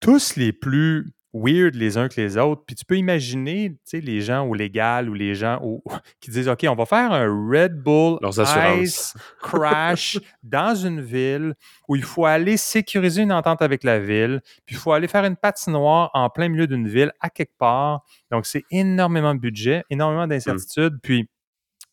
tous 0.00 0.36
les 0.36 0.52
plus 0.52 1.14
weird 1.38 1.74
les 1.74 1.96
uns 1.96 2.08
que 2.08 2.20
les 2.20 2.36
autres. 2.36 2.62
Puis 2.66 2.76
tu 2.76 2.84
peux 2.84 2.96
imaginer, 2.96 3.70
tu 3.70 3.78
sais, 3.84 4.00
les 4.00 4.20
gens 4.20 4.46
au 4.46 4.54
légal 4.54 5.08
ou 5.08 5.14
les 5.14 5.34
gens 5.34 5.60
qui 6.20 6.30
disent, 6.30 6.48
OK, 6.48 6.66
on 6.68 6.74
va 6.74 6.86
faire 6.86 7.12
un 7.12 7.26
Red 7.26 7.82
Bull 7.82 8.18
Ice 8.80 9.14
Crash 9.42 10.18
dans 10.42 10.74
une 10.74 11.00
ville 11.00 11.54
où 11.88 11.96
il 11.96 12.04
faut 12.04 12.26
aller 12.26 12.56
sécuriser 12.56 13.22
une 13.22 13.32
entente 13.32 13.62
avec 13.62 13.84
la 13.84 13.98
ville, 13.98 14.40
puis 14.66 14.76
il 14.76 14.78
faut 14.78 14.92
aller 14.92 15.08
faire 15.08 15.24
une 15.24 15.36
patinoire 15.36 16.10
en 16.14 16.28
plein 16.30 16.48
milieu 16.48 16.66
d'une 16.66 16.88
ville 16.88 17.12
à 17.20 17.30
quelque 17.30 17.56
part. 17.58 18.04
Donc, 18.30 18.46
c'est 18.46 18.64
énormément 18.70 19.34
de 19.34 19.40
budget, 19.40 19.84
énormément 19.90 20.26
mmh. 20.26 20.30
d'incertitudes. 20.30 20.98
Puis, 21.02 21.28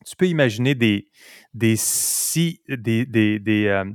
tu 0.05 0.15
peux 0.15 0.27
imaginer 0.27 0.75
des, 0.75 1.07
des, 1.53 1.75
si, 1.75 2.61
des, 2.67 3.05
des, 3.05 3.39
des, 3.39 3.67
euh, 3.67 3.85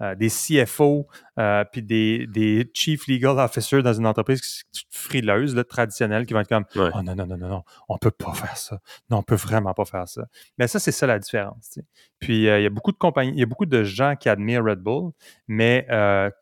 euh, 0.00 0.14
des 0.14 0.28
CFO, 0.28 1.08
euh, 1.38 1.64
puis 1.72 1.82
des, 1.82 2.26
des, 2.28 2.70
Chief 2.72 3.08
Legal 3.08 3.38
Officers 3.38 3.82
dans 3.82 3.92
une 3.92 4.06
entreprise 4.06 4.62
frileuse, 4.90 5.56
là, 5.56 5.64
traditionnelle, 5.64 6.24
qui 6.24 6.34
vont 6.34 6.40
être 6.40 6.48
comme 6.48 6.66
Oh 6.76 7.02
non, 7.02 7.16
non, 7.16 7.26
non, 7.26 7.36
non, 7.36 7.48
non, 7.48 7.62
on 7.88 7.98
peut 7.98 8.12
pas 8.12 8.32
faire 8.32 8.56
ça. 8.56 8.78
Non, 9.10 9.18
on 9.18 9.22
peut 9.22 9.34
vraiment 9.34 9.74
pas 9.74 9.84
faire 9.84 10.06
ça. 10.06 10.22
Mais 10.56 10.68
ça, 10.68 10.78
c'est 10.78 10.92
ça 10.92 11.06
la 11.06 11.18
différence. 11.18 11.80
Puis 12.20 12.48
euh, 12.48 12.60
il 12.60 12.62
y 12.62 12.66
a 12.66 12.70
beaucoup 12.70 12.92
de 12.92 12.96
compagnies, 12.96 13.32
il 13.32 13.40
y 13.40 13.42
a 13.42 13.46
beaucoup 13.46 13.66
de 13.66 13.82
gens 13.82 14.14
qui 14.14 14.28
admirent 14.28 14.64
Red 14.64 14.78
Bull, 14.78 15.10
mais 15.48 15.86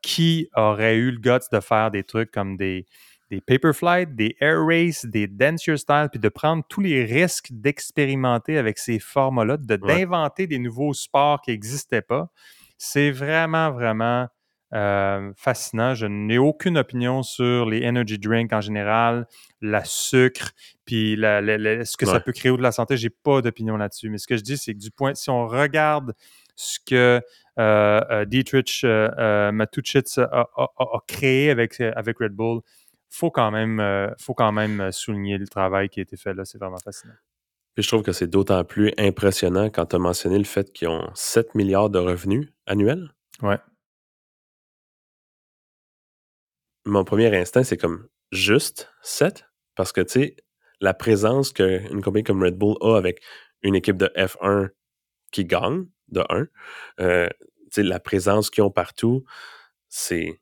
qui 0.02 0.48
auraient 0.54 0.96
eu 0.96 1.10
le 1.10 1.18
guts 1.18 1.46
de 1.50 1.60
faire 1.60 1.90
des 1.90 2.04
trucs 2.04 2.30
comme 2.30 2.56
des, 2.56 2.84
des 3.30 3.40
paper 3.40 3.72
flight, 3.72 4.14
des 4.14 4.36
air 4.40 4.64
race, 4.64 5.04
des 5.04 5.26
dance 5.26 5.62
style, 5.62 6.08
puis 6.10 6.20
de 6.20 6.28
prendre 6.28 6.62
tous 6.68 6.80
les 6.80 7.04
risques 7.04 7.48
d'expérimenter 7.50 8.58
avec 8.58 8.78
ces 8.78 8.98
formats-là, 8.98 9.56
de 9.56 9.76
d'inventer 9.76 10.46
des 10.46 10.58
nouveaux 10.58 10.92
sports 10.92 11.40
qui 11.40 11.50
n'existaient 11.50 12.02
pas. 12.02 12.30
C'est 12.78 13.10
vraiment, 13.10 13.70
vraiment 13.70 14.28
euh, 14.74 15.32
fascinant. 15.36 15.94
Je 15.94 16.06
n'ai 16.06 16.38
aucune 16.38 16.76
opinion 16.76 17.22
sur 17.22 17.66
les 17.66 17.86
energy 17.86 18.18
drinks 18.18 18.52
en 18.52 18.60
général, 18.60 19.26
la 19.60 19.84
sucre, 19.84 20.50
puis 20.84 21.16
ce 21.16 21.96
que 21.96 22.04
ça 22.04 22.18
peut 22.20 22.32
créer 22.32 22.50
au 22.50 22.56
de 22.56 22.62
la 22.62 22.72
santé. 22.72 22.96
J'ai 22.96 23.10
pas 23.10 23.42
d'opinion 23.42 23.76
là-dessus. 23.76 24.10
Mais 24.10 24.18
ce 24.18 24.26
que 24.26 24.36
je 24.36 24.42
dis, 24.42 24.58
c'est 24.58 24.74
que 24.74 24.78
du 24.78 24.90
point, 24.90 25.14
si 25.14 25.30
on 25.30 25.46
regarde 25.46 26.14
ce 26.56 26.78
que 26.84 27.22
euh, 27.58 28.00
euh 28.10 28.24
Dietrich 28.24 28.82
euh, 28.84 29.08
a, 29.16 31.00
créé 31.06 31.50
avec, 31.50 31.80
avec 31.80 32.18
Red 32.18 32.32
Bull, 32.32 32.60
faut 33.08 33.30
quand 33.30 33.52
même, 33.52 34.14
faut 34.18 34.34
quand 34.34 34.52
même 34.52 34.90
souligner 34.90 35.38
le 35.38 35.46
travail 35.46 35.88
qui 35.88 36.00
a 36.00 36.02
été 36.02 36.16
fait 36.16 36.34
là. 36.34 36.44
C'est 36.44 36.58
vraiment 36.58 36.78
fascinant. 36.78 37.14
Puis 37.76 37.82
je 37.82 37.88
trouve 37.88 38.02
que 38.02 38.12
c'est 38.12 38.26
d'autant 38.26 38.64
plus 38.64 38.90
impressionnant 38.96 39.68
quand 39.68 39.84
tu 39.84 39.96
as 39.96 39.98
mentionné 39.98 40.38
le 40.38 40.44
fait 40.44 40.72
qu'ils 40.72 40.88
ont 40.88 41.10
7 41.14 41.54
milliards 41.54 41.90
de 41.90 41.98
revenus 41.98 42.50
annuels. 42.64 43.12
Ouais. 43.42 43.58
Mon 46.86 47.04
premier 47.04 47.36
instinct, 47.36 47.64
c'est 47.64 47.76
comme 47.76 48.08
juste 48.32 48.90
7, 49.02 49.44
parce 49.74 49.92
que, 49.92 50.00
tu 50.00 50.12
sais, 50.12 50.36
la 50.80 50.94
présence 50.94 51.52
qu'une 51.52 52.00
compagnie 52.00 52.24
comme 52.24 52.42
Red 52.42 52.56
Bull 52.56 52.78
a 52.80 52.96
avec 52.96 53.22
une 53.60 53.74
équipe 53.74 53.98
de 53.98 54.10
F1 54.16 54.70
qui 55.30 55.44
gagne, 55.44 55.84
de 56.08 56.24
1, 56.30 56.46
euh, 57.00 57.28
tu 57.28 57.66
sais, 57.72 57.82
la 57.82 58.00
présence 58.00 58.48
qu'ils 58.48 58.64
ont 58.64 58.70
partout, 58.70 59.24
c'est 59.90 60.40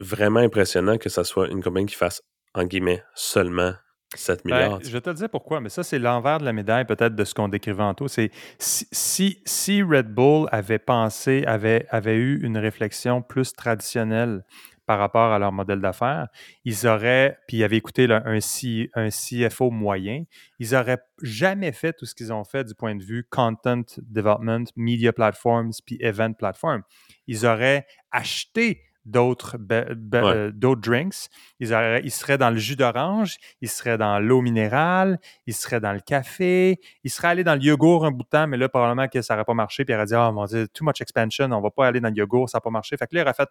vraiment 0.00 0.40
impressionnant 0.40 0.98
que 0.98 1.08
ça 1.08 1.22
soit 1.22 1.48
une 1.50 1.62
compagnie 1.62 1.86
qui 1.86 1.94
fasse, 1.94 2.20
en 2.54 2.64
guillemets, 2.64 3.04
seulement 3.14 3.74
7 4.14 4.40
ben, 4.44 4.78
je 4.82 4.90
vais 4.90 5.02
te 5.02 5.10
dire 5.10 5.28
pourquoi, 5.28 5.60
mais 5.60 5.68
ça, 5.68 5.82
c'est 5.82 5.98
l'envers 5.98 6.38
de 6.38 6.44
la 6.44 6.54
médaille 6.54 6.86
peut-être 6.86 7.14
de 7.14 7.24
ce 7.24 7.34
qu'on 7.34 7.48
décrivait 7.48 7.82
en 7.82 7.92
tout. 7.92 8.08
C'est 8.08 8.30
si, 8.58 9.42
si, 9.44 9.82
Red 9.82 10.08
Bull 10.14 10.48
avait 10.50 10.78
pensé, 10.78 11.44
avait, 11.46 11.86
avait 11.90 12.16
eu 12.16 12.40
une 12.42 12.56
réflexion 12.56 13.20
plus 13.20 13.52
traditionnelle 13.52 14.44
par 14.86 14.98
rapport 14.98 15.32
à 15.32 15.38
leur 15.38 15.52
modèle 15.52 15.82
d'affaires, 15.82 16.28
ils 16.64 16.86
auraient, 16.86 17.36
puis 17.46 17.58
ils 17.58 17.64
avaient 17.64 17.76
écouté 17.76 18.08
un, 18.10 18.40
C, 18.40 18.90
un 18.94 19.10
CFO 19.10 19.70
moyen, 19.70 20.24
ils 20.58 20.70
n'auraient 20.70 21.02
jamais 21.20 21.72
fait 21.72 21.92
tout 21.92 22.06
ce 22.06 22.14
qu'ils 22.14 22.32
ont 22.32 22.44
fait 22.44 22.64
du 22.64 22.74
point 22.74 22.94
de 22.94 23.04
vue 23.04 23.26
content 23.28 23.82
development, 23.98 24.64
media 24.76 25.12
platforms, 25.12 25.72
puis 25.84 25.98
event 26.00 26.32
platform. 26.32 26.80
Ils 27.26 27.44
auraient 27.44 27.86
acheté 28.12 28.87
d'autres 29.08 29.56
euh, 29.72 30.50
d'autres 30.52 30.80
drinks. 30.80 31.28
Ils, 31.60 31.72
ils, 32.04 32.10
seraient 32.10 32.38
dans 32.38 32.50
le 32.50 32.56
jus 32.56 32.76
d'orange, 32.76 33.36
ils 33.60 33.68
seraient 33.68 33.98
dans 33.98 34.18
l'eau 34.18 34.40
minérale, 34.40 35.18
ils 35.46 35.54
seraient 35.54 35.80
dans 35.80 35.92
le 35.92 36.00
café, 36.00 36.80
ils 37.04 37.10
seraient 37.10 37.28
allés 37.28 37.44
dans 37.44 37.54
le 37.54 37.62
yogourt 37.62 38.04
un 38.04 38.10
bout 38.10 38.22
de 38.22 38.28
temps, 38.28 38.46
mais 38.46 38.56
là, 38.56 38.68
probablement 38.68 39.08
que 39.08 39.22
ça 39.22 39.34
n'aurait 39.34 39.44
pas 39.44 39.54
marché, 39.54 39.84
puis 39.84 39.94
ils 39.94 39.96
auraient 39.96 40.06
dit, 40.06 40.14
oh 40.14 40.32
mon 40.32 40.44
Dieu, 40.44 40.68
too 40.68 40.84
much 40.84 41.00
expansion, 41.00 41.46
on 41.46 41.58
ne 41.58 41.62
va 41.62 41.70
pas 41.70 41.86
aller 41.86 42.00
dans 42.00 42.08
le 42.08 42.16
yogourt, 42.16 42.48
ça 42.48 42.58
n'a 42.58 42.60
pas 42.60 42.70
marché. 42.70 42.96
Fait 42.96 43.06
que 43.06 43.14
là, 43.14 43.22
il 43.22 43.24
aurait, 43.24 43.34
fait, 43.34 43.48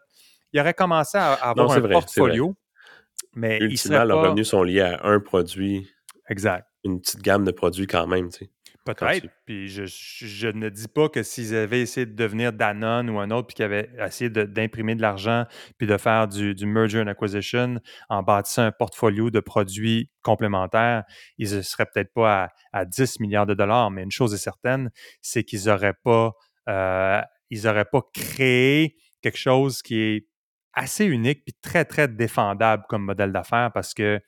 il 0.53 0.59
aurait 0.59 0.73
commencé 0.73 1.17
à, 1.17 1.33
avoir 1.33 1.71
un 1.71 1.81
portfolio. 1.81 2.55
Mais 3.33 3.59
Ultimement, 3.59 4.03
leurs 4.03 4.21
revenus 4.21 4.47
sont 4.47 4.63
liés 4.63 4.81
à 4.81 5.05
un 5.05 5.19
produit. 5.19 5.89
Exact. 6.29 6.67
Une 6.83 7.01
petite 7.01 7.21
gamme 7.21 7.43
de 7.45 7.51
produits 7.51 7.87
quand 7.87 8.07
même, 8.07 8.29
tu 8.29 8.45
sais. 8.45 8.51
Peut-être. 8.93 9.27
Puis 9.45 9.67
je, 9.67 10.47
ne 10.47 10.69
dis 10.69 10.87
pas 10.87 11.09
que 11.09 11.23
s'ils 11.23 11.55
avaient 11.55 11.81
essayé 11.81 12.05
de 12.05 12.13
devenir 12.13 12.53
Danone 12.53 13.09
ou 13.09 13.19
un 13.19 13.31
autre, 13.31 13.47
puis 13.47 13.55
qu'ils 13.55 13.65
avaient 13.65 13.89
essayé 13.99 14.29
d'imprimer 14.29 14.95
de, 14.95 15.01
l'argent, 15.01 15.45
puis 15.77 15.87
de 15.87 15.97
faire 15.97 16.27
du, 16.27 16.55
merger 16.65 17.01
and 17.01 17.07
acquisition 17.07 17.79
en 18.09 18.23
bâtissant 18.23 18.63
un 18.63 18.71
portfolio 18.71 19.29
de 19.29 19.39
produits 19.39 20.09
complémentaires, 20.21 21.03
ils 21.37 21.55
ne 21.55 21.61
seraient 21.61 21.87
peut-être 21.93 22.13
pas 22.13 22.49
à, 22.73 22.85
10 22.85 23.19
milliards 23.19 23.45
de 23.45 23.53
dollars. 23.53 23.91
Mais 23.91 24.03
une 24.03 24.11
chose 24.11 24.33
est 24.33 24.37
certaine, 24.37 24.89
c'est 25.21 25.43
qu'ils 25.43 25.65
n'auraient 25.65 25.97
pas, 26.03 26.31
euh, 26.69 27.21
pas 27.63 28.01
créé 28.13 28.95
quelque 29.21 29.37
chose 29.37 29.81
qui 29.81 29.99
est 29.99 30.27
assez 30.73 31.05
unique 31.05 31.43
puis 31.43 31.55
très, 31.61 31.85
très 31.85 32.07
défendable 32.07 32.83
comme 32.87 33.03
modèle 33.03 33.31
d'affaires 33.31 33.71
parce 33.73 33.93
que 33.93 34.21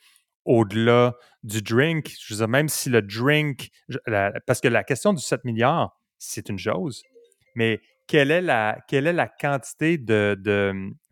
au-delà 0.50 1.16
du 1.44 1.62
drink. 1.62 2.12
Je 2.20 2.34
veux 2.34 2.40
dire, 2.40 2.48
même 2.48 2.70
si 2.70 2.90
le 2.90 3.04
drink, 3.04 3.70
parce 4.48 4.60
que 4.60 4.68
la 4.68 4.84
question 4.84 5.14
du 5.14 5.22
7 5.22 5.46
milliards, 5.46 5.96
c'est 6.18 6.50
une 6.50 6.58
chose, 6.58 7.04
mais 7.56 7.80
quelle 8.08 8.32
est 8.32 8.42
la, 8.42 8.82
quantité 9.40 10.00
de, 10.00 10.36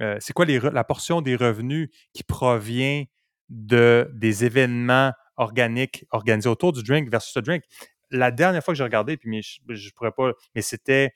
euh, 0.02 0.18
c'est 0.20 0.34
quoi 0.34 0.46
la 0.46 0.84
portion 0.84 1.22
des 1.22 1.36
revenus 1.36 1.90
qui 2.14 2.24
provient 2.24 3.04
de, 3.50 4.10
des 4.16 4.44
événements 4.44 5.14
organique 5.38 6.06
organisé 6.10 6.50
autour 6.50 6.74
du 6.74 6.82
drink 6.82 7.12
versus 7.12 7.36
le 7.36 7.44
drink? 7.44 7.64
La 8.10 8.32
dernière 8.32 8.64
fois 8.64 8.74
que 8.74 8.78
j'ai 8.80 8.84
regardé, 8.84 9.18
puis 9.18 9.44
je, 9.44 9.60
ne 9.70 9.92
pourrais 9.96 10.14
pas, 10.14 10.32
mais 10.56 10.64
c'était 10.64 11.12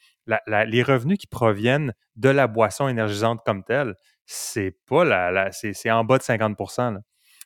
les 0.47 0.83
revenus 0.83 1.17
qui 1.17 1.25
proviennent 1.25 1.93
de 2.17 2.29
la 2.29 2.45
boisson 2.45 2.87
énergisante 2.87 3.39
comme 3.43 3.63
telle, 3.63 3.95
c'est 4.27 4.75
pas 4.85 5.03
la, 5.03 5.51
c'est 5.51 5.89
en 5.89 6.03
bas 6.03 6.19
de 6.19 6.23
50 6.23 6.55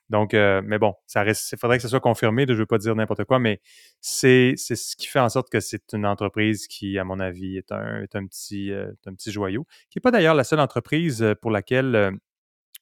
donc, 0.10 0.34
euh, 0.34 0.62
mais 0.64 0.78
bon, 0.78 0.94
ça 1.08 1.26
il 1.26 1.58
faudrait 1.58 1.78
que 1.78 1.82
ce 1.82 1.88
soit 1.88 2.00
confirmé. 2.00 2.46
Je 2.48 2.54
ne 2.54 2.58
veux 2.58 2.66
pas 2.66 2.78
dire 2.78 2.96
n'importe 2.96 3.26
quoi, 3.26 3.40
mais 3.40 3.60
c'est 4.02 4.56
ce 4.56 4.96
qui 4.96 5.08
fait 5.08 5.20
en 5.20 5.30
sorte 5.30 5.50
que 5.50 5.60
c'est 5.60 5.94
une 5.94 6.06
entreprise 6.06 6.68
qui, 6.68 7.00
à 7.00 7.04
mon 7.04 7.20
avis, 7.20 7.58
est 7.58 7.72
un, 7.72 8.04
euh, 8.04 8.08
petit 8.08 9.32
joyau, 9.32 9.66
qui 9.90 9.98
n'est 9.98 10.02
pas 10.02 10.12
d'ailleurs 10.12 10.36
la 10.36 10.44
seule 10.44 10.60
entreprise 10.60 11.24
euh, 11.24 11.36
pour 11.36 11.52
laquelle 11.52 12.20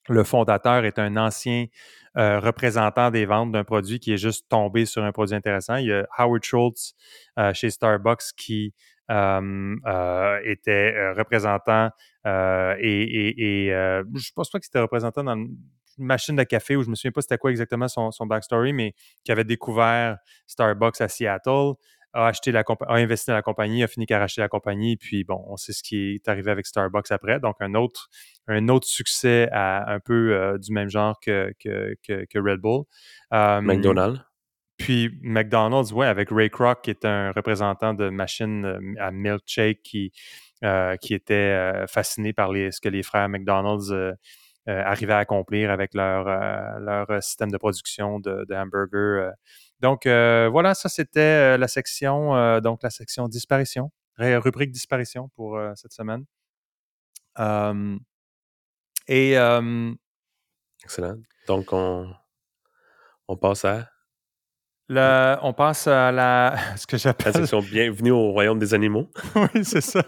le 0.09 0.23
fondateur 0.25 0.83
est 0.83 0.99
un 0.99 1.15
ancien 1.15 1.67
représentant 2.15 3.09
des 3.09 3.25
ventes 3.25 3.53
d'un 3.53 3.63
produit 3.63 3.99
qui 3.99 4.13
est 4.13 4.17
juste 4.17 4.47
tombé 4.49 4.85
sur 4.85 5.03
un 5.03 5.13
produit 5.13 5.33
intéressant. 5.33 5.77
Il 5.77 5.87
y 5.87 5.93
a 5.93 6.05
Howard 6.17 6.43
Schultz 6.43 6.93
chez 7.53 7.69
Starbucks 7.69 8.33
qui 8.35 8.73
était 9.09 11.11
représentant 11.13 11.89
et, 12.25 13.69
je 13.69 14.31
pense 14.35 14.49
pas 14.49 14.59
que 14.59 14.65
c'était 14.65 14.81
représentant 14.81 15.23
dans 15.23 15.37
machine 15.97 16.35
de 16.35 16.43
café 16.43 16.75
où 16.75 16.83
je 16.83 16.89
me 16.89 16.95
souviens 16.95 17.11
pas 17.11 17.21
c'était 17.21 17.37
quoi 17.37 17.51
exactement 17.51 17.87
son, 17.87 18.11
son, 18.11 18.25
backstory, 18.25 18.73
mais 18.73 18.93
qui 19.23 19.31
avait 19.31 19.43
découvert 19.43 20.17
Starbucks 20.47 21.01
à 21.01 21.07
Seattle, 21.07 21.73
a 22.13 22.27
acheté 22.27 22.51
la 22.51 22.61
a 22.61 22.93
investi 22.95 23.31
dans 23.31 23.35
la 23.35 23.41
compagnie, 23.41 23.83
a 23.83 23.87
fini 23.87 24.05
qu'à 24.05 24.19
racheter 24.19 24.41
la 24.41 24.47
compagnie, 24.47 24.97
puis 24.97 25.23
bon, 25.23 25.43
on 25.47 25.57
sait 25.57 25.73
ce 25.73 25.81
qui 25.81 26.15
est 26.15 26.27
arrivé 26.27 26.51
avec 26.51 26.65
Starbucks 26.65 27.11
après. 27.11 27.39
Donc 27.39 27.55
un 27.59 27.73
autre, 27.73 28.09
un 28.47 28.67
autre 28.69 28.87
succès 28.87 29.49
à, 29.51 29.91
un 29.91 29.99
peu 29.99 30.33
euh, 30.33 30.57
du 30.57 30.71
même 30.71 30.89
genre 30.89 31.19
que, 31.19 31.53
que, 31.59 31.95
que, 32.03 32.39
Red 32.39 32.59
Bull. 32.59 32.83
McDonald's. 33.31 34.21
Puis 34.77 35.11
McDonald's, 35.21 35.91
ouais, 35.91 36.07
avec 36.07 36.29
Ray 36.29 36.49
Kroc, 36.49 36.83
qui 36.83 36.89
est 36.89 37.05
un 37.05 37.31
représentant 37.31 37.93
de 37.93 38.09
machine 38.09 38.65
euh, 38.65 38.79
à 38.99 39.11
milkshake 39.11 39.81
qui, 39.83 40.11
euh, 40.63 40.95
qui 40.97 41.13
était 41.13 41.85
fasciné 41.87 42.33
par 42.33 42.51
les, 42.51 42.71
ce 42.71 42.79
que 42.79 42.89
les 42.89 43.03
frères 43.03 43.27
McDonald's 43.29 43.91
arriver 44.67 45.13
à 45.13 45.17
accomplir 45.19 45.71
avec 45.71 45.93
leur, 45.93 46.27
euh, 46.27 46.79
leur 46.79 47.23
système 47.23 47.51
de 47.51 47.57
production 47.57 48.19
de, 48.19 48.45
de 48.47 48.55
hamburgers. 48.55 49.27
Euh. 49.27 49.31
Donc 49.81 50.05
voilà, 50.05 50.73
ça 50.73 50.87
c'était 50.87 51.57
la 51.57 51.67
section, 51.67 52.59
donc 52.61 52.83
la 52.83 52.89
section 52.89 53.27
disparition, 53.27 53.91
rubrique 54.17 54.71
disparition 54.71 55.29
pour 55.35 55.59
cette 55.75 55.91
semaine. 55.91 56.23
et 59.09 59.33
Excellent. 60.85 61.17
Donc 61.47 61.73
on, 61.73 62.13
on 63.27 63.35
passe 63.35 63.65
à? 63.65 63.89
On 64.89 65.53
passe 65.53 65.87
à 65.87 66.11
la 66.11 66.55
ce 66.77 66.87
que 66.87 66.97
j'appelle 66.97 67.33
la 67.33 67.39
section 67.39 67.61
bienvenue 67.61 68.11
au 68.11 68.31
royaume 68.31 68.59
des 68.59 68.73
animaux. 68.73 69.09
oui, 69.35 69.63
c'est 69.63 69.81
ça. 69.81 70.03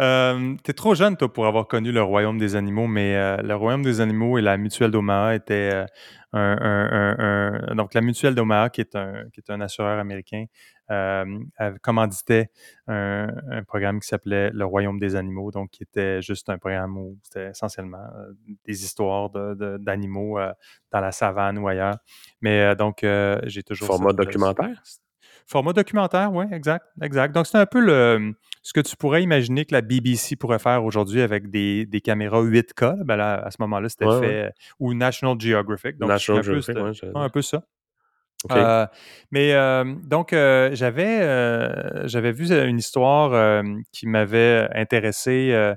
Euh, 0.00 0.56
tu 0.64 0.70
es 0.70 0.74
trop 0.74 0.94
jeune, 0.94 1.16
toi, 1.16 1.30
pour 1.30 1.46
avoir 1.46 1.68
connu 1.68 1.92
le 1.92 2.02
royaume 2.02 2.38
des 2.38 2.56
animaux, 2.56 2.86
mais 2.86 3.16
euh, 3.16 3.36
le 3.38 3.54
royaume 3.54 3.82
des 3.82 4.00
animaux 4.00 4.38
et 4.38 4.40
la 4.42 4.56
mutuelle 4.56 4.90
d'Omaha 4.90 5.34
étaient 5.34 5.84
euh, 6.34 7.66
un, 7.68 7.74
Donc, 7.74 7.92
la 7.92 8.00
mutuelle 8.00 8.34
d'Omaha, 8.34 8.70
qui, 8.70 8.80
est 8.80 8.96
un, 8.96 9.24
qui 9.32 9.40
est 9.40 9.50
un 9.50 9.60
assureur 9.60 9.98
américain, 9.98 10.46
commanditait 11.82 12.50
un, 12.88 13.28
programme 13.66 14.00
qui 14.00 14.08
s'appelait 14.08 14.50
Le 14.52 14.64
royaume 14.64 14.98
des 14.98 15.16
animaux, 15.16 15.50
donc 15.50 15.70
qui 15.70 15.82
était 15.82 16.22
juste 16.22 16.48
un 16.48 16.58
programme 16.58 16.96
où 16.96 17.18
c'était 17.22 17.50
essentiellement 17.50 18.08
des 18.64 18.84
histoires 18.84 19.30
d'animaux 19.30 20.38
dans 20.90 21.00
la 21.00 21.12
savane 21.12 21.58
ou 21.58 21.68
ailleurs. 21.68 21.98
Mais 22.40 22.74
donc, 22.74 23.04
j'ai 23.44 23.62
toujours. 23.62 23.88
Format 23.88 24.14
documentaire? 24.14 24.82
Format 25.46 25.72
documentaire, 25.72 26.32
oui, 26.32 26.46
exact, 26.52 26.86
exact. 27.02 27.34
Donc, 27.34 27.46
c'est 27.46 27.58
un 27.58 27.66
peu 27.66 27.80
le, 27.80 28.34
ce 28.62 28.72
que 28.72 28.80
tu 28.80 28.96
pourrais 28.96 29.22
imaginer 29.22 29.64
que 29.64 29.74
la 29.74 29.80
BBC 29.80 30.36
pourrait 30.36 30.58
faire 30.58 30.84
aujourd'hui 30.84 31.22
avec 31.22 31.50
des, 31.50 31.86
des 31.86 32.00
caméras 32.00 32.42
8K. 32.42 33.04
Ben 33.04 33.16
là, 33.16 33.34
à 33.34 33.50
ce 33.50 33.56
moment-là, 33.60 33.88
c'était 33.88 34.20
fait. 34.20 34.52
Ou 34.78 34.94
National 34.94 35.40
Geographic. 35.40 35.98
Donc, 35.98 36.10
National 36.10 36.42
Geographic, 36.42 36.76
un, 36.76 36.92
peu, 36.92 37.18
un 37.18 37.28
peu 37.28 37.42
ça. 37.42 37.62
Euh, 38.50 38.86
mais 39.30 39.52
euh, 39.52 39.84
donc, 40.04 40.32
euh, 40.32 40.70
j'avais, 40.72 42.08
j'avais 42.08 42.32
vu 42.32 42.50
une 42.52 42.78
histoire 42.78 43.62
qui 43.92 44.06
m'avait 44.06 44.68
intéressé, 44.74 45.74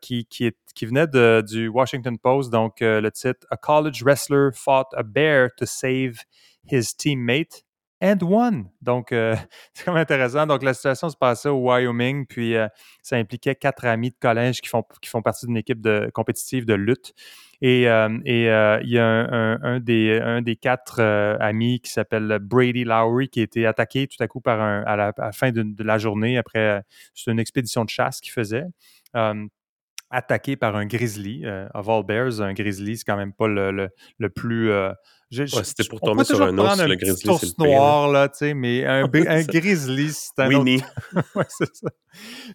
qui, 0.00 0.26
qui, 0.26 0.46
est, 0.46 0.56
qui 0.74 0.86
venait 0.86 1.06
de, 1.06 1.42
du 1.46 1.68
Washington 1.68 2.18
Post. 2.18 2.50
Donc, 2.50 2.78
le 2.80 3.08
titre 3.10 3.46
A 3.50 3.56
college 3.56 4.02
wrestler 4.02 4.50
fought 4.52 4.88
a 4.94 5.02
bear 5.02 5.48
to 5.56 5.66
save 5.66 6.24
his 6.70 6.94
teammate 6.96 7.64
and 8.02 8.18
one. 8.22 8.68
Donc, 8.82 9.12
euh, 9.12 9.36
c'est 9.74 9.86
même 9.86 9.96
intéressant. 9.96 10.46
Donc, 10.46 10.62
la 10.62 10.74
situation 10.74 11.08
se 11.08 11.16
passait 11.16 11.48
au 11.48 11.58
Wyoming, 11.58 12.26
puis 12.26 12.56
euh, 12.56 12.68
ça 13.02 13.16
impliquait 13.16 13.54
quatre 13.54 13.86
amis 13.86 14.10
de 14.10 14.16
collège 14.20 14.60
qui 14.60 14.68
font, 14.68 14.84
qui 15.00 15.08
font 15.08 15.22
partie 15.22 15.46
d'une 15.46 15.56
équipe 15.56 15.80
de, 15.80 16.10
compétitive 16.12 16.66
de 16.66 16.74
lutte. 16.74 17.14
Et, 17.60 17.88
euh, 17.88 18.18
et 18.24 18.46
il 18.46 18.90
y 18.90 18.98
a 18.98 19.04
un, 19.04 19.78
des, 19.78 20.20
un 20.20 20.42
des 20.42 20.56
quatre 20.56 21.00
amis 21.40 21.80
qui 21.80 21.92
s'appelle 21.92 22.40
Brady 22.40 22.82
Lowry 22.82 23.28
qui 23.28 23.38
a 23.38 23.44
été 23.44 23.66
attaqué 23.66 24.08
tout 24.08 24.20
à 24.20 24.26
coup 24.26 24.40
par 24.40 24.60
un, 24.60 24.82
à, 24.82 24.96
la, 24.96 25.32
fin 25.32 25.52
de, 25.52 25.84
la 25.84 25.96
journée 25.96 26.38
après 26.38 26.82
une 27.28 27.38
expédition 27.38 27.84
de 27.84 27.88
chasse 27.88 28.20
qu'il 28.20 28.32
faisait 28.32 28.66
attaqué 30.12 30.56
par 30.56 30.76
un 30.76 30.86
grizzly. 30.86 31.44
of 31.74 31.88
all 31.88 32.04
bears, 32.04 32.40
un 32.40 32.52
grizzly, 32.52 32.96
c'est 32.96 33.04
quand 33.04 33.16
même 33.16 33.32
pas 33.32 33.48
le, 33.48 33.90
le, 34.18 34.28
plus 34.30 34.70
c'était 35.64 35.84
pour 35.88 36.00
tomber 36.00 36.24
sur 36.24 36.42
un 36.42 36.56
ours, 36.58 36.82
le 36.82 36.96
grizzly, 36.96 37.34
c'est 37.38 37.58
le 37.58 37.64
noir, 37.64 38.08
là, 38.08 38.28
tu 38.28 38.38
sais, 38.38 38.54
mais 38.54 38.84
un, 38.84 39.04
un 39.28 39.42
grizzly, 39.42 40.10
c'est 40.12 40.38
un 40.38 40.48
Winnie. 40.48 40.82
autre... 41.14 41.26
ouais, 41.34 41.46
c'est 41.48 41.74
ça. 41.74 41.88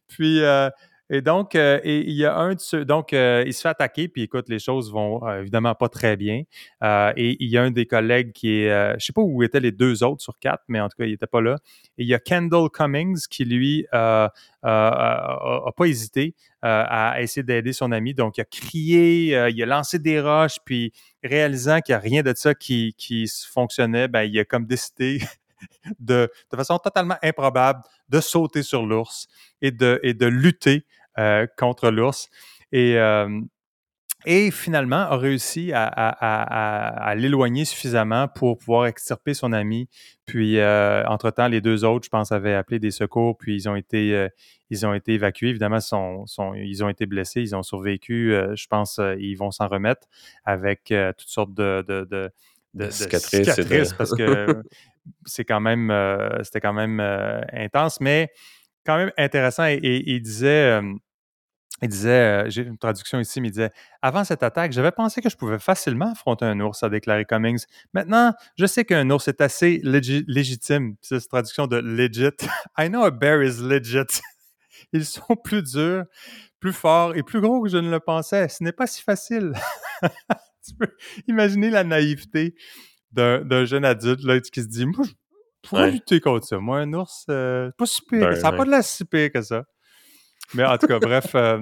Puis, 0.07 0.41
euh, 0.41 0.69
et 1.09 1.21
donc, 1.21 1.55
euh, 1.55 1.79
il 1.85 2.11
y 2.11 2.25
a 2.25 2.35
un 2.35 2.55
de 2.55 2.59
ceux, 2.59 2.83
donc, 2.83 3.13
euh, 3.13 3.43
il 3.47 3.53
se 3.53 3.61
fait 3.61 3.69
attaquer, 3.69 4.09
puis 4.09 4.23
écoute, 4.23 4.49
les 4.49 4.59
choses 4.59 4.91
vont 4.91 5.25
évidemment 5.39 5.73
pas 5.73 5.87
très 5.87 6.17
bien. 6.17 6.43
et 6.83 7.37
il 7.39 7.49
y 7.49 7.57
a 7.57 7.63
un 7.63 7.71
des 7.71 7.85
collègues 7.85 8.33
qui 8.33 8.61
est, 8.61 8.99
je 8.99 9.05
sais 9.05 9.13
pas 9.13 9.21
où 9.21 9.41
étaient 9.41 9.61
les 9.61 9.71
deux 9.71 10.03
autres 10.03 10.21
sur 10.21 10.37
quatre, 10.37 10.63
mais 10.67 10.81
en 10.81 10.89
tout 10.89 10.97
cas, 10.97 11.05
il 11.05 11.13
était 11.13 11.27
pas 11.27 11.41
là. 11.41 11.55
Et 11.97 12.03
il 12.03 12.07
y 12.07 12.13
a 12.13 12.19
Kendall 12.19 12.69
Cummings 12.69 13.27
qui, 13.29 13.45
lui, 13.45 13.85
a 13.93 14.31
pas 14.63 15.85
hésité 15.85 16.35
à 16.61 17.21
essayer 17.21 17.43
d'aider 17.43 17.71
son 17.71 17.93
ami. 17.93 18.13
Donc, 18.13 18.37
il 18.37 18.41
a 18.41 18.45
crié, 18.45 19.49
il 19.49 19.63
a 19.63 19.65
lancé 19.65 19.99
des 19.99 20.19
roches, 20.19 20.57
puis 20.65 20.91
réalisant 21.23 21.79
qu'il 21.79 21.93
n'y 21.93 21.97
a 21.97 21.99
rien 21.99 22.21
de 22.21 22.33
ça 22.35 22.53
qui, 22.53 22.93
qui 22.97 23.31
fonctionnait, 23.49 24.09
ben, 24.09 24.23
il 24.23 24.37
a 24.39 24.45
comme 24.45 24.65
décidé 24.65 25.21
de, 25.99 26.29
de 26.51 26.57
façon 26.57 26.77
totalement 26.79 27.17
improbable 27.23 27.81
de 28.09 28.19
sauter 28.19 28.63
sur 28.63 28.85
l'ours 28.85 29.27
et 29.61 29.71
de, 29.71 29.99
et 30.03 30.13
de 30.13 30.25
lutter 30.25 30.75
euh, 30.77 30.96
contre 31.57 31.89
l'ours. 31.89 32.29
Et, 32.71 32.97
euh, 32.97 33.41
et 34.25 34.51
finalement 34.51 34.97
a 34.97 35.15
réussi 35.15 35.71
à, 35.73 35.85
à, 35.85 37.09
à, 37.09 37.15
l'éloigner 37.15 37.63
suffisamment 37.63 38.27
pour 38.27 38.57
pouvoir 38.57 38.87
extirper 38.87 39.33
son 39.33 39.53
ami. 39.53 39.87
Puis, 40.25 40.59
euh, 40.59 41.05
entre-temps, 41.07 41.47
les 41.47 41.61
deux 41.61 41.85
autres, 41.85 42.05
je 42.05 42.09
pense, 42.09 42.31
avaient 42.31 42.55
appelé 42.55 42.79
des 42.79 42.91
secours, 42.91 43.37
puis 43.37 43.55
ils 43.55 43.69
ont 43.69 43.75
été, 43.75 44.27
ils 44.69 44.85
ont 44.85 44.93
été 44.93 45.13
évacués. 45.13 45.49
Évidemment, 45.49 45.79
sont, 45.79 46.25
sont, 46.25 46.53
ils 46.55 46.83
ont 46.83 46.89
été 46.89 47.05
blessés, 47.05 47.41
ils 47.41 47.55
ont 47.55 47.63
survécu. 47.63 48.33
je 48.55 48.67
pense 48.67 48.99
ils 49.17 49.35
vont 49.35 49.51
s'en 49.51 49.67
remettre 49.67 50.07
avec 50.43 50.93
toutes 51.17 51.29
sortes 51.29 51.53
de, 51.53 51.85
de, 51.87 52.05
de, 52.09 52.29
de 52.73 52.89
cicatrices, 52.89 53.93
parce 53.93 54.13
que 54.13 54.61
c'est 55.25 55.45
quand 55.45 55.61
même, 55.61 55.93
c'était 56.43 56.59
quand 56.59 56.73
même 56.73 56.99
intense, 57.53 58.01
mais 58.01 58.29
quand 58.85 58.97
même 58.97 59.11
intéressant. 59.17 59.67
Et, 59.67 60.03
il 60.05 60.21
disait, 60.21 60.81
il 61.83 61.89
disait, 61.89 62.49
j'ai 62.49 62.63
une 62.63 62.77
traduction 62.77 63.19
ici, 63.19 63.39
mais 63.39 63.49
il 63.49 63.51
disait 63.51 63.71
Avant 64.01 64.23
cette 64.23 64.41
attaque, 64.41 64.71
j'avais 64.71 64.91
pensé 64.91 65.21
que 65.21 65.29
je 65.29 65.37
pouvais 65.37 65.59
facilement 65.59 66.11
affronter 66.11 66.45
un 66.45 66.59
ours, 66.59 66.81
a 66.81 66.89
déclaré 66.89 67.25
Cummings. 67.25 67.65
Maintenant, 67.93 68.33
je 68.57 68.65
sais 68.65 68.83
qu'un 68.83 69.09
ours 69.11 69.27
est 69.27 69.41
assez 69.41 69.79
légitime. 69.83 70.95
C'est 71.01 71.19
cette 71.19 71.29
traduction 71.29 71.67
de 71.67 71.77
legit. 71.77 72.35
I 72.79 72.87
know 72.87 73.03
a 73.03 73.11
bear 73.11 73.43
is 73.43 73.61
legit. 73.61 74.21
Ils 74.93 75.05
sont 75.05 75.35
plus 75.35 75.61
durs, 75.61 76.05
plus 76.59 76.73
forts 76.73 77.15
et 77.15 77.21
plus 77.21 77.41
gros 77.41 77.61
que 77.61 77.69
je 77.69 77.77
ne 77.77 77.91
le 77.91 77.99
pensais. 77.99 78.49
Ce 78.49 78.63
n'est 78.63 78.71
pas 78.71 78.87
si 78.87 79.03
facile. 79.03 79.53
tu 80.01 80.75
peux 80.79 80.91
imaginer 81.27 81.69
la 81.69 81.83
naïveté 81.83 82.55
d'un 83.11 83.65
jeune 83.65 83.85
adulte 83.85 84.23
là, 84.23 84.39
qui 84.39 84.61
se 84.61 84.67
dit 84.67 84.85
Moi, 84.87 85.05
je 85.05 85.69
pourrais 85.69 85.91
lutter 85.91 86.21
contre 86.21 86.47
ça. 86.47 86.57
Moi, 86.57 86.79
un 86.79 86.93
ours, 86.93 87.25
euh, 87.29 87.69
pas 87.77 87.85
si 87.85 88.01
pire. 88.01 88.29
Ben 88.29 88.35
ça 88.35 88.51
n'a 88.51 88.57
pas 88.57 88.65
de 88.65 88.71
la 88.71 88.81
si 88.81 89.05
pire 89.05 89.31
que 89.31 89.43
ça. 89.43 89.63
Mais 90.53 90.63
en 90.63 90.77
tout 90.77 90.87
cas, 90.87 90.99
bref. 90.99 91.35
Euh, 91.35 91.59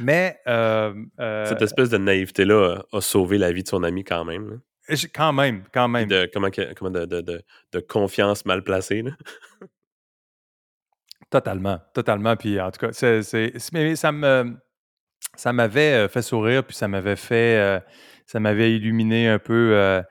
mais. 0.00 0.38
Euh, 0.46 0.94
Cette 1.46 1.62
espèce 1.62 1.90
de 1.90 1.98
naïveté-là 1.98 2.82
a 2.92 3.00
sauvé 3.00 3.38
la 3.38 3.52
vie 3.52 3.62
de 3.62 3.68
son 3.68 3.82
ami 3.82 4.04
quand 4.04 4.24
même. 4.24 4.60
Quand 5.14 5.32
même, 5.32 5.64
quand 5.72 5.88
même. 5.88 6.08
De, 6.08 6.30
comment, 6.32 6.48
comment 6.76 6.90
de, 6.90 7.06
de, 7.06 7.42
de, 7.72 7.80
confiance 7.80 8.44
mal 8.44 8.62
placée. 8.62 9.02
Là. 9.02 9.10
Totalement, 11.30 11.80
totalement. 11.92 12.36
Puis 12.36 12.60
en 12.60 12.70
tout 12.70 12.86
cas, 12.86 12.92
c'est, 12.92 13.22
ça 13.96 14.12
me 14.12 14.56
ça 15.34 15.52
m'avait 15.52 16.06
fait 16.08 16.22
sourire, 16.22 16.64
puis 16.64 16.76
ça 16.76 16.86
m'avait 16.86 17.16
fait 17.16 17.82
ça 18.26 18.38
m'avait 18.38 18.76
illuminé 18.76 19.28
un 19.28 19.40
peu 19.40 20.02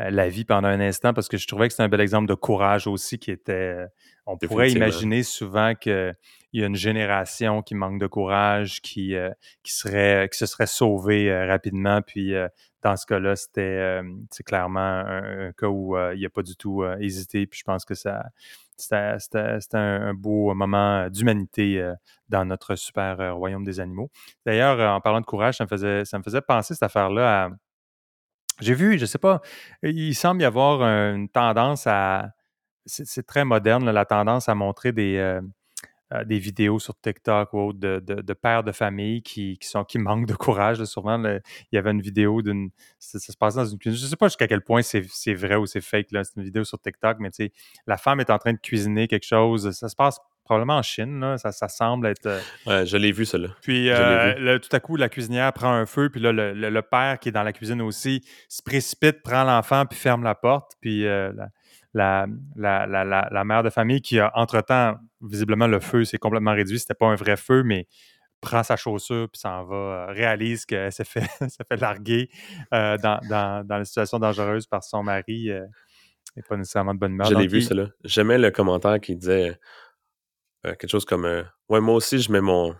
la 0.00 0.28
vie 0.28 0.44
pendant 0.44 0.66
un 0.66 0.80
instant 0.80 1.14
parce 1.14 1.28
que 1.28 1.36
je 1.36 1.46
trouvais 1.46 1.68
que 1.68 1.74
c'était 1.74 1.84
un 1.84 1.88
bel 1.88 2.00
exemple 2.00 2.26
de 2.28 2.34
courage 2.34 2.88
aussi 2.88 3.20
qui 3.20 3.30
était. 3.30 3.86
On 4.26 4.38
pourrait 4.38 4.70
imaginer 4.70 5.22
souvent 5.22 5.74
qu'il 5.74 6.16
y 6.52 6.62
a 6.62 6.66
une 6.66 6.76
génération 6.76 7.62
qui 7.62 7.74
manque 7.74 8.00
de 8.00 8.06
courage, 8.06 8.80
qui, 8.80 9.14
qui, 9.62 9.72
serait, 9.72 10.28
qui 10.32 10.38
se 10.38 10.46
serait 10.46 10.66
sauvée 10.66 11.46
rapidement. 11.46 12.00
Puis 12.02 12.34
dans 12.82 12.96
ce 12.96 13.06
cas-là, 13.06 13.36
c'était 13.36 14.00
clairement 14.46 14.80
un, 14.80 15.52
cas 15.52 15.68
où 15.68 15.96
il 16.14 16.22
n'a 16.22 16.28
pas 16.30 16.42
du 16.42 16.56
tout 16.56 16.84
hésité. 17.00 17.46
Puis 17.46 17.60
je 17.60 17.64
pense 17.64 17.84
que 17.84 17.94
ça, 17.94 18.24
c'était 18.76 19.76
un, 19.76 20.14
beau 20.14 20.54
moment 20.54 21.08
d'humanité 21.10 21.92
dans 22.28 22.44
notre 22.44 22.76
super 22.76 23.36
royaume 23.36 23.64
des 23.64 23.80
animaux. 23.80 24.10
D'ailleurs, 24.46 24.80
en 24.94 25.00
parlant 25.00 25.20
de 25.20 25.26
courage, 25.26 25.56
ça 25.56 25.64
me 25.64 25.68
faisait, 25.68 26.04
ça 26.04 26.18
me 26.18 26.22
faisait 26.22 26.40
penser 26.40 26.74
cette 26.74 26.82
affaire-là 26.82 27.44
à. 27.44 27.50
J'ai 28.60 28.74
vu, 28.74 28.98
je 28.98 29.06
sais 29.06 29.18
pas, 29.18 29.40
il 29.82 30.14
semble 30.14 30.42
y 30.42 30.44
avoir 30.44 30.82
une 30.82 31.28
tendance 31.28 31.86
à. 31.86 32.33
C'est 32.86 33.26
très 33.26 33.44
moderne, 33.44 33.90
la 33.90 34.04
tendance 34.04 34.48
à 34.48 34.54
montrer 34.54 34.92
des, 34.92 35.40
euh, 36.14 36.22
des 36.24 36.38
vidéos 36.38 36.78
sur 36.78 36.94
TikTok 37.00 37.54
ou 37.54 37.60
autre 37.60 37.78
de, 37.78 38.32
pères 38.34 38.62
de 38.62 38.72
famille 38.72 39.22
qui, 39.22 39.58
sont, 39.62 39.84
qui 39.84 39.98
manquent 39.98 40.26
de 40.26 40.34
courage. 40.34 40.84
Souvent, 40.84 41.22
il 41.24 41.40
y 41.72 41.78
avait 41.78 41.90
une 41.90 42.02
vidéo 42.02 42.42
d'une. 42.42 42.70
Ça, 42.98 43.18
se 43.18 43.36
passe 43.36 43.54
dans 43.54 43.64
une 43.64 43.78
cuisine. 43.78 43.98
Je 43.98 44.04
ne 44.04 44.10
sais 44.10 44.16
pas 44.16 44.28
jusqu'à 44.28 44.46
quel 44.46 44.60
point 44.60 44.82
c'est 44.82 45.34
vrai 45.34 45.56
ou 45.56 45.66
c'est 45.66 45.80
fake. 45.80 46.08
C'est 46.10 46.36
une 46.36 46.44
vidéo 46.44 46.62
sur 46.62 46.78
TikTok, 46.78 47.18
mais 47.20 47.30
la 47.86 47.96
femme 47.96 48.20
est 48.20 48.30
en 48.30 48.38
train 48.38 48.52
de 48.52 48.58
cuisiner 48.58 49.08
quelque 49.08 49.26
chose. 49.26 49.70
Ça 49.70 49.88
se 49.88 49.96
passe 49.96 50.20
probablement 50.44 50.76
en 50.76 50.82
Chine. 50.82 51.36
Ça, 51.38 51.68
semble 51.68 52.06
être. 52.06 52.26
Euh, 52.26 52.40
ouais, 52.66 52.86
je 52.86 52.98
l'ai 52.98 53.10
vu, 53.10 53.24
cela. 53.24 53.48
Puis 53.62 53.88
euh, 53.90 54.58
tout 54.58 54.76
à 54.76 54.80
coup, 54.80 54.96
la 54.96 55.08
cuisinière 55.08 55.52
prend 55.54 55.72
un 55.72 55.86
feu, 55.86 56.10
puis 56.10 56.20
là, 56.20 56.32
le, 56.32 56.82
père 56.82 57.18
qui 57.18 57.30
est 57.30 57.32
dans 57.32 57.42
la 57.42 57.54
cuisine 57.54 57.80
aussi 57.80 58.22
se 58.48 58.62
précipite, 58.62 59.22
prend 59.22 59.42
l'enfant, 59.42 59.86
puis 59.86 59.98
ferme 59.98 60.22
la 60.22 60.34
porte. 60.34 60.72
Puis 60.80 61.02
la, 61.04 61.48
la, 61.94 62.26
mère 63.44 63.62
de 63.62 63.70
famille 63.70 64.00
qui 64.00 64.18
a, 64.18 64.30
entre-temps, 64.34 64.96
visiblement, 65.22 65.66
le 65.66 65.80
feu 65.80 66.04
s'est 66.04 66.18
complètement 66.18 66.52
réduit. 66.52 66.78
C'était 66.78 66.94
pas 66.94 67.06
un 67.06 67.14
vrai 67.14 67.36
feu, 67.36 67.62
mais 67.62 67.86
prend 68.40 68.62
sa 68.62 68.76
chaussure 68.76 69.28
puis 69.30 69.40
s'en 69.40 69.64
va, 69.64 69.74
euh, 69.74 70.06
réalise 70.08 70.66
qu'elle 70.66 70.92
s'est 70.92 71.04
fait, 71.04 71.24
fait 71.68 71.80
larguer 71.80 72.28
euh, 72.74 72.98
dans, 72.98 73.18
dans, 73.28 73.66
dans, 73.66 73.78
une 73.78 73.84
situation 73.86 74.18
dangereuse 74.18 74.66
par 74.66 74.84
son 74.84 75.02
mari 75.02 75.50
euh, 75.50 75.64
et 76.36 76.42
pas 76.42 76.56
nécessairement 76.56 76.94
de 76.94 76.98
bonne 76.98 77.14
humeur. 77.14 77.26
Je 77.26 77.34
l'ai 77.34 77.46
vu, 77.46 77.62
cela. 77.62 77.88
J'aimais 78.04 78.38
le 78.38 78.50
commentaire 78.50 79.00
qui 79.00 79.16
disait 79.16 79.58
quelque 80.62 80.88
chose 80.88 81.04
comme 81.04 81.44
Ouais, 81.68 81.80
moi 81.80 81.94
aussi, 81.94 82.18
je 82.18 82.30
mets 82.32 82.40
mon, 82.40 82.74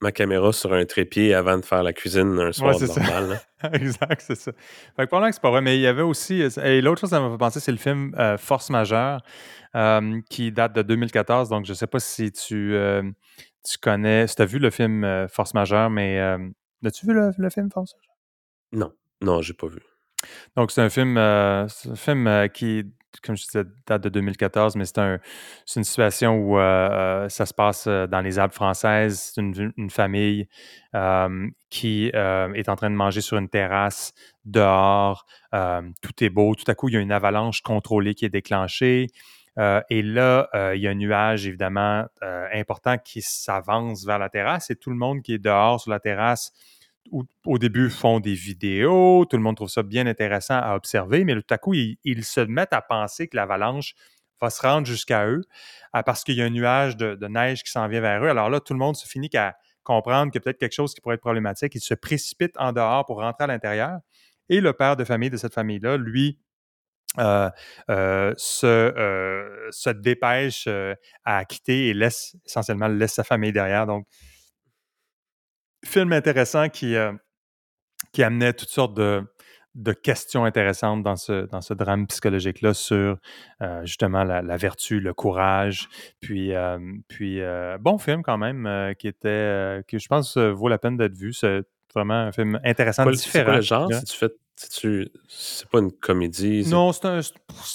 ma 0.00 0.12
caméra 0.12 0.52
sur 0.52 0.72
un 0.72 0.84
trépied 0.84 1.34
avant 1.34 1.58
de 1.58 1.64
faire 1.64 1.82
la 1.82 1.92
cuisine 1.92 2.38
un 2.38 2.52
soir 2.52 2.74
normal. 2.80 3.40
exact, 3.72 4.22
c'est 4.24 4.36
ça. 4.36 4.52
Fait 4.96 5.04
que 5.04 5.10
pendant 5.10 5.26
que 5.26 5.34
c'est 5.34 5.42
pas 5.42 5.50
vrai, 5.50 5.60
mais 5.60 5.76
il 5.76 5.80
y 5.80 5.86
avait 5.86 6.02
aussi. 6.02 6.42
Euh, 6.42 6.50
et 6.64 6.80
l'autre 6.80 7.00
chose 7.00 7.10
que 7.10 7.16
ça 7.16 7.20
m'a 7.20 7.30
fait 7.30 7.38
penser, 7.38 7.60
c'est 7.60 7.72
le 7.72 7.78
film 7.78 8.14
euh, 8.18 8.38
Force 8.38 8.70
majeure, 8.70 9.22
euh, 9.74 10.20
qui 10.30 10.52
date 10.52 10.74
de 10.74 10.82
2014. 10.82 11.48
Donc, 11.48 11.66
je 11.66 11.74
sais 11.74 11.86
pas 11.86 12.00
si 12.00 12.30
tu, 12.30 12.76
tu 13.68 13.78
connais, 13.78 14.26
si 14.26 14.36
tu 14.36 14.42
as 14.42 14.46
vu 14.46 14.58
le 14.58 14.70
film 14.70 15.26
Force 15.28 15.54
majeure, 15.54 15.90
mais 15.90 16.18
as-tu 16.84 17.06
vu 17.06 17.14
le, 17.14 17.30
le, 17.36 17.50
film 17.50 17.70
Force 17.70 17.94
majeure? 17.94 18.16
Non, 18.72 18.92
non, 19.20 19.42
j'ai 19.42 19.54
pas 19.54 19.66
vu. 19.66 19.80
Donc, 20.56 20.70
c'est 20.70 20.82
un 20.82 20.90
film, 20.90 21.16
un 21.16 21.66
film 21.96 22.48
qui 22.52 22.84
comme 23.22 23.36
je 23.36 23.44
disais, 23.44 23.64
date 23.86 24.02
de 24.02 24.08
2014, 24.08 24.76
mais 24.76 24.84
c'est 24.84 24.98
un, 24.98 25.18
une 25.76 25.84
situation 25.84 26.36
où 26.36 26.58
euh, 26.58 26.62
euh, 26.62 27.28
ça 27.28 27.46
se 27.46 27.54
passe 27.54 27.86
euh, 27.86 28.06
dans 28.06 28.20
les 28.20 28.38
Alpes 28.38 28.52
françaises. 28.52 29.32
C'est 29.34 29.40
une, 29.40 29.90
famille 29.90 30.48
qui 31.70 32.06
est 32.06 32.68
en 32.68 32.76
train 32.76 32.90
de 32.90 32.94
manger 32.94 33.20
sur 33.20 33.38
une 33.38 33.48
terrasse 33.48 34.12
dehors. 34.44 35.26
tout 35.52 36.24
est 36.24 36.30
beau. 36.30 36.54
Tout 36.54 36.70
à 36.70 36.74
coup, 36.74 36.88
il 36.88 36.94
y 36.94 36.96
a 36.96 37.00
une 37.00 37.12
avalanche 37.12 37.62
contrôlée 37.62 38.14
qui 38.14 38.24
est 38.24 38.30
déclenchée. 38.30 39.08
et 39.56 40.02
là, 40.02 40.48
il 40.74 40.80
y 40.80 40.86
a 40.86 40.90
un 40.90 40.94
nuage 40.94 41.46
évidemment 41.46 42.06
important 42.52 42.98
qui 42.98 43.22
s'avance 43.22 44.04
vers 44.04 44.18
la 44.18 44.28
terrasse 44.28 44.70
et 44.70 44.76
tout 44.76 44.90
le 44.90 44.96
monde 44.96 45.22
qui 45.22 45.34
est 45.34 45.38
dehors 45.38 45.80
sur 45.80 45.90
la 45.90 46.00
terrasse 46.00 46.52
au 47.44 47.58
début 47.58 47.90
font 47.90 48.20
des 48.20 48.34
vidéos, 48.34 49.24
tout 49.24 49.36
le 49.36 49.42
monde 49.42 49.56
trouve 49.56 49.68
ça 49.68 49.82
bien 49.82 50.06
intéressant 50.06 50.58
à 50.58 50.74
observer, 50.74 51.24
mais 51.24 51.34
tout 51.34 51.54
à 51.54 51.58
coup, 51.58 51.74
ils, 51.74 52.24
se 52.24 52.40
mettent 52.40 52.72
à 52.72 52.82
penser 52.82 53.28
que 53.28 53.36
l'avalanche 53.36 53.94
va 54.40 54.50
se 54.50 54.62
rendre 54.62 54.86
jusqu'à 54.86 55.26
eux 55.26 55.42
euh, 55.96 56.02
parce 56.02 56.24
qu'il 56.24 56.36
y 56.36 56.42
a 56.42 56.44
un 56.44 56.50
nuage 56.50 56.96
de, 56.96 57.26
neige 57.28 57.62
qui 57.62 57.70
s'en 57.70 57.88
vient 57.88 58.00
vers 58.00 58.24
eux. 58.24 58.28
Alors 58.28 58.50
là, 58.50 58.60
tout 58.60 58.72
le 58.72 58.78
monde 58.78 58.96
se 58.96 59.06
finit 59.06 59.28
qu'à 59.28 59.56
comprendre 59.82 60.30
qu'il 60.30 60.38
y 60.38 60.42
a 60.42 60.44
peut-être 60.44 60.58
quelque 60.58 60.74
chose 60.74 60.94
qui 60.94 61.00
pourrait 61.00 61.14
être 61.14 61.20
problématique. 61.20 61.74
Il 61.74 61.80
se 61.80 61.94
précipite 61.94 62.54
en 62.58 62.72
dehors 62.72 63.06
pour 63.06 63.18
rentrer 63.18 63.44
à 63.44 63.46
l'intérieur. 63.46 63.98
Et 64.48 64.60
le 64.60 64.72
père 64.72 64.96
de 64.96 65.04
famille 65.04 65.30
de 65.30 65.36
cette 65.36 65.54
famille-là, 65.54 65.96
lui, 65.96 66.38
euh, 67.18 67.50
euh, 67.90 68.34
se, 68.36 69.68
se, 69.70 69.90
dépêche 69.90 70.68
à 71.24 71.44
quitter 71.46 71.88
et 71.88 71.94
laisse 71.94 72.36
essentiellement 72.44 72.86
laisse 72.86 73.14
sa 73.14 73.24
famille 73.24 73.52
derrière. 73.52 73.86
Donc, 73.86 74.06
film 75.84 76.12
intéressant 76.12 76.68
qui, 76.68 76.96
euh, 76.96 77.12
qui 78.12 78.22
amenait 78.22 78.52
toutes 78.52 78.68
sortes 78.68 78.94
de, 78.94 79.22
de, 79.74 79.92
questions 79.92 80.44
intéressantes 80.44 81.02
dans 81.02 81.16
ce, 81.16 81.46
dans 81.46 81.60
ce 81.60 81.74
drame 81.74 82.06
psychologique-là 82.06 82.74
sur 82.74 83.18
euh, 83.62 83.84
justement 83.84 84.24
la, 84.24 84.56
vertu, 84.56 85.00
le 85.00 85.14
courage. 85.14 85.88
Puis, 86.20 86.54
euh, 86.54 86.78
puis 87.08 87.40
bon 87.80 87.98
film 87.98 88.22
quand 88.22 88.38
même, 88.38 88.94
qui 88.98 89.08
était, 89.08 89.82
qui 89.86 89.98
je 89.98 90.08
pense 90.08 90.36
vaut 90.36 90.68
la 90.68 90.78
peine 90.78 90.96
d'être 90.96 91.16
vu. 91.16 91.32
C'est 91.32 91.62
vraiment 91.94 92.14
un 92.14 92.32
film 92.32 92.60
intéressant, 92.64 93.08
différent. 93.10 93.44
Quoi 93.46 93.56
le 93.56 93.62
genre, 93.62 93.92
si 93.92 94.04
tu 94.04 94.16
fais 94.16 94.30
c'est 94.58 95.68
pas 95.70 95.78
une 95.78 95.92
comédie? 95.92 96.68
Non, 96.68 96.92
c'est 96.92 97.06
un, 97.06 97.20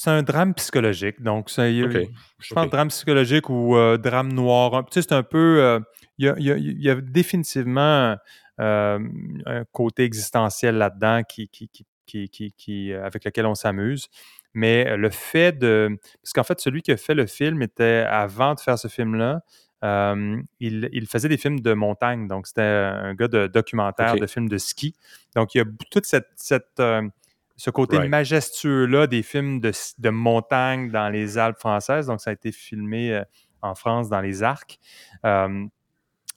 un, 0.07 0.23
drame 0.23 0.53
psychologique. 0.53 1.21
Donc, 1.21 1.49
c'est, 1.49 1.73
je 1.73 2.53
pense 2.53 2.69
drame 2.69 2.89
psychologique 2.89 3.49
ou 3.49 3.75
drame 3.97 4.33
noir. 4.33 4.85
Tu 4.85 4.93
sais, 4.93 5.01
c'est 5.01 5.15
un 5.15 5.23
peu 5.23 5.81
il 6.17 6.81
y 6.81 6.89
a, 6.89 6.95
définitivement 6.95 8.15
euh, 8.59 8.99
un 9.45 9.65
côté 9.71 10.03
existentiel 10.03 10.75
là-dedans 10.75 11.23
qui, 11.27 11.49
qui, 11.49 12.93
avec 12.93 13.25
lequel 13.25 13.45
on 13.45 13.55
s'amuse. 13.55 14.07
Mais 14.53 14.95
le 14.97 15.09
fait 15.09 15.57
de. 15.57 15.97
Parce 16.21 16.33
qu'en 16.33 16.43
fait, 16.43 16.59
celui 16.59 16.83
qui 16.83 16.91
a 16.91 16.97
fait 16.97 17.15
le 17.15 17.25
film 17.25 17.63
était, 17.63 18.05
avant 18.07 18.53
de 18.53 18.59
faire 18.59 18.77
ce 18.77 18.87
film-là, 18.87 19.41
euh, 19.83 20.41
il, 20.59 21.07
faisait 21.07 21.29
des 21.29 21.37
films 21.37 21.59
de 21.59 21.73
montagne. 21.73 22.27
Donc, 22.27 22.47
c'était 22.47 22.61
un 22.61 23.13
gars 23.13 23.27
de 23.27 23.47
documentaire, 23.47 24.15
de 24.15 24.25
films 24.25 24.49
de 24.49 24.57
ski. 24.57 24.95
Donc, 25.35 25.55
il 25.55 25.59
y 25.59 25.61
a 25.61 25.65
toute 25.91 26.05
cette. 26.05 26.79
Euh, 26.79 27.07
ce 27.55 27.69
côté 27.69 27.99
majestueux-là 27.99 29.05
des 29.05 29.21
films 29.21 29.59
de, 29.59 29.71
de, 29.99 30.09
montagne 30.09 30.89
dans 30.89 31.09
les 31.09 31.37
Alpes 31.37 31.59
françaises. 31.59 32.07
Donc, 32.07 32.19
ça 32.19 32.31
a 32.31 32.33
été 32.33 32.51
filmé 32.51 33.21
en 33.61 33.75
France 33.75 34.09
dans 34.09 34.21
les 34.21 34.41
Arcs. 34.41 34.79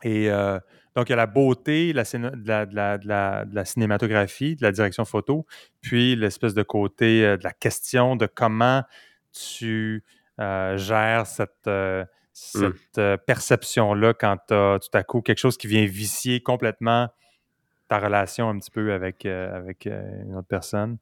Et 0.03 0.31
euh, 0.31 0.59
donc, 0.95 1.09
il 1.09 1.11
y 1.11 1.13
a 1.15 1.17
la 1.17 1.27
beauté 1.27 1.93
la, 1.93 2.05
de, 2.05 3.55
la, 3.55 3.65
cinématographie, 3.65 4.57
de 4.57 4.63
la 4.63 4.73
direction 4.73 5.05
photo, 5.05 5.47
puis 5.81 6.17
l'espèce 6.17 6.55
de 6.55 6.63
côté 6.63 7.25
euh, 7.25 7.37
de 7.37 7.45
la 7.45 7.53
question 7.53 8.17
de 8.17 8.27
comment 8.27 8.83
tu 9.33 10.05
euh, 10.41 10.77
gères 10.77 11.27
cette, 11.27 11.69
mmh. 12.55 13.17
perception-là 13.27 14.15
quand 14.15 14.37
tu 14.49 14.55
as 14.55 14.79
tout 14.79 14.97
à 14.97 15.03
coup 15.03 15.23
quelque 15.23 15.39
chose 15.39 15.57
qui 15.57 15.67
vient 15.67 15.87
vicier 15.87 16.41
complètement 16.43 17.09
ta 17.89 17.99
relation 17.99 18.49
un 18.49 18.59
petit 18.59 18.71
peu 18.71 18.93
avec, 18.93 19.25
avec 19.27 19.87
une 19.87 20.35
autre 20.37 20.49
personne. 20.49 20.99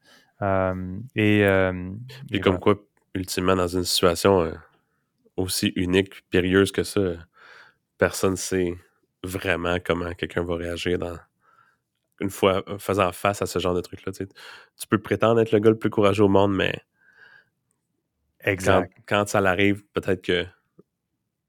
et, 1.15 1.47
puis 2.31 2.41
comme 2.41 2.59
quoi, 2.59 2.77
ultimement, 3.15 3.57
dans 3.57 3.69
une 3.69 3.85
situation 3.85 4.53
aussi 5.37 5.73
unique, 5.77 6.29
périlleuse 6.31 6.73
que 6.73 6.83
ça, 6.83 7.01
personne 7.99 8.33
ne 8.33 8.37
sait 8.37 8.75
vraiment 9.23 9.79
comment 9.85 10.13
quelqu'un 10.15 10.45
va 10.45 10.57
réagir 10.57 10.99
dans 10.99 11.17
une 12.21 12.31
fois 12.31 12.63
euh, 12.69 12.79
faisant 12.79 13.11
face 13.13 13.43
à 13.43 13.47
ce 13.47 13.59
genre 13.59 13.75
de 13.75 13.81
truc-là. 13.81 14.13
Tu, 14.13 14.27
peux 14.89 14.99
prétendre 14.99 15.41
être 15.41 15.53
le 15.53 15.59
gars 15.59 15.71
le 15.71 15.79
plus 15.79 15.91
courageux 15.91 16.25
au 16.25 16.29
monde, 16.29 16.55
mais 16.55 16.81
exact. 18.41 18.93
Quand, 19.07 19.27
ça 19.29 19.41
l'arrive, 19.41 19.83
peut-être 19.93 20.23
que 20.23 20.47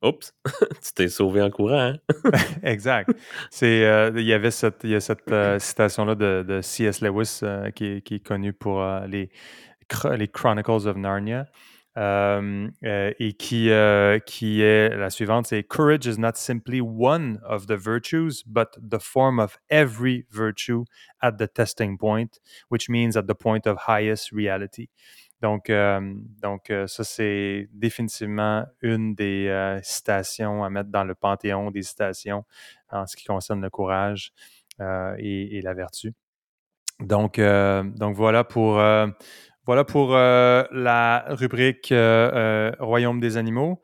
Oups, 0.05 0.33
tu 0.83 0.93
t'es 0.93 1.07
sauvé 1.07 1.41
en 1.41 1.49
courant. 1.49 1.93
Hein? 1.93 1.97
exact. 2.63 3.11
C'est, 3.49 3.85
euh, 3.85 4.11
il 4.15 4.25
y 4.25 4.33
avait 4.33 4.51
cette, 4.51 4.83
il 4.83 4.91
y 4.91 4.95
a 4.95 4.99
cette 4.99 5.31
euh, 5.31 5.59
citation-là 5.59 6.15
de, 6.15 6.59
C.S. 6.61 7.01
Lewis 7.01 7.41
qui, 7.75 7.85
est, 7.85 8.01
qui, 8.01 8.15
est 8.15 8.25
connu 8.25 8.53
pour 8.53 8.83
les, 9.07 9.29
les 10.17 10.27
Chronicles 10.27 10.87
of 10.87 10.95
Narnia. 10.97 11.45
Euh, 11.97 12.67
euh, 12.83 13.13
et 13.19 13.33
qui, 13.33 13.69
euh, 13.69 14.19
qui 14.19 14.61
est 14.61 14.89
la 14.89 15.09
suivante, 15.09 15.47
c'est 15.47 15.63
Courage 15.63 16.05
is 16.05 16.19
not 16.19 16.33
simply 16.35 16.81
one 16.81 17.39
of 17.47 17.67
the 17.67 17.77
virtues, 17.77 18.43
but 18.45 18.77
the 18.77 18.99
form 18.99 19.39
of 19.39 19.57
every 19.69 20.25
virtue 20.29 20.83
at 21.21 21.37
the 21.37 21.47
testing 21.47 21.97
point, 21.97 22.41
which 22.67 22.89
means 22.89 23.15
at 23.15 23.27
the 23.27 23.33
point 23.33 23.65
of 23.65 23.77
highest 23.87 24.33
reality. 24.33 24.89
Donc, 25.41 25.71
donc 26.41 26.71
ça, 26.87 27.03
c'est 27.03 27.69
définitivement 27.71 28.65
une 28.81 29.15
des 29.15 29.79
citations 29.83 30.63
à 30.63 30.69
mettre 30.69 30.89
dans 30.89 31.03
le 31.03 31.13
panthéon 31.13 31.71
des 31.71 31.83
citations 31.83 32.45
en 32.89 33.05
ce 33.05 33.15
qui 33.15 33.25
concerne 33.25 33.61
le 33.61 33.69
courage 33.69 34.31
et, 34.79 35.57
et, 35.57 35.61
la 35.61 35.73
vertu. 35.73 36.13
Donc, 36.99 37.39
donc 37.39 38.15
voilà 38.15 38.43
pour 38.43 38.75
voilà 39.65 39.83
pour 39.83 40.13
la 40.13 41.25
rubrique 41.27 41.93
Royaume 42.79 43.19
des 43.19 43.37
animaux. 43.37 43.81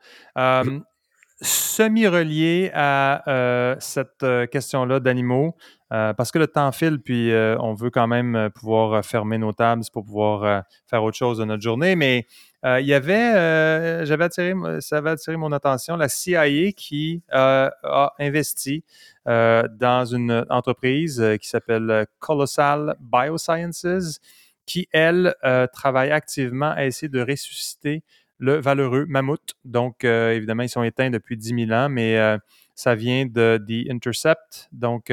Semi-relié 1.42 2.70
à 2.72 3.76
cette 3.80 4.24
question-là 4.50 5.00
d'animaux, 5.00 5.56
parce 5.90 6.30
que 6.30 6.38
le 6.38 6.46
temps 6.46 6.72
file, 6.72 7.00
puis 7.00 7.32
on 7.58 7.74
veut 7.74 7.90
quand 7.90 8.06
même 8.06 8.48
pouvoir 8.54 9.04
fermer 9.04 9.38
nos 9.38 9.52
tables 9.52 9.82
pour 9.92 10.04
pouvoir 10.04 10.64
faire 10.88 11.02
autre 11.02 11.16
chose 11.16 11.38
de 11.38 11.44
notre 11.44 11.62
journée. 11.62 11.96
Mais 11.96 12.26
il 12.64 12.86
y 12.86 12.94
avait, 12.94 14.06
j'avais 14.06 14.24
attiré, 14.24 14.54
ça 14.80 14.98
avait 14.98 15.10
attiré 15.10 15.36
mon 15.36 15.52
attention, 15.52 15.96
la 15.96 16.08
CIA 16.08 16.72
qui 16.72 17.22
a 17.30 17.72
investi 18.20 18.84
dans 19.26 20.04
une 20.04 20.46
entreprise 20.48 21.22
qui 21.40 21.48
s'appelle 21.48 22.06
Colossal 22.20 22.96
Biosciences 23.00 24.20
qui, 24.66 24.88
elle, 24.92 25.34
euh, 25.44 25.66
travaille 25.66 26.10
activement 26.10 26.70
à 26.70 26.84
essayer 26.84 27.08
de 27.08 27.20
ressusciter 27.20 28.02
le 28.42 28.60
valeureux 28.60 29.06
mammouth. 29.06 29.54
Donc, 29.64 30.04
euh, 30.04 30.32
évidemment, 30.32 30.64
ils 30.64 30.68
sont 30.68 30.82
éteints 30.82 31.10
depuis 31.10 31.36
10 31.36 31.66
000 31.66 31.70
ans, 31.70 31.88
mais 31.88 32.18
euh, 32.18 32.36
ça 32.74 32.96
vient 32.96 33.24
de 33.24 33.56
The 33.56 33.88
Intercept. 33.88 34.68
Donc, 34.72 35.12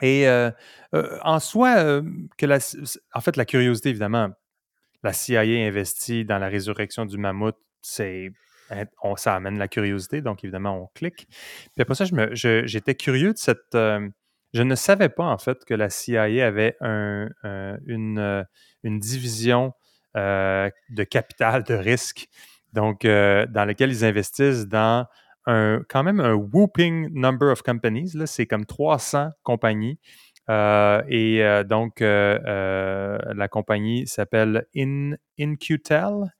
et 0.00 0.28
en 0.92 1.40
soi, 1.40 2.02
que 2.36 2.46
la, 2.46 2.58
en 3.14 3.20
fait, 3.20 3.36
la 3.36 3.44
curiosité, 3.44 3.88
évidemment, 3.88 4.28
la 5.02 5.12
CIA 5.12 5.40
investit 5.40 6.24
dans 6.24 6.38
la 6.38 6.48
résurrection 6.48 7.06
du 7.06 7.16
mammouth, 7.16 7.56
c'est 7.80 8.30
on, 9.02 9.16
ça 9.16 9.34
amène 9.34 9.58
la 9.58 9.66
curiosité, 9.66 10.20
donc 10.20 10.44
évidemment, 10.44 10.82
on 10.82 10.86
clique. 10.94 11.26
Puis 11.74 11.80
après 11.80 11.94
ça, 11.94 12.04
j'étais 12.34 12.94
curieux 12.94 13.32
de 13.32 13.38
cette, 13.38 13.74
je 14.54 14.62
ne 14.62 14.74
savais 14.74 15.08
pas, 15.08 15.24
en 15.24 15.38
fait, 15.38 15.64
que 15.64 15.74
la 15.74 15.90
CIA 15.90 16.46
avait 16.46 16.76
un, 16.80 17.28
une, 17.86 18.18
euh, 18.18 18.44
une, 18.82 18.98
division 18.98 19.66
euh, 19.68 19.77
de 20.18 21.04
capital 21.04 21.62
de 21.64 21.74
risque, 21.74 22.28
donc 22.72 23.04
euh, 23.04 23.46
dans 23.46 23.64
lequel 23.64 23.90
ils 23.90 24.04
investissent 24.04 24.66
dans 24.66 25.06
un, 25.46 25.80
quand 25.88 26.02
même 26.02 26.20
un 26.20 26.34
whooping 26.34 27.08
number 27.12 27.50
of 27.50 27.62
companies. 27.62 28.12
C'est 28.26 28.46
comme 28.46 28.66
300 28.66 29.30
compagnies. 29.42 29.98
et 30.48 31.62
donc, 31.66 32.00
la 32.00 33.48
compagnie 33.50 34.06
s'appelle 34.06 34.66
In, 34.76 35.12
InQtel. 35.40 36.34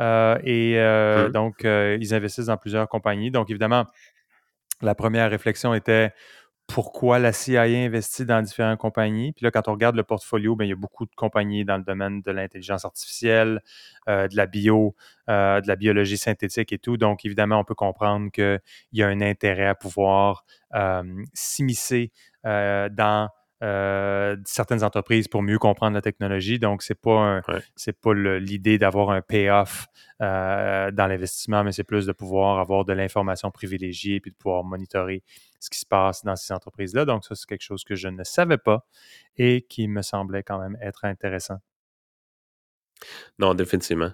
et 0.00 0.78
mmh. 0.78 1.32
donc, 1.32 1.64
ils 1.64 2.14
investissent 2.14 2.46
dans 2.46 2.56
plusieurs 2.56 2.88
compagnies. 2.88 3.30
Donc, 3.30 3.50
évidemment, 3.50 3.84
la 4.80 4.94
première 4.94 5.30
réflexion 5.30 5.74
était 5.74 6.12
pourquoi 6.66 7.18
la 7.18 7.32
CIA 7.32 7.62
investit 7.62 8.24
dans 8.24 8.42
différentes 8.42 8.78
compagnies. 8.78 9.32
Puis 9.32 9.44
là, 9.44 9.50
quand 9.50 9.68
on 9.68 9.72
regarde 9.72 9.96
le 9.96 10.02
portfolio, 10.02 10.56
bien, 10.56 10.66
il 10.66 10.70
y 10.70 10.72
a 10.72 10.76
beaucoup 10.76 11.04
de 11.04 11.14
compagnies 11.14 11.64
dans 11.64 11.76
le 11.76 11.84
domaine 11.84 12.22
de 12.22 12.30
l'intelligence 12.30 12.84
artificielle, 12.84 13.60
euh, 14.08 14.28
de 14.28 14.36
la 14.36 14.46
bio, 14.46 14.94
euh, 15.28 15.60
de 15.60 15.68
la 15.68 15.76
biologie 15.76 16.16
synthétique 16.16 16.72
et 16.72 16.78
tout. 16.78 16.96
Donc, 16.96 17.24
évidemment, 17.24 17.58
on 17.58 17.64
peut 17.64 17.74
comprendre 17.74 18.30
qu'il 18.30 18.60
y 18.92 19.02
a 19.02 19.08
un 19.08 19.20
intérêt 19.20 19.66
à 19.66 19.74
pouvoir 19.74 20.44
euh, 20.74 21.02
s'immiscer 21.32 22.12
dans 22.44 23.30
euh, 23.62 24.36
certaines 24.44 24.82
entreprises 24.82 25.28
pour 25.28 25.42
mieux 25.42 25.58
comprendre 25.58 25.94
la 25.94 26.02
technologie. 26.02 26.58
Donc, 26.58 26.82
ce 26.82 26.92
n'est 26.92 26.96
pas, 26.96 27.40
pas 28.02 28.14
l'idée 28.14 28.78
d'avoir 28.78 29.10
un 29.10 29.22
payoff 29.22 29.86
euh, 30.20 30.90
dans 30.90 31.06
l'investissement, 31.06 31.64
mais 31.64 31.72
c'est 31.72 31.84
plus 31.84 32.06
de 32.06 32.12
pouvoir 32.12 32.58
avoir 32.58 32.84
de 32.84 32.92
l'information 32.92 33.50
privilégiée 33.50 34.16
et 34.16 34.30
de 34.30 34.34
pouvoir 34.34 34.64
monitorer 34.64 35.22
ce 35.60 35.70
qui 35.70 35.78
se 35.78 35.86
passe 35.86 36.24
dans 36.24 36.36
ces 36.36 36.52
entreprises-là. 36.52 37.04
Donc, 37.04 37.24
ça, 37.24 37.34
c'est 37.34 37.46
quelque 37.46 37.62
chose 37.62 37.84
que 37.84 37.94
je 37.94 38.08
ne 38.08 38.24
savais 38.24 38.58
pas 38.58 38.84
et 39.36 39.62
qui 39.62 39.88
me 39.88 40.02
semblait 40.02 40.42
quand 40.42 40.58
même 40.58 40.76
être 40.80 41.04
intéressant. 41.04 41.58
Non, 43.38 43.54
définitivement. 43.54 44.12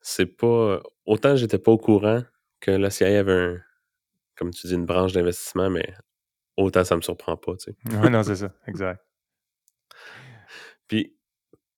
C'est 0.00 0.26
pas. 0.26 0.80
Autant 1.06 1.36
j'étais 1.36 1.58
pas 1.58 1.72
au 1.72 1.78
courant 1.78 2.22
que 2.60 2.70
la 2.70 2.90
CIA 2.90 3.20
avait 3.20 3.32
un, 3.32 3.58
comme 4.36 4.50
tu 4.50 4.66
dis, 4.66 4.74
une 4.74 4.86
branche 4.86 5.12
d'investissement, 5.12 5.70
mais 5.70 5.94
autant 6.56 6.84
ça 6.84 6.96
me 6.96 7.02
surprend 7.02 7.36
pas, 7.36 7.56
tu 7.56 7.72
sais. 7.72 7.76
Non, 8.10 8.22
c'est 8.22 8.36
ça, 8.36 8.52
exact. 8.66 9.04
Puis, 10.86 11.16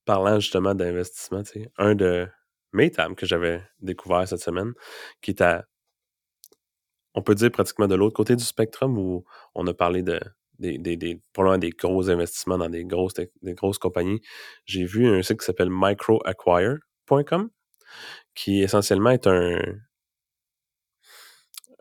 parlant 0.05 0.41
justement 0.41 0.75
d'investissement, 0.75 1.43
tu 1.43 1.63
sais, 1.63 1.71
un 1.79 1.95
de 1.95 2.29
mes 2.73 2.91
thèmes 2.91 3.15
que 3.15 3.27
j'avais 3.27 3.63
découvert 3.81 4.27
cette 4.29 4.41
semaine, 4.41 4.73
qui 5.23 5.31
est 5.33 5.41
à, 5.41 5.67
on 7.15 7.23
peut 7.23 7.35
dire 7.35 7.51
pratiquement 7.51 7.89
de 7.89 7.95
l'autre 7.95 8.15
côté 8.15 8.37
du 8.37 8.45
spectre, 8.45 8.87
où 8.87 9.25
on 9.55 9.67
a 9.67 9.75
parlé 9.75 10.03
de, 10.03 10.21
des, 10.59 10.79
des, 10.79 10.97
des, 10.97 11.21
probablement 11.33 11.59
des 11.59 11.71
gros 11.71 12.11
investissements 12.11 12.59
dans 12.59 12.69
des 12.69 12.85
grosses, 12.85 13.15
des 13.15 13.55
grosses 13.55 13.79
compagnies. 13.79 14.21
J'ai 14.65 14.85
vu 14.85 15.07
un 15.07 15.23
site 15.23 15.41
qui 15.41 15.47
s'appelle 15.47 15.71
microacquire.com, 15.71 17.51
qui 18.35 18.63
essentiellement 18.63 19.11
est 19.11 19.27
un, 19.27 19.59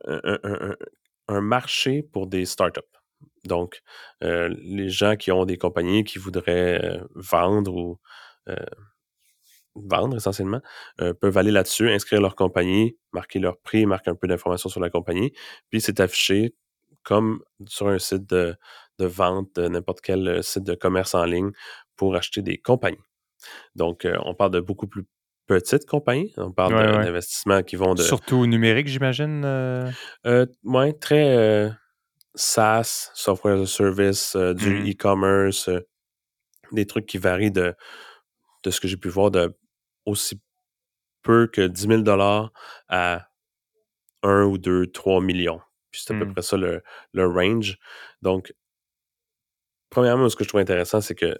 un, 0.05 0.39
un 0.43 0.75
marché 1.29 2.03
pour 2.03 2.27
des 2.27 2.45
startups. 2.45 2.81
Donc, 3.45 3.81
euh, 4.23 4.53
les 4.59 4.89
gens 4.89 5.15
qui 5.15 5.31
ont 5.31 5.45
des 5.45 5.57
compagnies 5.57 6.03
qui 6.03 6.19
voudraient 6.19 6.83
euh, 6.83 7.03
vendre 7.13 7.75
ou 7.75 7.99
euh, 8.49 8.55
vendre 9.75 10.15
essentiellement 10.15 10.61
peuvent 11.19 11.37
aller 11.37 11.51
là-dessus, 11.51 11.91
inscrire 11.91 12.21
leur 12.21 12.35
compagnie, 12.35 12.97
marquer 13.11 13.39
leur 13.39 13.59
prix, 13.59 13.85
marquer 13.85 14.09
un 14.09 14.15
peu 14.15 14.25
d'informations 14.27 14.69
sur 14.69 14.79
la 14.79 14.89
compagnie, 14.89 15.33
puis 15.69 15.81
c'est 15.81 15.99
affiché 15.99 16.55
comme 17.03 17.43
sur 17.67 17.89
un 17.89 17.99
site 17.99 18.25
de, 18.25 18.55
vente 18.99 19.53
de 19.55 19.67
n'importe 19.67 19.99
quel 19.99 20.41
site 20.43 20.63
de 20.63 20.75
commerce 20.75 21.13
en 21.13 21.25
ligne 21.25 21.51
pour 21.97 22.15
acheter 22.15 22.41
des 22.41 22.57
compagnies. 22.57 22.97
Donc, 23.75 24.07
on 24.23 24.33
parle 24.33 24.51
de 24.51 24.61
beaucoup 24.61 24.87
plus 24.87 25.05
petites 25.47 25.85
compagnies. 25.85 26.33
On 26.37 26.51
parle 26.51 26.73
d'investissements 26.73 27.63
qui 27.63 27.75
vont 27.75 27.93
de. 27.93 28.01
Surtout 28.01 28.45
numérique, 28.45 28.87
j'imagine. 28.87 29.43
Euh... 29.45 29.91
très 30.99 31.71
SaaS, 32.35 33.11
Software 33.13 33.55
as 33.55 33.61
a 33.61 33.67
Service, 33.67 34.35
euh, 34.35 34.53
du 34.53 34.69
mmh 34.69 34.91
e-commerce, 34.91 35.69
euh, 35.69 35.79
des 36.71 36.85
trucs 36.85 37.05
qui 37.05 37.17
varient 37.17 37.51
de, 37.51 37.73
de 38.63 38.71
ce 38.71 38.79
que 38.79 38.87
j'ai 38.87 38.97
pu 38.97 39.09
voir 39.09 39.31
de 39.31 39.57
aussi 40.05 40.41
peu 41.23 41.47
que 41.47 41.61
10 41.61 42.03
000 42.03 42.03
à 42.89 43.27
1 44.23 44.43
ou 44.43 44.57
2, 44.57 44.87
3 44.87 45.21
millions. 45.21 45.61
Puis 45.91 46.03
c'est 46.05 46.13
à 46.13 46.19
peu 46.19 46.25
mmh. 46.25 46.33
près 46.33 46.41
ça 46.41 46.57
le, 46.57 46.83
le 47.13 47.27
range. 47.27 47.77
Donc, 48.21 48.53
premièrement, 49.89 50.29
ce 50.29 50.35
que 50.35 50.43
je 50.43 50.49
trouve 50.49 50.61
intéressant, 50.61 51.01
c'est 51.01 51.15
que 51.15 51.37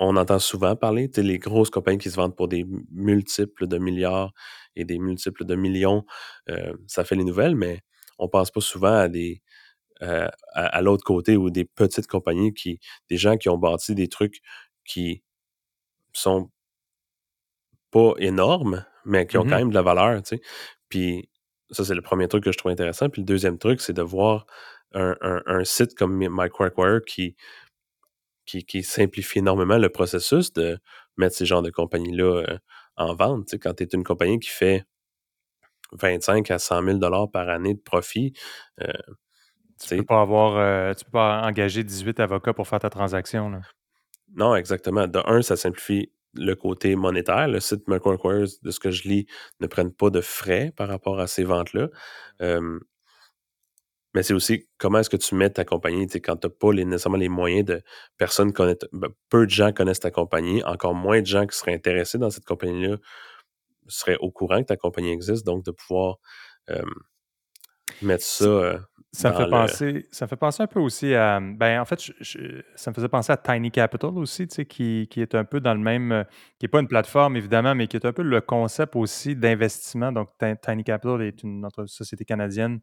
on 0.00 0.16
entend 0.16 0.38
souvent 0.38 0.74
parler, 0.76 1.10
tu 1.10 1.22
les 1.22 1.38
grosses 1.38 1.70
compagnies 1.70 1.98
qui 1.98 2.10
se 2.10 2.16
vendent 2.16 2.34
pour 2.34 2.48
des 2.48 2.66
multiples 2.90 3.66
de 3.66 3.78
milliards 3.78 4.32
et 4.74 4.84
des 4.84 4.98
multiples 4.98 5.44
de 5.44 5.54
millions, 5.54 6.04
euh, 6.48 6.72
ça 6.86 7.04
fait 7.04 7.16
les 7.16 7.24
nouvelles, 7.24 7.54
mais 7.54 7.82
on 8.18 8.28
pense 8.28 8.50
pas 8.50 8.62
souvent 8.62 8.94
à 8.94 9.08
des, 9.08 9.42
euh, 10.02 10.28
à, 10.54 10.80
l'autre 10.80 11.04
côté 11.04 11.36
ou 11.36 11.50
des 11.50 11.66
petites 11.66 12.06
compagnies 12.06 12.54
qui, 12.54 12.80
des 13.10 13.18
gens 13.18 13.36
qui 13.36 13.50
ont 13.50 13.58
bâti 13.58 13.94
des 13.94 14.08
trucs 14.08 14.40
qui 14.86 15.22
sont 16.14 16.50
pas 17.90 18.14
énormes, 18.18 18.86
mais 19.04 19.26
qui 19.26 19.36
ont 19.36 19.42
quand 19.42 19.56
mmh 19.56 19.58
même 19.58 19.70
de 19.70 19.74
la 19.74 19.82
valeur, 19.82 20.22
tu 20.22 20.36
sais. 20.36 20.42
Puis 20.88 21.28
ça, 21.70 21.84
c'est 21.84 21.94
le 21.94 22.02
premier 22.02 22.28
truc 22.28 22.44
que 22.44 22.52
je 22.52 22.58
trouve 22.58 22.72
intéressant. 22.72 23.10
Puis 23.10 23.22
le 23.22 23.26
deuxième 23.26 23.58
truc, 23.58 23.80
c'est 23.80 23.92
de 23.92 24.02
voir 24.02 24.46
un, 24.92 25.64
site 25.64 25.94
comme 25.94 26.16
MicroAcquire 26.16 27.00
qui, 27.06 27.36
qui, 28.50 28.64
qui, 28.64 28.82
simplifie 28.82 29.38
énormément 29.38 29.78
le 29.78 29.88
processus 29.88 30.52
de 30.52 30.78
mettre 31.16 31.36
ces 31.36 31.46
genres 31.46 31.62
de 31.62 31.70
compagnies-là 31.70 32.42
euh, 32.48 32.58
en 32.96 33.14
vente. 33.14 33.54
Quand 33.60 33.74
tu 33.74 33.84
es 33.84 33.86
une 33.92 34.04
compagnie 34.04 34.40
qui 34.40 34.50
fait 34.50 34.84
25 35.92 36.50
à 36.50 36.58
100 36.58 36.98
000 37.00 37.26
par 37.28 37.48
année 37.48 37.74
de 37.74 37.80
profit, 37.80 38.32
euh, 38.80 38.86
tu 39.80 39.96
peux 39.96 40.04
pas 40.04 40.20
avoir, 40.20 40.56
euh, 40.56 40.92
tu 40.94 41.04
peux 41.04 41.12
pas 41.12 41.42
engager 41.42 41.84
18 41.84 42.20
avocats 42.20 42.52
pour 42.52 42.68
faire 42.68 42.80
ta 42.80 42.90
transaction. 42.90 43.60
Non, 44.34 44.54
exactement. 44.54 45.06
De 45.06 45.20
un, 45.24 45.42
ça 45.42 45.56
simplifie 45.56 46.12
le 46.34 46.54
côté 46.54 46.96
monétaire. 46.96 47.48
Le 47.48 47.60
site 47.60 47.88
MicroAcquires, 47.88 48.46
de 48.62 48.70
ce 48.70 48.78
que 48.78 48.90
je 48.90 49.08
lis, 49.08 49.26
ne 49.60 49.66
prennent 49.66 49.92
pas 49.92 50.10
de 50.10 50.20
frais 50.20 50.72
par 50.76 50.88
rapport 50.88 51.18
à 51.18 51.26
ces 51.26 51.44
ventes-là. 51.44 51.88
Mais 54.14 54.22
c'est 54.22 54.34
aussi 54.34 54.68
comment 54.78 54.98
est-ce 54.98 55.10
que 55.10 55.16
tu 55.16 55.34
mets 55.34 55.50
ta 55.50 55.64
compagnie 55.64 56.06
quand 56.08 56.36
tu 56.36 56.46
n'as 56.46 56.52
pas 56.52 56.72
nécessairement 56.72 57.18
les 57.18 57.28
moyens 57.28 57.64
de 57.64 57.82
personnes 58.18 58.52
connaissent, 58.52 58.78
ben, 58.92 59.10
peu 59.28 59.46
de 59.46 59.50
gens 59.50 59.72
connaissent 59.72 60.00
ta 60.00 60.10
compagnie, 60.10 60.62
encore 60.64 60.94
moins 60.94 61.20
de 61.20 61.26
gens 61.26 61.46
qui 61.46 61.56
seraient 61.56 61.74
intéressés 61.74 62.18
dans 62.18 62.30
cette 62.30 62.44
compagnie-là 62.44 62.96
seraient 63.88 64.18
au 64.20 64.30
courant 64.30 64.60
que 64.60 64.68
ta 64.68 64.76
compagnie 64.76 65.10
existe, 65.10 65.44
donc 65.44 65.64
de 65.64 65.72
pouvoir 65.72 66.18
mettre 68.02 68.24
ça. 68.24 68.44
Euh, 68.44 68.78
ça 69.12 69.32
me, 69.32 69.36
fait 69.36 69.50
penser, 69.50 70.06
ça 70.12 70.28
fait 70.28 70.36
penser 70.36 70.62
un 70.62 70.66
peu 70.68 70.78
aussi 70.78 71.14
à. 71.14 71.40
Ben, 71.40 71.80
en 71.80 71.84
fait, 71.84 72.00
ça 72.76 72.90
me 72.90 72.94
faisait 72.94 73.08
penser 73.08 73.32
à 73.32 73.36
Tiny 73.36 73.70
Capital 73.70 74.10
aussi, 74.16 74.46
tu 74.46 74.54
sais, 74.54 74.66
qui, 74.66 75.08
qui 75.10 75.20
est 75.20 75.34
un 75.34 75.44
peu 75.44 75.60
dans 75.60 75.74
le 75.74 75.80
même. 75.80 76.12
Euh, 76.12 76.24
qui 76.58 76.64
n'est 76.64 76.68
pas 76.68 76.80
une 76.80 76.86
plateforme, 76.86 77.36
évidemment, 77.36 77.74
mais 77.74 77.88
qui 77.88 77.96
est 77.96 78.06
un 78.06 78.12
peu 78.12 78.22
le 78.22 78.40
concept 78.40 78.94
aussi 78.94 79.34
d'investissement. 79.34 80.12
Donc, 80.12 80.28
Tiny 80.38 80.84
Capital 80.84 81.22
est 81.22 81.42
une 81.42 81.66
société 81.86 82.24
canadienne 82.24 82.80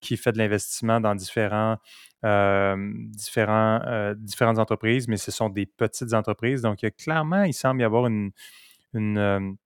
qui 0.00 0.16
fait 0.16 0.32
de 0.32 0.38
l'investissement 0.38 1.00
dans 1.00 1.14
différents, 1.14 1.78
euh, 2.24 2.76
différents, 3.08 4.14
différentes 4.16 4.58
entreprises, 4.58 5.08
mais 5.08 5.16
ce 5.16 5.30
sont 5.30 5.48
des 5.48 5.64
petites 5.64 6.12
entreprises. 6.12 6.60
Donc, 6.62 6.82
il 6.82 6.86
y 6.86 6.88
a 6.88 6.90
clairement, 6.90 7.44
il 7.44 7.54
semble 7.54 7.80
y 7.80 7.84
avoir 7.84 8.06
une 8.06 8.32
une 8.94 9.56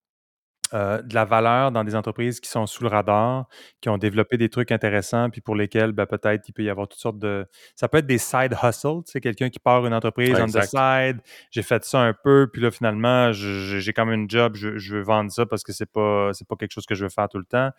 euh, 0.75 1.01
de 1.03 1.15
la 1.15 1.25
valeur 1.25 1.71
dans 1.71 1.85
des 1.85 1.95
entreprises 1.95 2.41
qui 2.41 2.51
sont 2.51 2.67
sous 2.67 2.83
le 2.83 2.89
radar, 2.89 3.47
qui 3.81 3.89
ont 3.89 3.97
développé 3.97 4.37
des 4.37 4.49
trucs 4.49 4.73
intéressants, 4.73 5.31
puis 5.31 5.41
pour 5.41 5.55
lesquels 5.55 5.93
ben, 5.93 6.05
peut-être 6.05 6.49
il 6.49 6.53
peut 6.53 6.65
y 6.65 6.71
avoir 6.71 6.89
toutes 6.89 7.01
sortes 7.01 7.19
de. 7.19 7.47
Ça 7.77 7.87
peut 7.87 7.99
être 7.99 8.07
des 8.07 8.19
side 8.19 8.57
hustles, 8.61 9.03
c'est 9.07 9.21
quelqu'un 9.21 9.51
qui 9.51 9.61
part 9.61 9.87
une 9.87 9.95
entreprise 9.95 10.35
on 10.41 10.47
the 10.47 10.63
side. 10.63 11.21
J'ai 11.53 11.63
fait 11.63 11.85
ça 11.85 12.01
un 12.01 12.13
peu, 12.13 12.49
puis 12.53 12.61
là 12.61 12.73
finalement 12.73 13.31
j'ai 13.33 13.93
quand 13.93 14.05
même 14.05 14.23
une 14.23 14.31
job, 14.31 14.57
je, 14.57 14.95
veux 14.95 15.03
vendre 15.03 15.31
ça 15.31 15.47
parce 15.47 15.63
que 15.63 15.73
c'est 15.73 15.91
pas 15.91 16.31
c'est 16.33 16.49
pas 16.49 16.57
quelque 16.57 16.73
chose 16.73 16.87
que 16.87 16.97
je 16.97 17.05
veux 17.05 17.11
faire 17.11 17.29
tout 17.29 17.39
le 17.39 17.45
temps. 17.45 17.71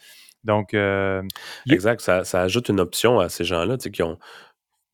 Donc 0.46 0.74
euh, 0.74 1.22
exact, 1.70 2.00
ça, 2.00 2.22
ajoute 2.42 2.70
une 2.70 2.80
option 2.80 3.20
à 3.20 3.28
ces 3.28 3.44
gens-là, 3.44 3.76
qui 3.78 4.04
ont 4.04 4.18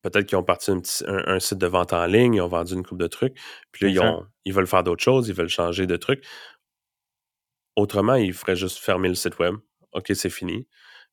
peut-être 0.02 0.26
qu'ils 0.26 0.38
ont 0.38 0.42
parti 0.42 0.72
un, 1.06 1.38
site 1.38 1.58
de 1.58 1.66
vente 1.68 1.92
en 1.92 2.06
ligne, 2.06 2.34
ils 2.34 2.40
ont 2.40 2.48
vendu 2.48 2.74
une 2.74 2.84
coupe 2.84 2.98
de 2.98 3.06
trucs, 3.06 3.36
puis 3.70 3.84
là, 3.84 3.90
ils, 3.92 4.00
ont, 4.00 4.26
ils 4.44 4.52
veulent 4.52 4.66
faire 4.66 4.82
d'autres 4.82 5.04
choses, 5.04 5.28
ils 5.28 5.34
veulent 5.34 5.48
changer 5.48 5.86
de 5.86 5.96
trucs. 5.96 6.24
Autrement, 7.76 8.14
ils 8.14 8.32
feraient 8.32 8.56
juste 8.56 8.78
fermer 8.78 9.08
le 9.08 9.14
site 9.14 9.38
web. 9.38 9.56
OK, 9.92 10.12
c'est 10.14 10.30
fini. 10.30 10.66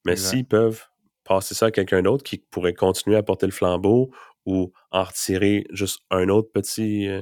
Mais 0.05 0.16
s'ils 0.16 0.45
peuvent 0.45 0.86
passer 1.24 1.53
ça 1.53 1.68
à 1.68 1.72
quelqu'un 1.72 2.01
d'autre 2.01 2.24
qui 2.24 2.38
pourrait 2.38 2.74
continuer 2.74 3.18
à 3.18 3.24
porter 3.24 3.45
le 3.45 3.51
flambeau 3.51 4.12
ou 4.45 4.72
en 4.91 5.03
retirer 5.03 5.66
juste 5.72 5.99
un 6.10 6.30
autre 6.30 6.49
petit 6.51 7.07
euh, 7.07 7.22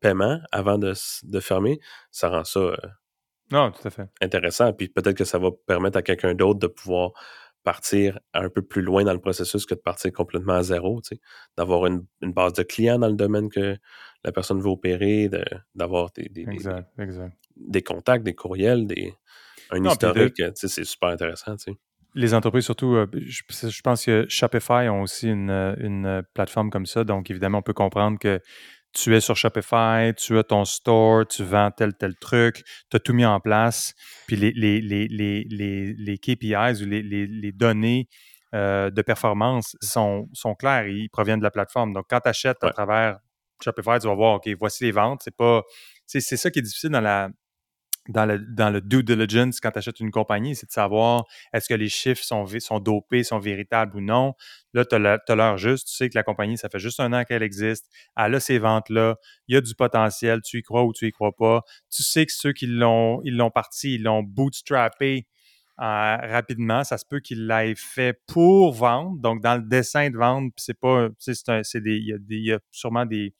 paiement 0.00 0.40
avant 0.52 0.78
de, 0.78 0.94
fermer, 1.40 1.80
ça 2.10 2.28
rend 2.28 2.44
ça 2.44 2.60
euh, 2.60 2.76
non, 3.50 3.72
tout 3.72 3.86
à 3.86 3.90
fait. 3.90 4.08
intéressant. 4.20 4.72
Puis 4.72 4.88
peut-être 4.88 5.16
que 5.16 5.24
ça 5.24 5.38
va 5.38 5.50
permettre 5.66 5.98
à 5.98 6.02
quelqu'un 6.02 6.34
d'autre 6.34 6.60
de 6.60 6.66
pouvoir 6.66 7.12
partir 7.62 8.18
un 8.32 8.48
peu 8.48 8.62
plus 8.62 8.82
loin 8.82 9.04
dans 9.04 9.12
le 9.12 9.20
processus 9.20 9.66
que 9.66 9.74
de 9.74 9.80
partir 9.80 10.12
complètement 10.12 10.54
à 10.54 10.62
zéro, 10.62 11.00
d'avoir 11.56 11.86
une, 11.86 12.06
base 12.22 12.54
de 12.54 12.62
clients 12.62 12.98
dans 12.98 13.08
le 13.08 13.16
domaine 13.16 13.50
que 13.50 13.76
la 14.24 14.32
personne 14.32 14.60
veut 14.60 14.68
opérer, 14.68 15.30
d'avoir 15.74 16.10
des, 16.12 16.28
des, 17.56 17.82
contacts, 17.82 18.24
des 18.24 18.34
courriels, 18.34 18.86
des, 18.86 19.14
un 19.70 19.84
historique, 19.84 20.42
c'est 20.54 20.84
super 20.84 21.10
intéressant. 21.10 21.54
Les 22.14 22.34
entreprises, 22.34 22.64
surtout, 22.64 22.94
euh, 22.94 23.06
je, 23.14 23.80
pense 23.82 24.04
que 24.04 24.26
Shopify 24.28 24.88
ont 24.88 25.02
aussi 25.02 25.28
une, 25.28 25.50
une 25.78 26.24
plateforme 26.34 26.70
comme 26.70 26.86
ça, 26.86 27.04
donc 27.04 27.30
évidemment, 27.30 27.58
on 27.58 27.62
peut 27.62 27.72
comprendre 27.72 28.18
que 28.18 28.40
tu 28.92 29.14
es 29.14 29.20
sur 29.20 29.36
Shopify, 29.36 30.12
tu 30.16 30.36
as 30.38 30.42
ton 30.42 30.64
store, 30.64 31.26
tu 31.26 31.44
vends 31.44 31.70
tel, 31.70 31.94
tel 31.94 32.16
truc, 32.16 32.64
tu 32.90 32.96
as 32.96 33.00
tout 33.00 33.12
mis 33.12 33.24
en 33.24 33.38
place, 33.40 33.94
puis 34.26 34.36
les, 34.36 34.52
les, 34.52 34.80
les, 34.80 35.06
les, 35.08 35.94
les 35.94 36.18
KPIs 36.18 36.82
ou 36.82 36.86
les, 36.86 37.52
données 37.52 38.08
euh, 38.54 38.90
de 38.90 39.02
performance 39.02 39.76
sont, 39.80 40.28
sont 40.32 40.54
claires, 40.54 40.88
ils 40.88 41.08
proviennent 41.08 41.38
de 41.38 41.44
la 41.44 41.52
plateforme. 41.52 41.92
Donc, 41.92 42.06
quand 42.10 42.20
tu 42.20 42.28
achètes 42.28 42.64
à 42.64 42.70
travers 42.70 43.18
Shopify, 43.64 43.98
tu 44.00 44.06
vas 44.08 44.14
voir, 44.14 44.34
OK, 44.36 44.48
voici 44.58 44.84
les 44.84 44.92
ventes. 44.92 45.22
C'est 45.24 45.36
pas. 45.36 45.62
C'est 46.06 46.20
ça 46.20 46.50
qui 46.50 46.58
est 46.58 46.62
difficile 46.62 46.90
dans 46.90 47.00
la, 47.00 47.30
dans 48.08 48.26
le, 48.26 48.38
dans 48.38 48.70
le 48.70 48.80
due 48.80 49.02
diligence 49.02 49.60
quand 49.60 49.70
tu 49.70 49.78
achètes 49.78 50.00
une 50.00 50.10
compagnie, 50.10 50.56
c'est 50.56 50.66
de 50.66 50.72
savoir 50.72 51.24
est-ce 51.52 51.68
que 51.68 51.74
les 51.74 51.88
chiffres 51.88 52.22
sont, 52.22 52.46
sont 52.58 52.80
dopés, 52.80 53.22
sont 53.22 53.38
véritables 53.38 53.96
ou 53.96 54.00
non. 54.00 54.34
Là, 54.72 54.84
tu 54.84 54.94
as 54.94 55.34
l'heure 55.34 55.58
juste, 55.58 55.88
tu 55.88 55.94
sais 55.94 56.08
que 56.08 56.16
la 56.16 56.22
compagnie, 56.22 56.56
ça 56.56 56.68
fait 56.68 56.78
juste 56.78 57.00
un 57.00 57.12
an 57.12 57.24
qu'elle 57.24 57.42
existe, 57.42 57.86
elle 58.16 58.34
a 58.34 58.40
ces 58.40 58.58
ventes-là, 58.58 59.16
il 59.48 59.54
y 59.54 59.58
a 59.58 59.60
du 59.60 59.74
potentiel, 59.74 60.40
tu 60.42 60.58
y 60.58 60.62
crois 60.62 60.84
ou 60.84 60.92
tu 60.92 61.06
y 61.06 61.12
crois 61.12 61.32
pas. 61.32 61.62
Tu 61.90 62.02
sais 62.02 62.26
que 62.26 62.32
ceux 62.32 62.52
qui 62.52 62.66
l'ont 62.66 63.22
parti, 63.54 63.94
ils 63.94 64.02
l'ont 64.02 64.22
bootstrappé 64.22 65.26
euh, 65.80 66.16
rapidement, 66.16 66.84
ça 66.84 66.98
se 66.98 67.04
peut 67.06 67.20
qu'ils 67.20 67.46
l'aient 67.46 67.74
fait 67.74 68.20
pour 68.26 68.72
vendre. 68.72 69.18
Donc, 69.18 69.42
dans 69.42 69.56
le 69.56 69.62
dessin 69.62 70.10
de 70.10 70.16
vente, 70.16 70.52
c'est 70.56 70.78
pas, 70.78 71.08
c'est 71.18 71.34
il 71.84 72.20
y 72.28 72.52
a 72.52 72.58
sûrement 72.70 73.06
des, 73.06 73.34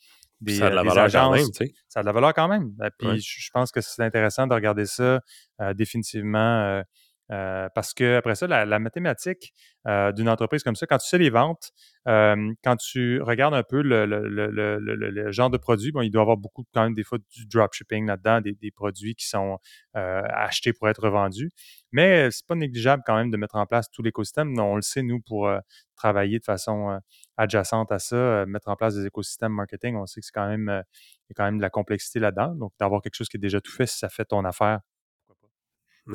ça 0.49 0.67
a 0.67 0.71
de 0.71 0.75
la 0.75 0.81
euh, 0.81 0.85
valeur 0.85 1.11
quand 1.13 1.33
même. 1.33 1.47
Ça 1.89 2.01
a 2.01 2.03
de 2.03 2.07
la 2.07 2.13
valeur 2.13 2.35
quand 2.35 2.49
même. 2.49 2.73
Puis 2.99 3.21
je 3.21 3.51
pense 3.53 3.71
que 3.71 3.81
c'est 3.81 4.03
intéressant 4.03 4.47
de 4.47 4.55
regarder 4.55 4.87
ça 4.87 5.21
euh, 5.61 5.75
définitivement. 5.75 6.83
Euh, 7.31 7.69
parce 7.75 7.95
que 7.95 8.17
après 8.17 8.35
ça, 8.35 8.47
la, 8.47 8.79
mathématique 8.79 9.53
d'une 9.87 10.29
entreprise 10.29 10.63
comme 10.63 10.77
ça, 10.77 10.87
quand 10.87 10.99
tu 10.99 11.09
sais 11.09 11.19
les 11.19 11.31
ventes, 11.31 11.73
quand 12.07 12.77
tu 12.77 13.21
regardes 13.23 13.55
un 13.55 13.63
peu 13.63 13.83
le, 13.83 15.31
genre 15.31 15.51
de 15.51 15.57
produit, 15.57 15.93
bon, 15.93 16.03
il 16.03 16.11
doit 16.11 16.21
y 16.21 16.25
avoir 16.25 16.37
beaucoup 16.37 16.65
quand 16.75 16.83
même 16.83 16.95
des 16.95 17.05
fois 17.05 17.19
du 17.35 17.47
dropshipping 17.47 18.07
là-dedans, 18.07 18.41
des, 18.41 18.71
produits 18.71 19.15
qui 19.15 19.27
sont 19.27 19.59
achetés 19.95 20.73
pour 20.73 20.89
être 20.89 21.03
revendus. 21.03 21.51
Mais 21.93 22.31
c'est 22.31 22.47
pas 22.47 22.55
négligeable 22.55 23.03
quand 23.07 23.17
même 23.17 23.31
de 23.31 23.37
mettre 23.37 23.57
en 23.57 23.67
place 23.67 23.91
tout 23.91 24.03
l'écosystème. 24.03 24.59
On 24.59 24.77
le 24.77 24.83
sait, 24.83 25.03
nous, 25.03 25.21
pour 25.21 25.51
travailler 25.97 26.39
de 26.39 26.45
façon 26.45 27.01
adjacente 27.41 27.91
à 27.91 27.99
ça, 27.99 28.17
euh, 28.17 28.47
mettre 28.47 28.69
en 28.69 28.77
place 28.77 28.95
des 28.95 29.07
écosystèmes 29.07 29.53
marketing, 29.53 29.97
on 29.97 30.07
sait 30.07 30.21
que 30.21 30.27
c'est 30.27 30.33
quand 30.33 30.49
même, 30.49 30.69
euh, 30.69 30.83
il 31.29 31.31
y 31.31 31.33
a 31.33 31.35
quand 31.35 31.45
même 31.45 31.57
de 31.57 31.63
la 31.63 31.71
complexité 31.71 32.19
là-dedans. 32.21 32.55
Donc, 32.55 32.73
d'avoir 32.79 33.01
quelque 33.03 33.15
chose 33.15 33.29
qui 33.29 33.39
est 33.39 33.41
déjà 33.41 33.61
tout 33.61 33.73
fait, 33.73 33.87
si 33.87 33.99
ça 33.99 34.09
fait 34.09 34.27
ton 34.27 34.45
affaire. 34.45 34.81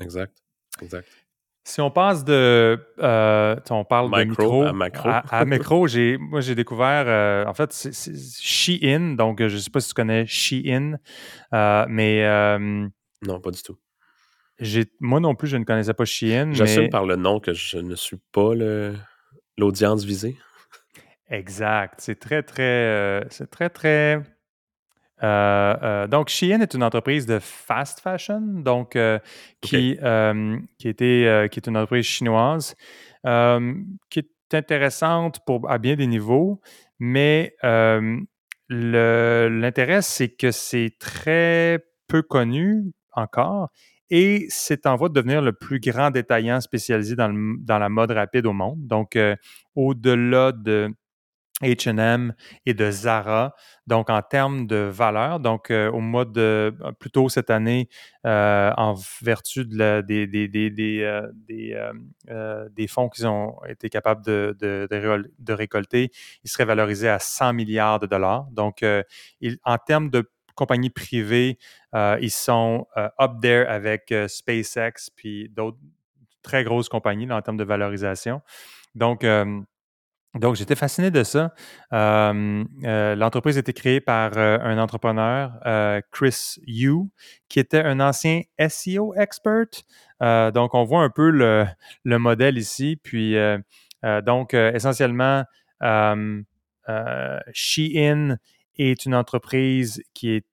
Exact. 0.02 0.45
Exact. 0.82 1.08
Si 1.68 1.82
on 1.82 1.90
passe 1.90 2.24
de, 2.24 2.80
euh, 3.00 3.56
on 3.72 3.86
parle 3.86 4.12
de 4.12 4.24
micro 4.24 4.64
à 4.64 4.74
macro, 4.74 5.10
à, 5.10 5.46
macro, 5.46 5.88
j'ai, 5.88 6.16
moi 6.20 6.40
j'ai 6.40 6.54
découvert, 6.54 7.48
en 7.48 7.54
fait, 7.56 7.74
c'est, 7.74 7.92
Shein, 8.40 9.16
donc 9.16 9.40
je 9.40 9.56
ne 9.56 9.60
sais 9.60 9.72
pas 9.72 9.80
si 9.80 9.88
tu 9.88 9.96
connais 9.96 10.28
Shein, 10.28 11.00
mais 11.52 12.24
non, 13.22 13.40
pas 13.40 13.52
du 13.52 13.62
tout. 13.62 13.78
J'ai, 14.60 14.86
moi 15.00 15.20
non 15.20 15.36
plus, 15.36 15.48
je 15.48 15.58
ne 15.58 15.66
connaissais 15.66 15.94
pas 15.94 16.06
Shein. 16.06 16.54
J'assume 16.54 16.90
par 16.90 17.06
le 17.06 17.16
nom 17.16 17.40
que 17.40 17.54
je 17.54 17.78
ne 17.78 17.96
suis 17.96 18.20
pas 18.32 18.52
l'audience 19.58 20.04
visée. 20.04 20.38
Exact. 21.30 21.96
C'est 21.98 22.20
très, 22.20 22.44
très, 22.44 22.64
euh, 22.64 23.22
c'est 23.30 23.50
très, 23.50 23.70
très. 23.70 24.22
Euh, 25.24 25.76
euh, 25.82 26.08
donc, 26.08 26.30
Shein 26.30 26.62
est 26.62 26.74
une 26.74 26.84
entreprise 26.84 27.26
de 27.26 27.40
fast 27.40 28.00
fashion, 28.00 28.42
donc 28.42 28.98
qui, 29.62 29.98
qui, 30.78 30.88
était, 30.88 31.48
qui 31.52 31.60
est 31.60 31.68
une 31.68 31.78
entreprise 31.78 32.06
chinoise, 32.06 32.76
qui 33.24 34.20
est 34.20 34.54
intéressante 34.54 35.40
pour, 35.46 35.70
à 35.70 35.78
bien 35.78 35.96
des 35.96 36.08
niveaux, 36.08 36.62
mais 37.00 37.56
l'intérêt, 38.70 40.02
c'est 40.02 40.30
que 40.30 40.52
c'est 40.52 40.92
très 41.00 41.80
peu 42.08 42.22
connu 42.22 42.92
encore 43.14 43.70
et 44.12 44.46
c'est 44.50 44.86
en 44.86 44.96
voie 44.96 45.10
de 45.10 45.16
devenir 45.16 45.42
le 45.42 45.52
plus 45.52 45.80
grand 45.80 46.12
détaillant 46.12 46.62
spécialisé 46.62 47.16
dans, 47.16 47.34
dans 47.60 47.80
la 47.80 47.90
mode 47.90 48.12
rapide 48.12 48.46
au 48.46 48.54
monde. 48.54 48.86
Donc, 48.86 49.18
au-delà 49.76 50.52
de 50.52 50.94
H&M 51.62 52.34
et 52.66 52.74
de 52.74 52.92
Zara. 52.92 53.56
Donc, 53.88 54.10
en 54.10 54.22
termes 54.22 54.68
de 54.68 54.76
valeur, 54.76 55.40
donc 55.40 55.72
euh, 55.72 55.90
au 55.90 56.02
mois 56.02 56.26
de, 56.26 56.76
euh, 56.82 56.92
plus 57.00 57.12
tôt 57.12 57.30
cette 57.30 57.50
année, 57.50 57.88
euh, 58.26 58.72
en 58.76 58.96
vertu 59.22 59.64
de 59.64 60.02
des, 60.02 60.28
des, 60.28 60.50
des, 60.50 60.70
des, 60.70 62.88
fonds 62.88 63.10
qu'ils 63.10 63.28
ont 63.28 63.56
été 63.68 63.90
capables 63.90 64.26
de, 64.26 64.56
de, 64.60 65.54
récolter, 65.54 66.12
ils 66.44 66.50
seraient 66.50 66.66
valorisés 66.66 67.10
à 67.10 67.20
100 67.20 67.54
milliards 67.54 68.00
de 68.00 68.08
dollars. 68.08 68.48
Donc, 68.52 68.84
en 69.64 69.78
termes 69.78 70.10
de 70.10 70.30
compagnies 70.56 70.90
privées, 70.90 71.58
ils 71.94 72.32
sont 72.32 72.88
up 72.98 73.32
there 73.42 73.66
avec 73.68 74.14
SpaceX 74.28 75.10
puis 75.16 75.50
d'autres 75.50 75.78
très 76.42 76.64
grosses 76.64 76.90
compagnies 76.90 77.32
en 77.32 77.42
termes 77.42 77.58
de 77.58 77.64
valorisation. 77.64 78.42
Donc, 78.94 79.26
donc, 80.36 80.56
j'étais 80.56 80.76
fasciné 80.76 81.12
de 81.12 81.24
ça. 81.24 81.54
Euh, 81.94 82.66
l'entreprise 83.16 83.56
a 83.56 83.62
été 83.62 83.72
créée 83.72 84.02
par 84.02 84.32
euh, 84.38 84.58
un 84.62 84.78
entrepreneur, 84.78 85.54
euh, 85.66 86.02
Chris 86.12 86.56
Yu, 86.68 87.10
qui 87.48 87.60
était 87.60 87.82
un 87.82 88.02
ancien 88.02 88.42
SEO 88.68 89.14
expert. 89.16 89.68
donc, 90.20 90.74
on 90.74 90.84
voit 90.84 91.04
un 91.04 91.10
peu 91.10 91.30
le, 91.30 91.66
le 92.04 92.20
modèle 92.20 92.58
ici. 92.58 93.00
Puis, 93.02 93.36
donc, 94.26 94.54
essentiellement, 94.54 95.46
Shein 97.54 98.38
est 98.78 99.06
une 99.06 99.16
entreprise 99.16 100.04
qui 100.14 100.32
est 100.32 100.46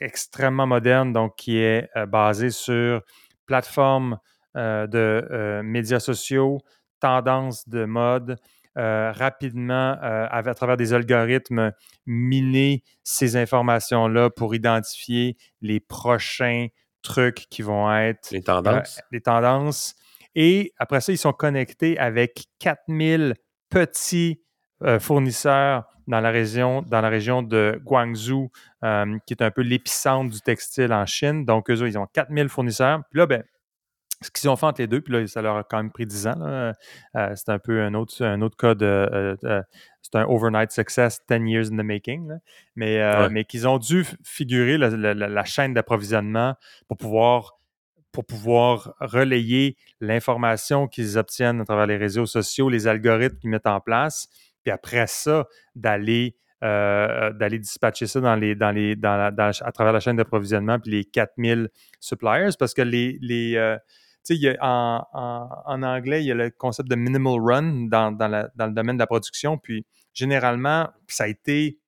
extrêmement 0.00 0.66
moderne, 0.66 1.12
donc 1.12 1.36
qui 1.36 1.58
est 1.58 1.88
basée 2.08 2.50
sur 2.50 3.02
plateforme 3.46 4.18
de 4.54 5.60
médias 5.62 6.00
sociaux, 6.00 6.58
tendances 7.00 7.68
de 7.68 7.84
mode, 7.84 8.36
euh, 8.76 9.10
rapidement, 9.12 9.96
euh, 10.02 10.26
à, 10.30 10.54
travers 10.54 10.76
des 10.76 10.92
algorithmes, 10.92 11.72
miner 12.04 12.82
ces 13.04 13.36
informations-là 13.36 14.28
pour 14.28 14.54
identifier 14.54 15.38
les 15.62 15.80
prochains 15.80 16.66
trucs 17.00 17.46
qui 17.48 17.62
vont 17.62 17.90
être 17.94 18.30
les 18.32 18.42
tendances. 18.42 18.98
Euh, 18.98 19.02
les 19.12 19.20
tendances. 19.22 19.94
Et 20.34 20.74
après 20.78 21.00
ça, 21.00 21.12
ils 21.12 21.18
sont 21.18 21.32
connectés 21.32 21.98
avec 21.98 22.48
4000 22.58 23.34
petits 23.70 24.42
fournisseurs 25.00 25.84
dans 26.06 26.20
la 26.20 26.30
région, 26.30 26.82
dans 26.82 27.00
la 27.00 27.08
région 27.08 27.42
de 27.42 27.80
Guangzhou, 27.82 28.50
qui 28.82 29.32
est 29.32 29.42
un 29.42 29.50
peu 29.50 29.62
l'épicentre 29.62 30.30
du 30.30 30.40
textile 30.42 30.92
en 30.92 31.06
Chine. 31.06 31.46
Donc, 31.46 31.70
eux, 31.70 31.88
ils 31.88 31.96
ont 31.96 32.06
4000 32.12 32.50
fournisseurs. 32.50 33.00
Puis 33.10 33.18
là, 33.18 33.26
ben, 33.26 33.42
ce 34.22 34.30
qu'ils 34.30 34.48
ont 34.48 34.56
fait 34.56 34.66
entre 34.66 34.80
les 34.80 34.86
deux, 34.86 35.00
puis 35.00 35.12
là, 35.12 35.26
ça 35.26 35.42
leur 35.42 35.56
a 35.56 35.64
quand 35.64 35.76
même 35.76 35.92
pris 35.92 36.06
10 36.06 36.26
ans. 36.28 36.40
Euh, 36.40 36.72
c'est 37.34 37.50
un 37.50 37.58
peu 37.58 37.82
un 37.82 37.94
autre, 37.94 38.24
un 38.24 38.40
autre 38.40 38.56
cas 38.56 38.74
de. 38.74 39.36
c'est 40.02 40.14
un 40.14 40.24
overnight 40.24 40.70
success, 40.70 41.20
10 41.28 41.48
years 41.48 41.66
in 41.70 41.76
the 41.76 41.84
making. 41.84 42.32
Mais, 42.76 43.28
mais 43.30 43.44
qu'ils 43.44 43.68
ont 43.68 43.78
dû 43.78 44.04
figurer 44.24 44.78
la, 44.78 45.44
chaîne 45.44 45.74
d'approvisionnement 45.74 46.54
pour 46.88 46.96
pouvoir, 46.96 47.58
pour 48.12 48.24
pouvoir 48.24 48.94
relayer 49.00 49.76
l'information 50.00 50.88
qu'ils 50.88 51.18
obtiennent 51.18 51.60
à 51.60 51.64
travers 51.64 51.86
les 51.86 51.96
réseaux 51.96 52.26
sociaux, 52.26 52.70
les 52.70 52.86
algorithmes 52.86 53.38
qu'ils 53.38 53.50
mettent 53.50 53.66
en 53.66 53.80
place, 53.80 54.28
puis 54.62 54.72
après 54.72 55.06
ça, 55.06 55.46
d'aller. 55.74 56.36
d'aller 56.62 57.58
dispatcher 57.58 58.06
ça 58.06 58.20
dans 58.20 58.34
les, 58.34 58.54
dans 58.54 58.70
les, 58.70 58.96
dans 58.96 59.30
à 59.36 59.72
travers 59.72 59.92
la 59.92 60.00
chaîne 60.00 60.16
d'approvisionnement, 60.16 60.78
puis 60.78 60.90
les 60.90 61.04
4000 61.04 61.68
suppliers, 62.00 62.56
parce 62.58 62.72
que 62.72 62.82
les, 62.82 63.18
les, 63.20 63.76
en, 64.60 65.82
anglais, 65.82 66.22
il 66.22 66.26
y 66.26 66.32
a 66.32 66.34
le 66.34 66.50
concept 66.50 66.88
de 66.88 66.96
minimal 66.96 67.40
run 67.40 67.88
dans, 67.88 68.10
le 68.10 68.72
domaine 68.72 68.96
de 68.96 69.02
la 69.02 69.06
production. 69.06 69.58
Puis, 69.58 69.86
généralement, 70.12 70.88
ça 71.08 71.24
a 71.24 71.28
été 71.28 71.78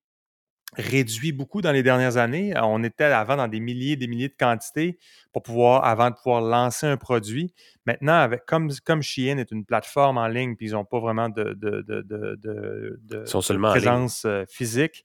réduit 0.77 1.33
beaucoup 1.33 1.63
dans 1.63 1.73
les 1.73 1.83
dernières 1.83 2.19
années. 2.19 2.53
On 2.61 2.85
était 2.85 3.05
avant 3.05 3.37
dans 3.37 3.49
des 3.49 3.61
milliers 3.61 3.93
et 3.93 3.97
des 3.97 4.07
milliers 4.07 4.29
de 4.29 4.37
quantités 4.39 4.99
pour 5.33 5.43
pouvoir, 5.43 5.85
avant 5.85 6.11
de 6.11 6.15
pouvoir 6.15 6.43
lancer 6.43 6.87
un 6.87 6.99
produit. 6.99 7.55
Maintenant, 7.87 8.19
avec, 8.19 8.45
comme, 8.45 8.71
comme 8.85 9.01
Shein 9.01 9.39
est 9.39 9.51
une 9.51 9.65
plateforme 9.65 10.19
en 10.19 10.29
ligne, 10.29 10.57
puis 10.57 10.67
ils 10.67 10.73
n'ont 10.73 10.85
pas 10.85 11.01
vraiment 11.01 11.31
de, 11.31 11.57
présence 13.71 14.25
euh, 14.27 14.45
physique, 14.49 15.05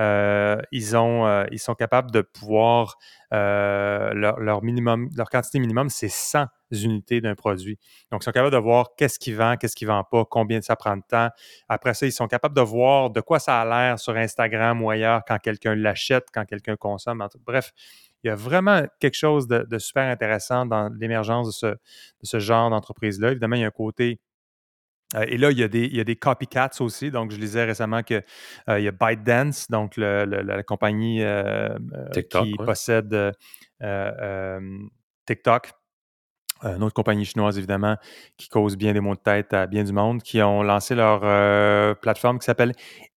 ils, 0.00 0.96
ont, 0.96 1.26
euh, 1.26 1.44
ils 1.52 1.58
sont 1.58 1.74
capables 1.74 2.10
de 2.10 2.22
pouvoir, 2.22 2.96
leur, 3.30 4.62
minimum, 4.62 5.08
leur 5.16 5.28
quantité 5.28 5.58
minimum, 5.58 5.88
c'est 5.88 6.08
100 6.08 6.46
unités 6.72 7.20
d'un 7.20 7.34
produit. 7.34 7.78
Donc, 8.10 8.22
ils 8.22 8.24
sont 8.24 8.32
capables 8.32 8.52
de 8.52 8.58
voir 8.60 8.90
qu'est-ce 8.96 9.18
qui 9.18 9.32
vend, 9.32 9.56
qu'est-ce 9.56 9.76
qui 9.76 9.84
ne 9.84 9.90
vend 9.90 10.04
pas, 10.04 10.24
combien 10.24 10.60
ça 10.62 10.76
prend 10.76 10.96
de 10.96 11.02
temps. 11.08 11.28
Après 11.68 11.94
ça, 11.94 12.06
ils 12.06 12.12
sont 12.12 12.28
capables 12.28 12.56
de 12.56 12.62
voir 12.62 13.10
de 13.10 13.20
quoi 13.20 13.38
ça 13.38 13.60
a 13.60 13.64
l'air 13.64 13.98
sur 13.98 14.16
Instagram 14.16 14.82
ou 14.82 14.90
ailleurs 14.90 15.22
quand 15.26 15.38
quelqu'un 15.38 15.74
l'achète, 15.74 16.28
quand 16.32 16.44
quelqu'un 16.44 16.76
consomme. 16.76 17.26
Bref, 17.44 17.72
il 18.22 18.28
y 18.28 18.30
a 18.30 18.34
vraiment 18.34 18.82
quelque 18.98 19.16
chose 19.16 19.48
de, 19.48 19.78
super 19.78 20.04
intéressant 20.04 20.66
dans 20.66 20.90
l'émergence 20.98 21.46
de 21.46 21.52
ce, 21.52 21.66
de 21.66 21.76
ce 22.24 22.38
genre 22.38 22.70
d'entreprise-là. 22.70 23.30
Évidemment, 23.30 23.56
il 23.56 23.62
y 23.62 23.64
a 23.64 23.68
un 23.68 23.70
côté 23.70 24.20
euh, 25.14 25.24
et 25.28 25.36
là, 25.36 25.50
il 25.50 25.58
y, 25.58 25.62
a 25.62 25.68
des, 25.68 25.86
il 25.86 25.96
y, 25.96 26.00
a 26.00 26.04
des, 26.04 26.16
copycats 26.16 26.70
aussi. 26.80 27.10
Donc, 27.10 27.32
je 27.32 27.36
lisais 27.36 27.64
récemment 27.64 28.02
qu'il 28.02 28.22
euh, 28.68 28.80
y 28.80 28.88
a 28.88 28.92
ByteDance, 28.92 29.70
donc 29.70 29.96
la 29.96 30.62
compagnie 30.62 31.22
euh, 31.22 31.76
qui 32.14 32.56
possède 32.56 33.32
TikTok, 35.26 35.72
une 36.62 36.82
autre 36.82 36.94
compagnie 36.94 37.24
chinoise, 37.24 37.58
évidemment, 37.58 37.96
qui 38.36 38.48
cause 38.48 38.76
bien 38.76 38.92
des 38.92 39.00
mots 39.00 39.14
de 39.14 39.20
tête 39.20 39.52
à 39.54 39.66
bien 39.66 39.84
du 39.84 39.92
monde, 39.92 40.22
qui 40.22 40.42
ont 40.42 40.62
lancé 40.62 40.94
leur 40.94 41.20
euh, 41.24 41.94
plateforme 41.94 42.38
qui 42.38 42.44
s'appelle 42.44 42.72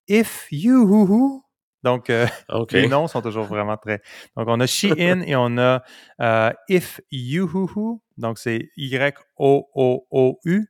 If 0.08 0.46
You 0.50 0.82
Hoo 0.82 1.44
Donc, 1.82 2.10
euh, 2.10 2.26
les 2.72 2.88
noms 2.88 3.06
sont 3.06 3.20
toujours 3.20 3.44
vraiment 3.44 3.76
très. 3.76 4.00
Donc, 4.36 4.48
on 4.48 4.60
a 4.60 4.66
Shein 4.66 5.22
et 5.26 5.36
on 5.36 5.58
a 5.58 5.82
euh, 6.20 6.52
If 6.68 7.00
You 7.10 7.50
Hoo 7.52 8.00
Donc, 8.18 8.38
c'est 8.38 8.70
Y-O-O-O-U. 8.76 10.66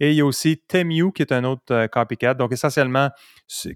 Et 0.00 0.10
il 0.10 0.16
y 0.16 0.20
a 0.20 0.26
aussi 0.26 0.58
Temu, 0.58 1.12
qui 1.12 1.22
est 1.22 1.32
un 1.32 1.44
autre 1.44 1.72
euh, 1.72 1.86
copycat. 1.86 2.34
Donc, 2.34 2.52
essentiellement, 2.52 3.10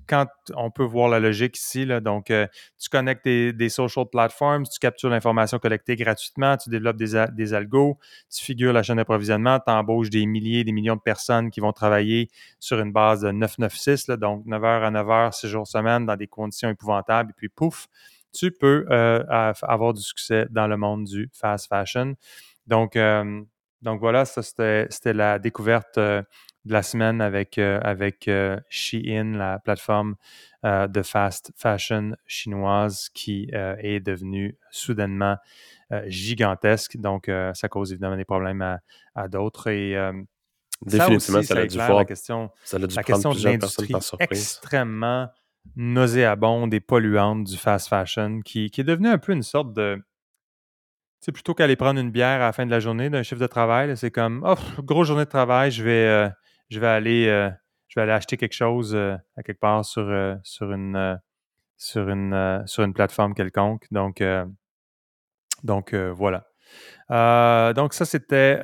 quand 0.09 0.27
on 0.55 0.71
peut 0.71 0.85
voir 0.85 1.09
la 1.09 1.21
logique 1.21 1.57
ici, 1.59 1.87
donc 2.03 2.31
euh, 2.31 2.47
tu 2.79 2.89
connectes 2.89 3.25
des, 3.25 3.69
social 3.69 4.07
platforms, 4.11 4.65
tu 4.67 4.79
captures 4.79 5.11
l'information 5.11 5.59
collectée 5.59 5.95
gratuitement, 5.95 6.57
tu 6.57 6.71
développes 6.71 6.97
des, 6.97 7.27
des 7.33 7.55
algos, 7.55 7.99
tu 8.35 8.43
figures 8.43 8.73
la 8.73 8.83
chaîne 8.83 8.97
d'approvisionnement, 8.97 9.61
tu 9.61 9.71
embauches 9.71 10.11
des 10.11 10.25
milliers, 10.27 10.65
des 10.65 10.73
millions 10.73 10.97
de 10.97 11.01
personnes 11.01 11.51
qui 11.51 11.61
vont 11.61 11.73
travailler 11.73 12.31
sur 12.59 12.81
une 12.81 12.93
base 12.93 13.21
de 13.21 13.31
996, 13.31 14.09
là, 14.09 14.17
donc 14.17 14.47
9h 14.47 14.83
à 14.83 14.91
9h, 14.91 15.33
6 15.33 15.49
jours 15.49 15.67
semaine, 15.67 16.07
dans 16.07 16.17
des 16.17 16.27
conditions 16.27 16.71
épouvantables, 16.71 17.31
et 17.31 17.35
puis 17.37 17.49
pouf, 17.49 17.89
tu 18.33 18.51
peux 18.51 18.87
euh, 18.91 19.23
avoir 19.63 19.93
du 19.93 20.03
succès 20.03 20.47
dans 20.51 20.67
le 20.67 20.77
monde 20.77 21.05
du 21.05 21.31
fast 21.33 21.69
fashion. 21.69 22.15
Donc, 22.69 22.97
donc 23.83 24.01
voilà, 24.01 24.25
ça 24.25 24.43
c'était 24.43 25.13
la 25.13 25.39
découverte 25.39 25.99
euh, 25.99 26.23
de 26.65 26.73
la 26.73 26.83
semaine 26.83 27.21
avec, 27.21 27.59
euh, 27.59 27.81
avec 27.83 28.27
euh, 28.29 28.59
Shein, 28.69 29.37
la 29.37 29.59
plateforme 29.59 30.17
de 30.65 31.03
fast 31.03 31.53
fashion 31.57 32.17
chinoise 32.27 33.11
qui 33.15 33.49
est 33.53 34.01
devenue 34.01 34.59
soudainement 34.73 35.37
gigantesque. 36.07 36.97
Donc 36.97 37.31
ça 37.55 37.69
cause 37.69 37.93
évidemment 37.93 38.17
des 38.17 38.25
problèmes 38.25 38.81
à, 39.15 39.29
d'autres. 39.29 39.69
Et 39.69 39.97
Définitivement, 40.85 41.43
ça, 41.43 41.59
a 41.59 41.67
dû 41.67 41.77
la 41.77 42.05
question, 42.05 42.51
ça 42.65 42.77
a 42.77 42.81
dû 42.81 42.97
la 42.97 43.05
question 43.05 43.31
de 43.31 43.45
l'industrie 43.45 43.95
extrêmement 44.19 45.29
nauséabonde 45.77 46.75
et 46.75 46.81
polluante 46.81 47.45
du 47.45 47.57
fast 47.57 47.89
fashion 47.89 48.41
qui, 48.41 48.69
qui 48.71 48.81
est 48.81 48.85
devenue 48.85 49.09
un 49.09 49.19
peu 49.19 49.33
une 49.33 49.45
sorte 49.45 49.73
de 49.73 50.03
sais, 51.21 51.33
plutôt 51.33 51.55
qu'aller 51.55 51.77
prendre 51.77 52.01
une 52.01 52.11
bière 52.11 52.41
à 52.41 52.47
la 52.47 52.53
fin 52.53 52.67
de 52.67 52.71
la 52.71 52.81
journée 52.81 53.11
d'un 53.11 53.23
chiffre 53.23 53.41
de 53.41 53.47
travail, 53.47 53.97
c'est 53.97 54.11
comme 54.11 54.45
oh, 54.47 54.83
grosse 54.83 55.09
journée 55.09 55.25
de 55.25 55.31
travail, 55.31 55.71
je 55.71 55.83
vais, 55.83 56.07
euh, 56.07 56.29
je 56.71 56.81
vais 56.81 56.87
aller 56.87 57.27
euh, 57.29 57.51
je 57.89 57.99
vais 57.99 58.03
aller 58.03 58.13
acheter 58.13 58.37
quelque 58.37 58.55
chose 58.55 58.95
euh, 58.95 59.17
à 59.37 59.43
quelque 59.43 59.61
part 59.61 59.85
sur, 59.85 60.07
sur 60.43 60.73
une 60.73 61.19
sur 61.77 62.09
une 62.09 62.63
sur 62.67 62.85
une 62.85 62.93
plateforme 62.93 63.35
quelconque. 63.35 63.87
Donc 63.91 64.23
donc 65.65 65.95
voilà. 65.95 66.45
donc 67.73 67.95
ça 67.95 68.05
c'était 68.05 68.61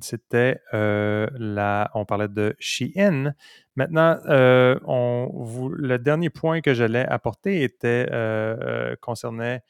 c'était 0.00 0.60
la 0.72 1.90
on 1.94 2.04
parlait 2.04 2.28
de 2.28 2.54
Shein. 2.58 3.34
Maintenant 3.76 4.18
on 4.26 5.70
le 5.72 5.98
dernier 5.98 6.30
point 6.30 6.60
que 6.60 6.74
j'allais 6.74 7.06
apporter 7.06 7.62
était 7.62 8.06
concernait 9.00 9.62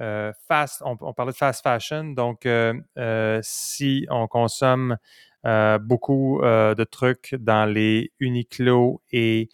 euh, 0.00 0.32
fast, 0.48 0.82
on, 0.84 0.96
parlait 1.12 1.32
de 1.32 1.36
fast 1.36 1.62
fashion, 1.62 2.12
donc 2.12 2.46
euh, 2.46 2.72
euh, 2.98 3.40
si 3.42 4.06
on 4.10 4.26
consomme 4.26 4.96
beaucoup 5.80 6.38
de 6.40 6.84
trucs 6.84 7.34
dans 7.34 7.68
les 7.68 8.12
Uniqlo 8.20 9.02
et 9.10 9.48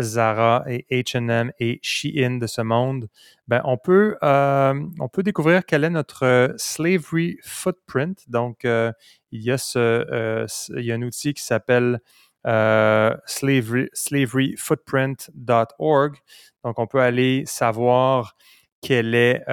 Zara 0.00 0.64
et 0.66 0.84
H&M 0.90 1.52
et 1.60 1.78
Shein 1.82 2.38
de 2.40 2.48
ce 2.48 2.62
monde, 2.62 3.06
ben 3.46 3.60
on 3.62 3.76
peut 3.76 4.16
on 4.20 5.08
peut 5.12 5.22
découvrir 5.22 5.64
quel 5.64 5.84
est 5.84 5.90
notre 5.90 6.52
slavery 6.56 7.38
footprint. 7.44 8.28
Donc 8.28 8.64
il 8.64 8.92
y 9.30 9.52
a 9.52 9.58
ce 9.58 10.46
il 10.76 10.84
y 10.84 10.90
a 10.90 10.96
un 10.96 11.02
outil 11.02 11.32
qui 11.32 11.44
s'appelle 11.44 12.00
slavery, 12.44 13.88
slaveryfootprint.org. 13.94 16.16
Donc 16.64 16.80
on 16.80 16.88
peut 16.88 17.00
aller 17.00 17.44
savoir 17.46 18.34
quel 18.80 19.14
est 19.14 19.44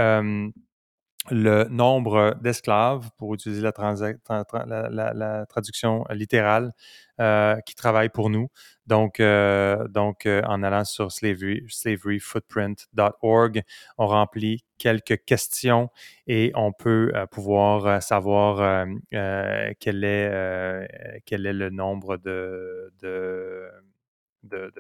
le 1.29 1.65
nombre 1.65 2.37
d'esclaves, 2.41 3.09
pour 3.17 3.33
utiliser 3.33 3.61
la, 3.61 3.73
traduction 5.47 6.05
littérale, 6.09 6.71
qui 7.65 7.75
travaillent 7.75 8.07
pour 8.09 8.29
nous. 8.29 8.49
Donc, 8.85 9.19
donc 9.19 10.25
en 10.25 10.63
allant 10.63 10.85
sur 10.85 11.11
slaveryfootprint.org, 11.11 13.63
on 13.97 14.07
remplit 14.07 14.63
quelques 14.77 15.25
questions 15.25 15.89
et 16.27 16.53
on 16.55 16.71
peut 16.71 17.11
pouvoir 17.31 18.01
savoir 18.01 18.87
quel, 19.11 20.03
est, 20.03 21.21
quel 21.25 21.45
est 21.45 21.53
le 21.53 21.69
nombre 21.69 22.15
de, 22.17 22.93
de, 23.01 23.69
de, 24.43 24.71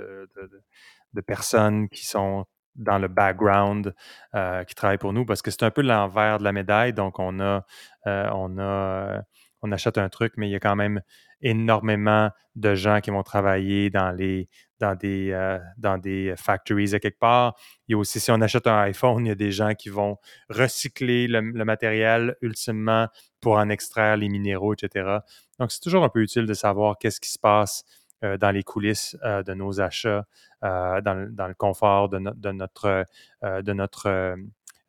de 1.13 1.21
personnes 1.21 1.89
qui 1.89 2.05
sont 2.05 2.45
dans 2.77 2.99
le 2.99 3.07
background 3.07 3.93
euh, 4.35 4.63
qui 4.63 4.75
travaillent 4.75 4.97
pour 4.97 5.13
nous 5.13 5.25
parce 5.25 5.41
que 5.41 5.51
c'est 5.51 5.63
un 5.63 5.71
peu 5.71 5.81
l'envers 5.81 6.39
de 6.39 6.43
la 6.43 6.51
médaille. 6.51 6.93
Donc, 6.93 7.19
on 7.19 7.39
a, 7.39 7.65
euh, 8.07 8.29
on 8.33 8.57
a, 8.57 8.61
euh, 8.61 9.21
on 9.61 9.71
achète 9.71 9.97
un 9.97 10.09
truc, 10.09 10.33
mais 10.37 10.47
il 10.47 10.51
y 10.51 10.55
a 10.55 10.59
quand 10.59 10.75
même 10.75 11.01
énormément 11.41 12.29
de 12.55 12.75
gens 12.75 13.01
qui 13.01 13.11
vont 13.11 13.23
travailler 13.23 13.89
dans 13.89 14.11
les 14.11 14.49
dans 14.79 14.93
des, 14.93 15.57
dans 15.77 15.97
des 15.97 16.35
factories 16.37 16.93
à 16.93 16.99
quelque 16.99 17.17
part. 17.17 17.55
Il 17.87 17.93
y 17.93 17.95
a 17.95 17.97
aussi, 17.97 18.19
si 18.19 18.29
on 18.29 18.39
achète 18.41 18.67
un 18.67 18.77
iPhone, 18.81 19.25
il 19.25 19.29
y 19.29 19.31
a 19.31 19.35
des 19.35 19.51
gens 19.51 19.73
qui 19.73 19.89
vont 19.89 20.17
recycler 20.49 21.27
le, 21.27 21.41
le 21.41 21.65
matériel 21.65 22.35
ultimement 22.41 23.07
pour 23.41 23.53
en 23.53 23.69
extraire 23.69 24.17
les 24.17 24.29
minéraux, 24.29 24.75
etc. 24.75 25.17
Donc, 25.59 25.71
c'est 25.71 25.79
toujours 25.79 26.03
un 26.03 26.09
peu 26.09 26.21
utile 26.21 26.45
de 26.45 26.53
savoir 26.53 26.99
qu'est-ce 26.99 27.19
qui 27.19 27.31
se 27.31 27.39
passe 27.39 27.83
dans 28.21 28.51
les 28.51 28.63
coulisses 28.63 29.17
euh, 29.23 29.43
de 29.43 29.53
nos 29.53 29.81
achats, 29.81 30.25
euh, 30.63 31.01
dans, 31.01 31.47
le 31.47 31.53
confort 31.53 32.09
de, 32.09 32.17
de 32.17 32.51
notre, 32.51 33.05
de, 33.43 33.73
notre 33.73 34.35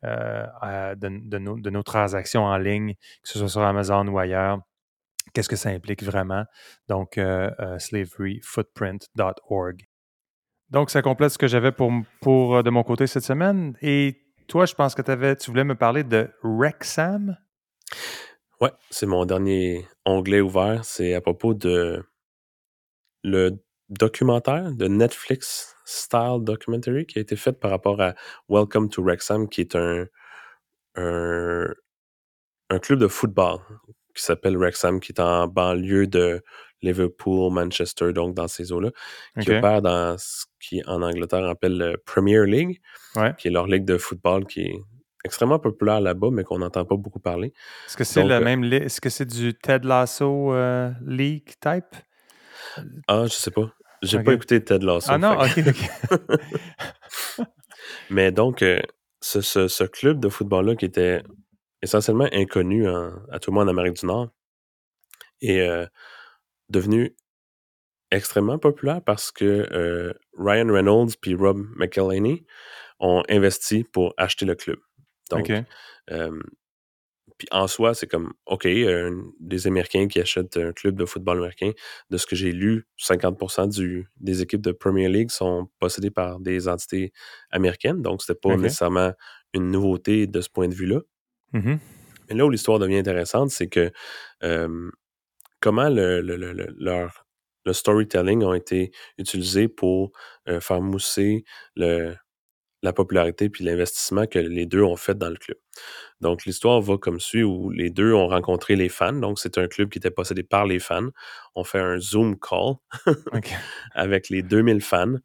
de, 0.03 1.69
nos, 1.69 1.83
transactions 1.83 2.43
en 2.43 2.57
ligne, 2.57 2.95
que 2.95 3.29
ce 3.29 3.39
soit 3.39 3.49
sur 3.49 3.61
Amazon 3.61 4.07
ou 4.07 4.17
ailleurs. 4.17 4.59
Qu'est-ce 5.33 5.49
que 5.49 5.55
ça 5.55 5.69
implique 5.69 6.01
vraiment? 6.01 6.45
Donc, 6.87 7.19
slaveryfootprint.org. 7.77 9.85
Donc, 10.71 10.89
ça 10.89 11.01
complète 11.01 11.31
ce 11.31 11.37
que 11.37 11.47
j'avais 11.47 11.71
pour, 11.71 11.91
pour 12.21 12.63
de 12.63 12.69
mon 12.69 12.83
côté 12.83 13.05
cette 13.05 13.23
semaine. 13.23 13.75
Et 13.81 14.21
toi, 14.47 14.65
je 14.65 14.73
pense 14.73 14.95
que 14.95 15.11
avais, 15.11 15.35
tu 15.35 15.51
voulais 15.51 15.63
me 15.63 15.75
parler 15.75 16.03
de 16.03 16.31
Rexam? 16.41 17.37
Ouais, 18.61 18.71
c'est 18.89 19.05
mon 19.05 19.25
dernier 19.25 19.87
onglet 20.05 20.41
ouvert. 20.41 20.83
C'est 20.83 21.13
à 21.13 21.21
propos 21.21 21.53
de 21.53 22.03
le 23.23 23.59
documentaire 23.89 24.71
de 24.71 24.87
Netflix 24.87 25.75
Style 25.85 26.39
Documentary 26.41 27.05
qui 27.05 27.17
a 27.17 27.21
été 27.21 27.35
fait 27.35 27.53
par 27.53 27.71
rapport 27.71 27.99
à 28.01 28.13
Welcome 28.47 28.89
to 28.89 29.01
Wrexham, 29.03 29.49
qui 29.49 29.61
est 29.61 29.75
un, 29.75 30.05
un, 30.95 31.73
club 32.81 32.99
de 32.99 33.07
football 33.07 33.59
qui 34.15 34.23
s'appelle 34.23 34.57
Wrexham, 34.57 34.99
qui 34.99 35.11
est 35.11 35.19
en 35.19 35.47
banlieue 35.47 36.07
de 36.07 36.43
Liverpool, 36.81 37.51
Manchester, 37.51 38.13
donc 38.13 38.35
dans 38.35 38.47
ces 38.47 38.71
eaux-là, 38.71 38.91
qui 39.41 39.51
opère 39.51 39.81
dans 39.81 40.17
ce 40.17 40.45
qui 40.59 40.81
en 40.85 41.01
Angleterre 41.01 41.45
appelle 41.45 41.77
le 41.77 41.97
Premier 41.97 42.45
League, 42.45 42.81
qui 43.37 43.47
est 43.47 43.51
leur 43.51 43.67
ligue 43.67 43.85
de 43.85 43.97
football 43.97 44.45
qui 44.45 44.61
est 44.61 44.79
extrêmement 45.25 45.59
populaire 45.59 45.99
là-bas, 45.99 46.29
mais 46.31 46.43
qu'on 46.43 46.59
n'entend 46.59 46.85
pas 46.85 46.95
beaucoup 46.95 47.19
parler. 47.19 47.53
Est-ce 47.87 47.97
que 47.97 48.03
c'est 48.03 48.23
le 48.23 48.35
euh, 48.35 48.43
même 48.43 48.63
Est-ce 48.63 49.01
que 49.01 49.09
c'est 49.09 49.25
du 49.25 49.53
Ted 49.53 49.85
Lasso 49.85 50.53
euh, 50.53 50.91
League 51.05 51.49
type? 51.59 51.95
Ah, 53.07 53.23
je 53.25 53.33
sais 53.33 53.51
pas. 53.51 53.71
J'ai 54.01 54.23
pas 54.23 54.33
écouté 54.33 54.63
Ted 54.63 54.85
Lasso. 54.85 55.07
Ah 55.11 55.17
non, 55.17 55.37
ok, 55.39 55.59
ok. 55.67 57.45
mais 58.09 58.31
donc, 58.31 58.61
euh, 58.61 58.79
ce, 59.21 59.41
ce, 59.41 59.83
club 59.83 60.19
de 60.19 60.29
football-là 60.29 60.75
qui 60.75 60.85
était 60.85 61.21
essentiellement 61.81 62.27
inconnu 62.31 62.87
à 62.87 63.39
tout 63.41 63.51
le 63.51 63.55
monde 63.55 63.67
en 63.67 63.71
Amérique 63.71 63.99
du 63.99 64.05
Nord 64.05 64.29
est 65.41 65.67
devenu 66.69 67.15
extrêmement 68.11 68.57
populaire 68.57 69.01
parce 69.01 69.31
que 69.31 70.13
Ryan 70.37 70.67
Reynolds 70.71 71.11
puis 71.21 71.35
Rob 71.35 71.65
McElhaney 71.75 72.45
ont 72.99 73.23
investi 73.29 73.83
pour 73.83 74.13
acheter 74.17 74.45
le 74.45 74.55
club. 74.55 74.79
Donc, 75.29 75.51
puis 77.39 77.47
en 77.51 77.67
soi, 77.67 77.93
c'est 77.93 78.05
comme, 78.05 78.33
OK, 78.45 78.67
des 78.67 79.67
Américains 79.67 80.07
qui 80.09 80.19
achètent 80.19 80.57
un 80.57 80.73
club 80.73 80.95
de 80.95 81.05
football 81.05 81.37
américain, 81.37 81.71
de 82.09 82.17
ce 82.17 82.27
que 82.27 82.35
j'ai 82.35 82.51
lu, 82.51 82.85
50% 82.99 83.69
du, 83.69 84.07
des 84.19 84.41
équipes 84.41 84.61
de 84.61 84.73
Premier 84.73 85.07
League 85.07 85.31
sont 85.31 85.69
possédées 85.79 86.11
par 86.11 86.41
des 86.41 86.67
entités 86.67 87.13
américaines. 87.49 88.01
Donc, 88.01 88.21
c'était 88.21 88.39
pas 88.39 88.57
nécessairement 88.57 89.13
une 89.53 89.71
nouveauté 89.71 90.27
de 90.27 90.41
ce 90.41 90.49
point 90.49 90.67
de 90.67 90.75
vue-là. 90.75 90.99
Mmh 91.53 91.75
Mais 92.29 92.35
là 92.35 92.45
où 92.45 92.49
l'histoire 92.49 92.77
devient 92.77 92.97
intéressante, 92.97 93.51
c'est 93.51 93.69
que 93.69 93.89
comment 95.61 95.87
le, 95.87 96.19
leur, 96.19 97.25
le 97.65 97.73
storytelling 97.73 98.43
a 98.43 98.53
été 98.53 98.91
utilisé 99.17 99.69
pour 99.69 100.11
faire 100.59 100.81
mousser 100.81 101.45
le, 101.77 102.15
la 102.81 102.93
popularité 102.93 103.49
puis 103.49 103.63
l'investissement 103.63 104.25
que 104.25 104.39
les 104.39 104.65
deux 104.65 104.83
ont 104.83 104.95
fait 104.95 105.17
dans 105.17 105.29
le 105.29 105.35
club. 105.35 105.57
Donc, 106.21 106.45
l'histoire 106.45 106.81
va 106.81 106.97
comme 106.97 107.19
suit 107.19 107.43
où 107.43 107.69
les 107.69 107.89
deux 107.89 108.13
ont 108.13 108.27
rencontré 108.27 108.75
les 108.75 108.89
fans. 108.89 109.13
Donc, 109.13 109.39
c'est 109.39 109.57
un 109.57 109.67
club 109.67 109.89
qui 109.89 109.97
était 109.97 110.11
possédé 110.11 110.43
par 110.43 110.65
les 110.65 110.79
fans. 110.79 111.09
On 111.55 111.63
fait 111.63 111.79
un 111.79 111.99
Zoom 111.99 112.37
call 112.39 112.75
avec 113.93 114.29
les 114.29 114.41
2000 114.41 114.81
fans 114.81 115.15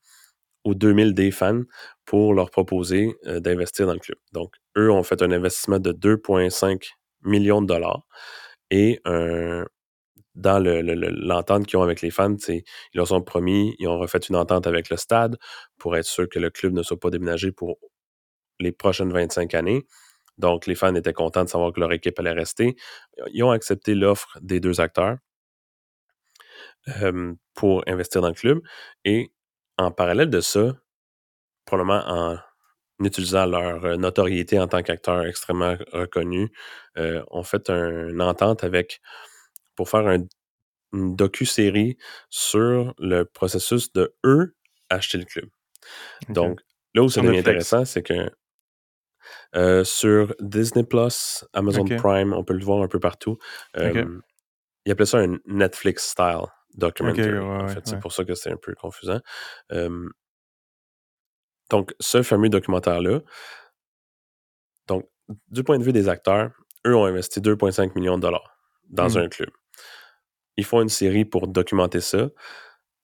ou 0.64 0.74
2000 0.74 1.14
des 1.14 1.30
fans 1.30 1.62
pour 2.04 2.34
leur 2.34 2.50
proposer 2.50 3.14
euh, 3.26 3.40
d'investir 3.40 3.86
dans 3.86 3.92
le 3.92 3.98
club. 3.98 4.18
Donc, 4.32 4.54
eux 4.76 4.90
ont 4.90 5.02
fait 5.02 5.22
un 5.22 5.30
investissement 5.30 5.78
de 5.78 5.92
2,5 5.92 6.90
millions 7.22 7.62
de 7.62 7.66
dollars 7.66 8.06
et 8.70 9.00
un, 9.04 9.64
dans 10.34 10.58
l'entente 10.64 11.66
qu'ils 11.66 11.78
ont 11.78 11.82
avec 11.82 12.00
les 12.02 12.10
fans, 12.10 12.34
ils 12.48 12.62
leur 12.94 13.10
ont 13.12 13.22
promis, 13.22 13.76
ils 13.78 13.88
ont 13.88 13.98
refait 13.98 14.18
une 14.18 14.36
entente 14.36 14.66
avec 14.66 14.90
le 14.90 14.96
stade 14.96 15.38
pour 15.78 15.96
être 15.96 16.06
sûr 16.06 16.28
que 16.28 16.38
le 16.38 16.50
club 16.50 16.72
ne 16.72 16.82
soit 16.82 16.98
pas 16.98 17.10
déménagé 17.10 17.52
pour 17.52 17.78
les 18.60 18.72
prochaines 18.72 19.12
25 19.12 19.54
années. 19.54 19.84
Donc, 20.38 20.66
les 20.66 20.74
fans 20.74 20.94
étaient 20.94 21.12
contents 21.12 21.44
de 21.44 21.48
savoir 21.48 21.72
que 21.72 21.80
leur 21.80 21.92
équipe 21.92 22.18
allait 22.18 22.32
rester. 22.32 22.76
Ils 23.32 23.44
ont 23.44 23.52
accepté 23.52 23.94
l'offre 23.94 24.38
des 24.42 24.60
deux 24.60 24.80
acteurs 24.80 25.18
pour 27.54 27.82
investir 27.86 28.20
dans 28.22 28.28
le 28.28 28.34
club. 28.34 28.60
Et 29.04 29.32
en 29.78 29.90
parallèle 29.90 30.30
de 30.30 30.40
ça, 30.40 30.76
probablement 31.64 32.02
en 32.06 32.38
utilisant 33.00 33.46
leur 33.46 33.98
notoriété 33.98 34.58
en 34.60 34.68
tant 34.68 34.82
qu'acteurs 34.82 35.26
extrêmement 35.26 35.76
reconnus, 35.92 36.50
euh, 36.98 37.24
ont 37.30 37.42
fait 37.42 37.68
une 37.70 38.22
entente 38.22 38.64
avec 38.64 39.00
pour 39.74 39.88
faire 39.88 40.06
un, 40.06 40.24
une 40.92 41.16
docu-série 41.16 41.98
sur 42.30 42.94
le 42.98 43.24
processus 43.24 43.92
de 43.92 44.14
eux 44.24 44.54
acheter 44.90 45.18
le 45.18 45.24
club. 45.24 45.48
Donc, 46.28 46.60
là 46.94 47.02
où 47.02 47.08
ça 47.08 47.20
devient 47.20 47.38
intéressant, 47.38 47.84
c'est 47.84 48.02
que 48.02 48.30
euh, 49.56 49.84
sur 49.84 50.34
Disney 50.40 50.84
Plus, 50.84 51.44
Amazon 51.52 51.84
Prime, 51.84 52.32
on 52.32 52.44
peut 52.44 52.54
le 52.54 52.64
voir 52.64 52.82
un 52.82 52.88
peu 52.88 53.00
partout. 53.00 53.38
Euh, 53.76 54.20
Ils 54.84 54.92
appelaient 54.92 55.06
ça 55.06 55.18
un 55.18 55.38
Netflix 55.46 56.10
style 56.10 56.46
documentary. 56.74 57.38
en 57.38 57.68
fait, 57.68 57.86
c'est 57.86 58.00
pour 58.00 58.12
ça 58.12 58.24
que 58.24 58.34
c'est 58.34 58.50
un 58.50 58.56
peu 58.56 58.74
confusant. 58.74 59.20
Euh, 59.72 60.08
donc, 61.70 61.94
ce 62.00 62.22
fameux 62.22 62.48
documentaire-là, 62.48 63.20
donc, 64.86 65.08
du 65.48 65.64
point 65.64 65.78
de 65.78 65.84
vue 65.84 65.92
des 65.92 66.08
acteurs, 66.08 66.50
eux 66.86 66.94
ont 66.94 67.06
investi 67.06 67.40
2,5 67.40 67.94
millions 67.94 68.16
de 68.16 68.22
dollars 68.22 68.58
dans 68.90 69.08
hmm. 69.08 69.18
un 69.18 69.28
club 69.28 69.50
ils 70.56 70.64
font 70.64 70.82
une 70.82 70.88
série 70.88 71.24
pour 71.24 71.48
documenter 71.48 72.00
ça. 72.00 72.28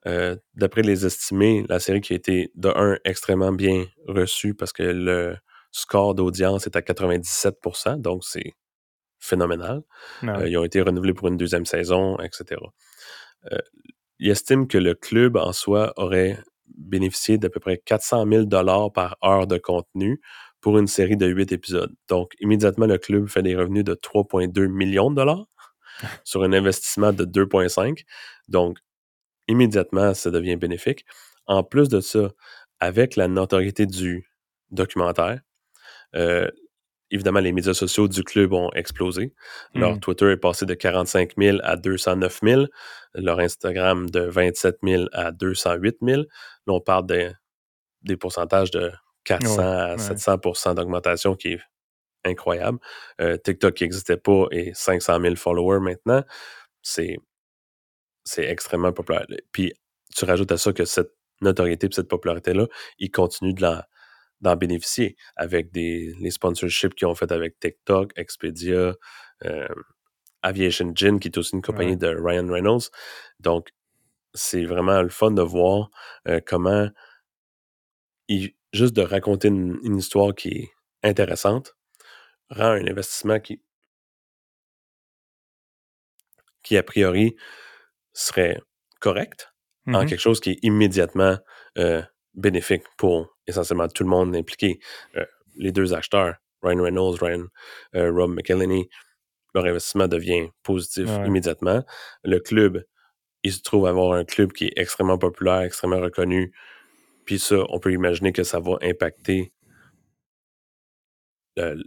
Euh, 0.06 0.36
d'après 0.54 0.82
les 0.82 1.04
estimés, 1.04 1.64
la 1.68 1.78
série 1.78 2.00
qui 2.00 2.14
a 2.14 2.16
été 2.16 2.50
de 2.54 2.70
un 2.70 2.96
extrêmement 3.04 3.52
bien 3.52 3.84
reçue 4.06 4.54
parce 4.54 4.72
que 4.72 4.82
le 4.82 5.36
score 5.72 6.14
d'audience 6.14 6.66
est 6.66 6.76
à 6.76 6.80
97%, 6.80 8.00
donc 8.00 8.24
c'est 8.24 8.54
phénoménal. 9.18 9.82
Euh, 10.24 10.48
ils 10.48 10.56
ont 10.56 10.64
été 10.64 10.80
renouvelés 10.80 11.12
pour 11.12 11.28
une 11.28 11.36
deuxième 11.36 11.66
saison, 11.66 12.16
etc. 12.18 12.60
Euh, 13.52 13.58
ils 14.18 14.30
estiment 14.30 14.66
que 14.66 14.78
le 14.78 14.94
club 14.94 15.36
en 15.36 15.52
soi 15.52 15.92
aurait 15.96 16.38
bénéficié 16.66 17.36
d'à 17.36 17.50
peu 17.50 17.60
près 17.60 17.78
400 17.78 18.26
000 18.26 18.44
dollars 18.44 18.92
par 18.92 19.16
heure 19.24 19.46
de 19.46 19.58
contenu 19.58 20.20
pour 20.60 20.78
une 20.78 20.86
série 20.86 21.16
de 21.16 21.26
huit 21.26 21.52
épisodes. 21.52 21.92
Donc, 22.08 22.32
immédiatement, 22.40 22.86
le 22.86 22.98
club 22.98 23.28
fait 23.28 23.42
des 23.42 23.56
revenus 23.56 23.84
de 23.84 23.94
3,2 23.94 24.66
millions 24.68 25.10
de 25.10 25.16
dollars 25.16 25.46
sur 26.24 26.42
un 26.42 26.52
investissement 26.52 27.12
de 27.12 27.24
2,5. 27.24 28.04
Donc, 28.48 28.78
immédiatement, 29.48 30.14
ça 30.14 30.30
devient 30.30 30.56
bénéfique. 30.56 31.04
En 31.46 31.62
plus 31.62 31.88
de 31.88 32.00
ça, 32.00 32.30
avec 32.78 33.16
la 33.16 33.28
notoriété 33.28 33.86
du 33.86 34.26
documentaire, 34.70 35.40
euh, 36.16 36.48
évidemment, 37.10 37.40
les 37.40 37.52
médias 37.52 37.74
sociaux 37.74 38.08
du 38.08 38.22
club 38.22 38.52
ont 38.52 38.70
explosé. 38.72 39.34
Leur 39.74 39.96
mmh. 39.96 40.00
Twitter 40.00 40.30
est 40.30 40.36
passé 40.36 40.66
de 40.66 40.74
45 40.74 41.32
000 41.36 41.58
à 41.62 41.76
209 41.76 42.40
000. 42.42 42.64
Leur 43.14 43.40
Instagram 43.40 44.08
de 44.08 44.20
27 44.20 44.78
000 44.82 45.04
à 45.12 45.32
208 45.32 45.96
000. 46.02 46.22
Là, 46.22 46.26
on 46.66 46.80
parle 46.80 47.06
des 47.06 48.16
pourcentages 48.16 48.70
de 48.70 48.92
400 49.24 49.60
à 49.60 49.96
700% 49.96 50.74
d'augmentation 50.74 51.34
qui 51.34 51.54
est 51.54 51.60
incroyable. 52.24 52.78
Euh, 53.20 53.36
TikTok 53.36 53.74
qui 53.74 53.84
n'existait 53.84 54.16
pas 54.16 54.46
et 54.50 54.72
500 54.74 55.20
000 55.20 55.36
followers 55.36 55.80
maintenant, 55.80 56.22
c'est, 56.82 57.16
extrêmement 58.38 58.92
populaire. 58.92 59.26
Puis 59.52 59.72
tu 60.14 60.24
rajoutes 60.24 60.52
à 60.52 60.58
ça 60.58 60.72
que 60.72 60.84
cette 60.84 61.12
notoriété 61.40 61.86
et 61.86 61.92
cette 61.92 62.08
popularité-là, 62.08 62.66
ils 62.98 63.10
continuent 63.10 63.54
de 63.54 63.66
d'en 64.40 64.56
bénéficier 64.56 65.16
avec 65.36 65.70
des, 65.70 66.14
les 66.18 66.30
sponsorships 66.30 66.94
qu'ils 66.94 67.06
ont 67.06 67.14
fait 67.14 67.30
avec 67.30 67.58
TikTok, 67.60 68.12
Expedia, 68.16 68.94
euh, 69.44 69.68
Aviation 70.42 70.92
Gin, 70.94 71.20
qui 71.20 71.28
est 71.28 71.36
aussi 71.36 71.54
une 71.54 71.62
compagnie 71.62 71.96
de 71.96 72.08
Ryan 72.08 72.46
Reynolds. 72.48 72.88
Donc, 73.40 73.68
c'est 74.32 74.64
vraiment 74.64 75.02
le 75.02 75.08
fun 75.08 75.32
de 75.32 75.42
voir 75.42 75.90
euh, 76.28 76.40
comment, 76.44 76.88
juste 78.72 78.94
de 78.94 79.02
raconter 79.02 79.48
une, 79.48 79.96
histoire 79.96 80.34
qui 80.34 80.48
est 80.48 80.70
intéressante, 81.02 81.76
rend 82.50 82.72
un 82.72 82.86
investissement 82.86 83.40
qui, 83.40 83.62
qui 86.62 86.76
a 86.76 86.82
priori 86.82 87.36
serait 88.12 88.60
correct 89.00 89.52
en 89.86 90.02
mmh 90.02 90.06
quelque 90.06 90.20
chose 90.20 90.40
qui 90.40 90.50
est 90.50 90.58
immédiatement 90.62 91.38
euh, 91.78 92.02
bénéfique 92.34 92.84
pour 92.96 93.36
essentiellement 93.46 93.88
tout 93.88 94.04
le 94.04 94.10
monde 94.10 94.36
impliqué. 94.36 94.78
Euh, 95.16 95.24
les 95.56 95.72
deux 95.72 95.94
acheteurs, 95.94 96.34
Ryan 96.62 96.82
Reynolds, 96.82 97.16
Ryan, 97.20 97.46
euh, 97.96 98.12
Rob 98.12 98.30
McElhenney, 98.30 98.88
leur 99.54 99.64
investissement 99.64 100.06
devient 100.06 100.48
positif 100.62 101.08
immédiatement. 101.26 101.82
Le 102.22 102.38
club, 102.38 102.84
il 103.42 103.52
se 103.52 103.62
trouve 103.62 103.86
avoir 103.86 104.12
un 104.12 104.24
club 104.24 104.52
qui 104.52 104.66
est 104.66 104.72
extrêmement 104.76 105.18
populaire, 105.18 105.62
extrêmement 105.62 106.00
reconnu. 106.00 106.52
Puis 107.24 107.38
ça, 107.38 107.56
on 107.70 107.80
peut 107.80 107.92
imaginer 107.92 108.32
que 108.32 108.44
ça 108.44 108.60
va 108.60 108.76
impacter 108.82 109.52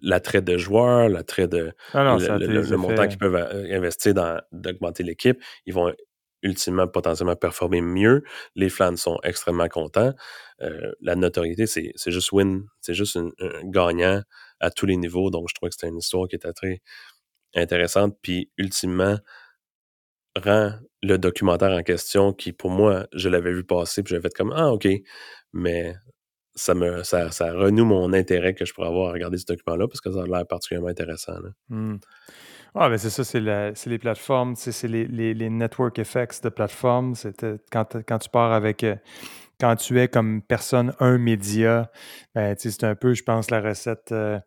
l'attrait 0.01 0.41
de 0.41 0.57
joueurs, 0.57 1.09
l'attrait 1.09 1.47
de 1.47 1.73
ah 1.93 2.17
le, 2.17 2.77
montant 2.77 3.07
qu'ils 3.07 3.17
peuvent 3.17 3.35
euh, 3.35 3.75
investir 3.75 4.13
dans 4.13 4.41
d'augmenter 4.51 5.03
l'équipe. 5.03 5.41
Ils 5.65 5.73
vont 5.73 5.93
ultimement 6.43 6.87
potentiellement 6.87 7.35
performer 7.35 7.81
mieux. 7.81 8.23
Les 8.55 8.69
fans 8.69 8.95
sont 8.97 9.17
extrêmement 9.23 9.69
contents. 9.69 10.13
Euh, 10.61 10.91
la 11.01 11.15
notoriété, 11.15 11.65
c'est 11.65 11.93
juste 12.11 12.31
win, 12.31 12.65
c'est 12.81 12.93
juste 12.93 13.17
un, 13.17 13.29
gagnant 13.63 14.21
à 14.59 14.69
tous 14.69 14.85
les 14.85 14.97
niveaux. 14.97 15.29
Donc, 15.29 15.47
je 15.49 15.55
trouve 15.55 15.69
que 15.69 15.75
c'était 15.75 15.87
une 15.87 15.97
histoire 15.97 16.27
qui 16.27 16.35
était 16.35 16.53
très 16.53 16.81
intéressante, 17.55 18.17
puis 18.21 18.51
ultimement 18.57 19.17
rend 20.35 20.73
le 21.01 21.17
documentaire 21.17 21.71
en 21.71 21.83
question, 21.83 22.33
qui 22.33 22.53
pour 22.53 22.71
moi, 22.71 23.07
je 23.13 23.29
l'avais 23.29 23.51
vu 23.53 23.63
passer, 23.63 24.03
puis 24.03 24.11
j'avais 24.11 24.23
fait 24.23 24.33
comme 24.33 24.53
Ah, 24.55 24.71
OK, 24.71 24.87
mais 25.53 25.95
ça 26.55 26.73
me 26.73 27.03
ça, 27.03 27.31
ça, 27.31 27.51
renoue 27.53 27.85
mon 27.85 28.13
intérêt 28.13 28.53
que 28.53 28.65
je 28.65 28.73
pourrais 28.73 28.87
avoir 28.87 29.09
à 29.09 29.13
regarder 29.13 29.37
ce 29.37 29.45
document-là 29.45 29.87
parce 29.87 30.01
que 30.01 30.11
ça 30.11 30.21
a 30.21 30.25
l'air 30.25 30.45
particulièrement 30.45 30.89
intéressant. 30.89 31.33
Mmh. 31.69 31.95
Ah, 32.75 32.89
mais 32.89 32.97
c'est 32.97 33.11
ça, 33.11 33.23
c'est 33.23 33.85
les 33.89 33.99
plateformes, 33.99 34.55
c'est 34.55 34.87
les, 34.87 35.05
les, 35.05 35.33
les, 35.33 35.49
network 35.49 35.99
effects 35.99 36.43
de 36.43 36.49
plateformes. 36.49 37.13
Quand, 37.71 37.97
quand 38.07 38.17
tu 38.17 38.29
pars 38.29 38.51
avec, 38.51 38.83
euh, 38.83 38.95
quand 39.59 39.75
tu 39.75 39.99
es 39.99 40.07
comme 40.07 40.41
personne, 40.41 40.93
un 40.99 41.19
média, 41.19 41.91
ben, 42.33 42.55
c'est 42.57 42.83
un 42.83 42.95
peu, 42.95 43.13
je 43.13 43.23
pense, 43.23 43.51
la 43.51 43.61
recette 43.61 44.11
euh, 44.11 44.39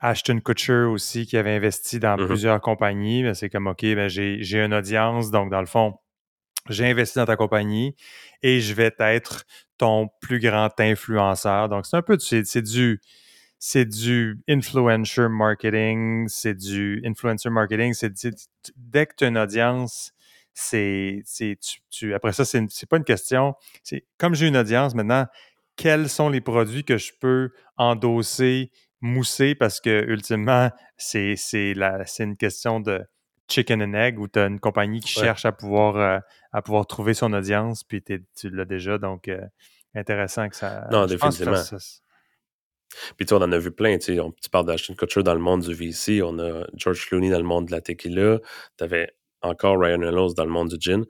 Ashton 0.00 0.40
Kutcher 0.40 0.84
aussi 0.84 1.26
qui 1.26 1.36
avait 1.36 1.54
investi 1.54 2.00
dans 2.00 2.16
mmh 2.16 2.26
plusieurs 2.26 2.60
compagnies. 2.60 3.22
Ben, 3.22 3.34
c'est 3.34 3.48
comme, 3.48 3.68
OK, 3.68 3.82
ben, 3.82 4.08
j'ai 4.08 4.64
une 4.64 4.74
audience, 4.74 5.30
donc 5.30 5.50
dans 5.50 5.60
le 5.60 5.66
fond, 5.66 5.94
j'ai 6.72 6.86
investi 6.86 7.18
dans 7.18 7.26
ta 7.26 7.36
compagnie 7.36 7.94
et 8.42 8.60
je 8.60 8.74
vais 8.74 8.94
être 8.98 9.44
ton 9.78 10.08
plus 10.20 10.40
grand 10.40 10.70
influenceur. 10.80 11.68
Donc, 11.68 11.86
c'est 11.86 11.96
un 11.96 12.02
peu, 12.02 12.18
c'est 12.18 12.62
du, 12.62 13.00
c'est 13.58 13.84
du 13.84 14.40
influencer 14.48 15.28
marketing, 15.28 16.28
c'est 16.28 16.54
du 16.54 17.02
influencer 17.04 17.50
marketing, 17.50 17.92
c'est 17.94 18.12
dès 18.76 19.06
que 19.06 19.14
tu 19.16 19.24
as 19.24 19.28
une 19.28 19.38
audience, 19.38 20.12
c'est, 20.54 21.22
tu, 21.90 22.14
après 22.14 22.32
ça, 22.32 22.44
c'est, 22.44 22.64
c'est 22.70 22.88
pas 22.88 22.96
une 22.96 23.04
question. 23.04 23.54
C'est 23.82 24.04
comme 24.18 24.34
j'ai 24.34 24.48
une 24.48 24.56
audience 24.56 24.94
maintenant, 24.94 25.26
quels 25.76 26.08
sont 26.08 26.28
les 26.28 26.40
produits 26.40 26.84
que 26.84 26.98
je 26.98 27.12
peux 27.20 27.50
endosser, 27.76 28.72
mousser? 29.00 29.54
Parce 29.54 29.80
que 29.80 30.04
ultimement, 30.08 30.70
c'est, 30.96 31.36
c'est, 31.36 31.74
la, 31.74 32.04
c'est 32.06 32.24
une 32.24 32.36
question 32.36 32.80
de 32.80 33.04
chicken 33.48 33.82
and 33.82 33.94
egg 33.94 34.18
où 34.18 34.28
tu 34.28 34.38
as 34.38 34.46
une 34.46 34.60
compagnie 34.60 35.00
qui 35.00 35.12
cherche 35.12 35.44
à 35.44 35.52
pouvoir, 35.52 35.96
euh, 35.96 36.18
à 36.52 36.62
pouvoir 36.62 36.86
trouver 36.86 37.14
son 37.14 37.32
audience, 37.32 37.84
puis 37.84 38.02
tu 38.02 38.50
l'as 38.50 38.64
déjà. 38.64 38.98
Donc, 38.98 39.28
euh, 39.28 39.40
intéressant 39.94 40.48
que 40.48 40.56
ça. 40.56 40.86
Non, 40.90 41.06
définitivement. 41.06 41.62
Puis 43.16 43.26
tu 43.26 43.34
on 43.34 43.38
en 43.38 43.52
a 43.52 43.58
vu 43.58 43.70
plein. 43.70 43.98
Tu 43.98 44.18
parles 44.50 44.66
d'Ashton 44.66 44.96
Kutcher 44.96 45.22
dans 45.22 45.34
le 45.34 45.40
monde 45.40 45.62
du 45.62 45.74
VC, 45.74 46.22
on 46.22 46.38
a 46.38 46.66
George 46.74 47.06
Clooney 47.06 47.30
dans 47.30 47.38
le 47.38 47.44
monde 47.44 47.66
de 47.66 47.72
la 47.72 47.80
tequila, 47.80 48.38
tu 48.78 48.84
avais 48.84 49.12
encore 49.42 49.78
Ryan 49.78 50.00
Reynolds 50.00 50.34
dans 50.34 50.44
le 50.44 50.50
monde 50.50 50.68
du 50.68 50.76
gin. 50.80 51.04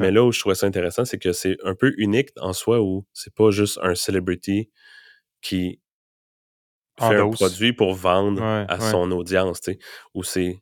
Mais 0.00 0.10
là 0.10 0.24
où 0.24 0.32
je 0.32 0.40
trouvais 0.40 0.56
ça 0.56 0.66
intéressant, 0.66 1.04
c'est 1.04 1.18
que 1.18 1.32
c'est 1.32 1.56
un 1.62 1.76
peu 1.76 1.94
unique 1.96 2.30
en 2.40 2.52
soi 2.52 2.80
où 2.80 3.06
c'est 3.12 3.34
pas 3.34 3.50
juste 3.50 3.78
un 3.82 3.94
celebrity 3.94 4.68
qui 5.42 5.80
fait 6.98 7.16
un 7.16 7.30
produit 7.30 7.72
pour 7.72 7.94
vendre 7.94 8.42
à 8.42 8.80
son 8.80 9.10
audience, 9.12 9.60
tu 9.60 9.72
sais, 9.72 9.78
où 10.14 10.22
c'est 10.22 10.60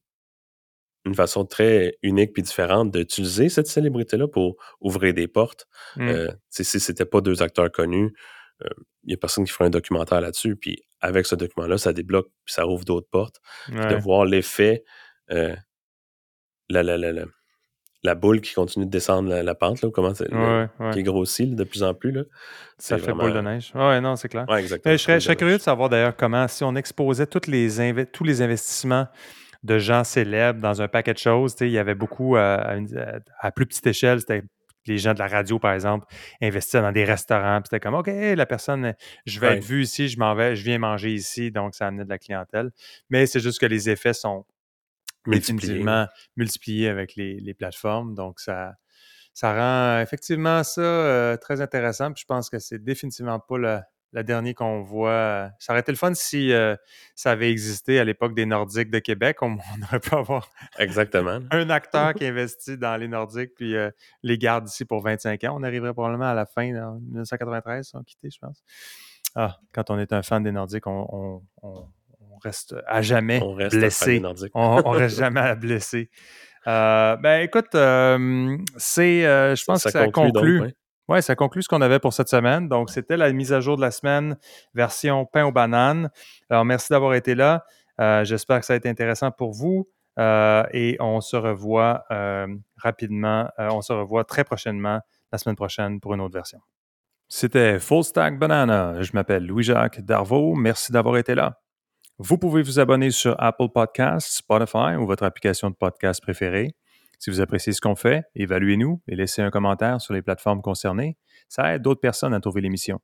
une 1.09 1.15
façon 1.15 1.45
très 1.45 1.97
unique 2.03 2.33
puis 2.33 2.43
différente 2.43 2.91
d'utiliser 2.93 3.49
cette 3.49 3.67
célébrité-là 3.67 4.29
pour 4.29 4.57
ouvrir 4.81 5.15
des 5.15 5.27
portes. 5.27 5.67
Mmh. 5.97 6.09
Euh, 6.09 6.29
si 6.51 6.65
c'était 6.65 7.05
pas 7.05 7.21
deux 7.21 7.43
acteurs 7.43 7.71
connus, 7.71 8.13
il 8.61 8.67
euh, 8.67 8.71
n'y 9.07 9.15
a 9.15 9.17
personne 9.17 9.45
qui 9.45 9.53
ferait 9.53 9.67
un 9.67 9.71
documentaire 9.71 10.21
là-dessus. 10.21 10.57
Puis 10.57 10.83
avec 11.01 11.27
ce 11.27 11.35
document-là, 11.35 11.79
ça 11.79 11.93
débloque, 11.93 12.29
puis 12.45 12.55
ça 12.55 12.67
ouvre 12.67 12.85
d'autres 12.85 13.09
portes. 13.11 13.37
de 13.69 13.95
voir 13.97 14.25
l'effet, 14.25 14.85
euh, 15.31 15.55
la, 16.69 16.83
la, 16.83 16.97
la, 16.97 17.25
la, 18.03 18.15
boule 18.15 18.41
qui 18.41 18.53
continue 18.53 18.85
de 18.85 18.91
descendre 18.91 19.35
la, 19.35 19.55
pente, 19.55 19.83
là, 19.83 19.91
comment 19.91 20.13
qui 20.93 21.03
grossit 21.03 21.55
de 21.55 21.65
plus 21.65 21.83
en 21.83 21.95
plus. 21.95 22.11
Là. 22.11 22.25
Ça 22.79 22.99
fait 22.99 23.13
boule 23.13 23.33
de 23.33 23.41
neige. 23.41 23.73
Oui, 23.75 24.01
non, 24.01 24.17
c'est 24.17 24.29
clair. 24.29 24.47
je 24.49 24.97
serais, 24.97 25.37
curieux 25.37 25.57
de 25.57 25.63
savoir 25.63 25.89
d'ailleurs 25.89 26.17
comment, 26.17 26.47
si 26.49 26.65
on 26.65 26.75
exposait 26.75 27.27
toutes 27.27 27.47
les 27.47 28.07
tous 28.13 28.25
les 28.25 28.43
investissements 28.43 29.07
de 29.63 29.79
gens 29.79 30.05
célèbres 30.05 30.61
dans 30.61 30.83
un 30.83 30.89
paquet 30.89 31.15
de 31.15 31.19
choses. 31.19 31.55
Il 31.61 31.71
y 31.71 31.79
avait 31.79 31.95
beaucoup 31.95 32.37
euh, 32.37 32.81
à, 33.41 33.53
plus 33.53 33.67
petite 33.67 33.87
échelle, 33.87 34.21
c'était 34.21 34.43
les 34.87 34.99
gens 34.99 35.13
de 35.13 35.19
la 35.19 35.29
radio, 35.29 35.59
par 35.59 35.75
exemple, 35.75 36.07
investissaient 36.41 36.81
dans 36.81 36.93
des 36.93 37.05
restaurants. 37.05 37.61
C'était 37.63 37.81
comme, 37.81 37.95
OK, 37.95 38.07
la 38.09 38.47
personne, 38.47 38.95
je 39.27 39.39
vais 39.39 39.59
être 39.59 39.65
vu 39.65 39.83
ici, 39.83 40.09
je 40.09 40.19
m'en 40.19 40.35
vais, 40.35 40.57
je 40.57 40.65
viens 40.65 40.79
manger 40.79 41.13
ici, 41.13 41.51
donc 41.51 41.75
ça 41.75 41.89
amenait 41.89 42.05
de 42.05 42.09
la 42.09 42.19
clientèle. 42.19 42.71
Mais 43.11 43.27
c'est 43.27 43.41
juste 43.41 43.61
que 43.61 43.67
les 43.67 43.91
effets 43.91 44.15
sont 44.15 44.47
définitivement 45.27 46.07
multipliés 46.37 46.89
avec 46.89 47.17
les, 47.17 47.55
plateformes. 47.55 48.15
Donc 48.15 48.41
ça, 48.41 48.77
ça 49.35 49.53
rend 49.55 50.01
effectivement 50.01 50.63
ça 50.65 50.81
euh, 50.81 51.37
très 51.37 51.61
intéressant. 51.61 52.13
Puis 52.13 52.23
je 52.23 52.27
pense 52.27 52.49
que 52.49 52.59
c'est 52.59 52.83
définitivement 52.83 53.41
pas 53.41 53.59
le, 53.59 53.81
le 54.13 54.25
dernier 54.25 54.55
qu'on 54.55 54.83
voit. 54.83 55.11
Euh, 55.11 55.49
ça 55.59 55.73
aurait 55.73 55.81
été 55.81 55.93
le 55.93 55.99
fun 55.99 56.15
si 56.15 56.53
euh, 56.53 56.77
ça 57.15 57.33
avait 57.33 57.51
existé 57.51 57.99
à 57.99 58.05
l'époque 58.05 58.35
des 58.35 58.47
Nordiques 58.47 58.91
de 58.91 58.99
Québec. 58.99 59.39
On, 59.43 59.59
aurait 59.83 60.01
pu 60.01 60.15
avoir 60.15 60.51
Exactement. 60.79 61.41
un 61.51 61.71
acteur 61.71 62.15
qui 62.15 62.27
investit 62.27 62.79
dans 62.79 62.97
les 62.97 63.09
Nordiques 63.09 63.53
puis 63.55 63.77
euh, 63.77 63.91
les 64.23 64.39
garde 64.39 64.69
ici 64.69 64.85
pour 64.85 65.03
25 65.03 65.45
ans. 65.45 65.57
On 65.59 65.63
arriverait 65.63 65.93
probablement 65.93 66.31
à 66.31 66.35
la 66.35 66.47
fin, 66.47 66.75
en 66.75 66.99
1993, 67.01 67.93
on 67.95 68.03
quitté, 68.03 68.31
je 68.31 68.39
pense. 68.39 68.63
Ah, 69.35 69.59
quand 69.73 69.91
on 69.91 69.99
est 69.99 70.13
un 70.13 70.23
fan 70.23 70.43
des 70.43 70.53
Nordiques, 70.53 70.87
on, 70.87 71.43
reste 72.45 72.77
à 72.87 73.03
jamais 73.03 73.41
on 73.43 73.55
reste 73.55 73.75
blessé. 73.77 74.23
on, 74.55 74.91
reste 74.91 75.17
jamais 75.19 75.41
à 75.41 75.57
blesser. 75.57 76.09
ben 76.65 77.41
écoute, 77.43 77.71
c'est, 77.73 79.23
je 79.23 79.65
pense 79.65 79.85
que 79.85 79.91
ça 79.91 80.09
conclut. 80.09 80.73
Oui, 81.09 81.23
ça 81.23 81.35
conclut 81.35 81.63
ce 81.63 81.69
qu'on 81.69 81.81
avait 81.81 81.99
pour 81.99 82.13
cette 82.13 82.29
semaine. 82.29 82.69
Donc, 82.69 82.91
c'était 82.91 83.17
la 83.17 83.33
mise 83.33 83.53
à 83.53 83.61
jour 83.61 83.77
de 83.77 83.81
la 83.81 83.91
semaine, 83.91 84.37
version 84.75 85.25
pain 85.25 85.47
aux 85.47 85.53
bananes. 85.53 86.11
Alors, 86.51 86.67
merci 86.67 86.89
d'avoir 86.91 87.15
été 87.15 87.35
là. 87.35 87.65
Euh, 88.01 88.25
j'espère 88.25 88.61
que 88.61 88.67
ça 88.67 88.75
a 88.75 88.77
été 88.77 88.89
intéressant 88.89 89.31
pour 89.31 89.53
vous. 89.53 89.89
Euh, 90.19 90.65
et 90.73 90.97
on 91.01 91.21
se 91.21 91.37
revoit 91.37 92.05
euh, 92.11 92.47
rapidement. 92.77 93.49
on 93.59 93.81
se 93.81 93.93
revoit 93.93 94.25
très 94.25 94.45
prochainement, 94.45 95.01
la 95.33 95.39
semaine 95.39 95.57
prochaine, 95.57 96.01
pour 96.01 96.13
une 96.13 96.21
autre 96.21 96.35
version. 96.35 96.61
C'était 97.29 97.79
Full 97.79 98.05
Stack 98.05 98.39
Banana. 98.39 99.01
Je 99.01 99.13
m'appelle 99.15 99.47
Louis-Jacques 99.47 100.01
Darvaux. 100.01 100.55
Merci 100.55 100.93
d'avoir 100.93 101.17
été 101.17 101.35
là. 101.35 101.61
Vous 102.19 102.37
pouvez 102.37 102.63
vous 102.63 102.81
abonner 102.81 103.11
sur 103.11 103.37
Apple 103.39 103.69
Podcasts, 103.73 104.39
Spotify 104.39 104.97
ou 104.99 105.07
votre 105.07 105.25
application 105.25 105.71
de 105.71 105.77
podcast 105.77 106.21
préférée. 106.21 106.75
Si 107.19 107.31
vous 107.31 107.40
appréciez 107.40 107.73
ce 107.73 107.81
qu'on 107.81 107.97
fait, 107.97 108.24
évaluez-nous 108.35 109.03
et 109.09 109.16
laissez 109.16 109.43
un 109.43 109.51
commentaire 109.51 110.01
sur 110.01 110.15
les 110.15 110.23
plateformes 110.23 110.62
concernées. 110.62 111.16
Ça 111.49 111.74
aide 111.74 111.82
d'autres 111.82 112.01
personnes 112.01 112.35
à 112.35 112.40
trouver 112.40 112.61
l'émission. 112.61 113.01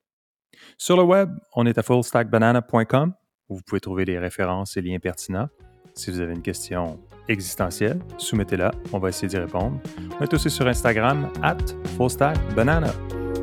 Sur 0.79 0.97
le 0.97 1.03
web, 1.03 1.31
on 1.55 1.67
est 1.67 1.79
à 1.79 1.83
fullstackbanana.com 1.83 3.15
où 3.49 3.57
vous 3.57 3.63
pouvez 3.63 3.81
trouver 3.81 4.05
des 4.05 4.19
références 4.19 4.77
et 4.77 4.83
liens 4.83 4.99
pertinents. 4.99 5.49
Si 5.95 6.11
vous 6.11 6.21
avez 6.21 6.33
une 6.33 6.43
question 6.43 6.99
existentielle, 7.29 8.01
soumettez-la, 8.19 8.73
on 8.93 8.99
va 8.99 9.11
essayer 9.11 9.29
d'y 9.29 9.39
répondre. 9.39 9.81
On 10.19 10.25
est 10.25 10.35
aussi 10.35 10.51
sur 10.51 10.67
Instagram, 10.67 11.31
at 11.43 11.59
fullstackbanana. 11.97 12.93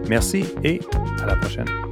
Merci 0.10 0.46
et 0.64 0.80
à 1.22 1.26
la 1.28 1.36
prochaine. 1.36 1.91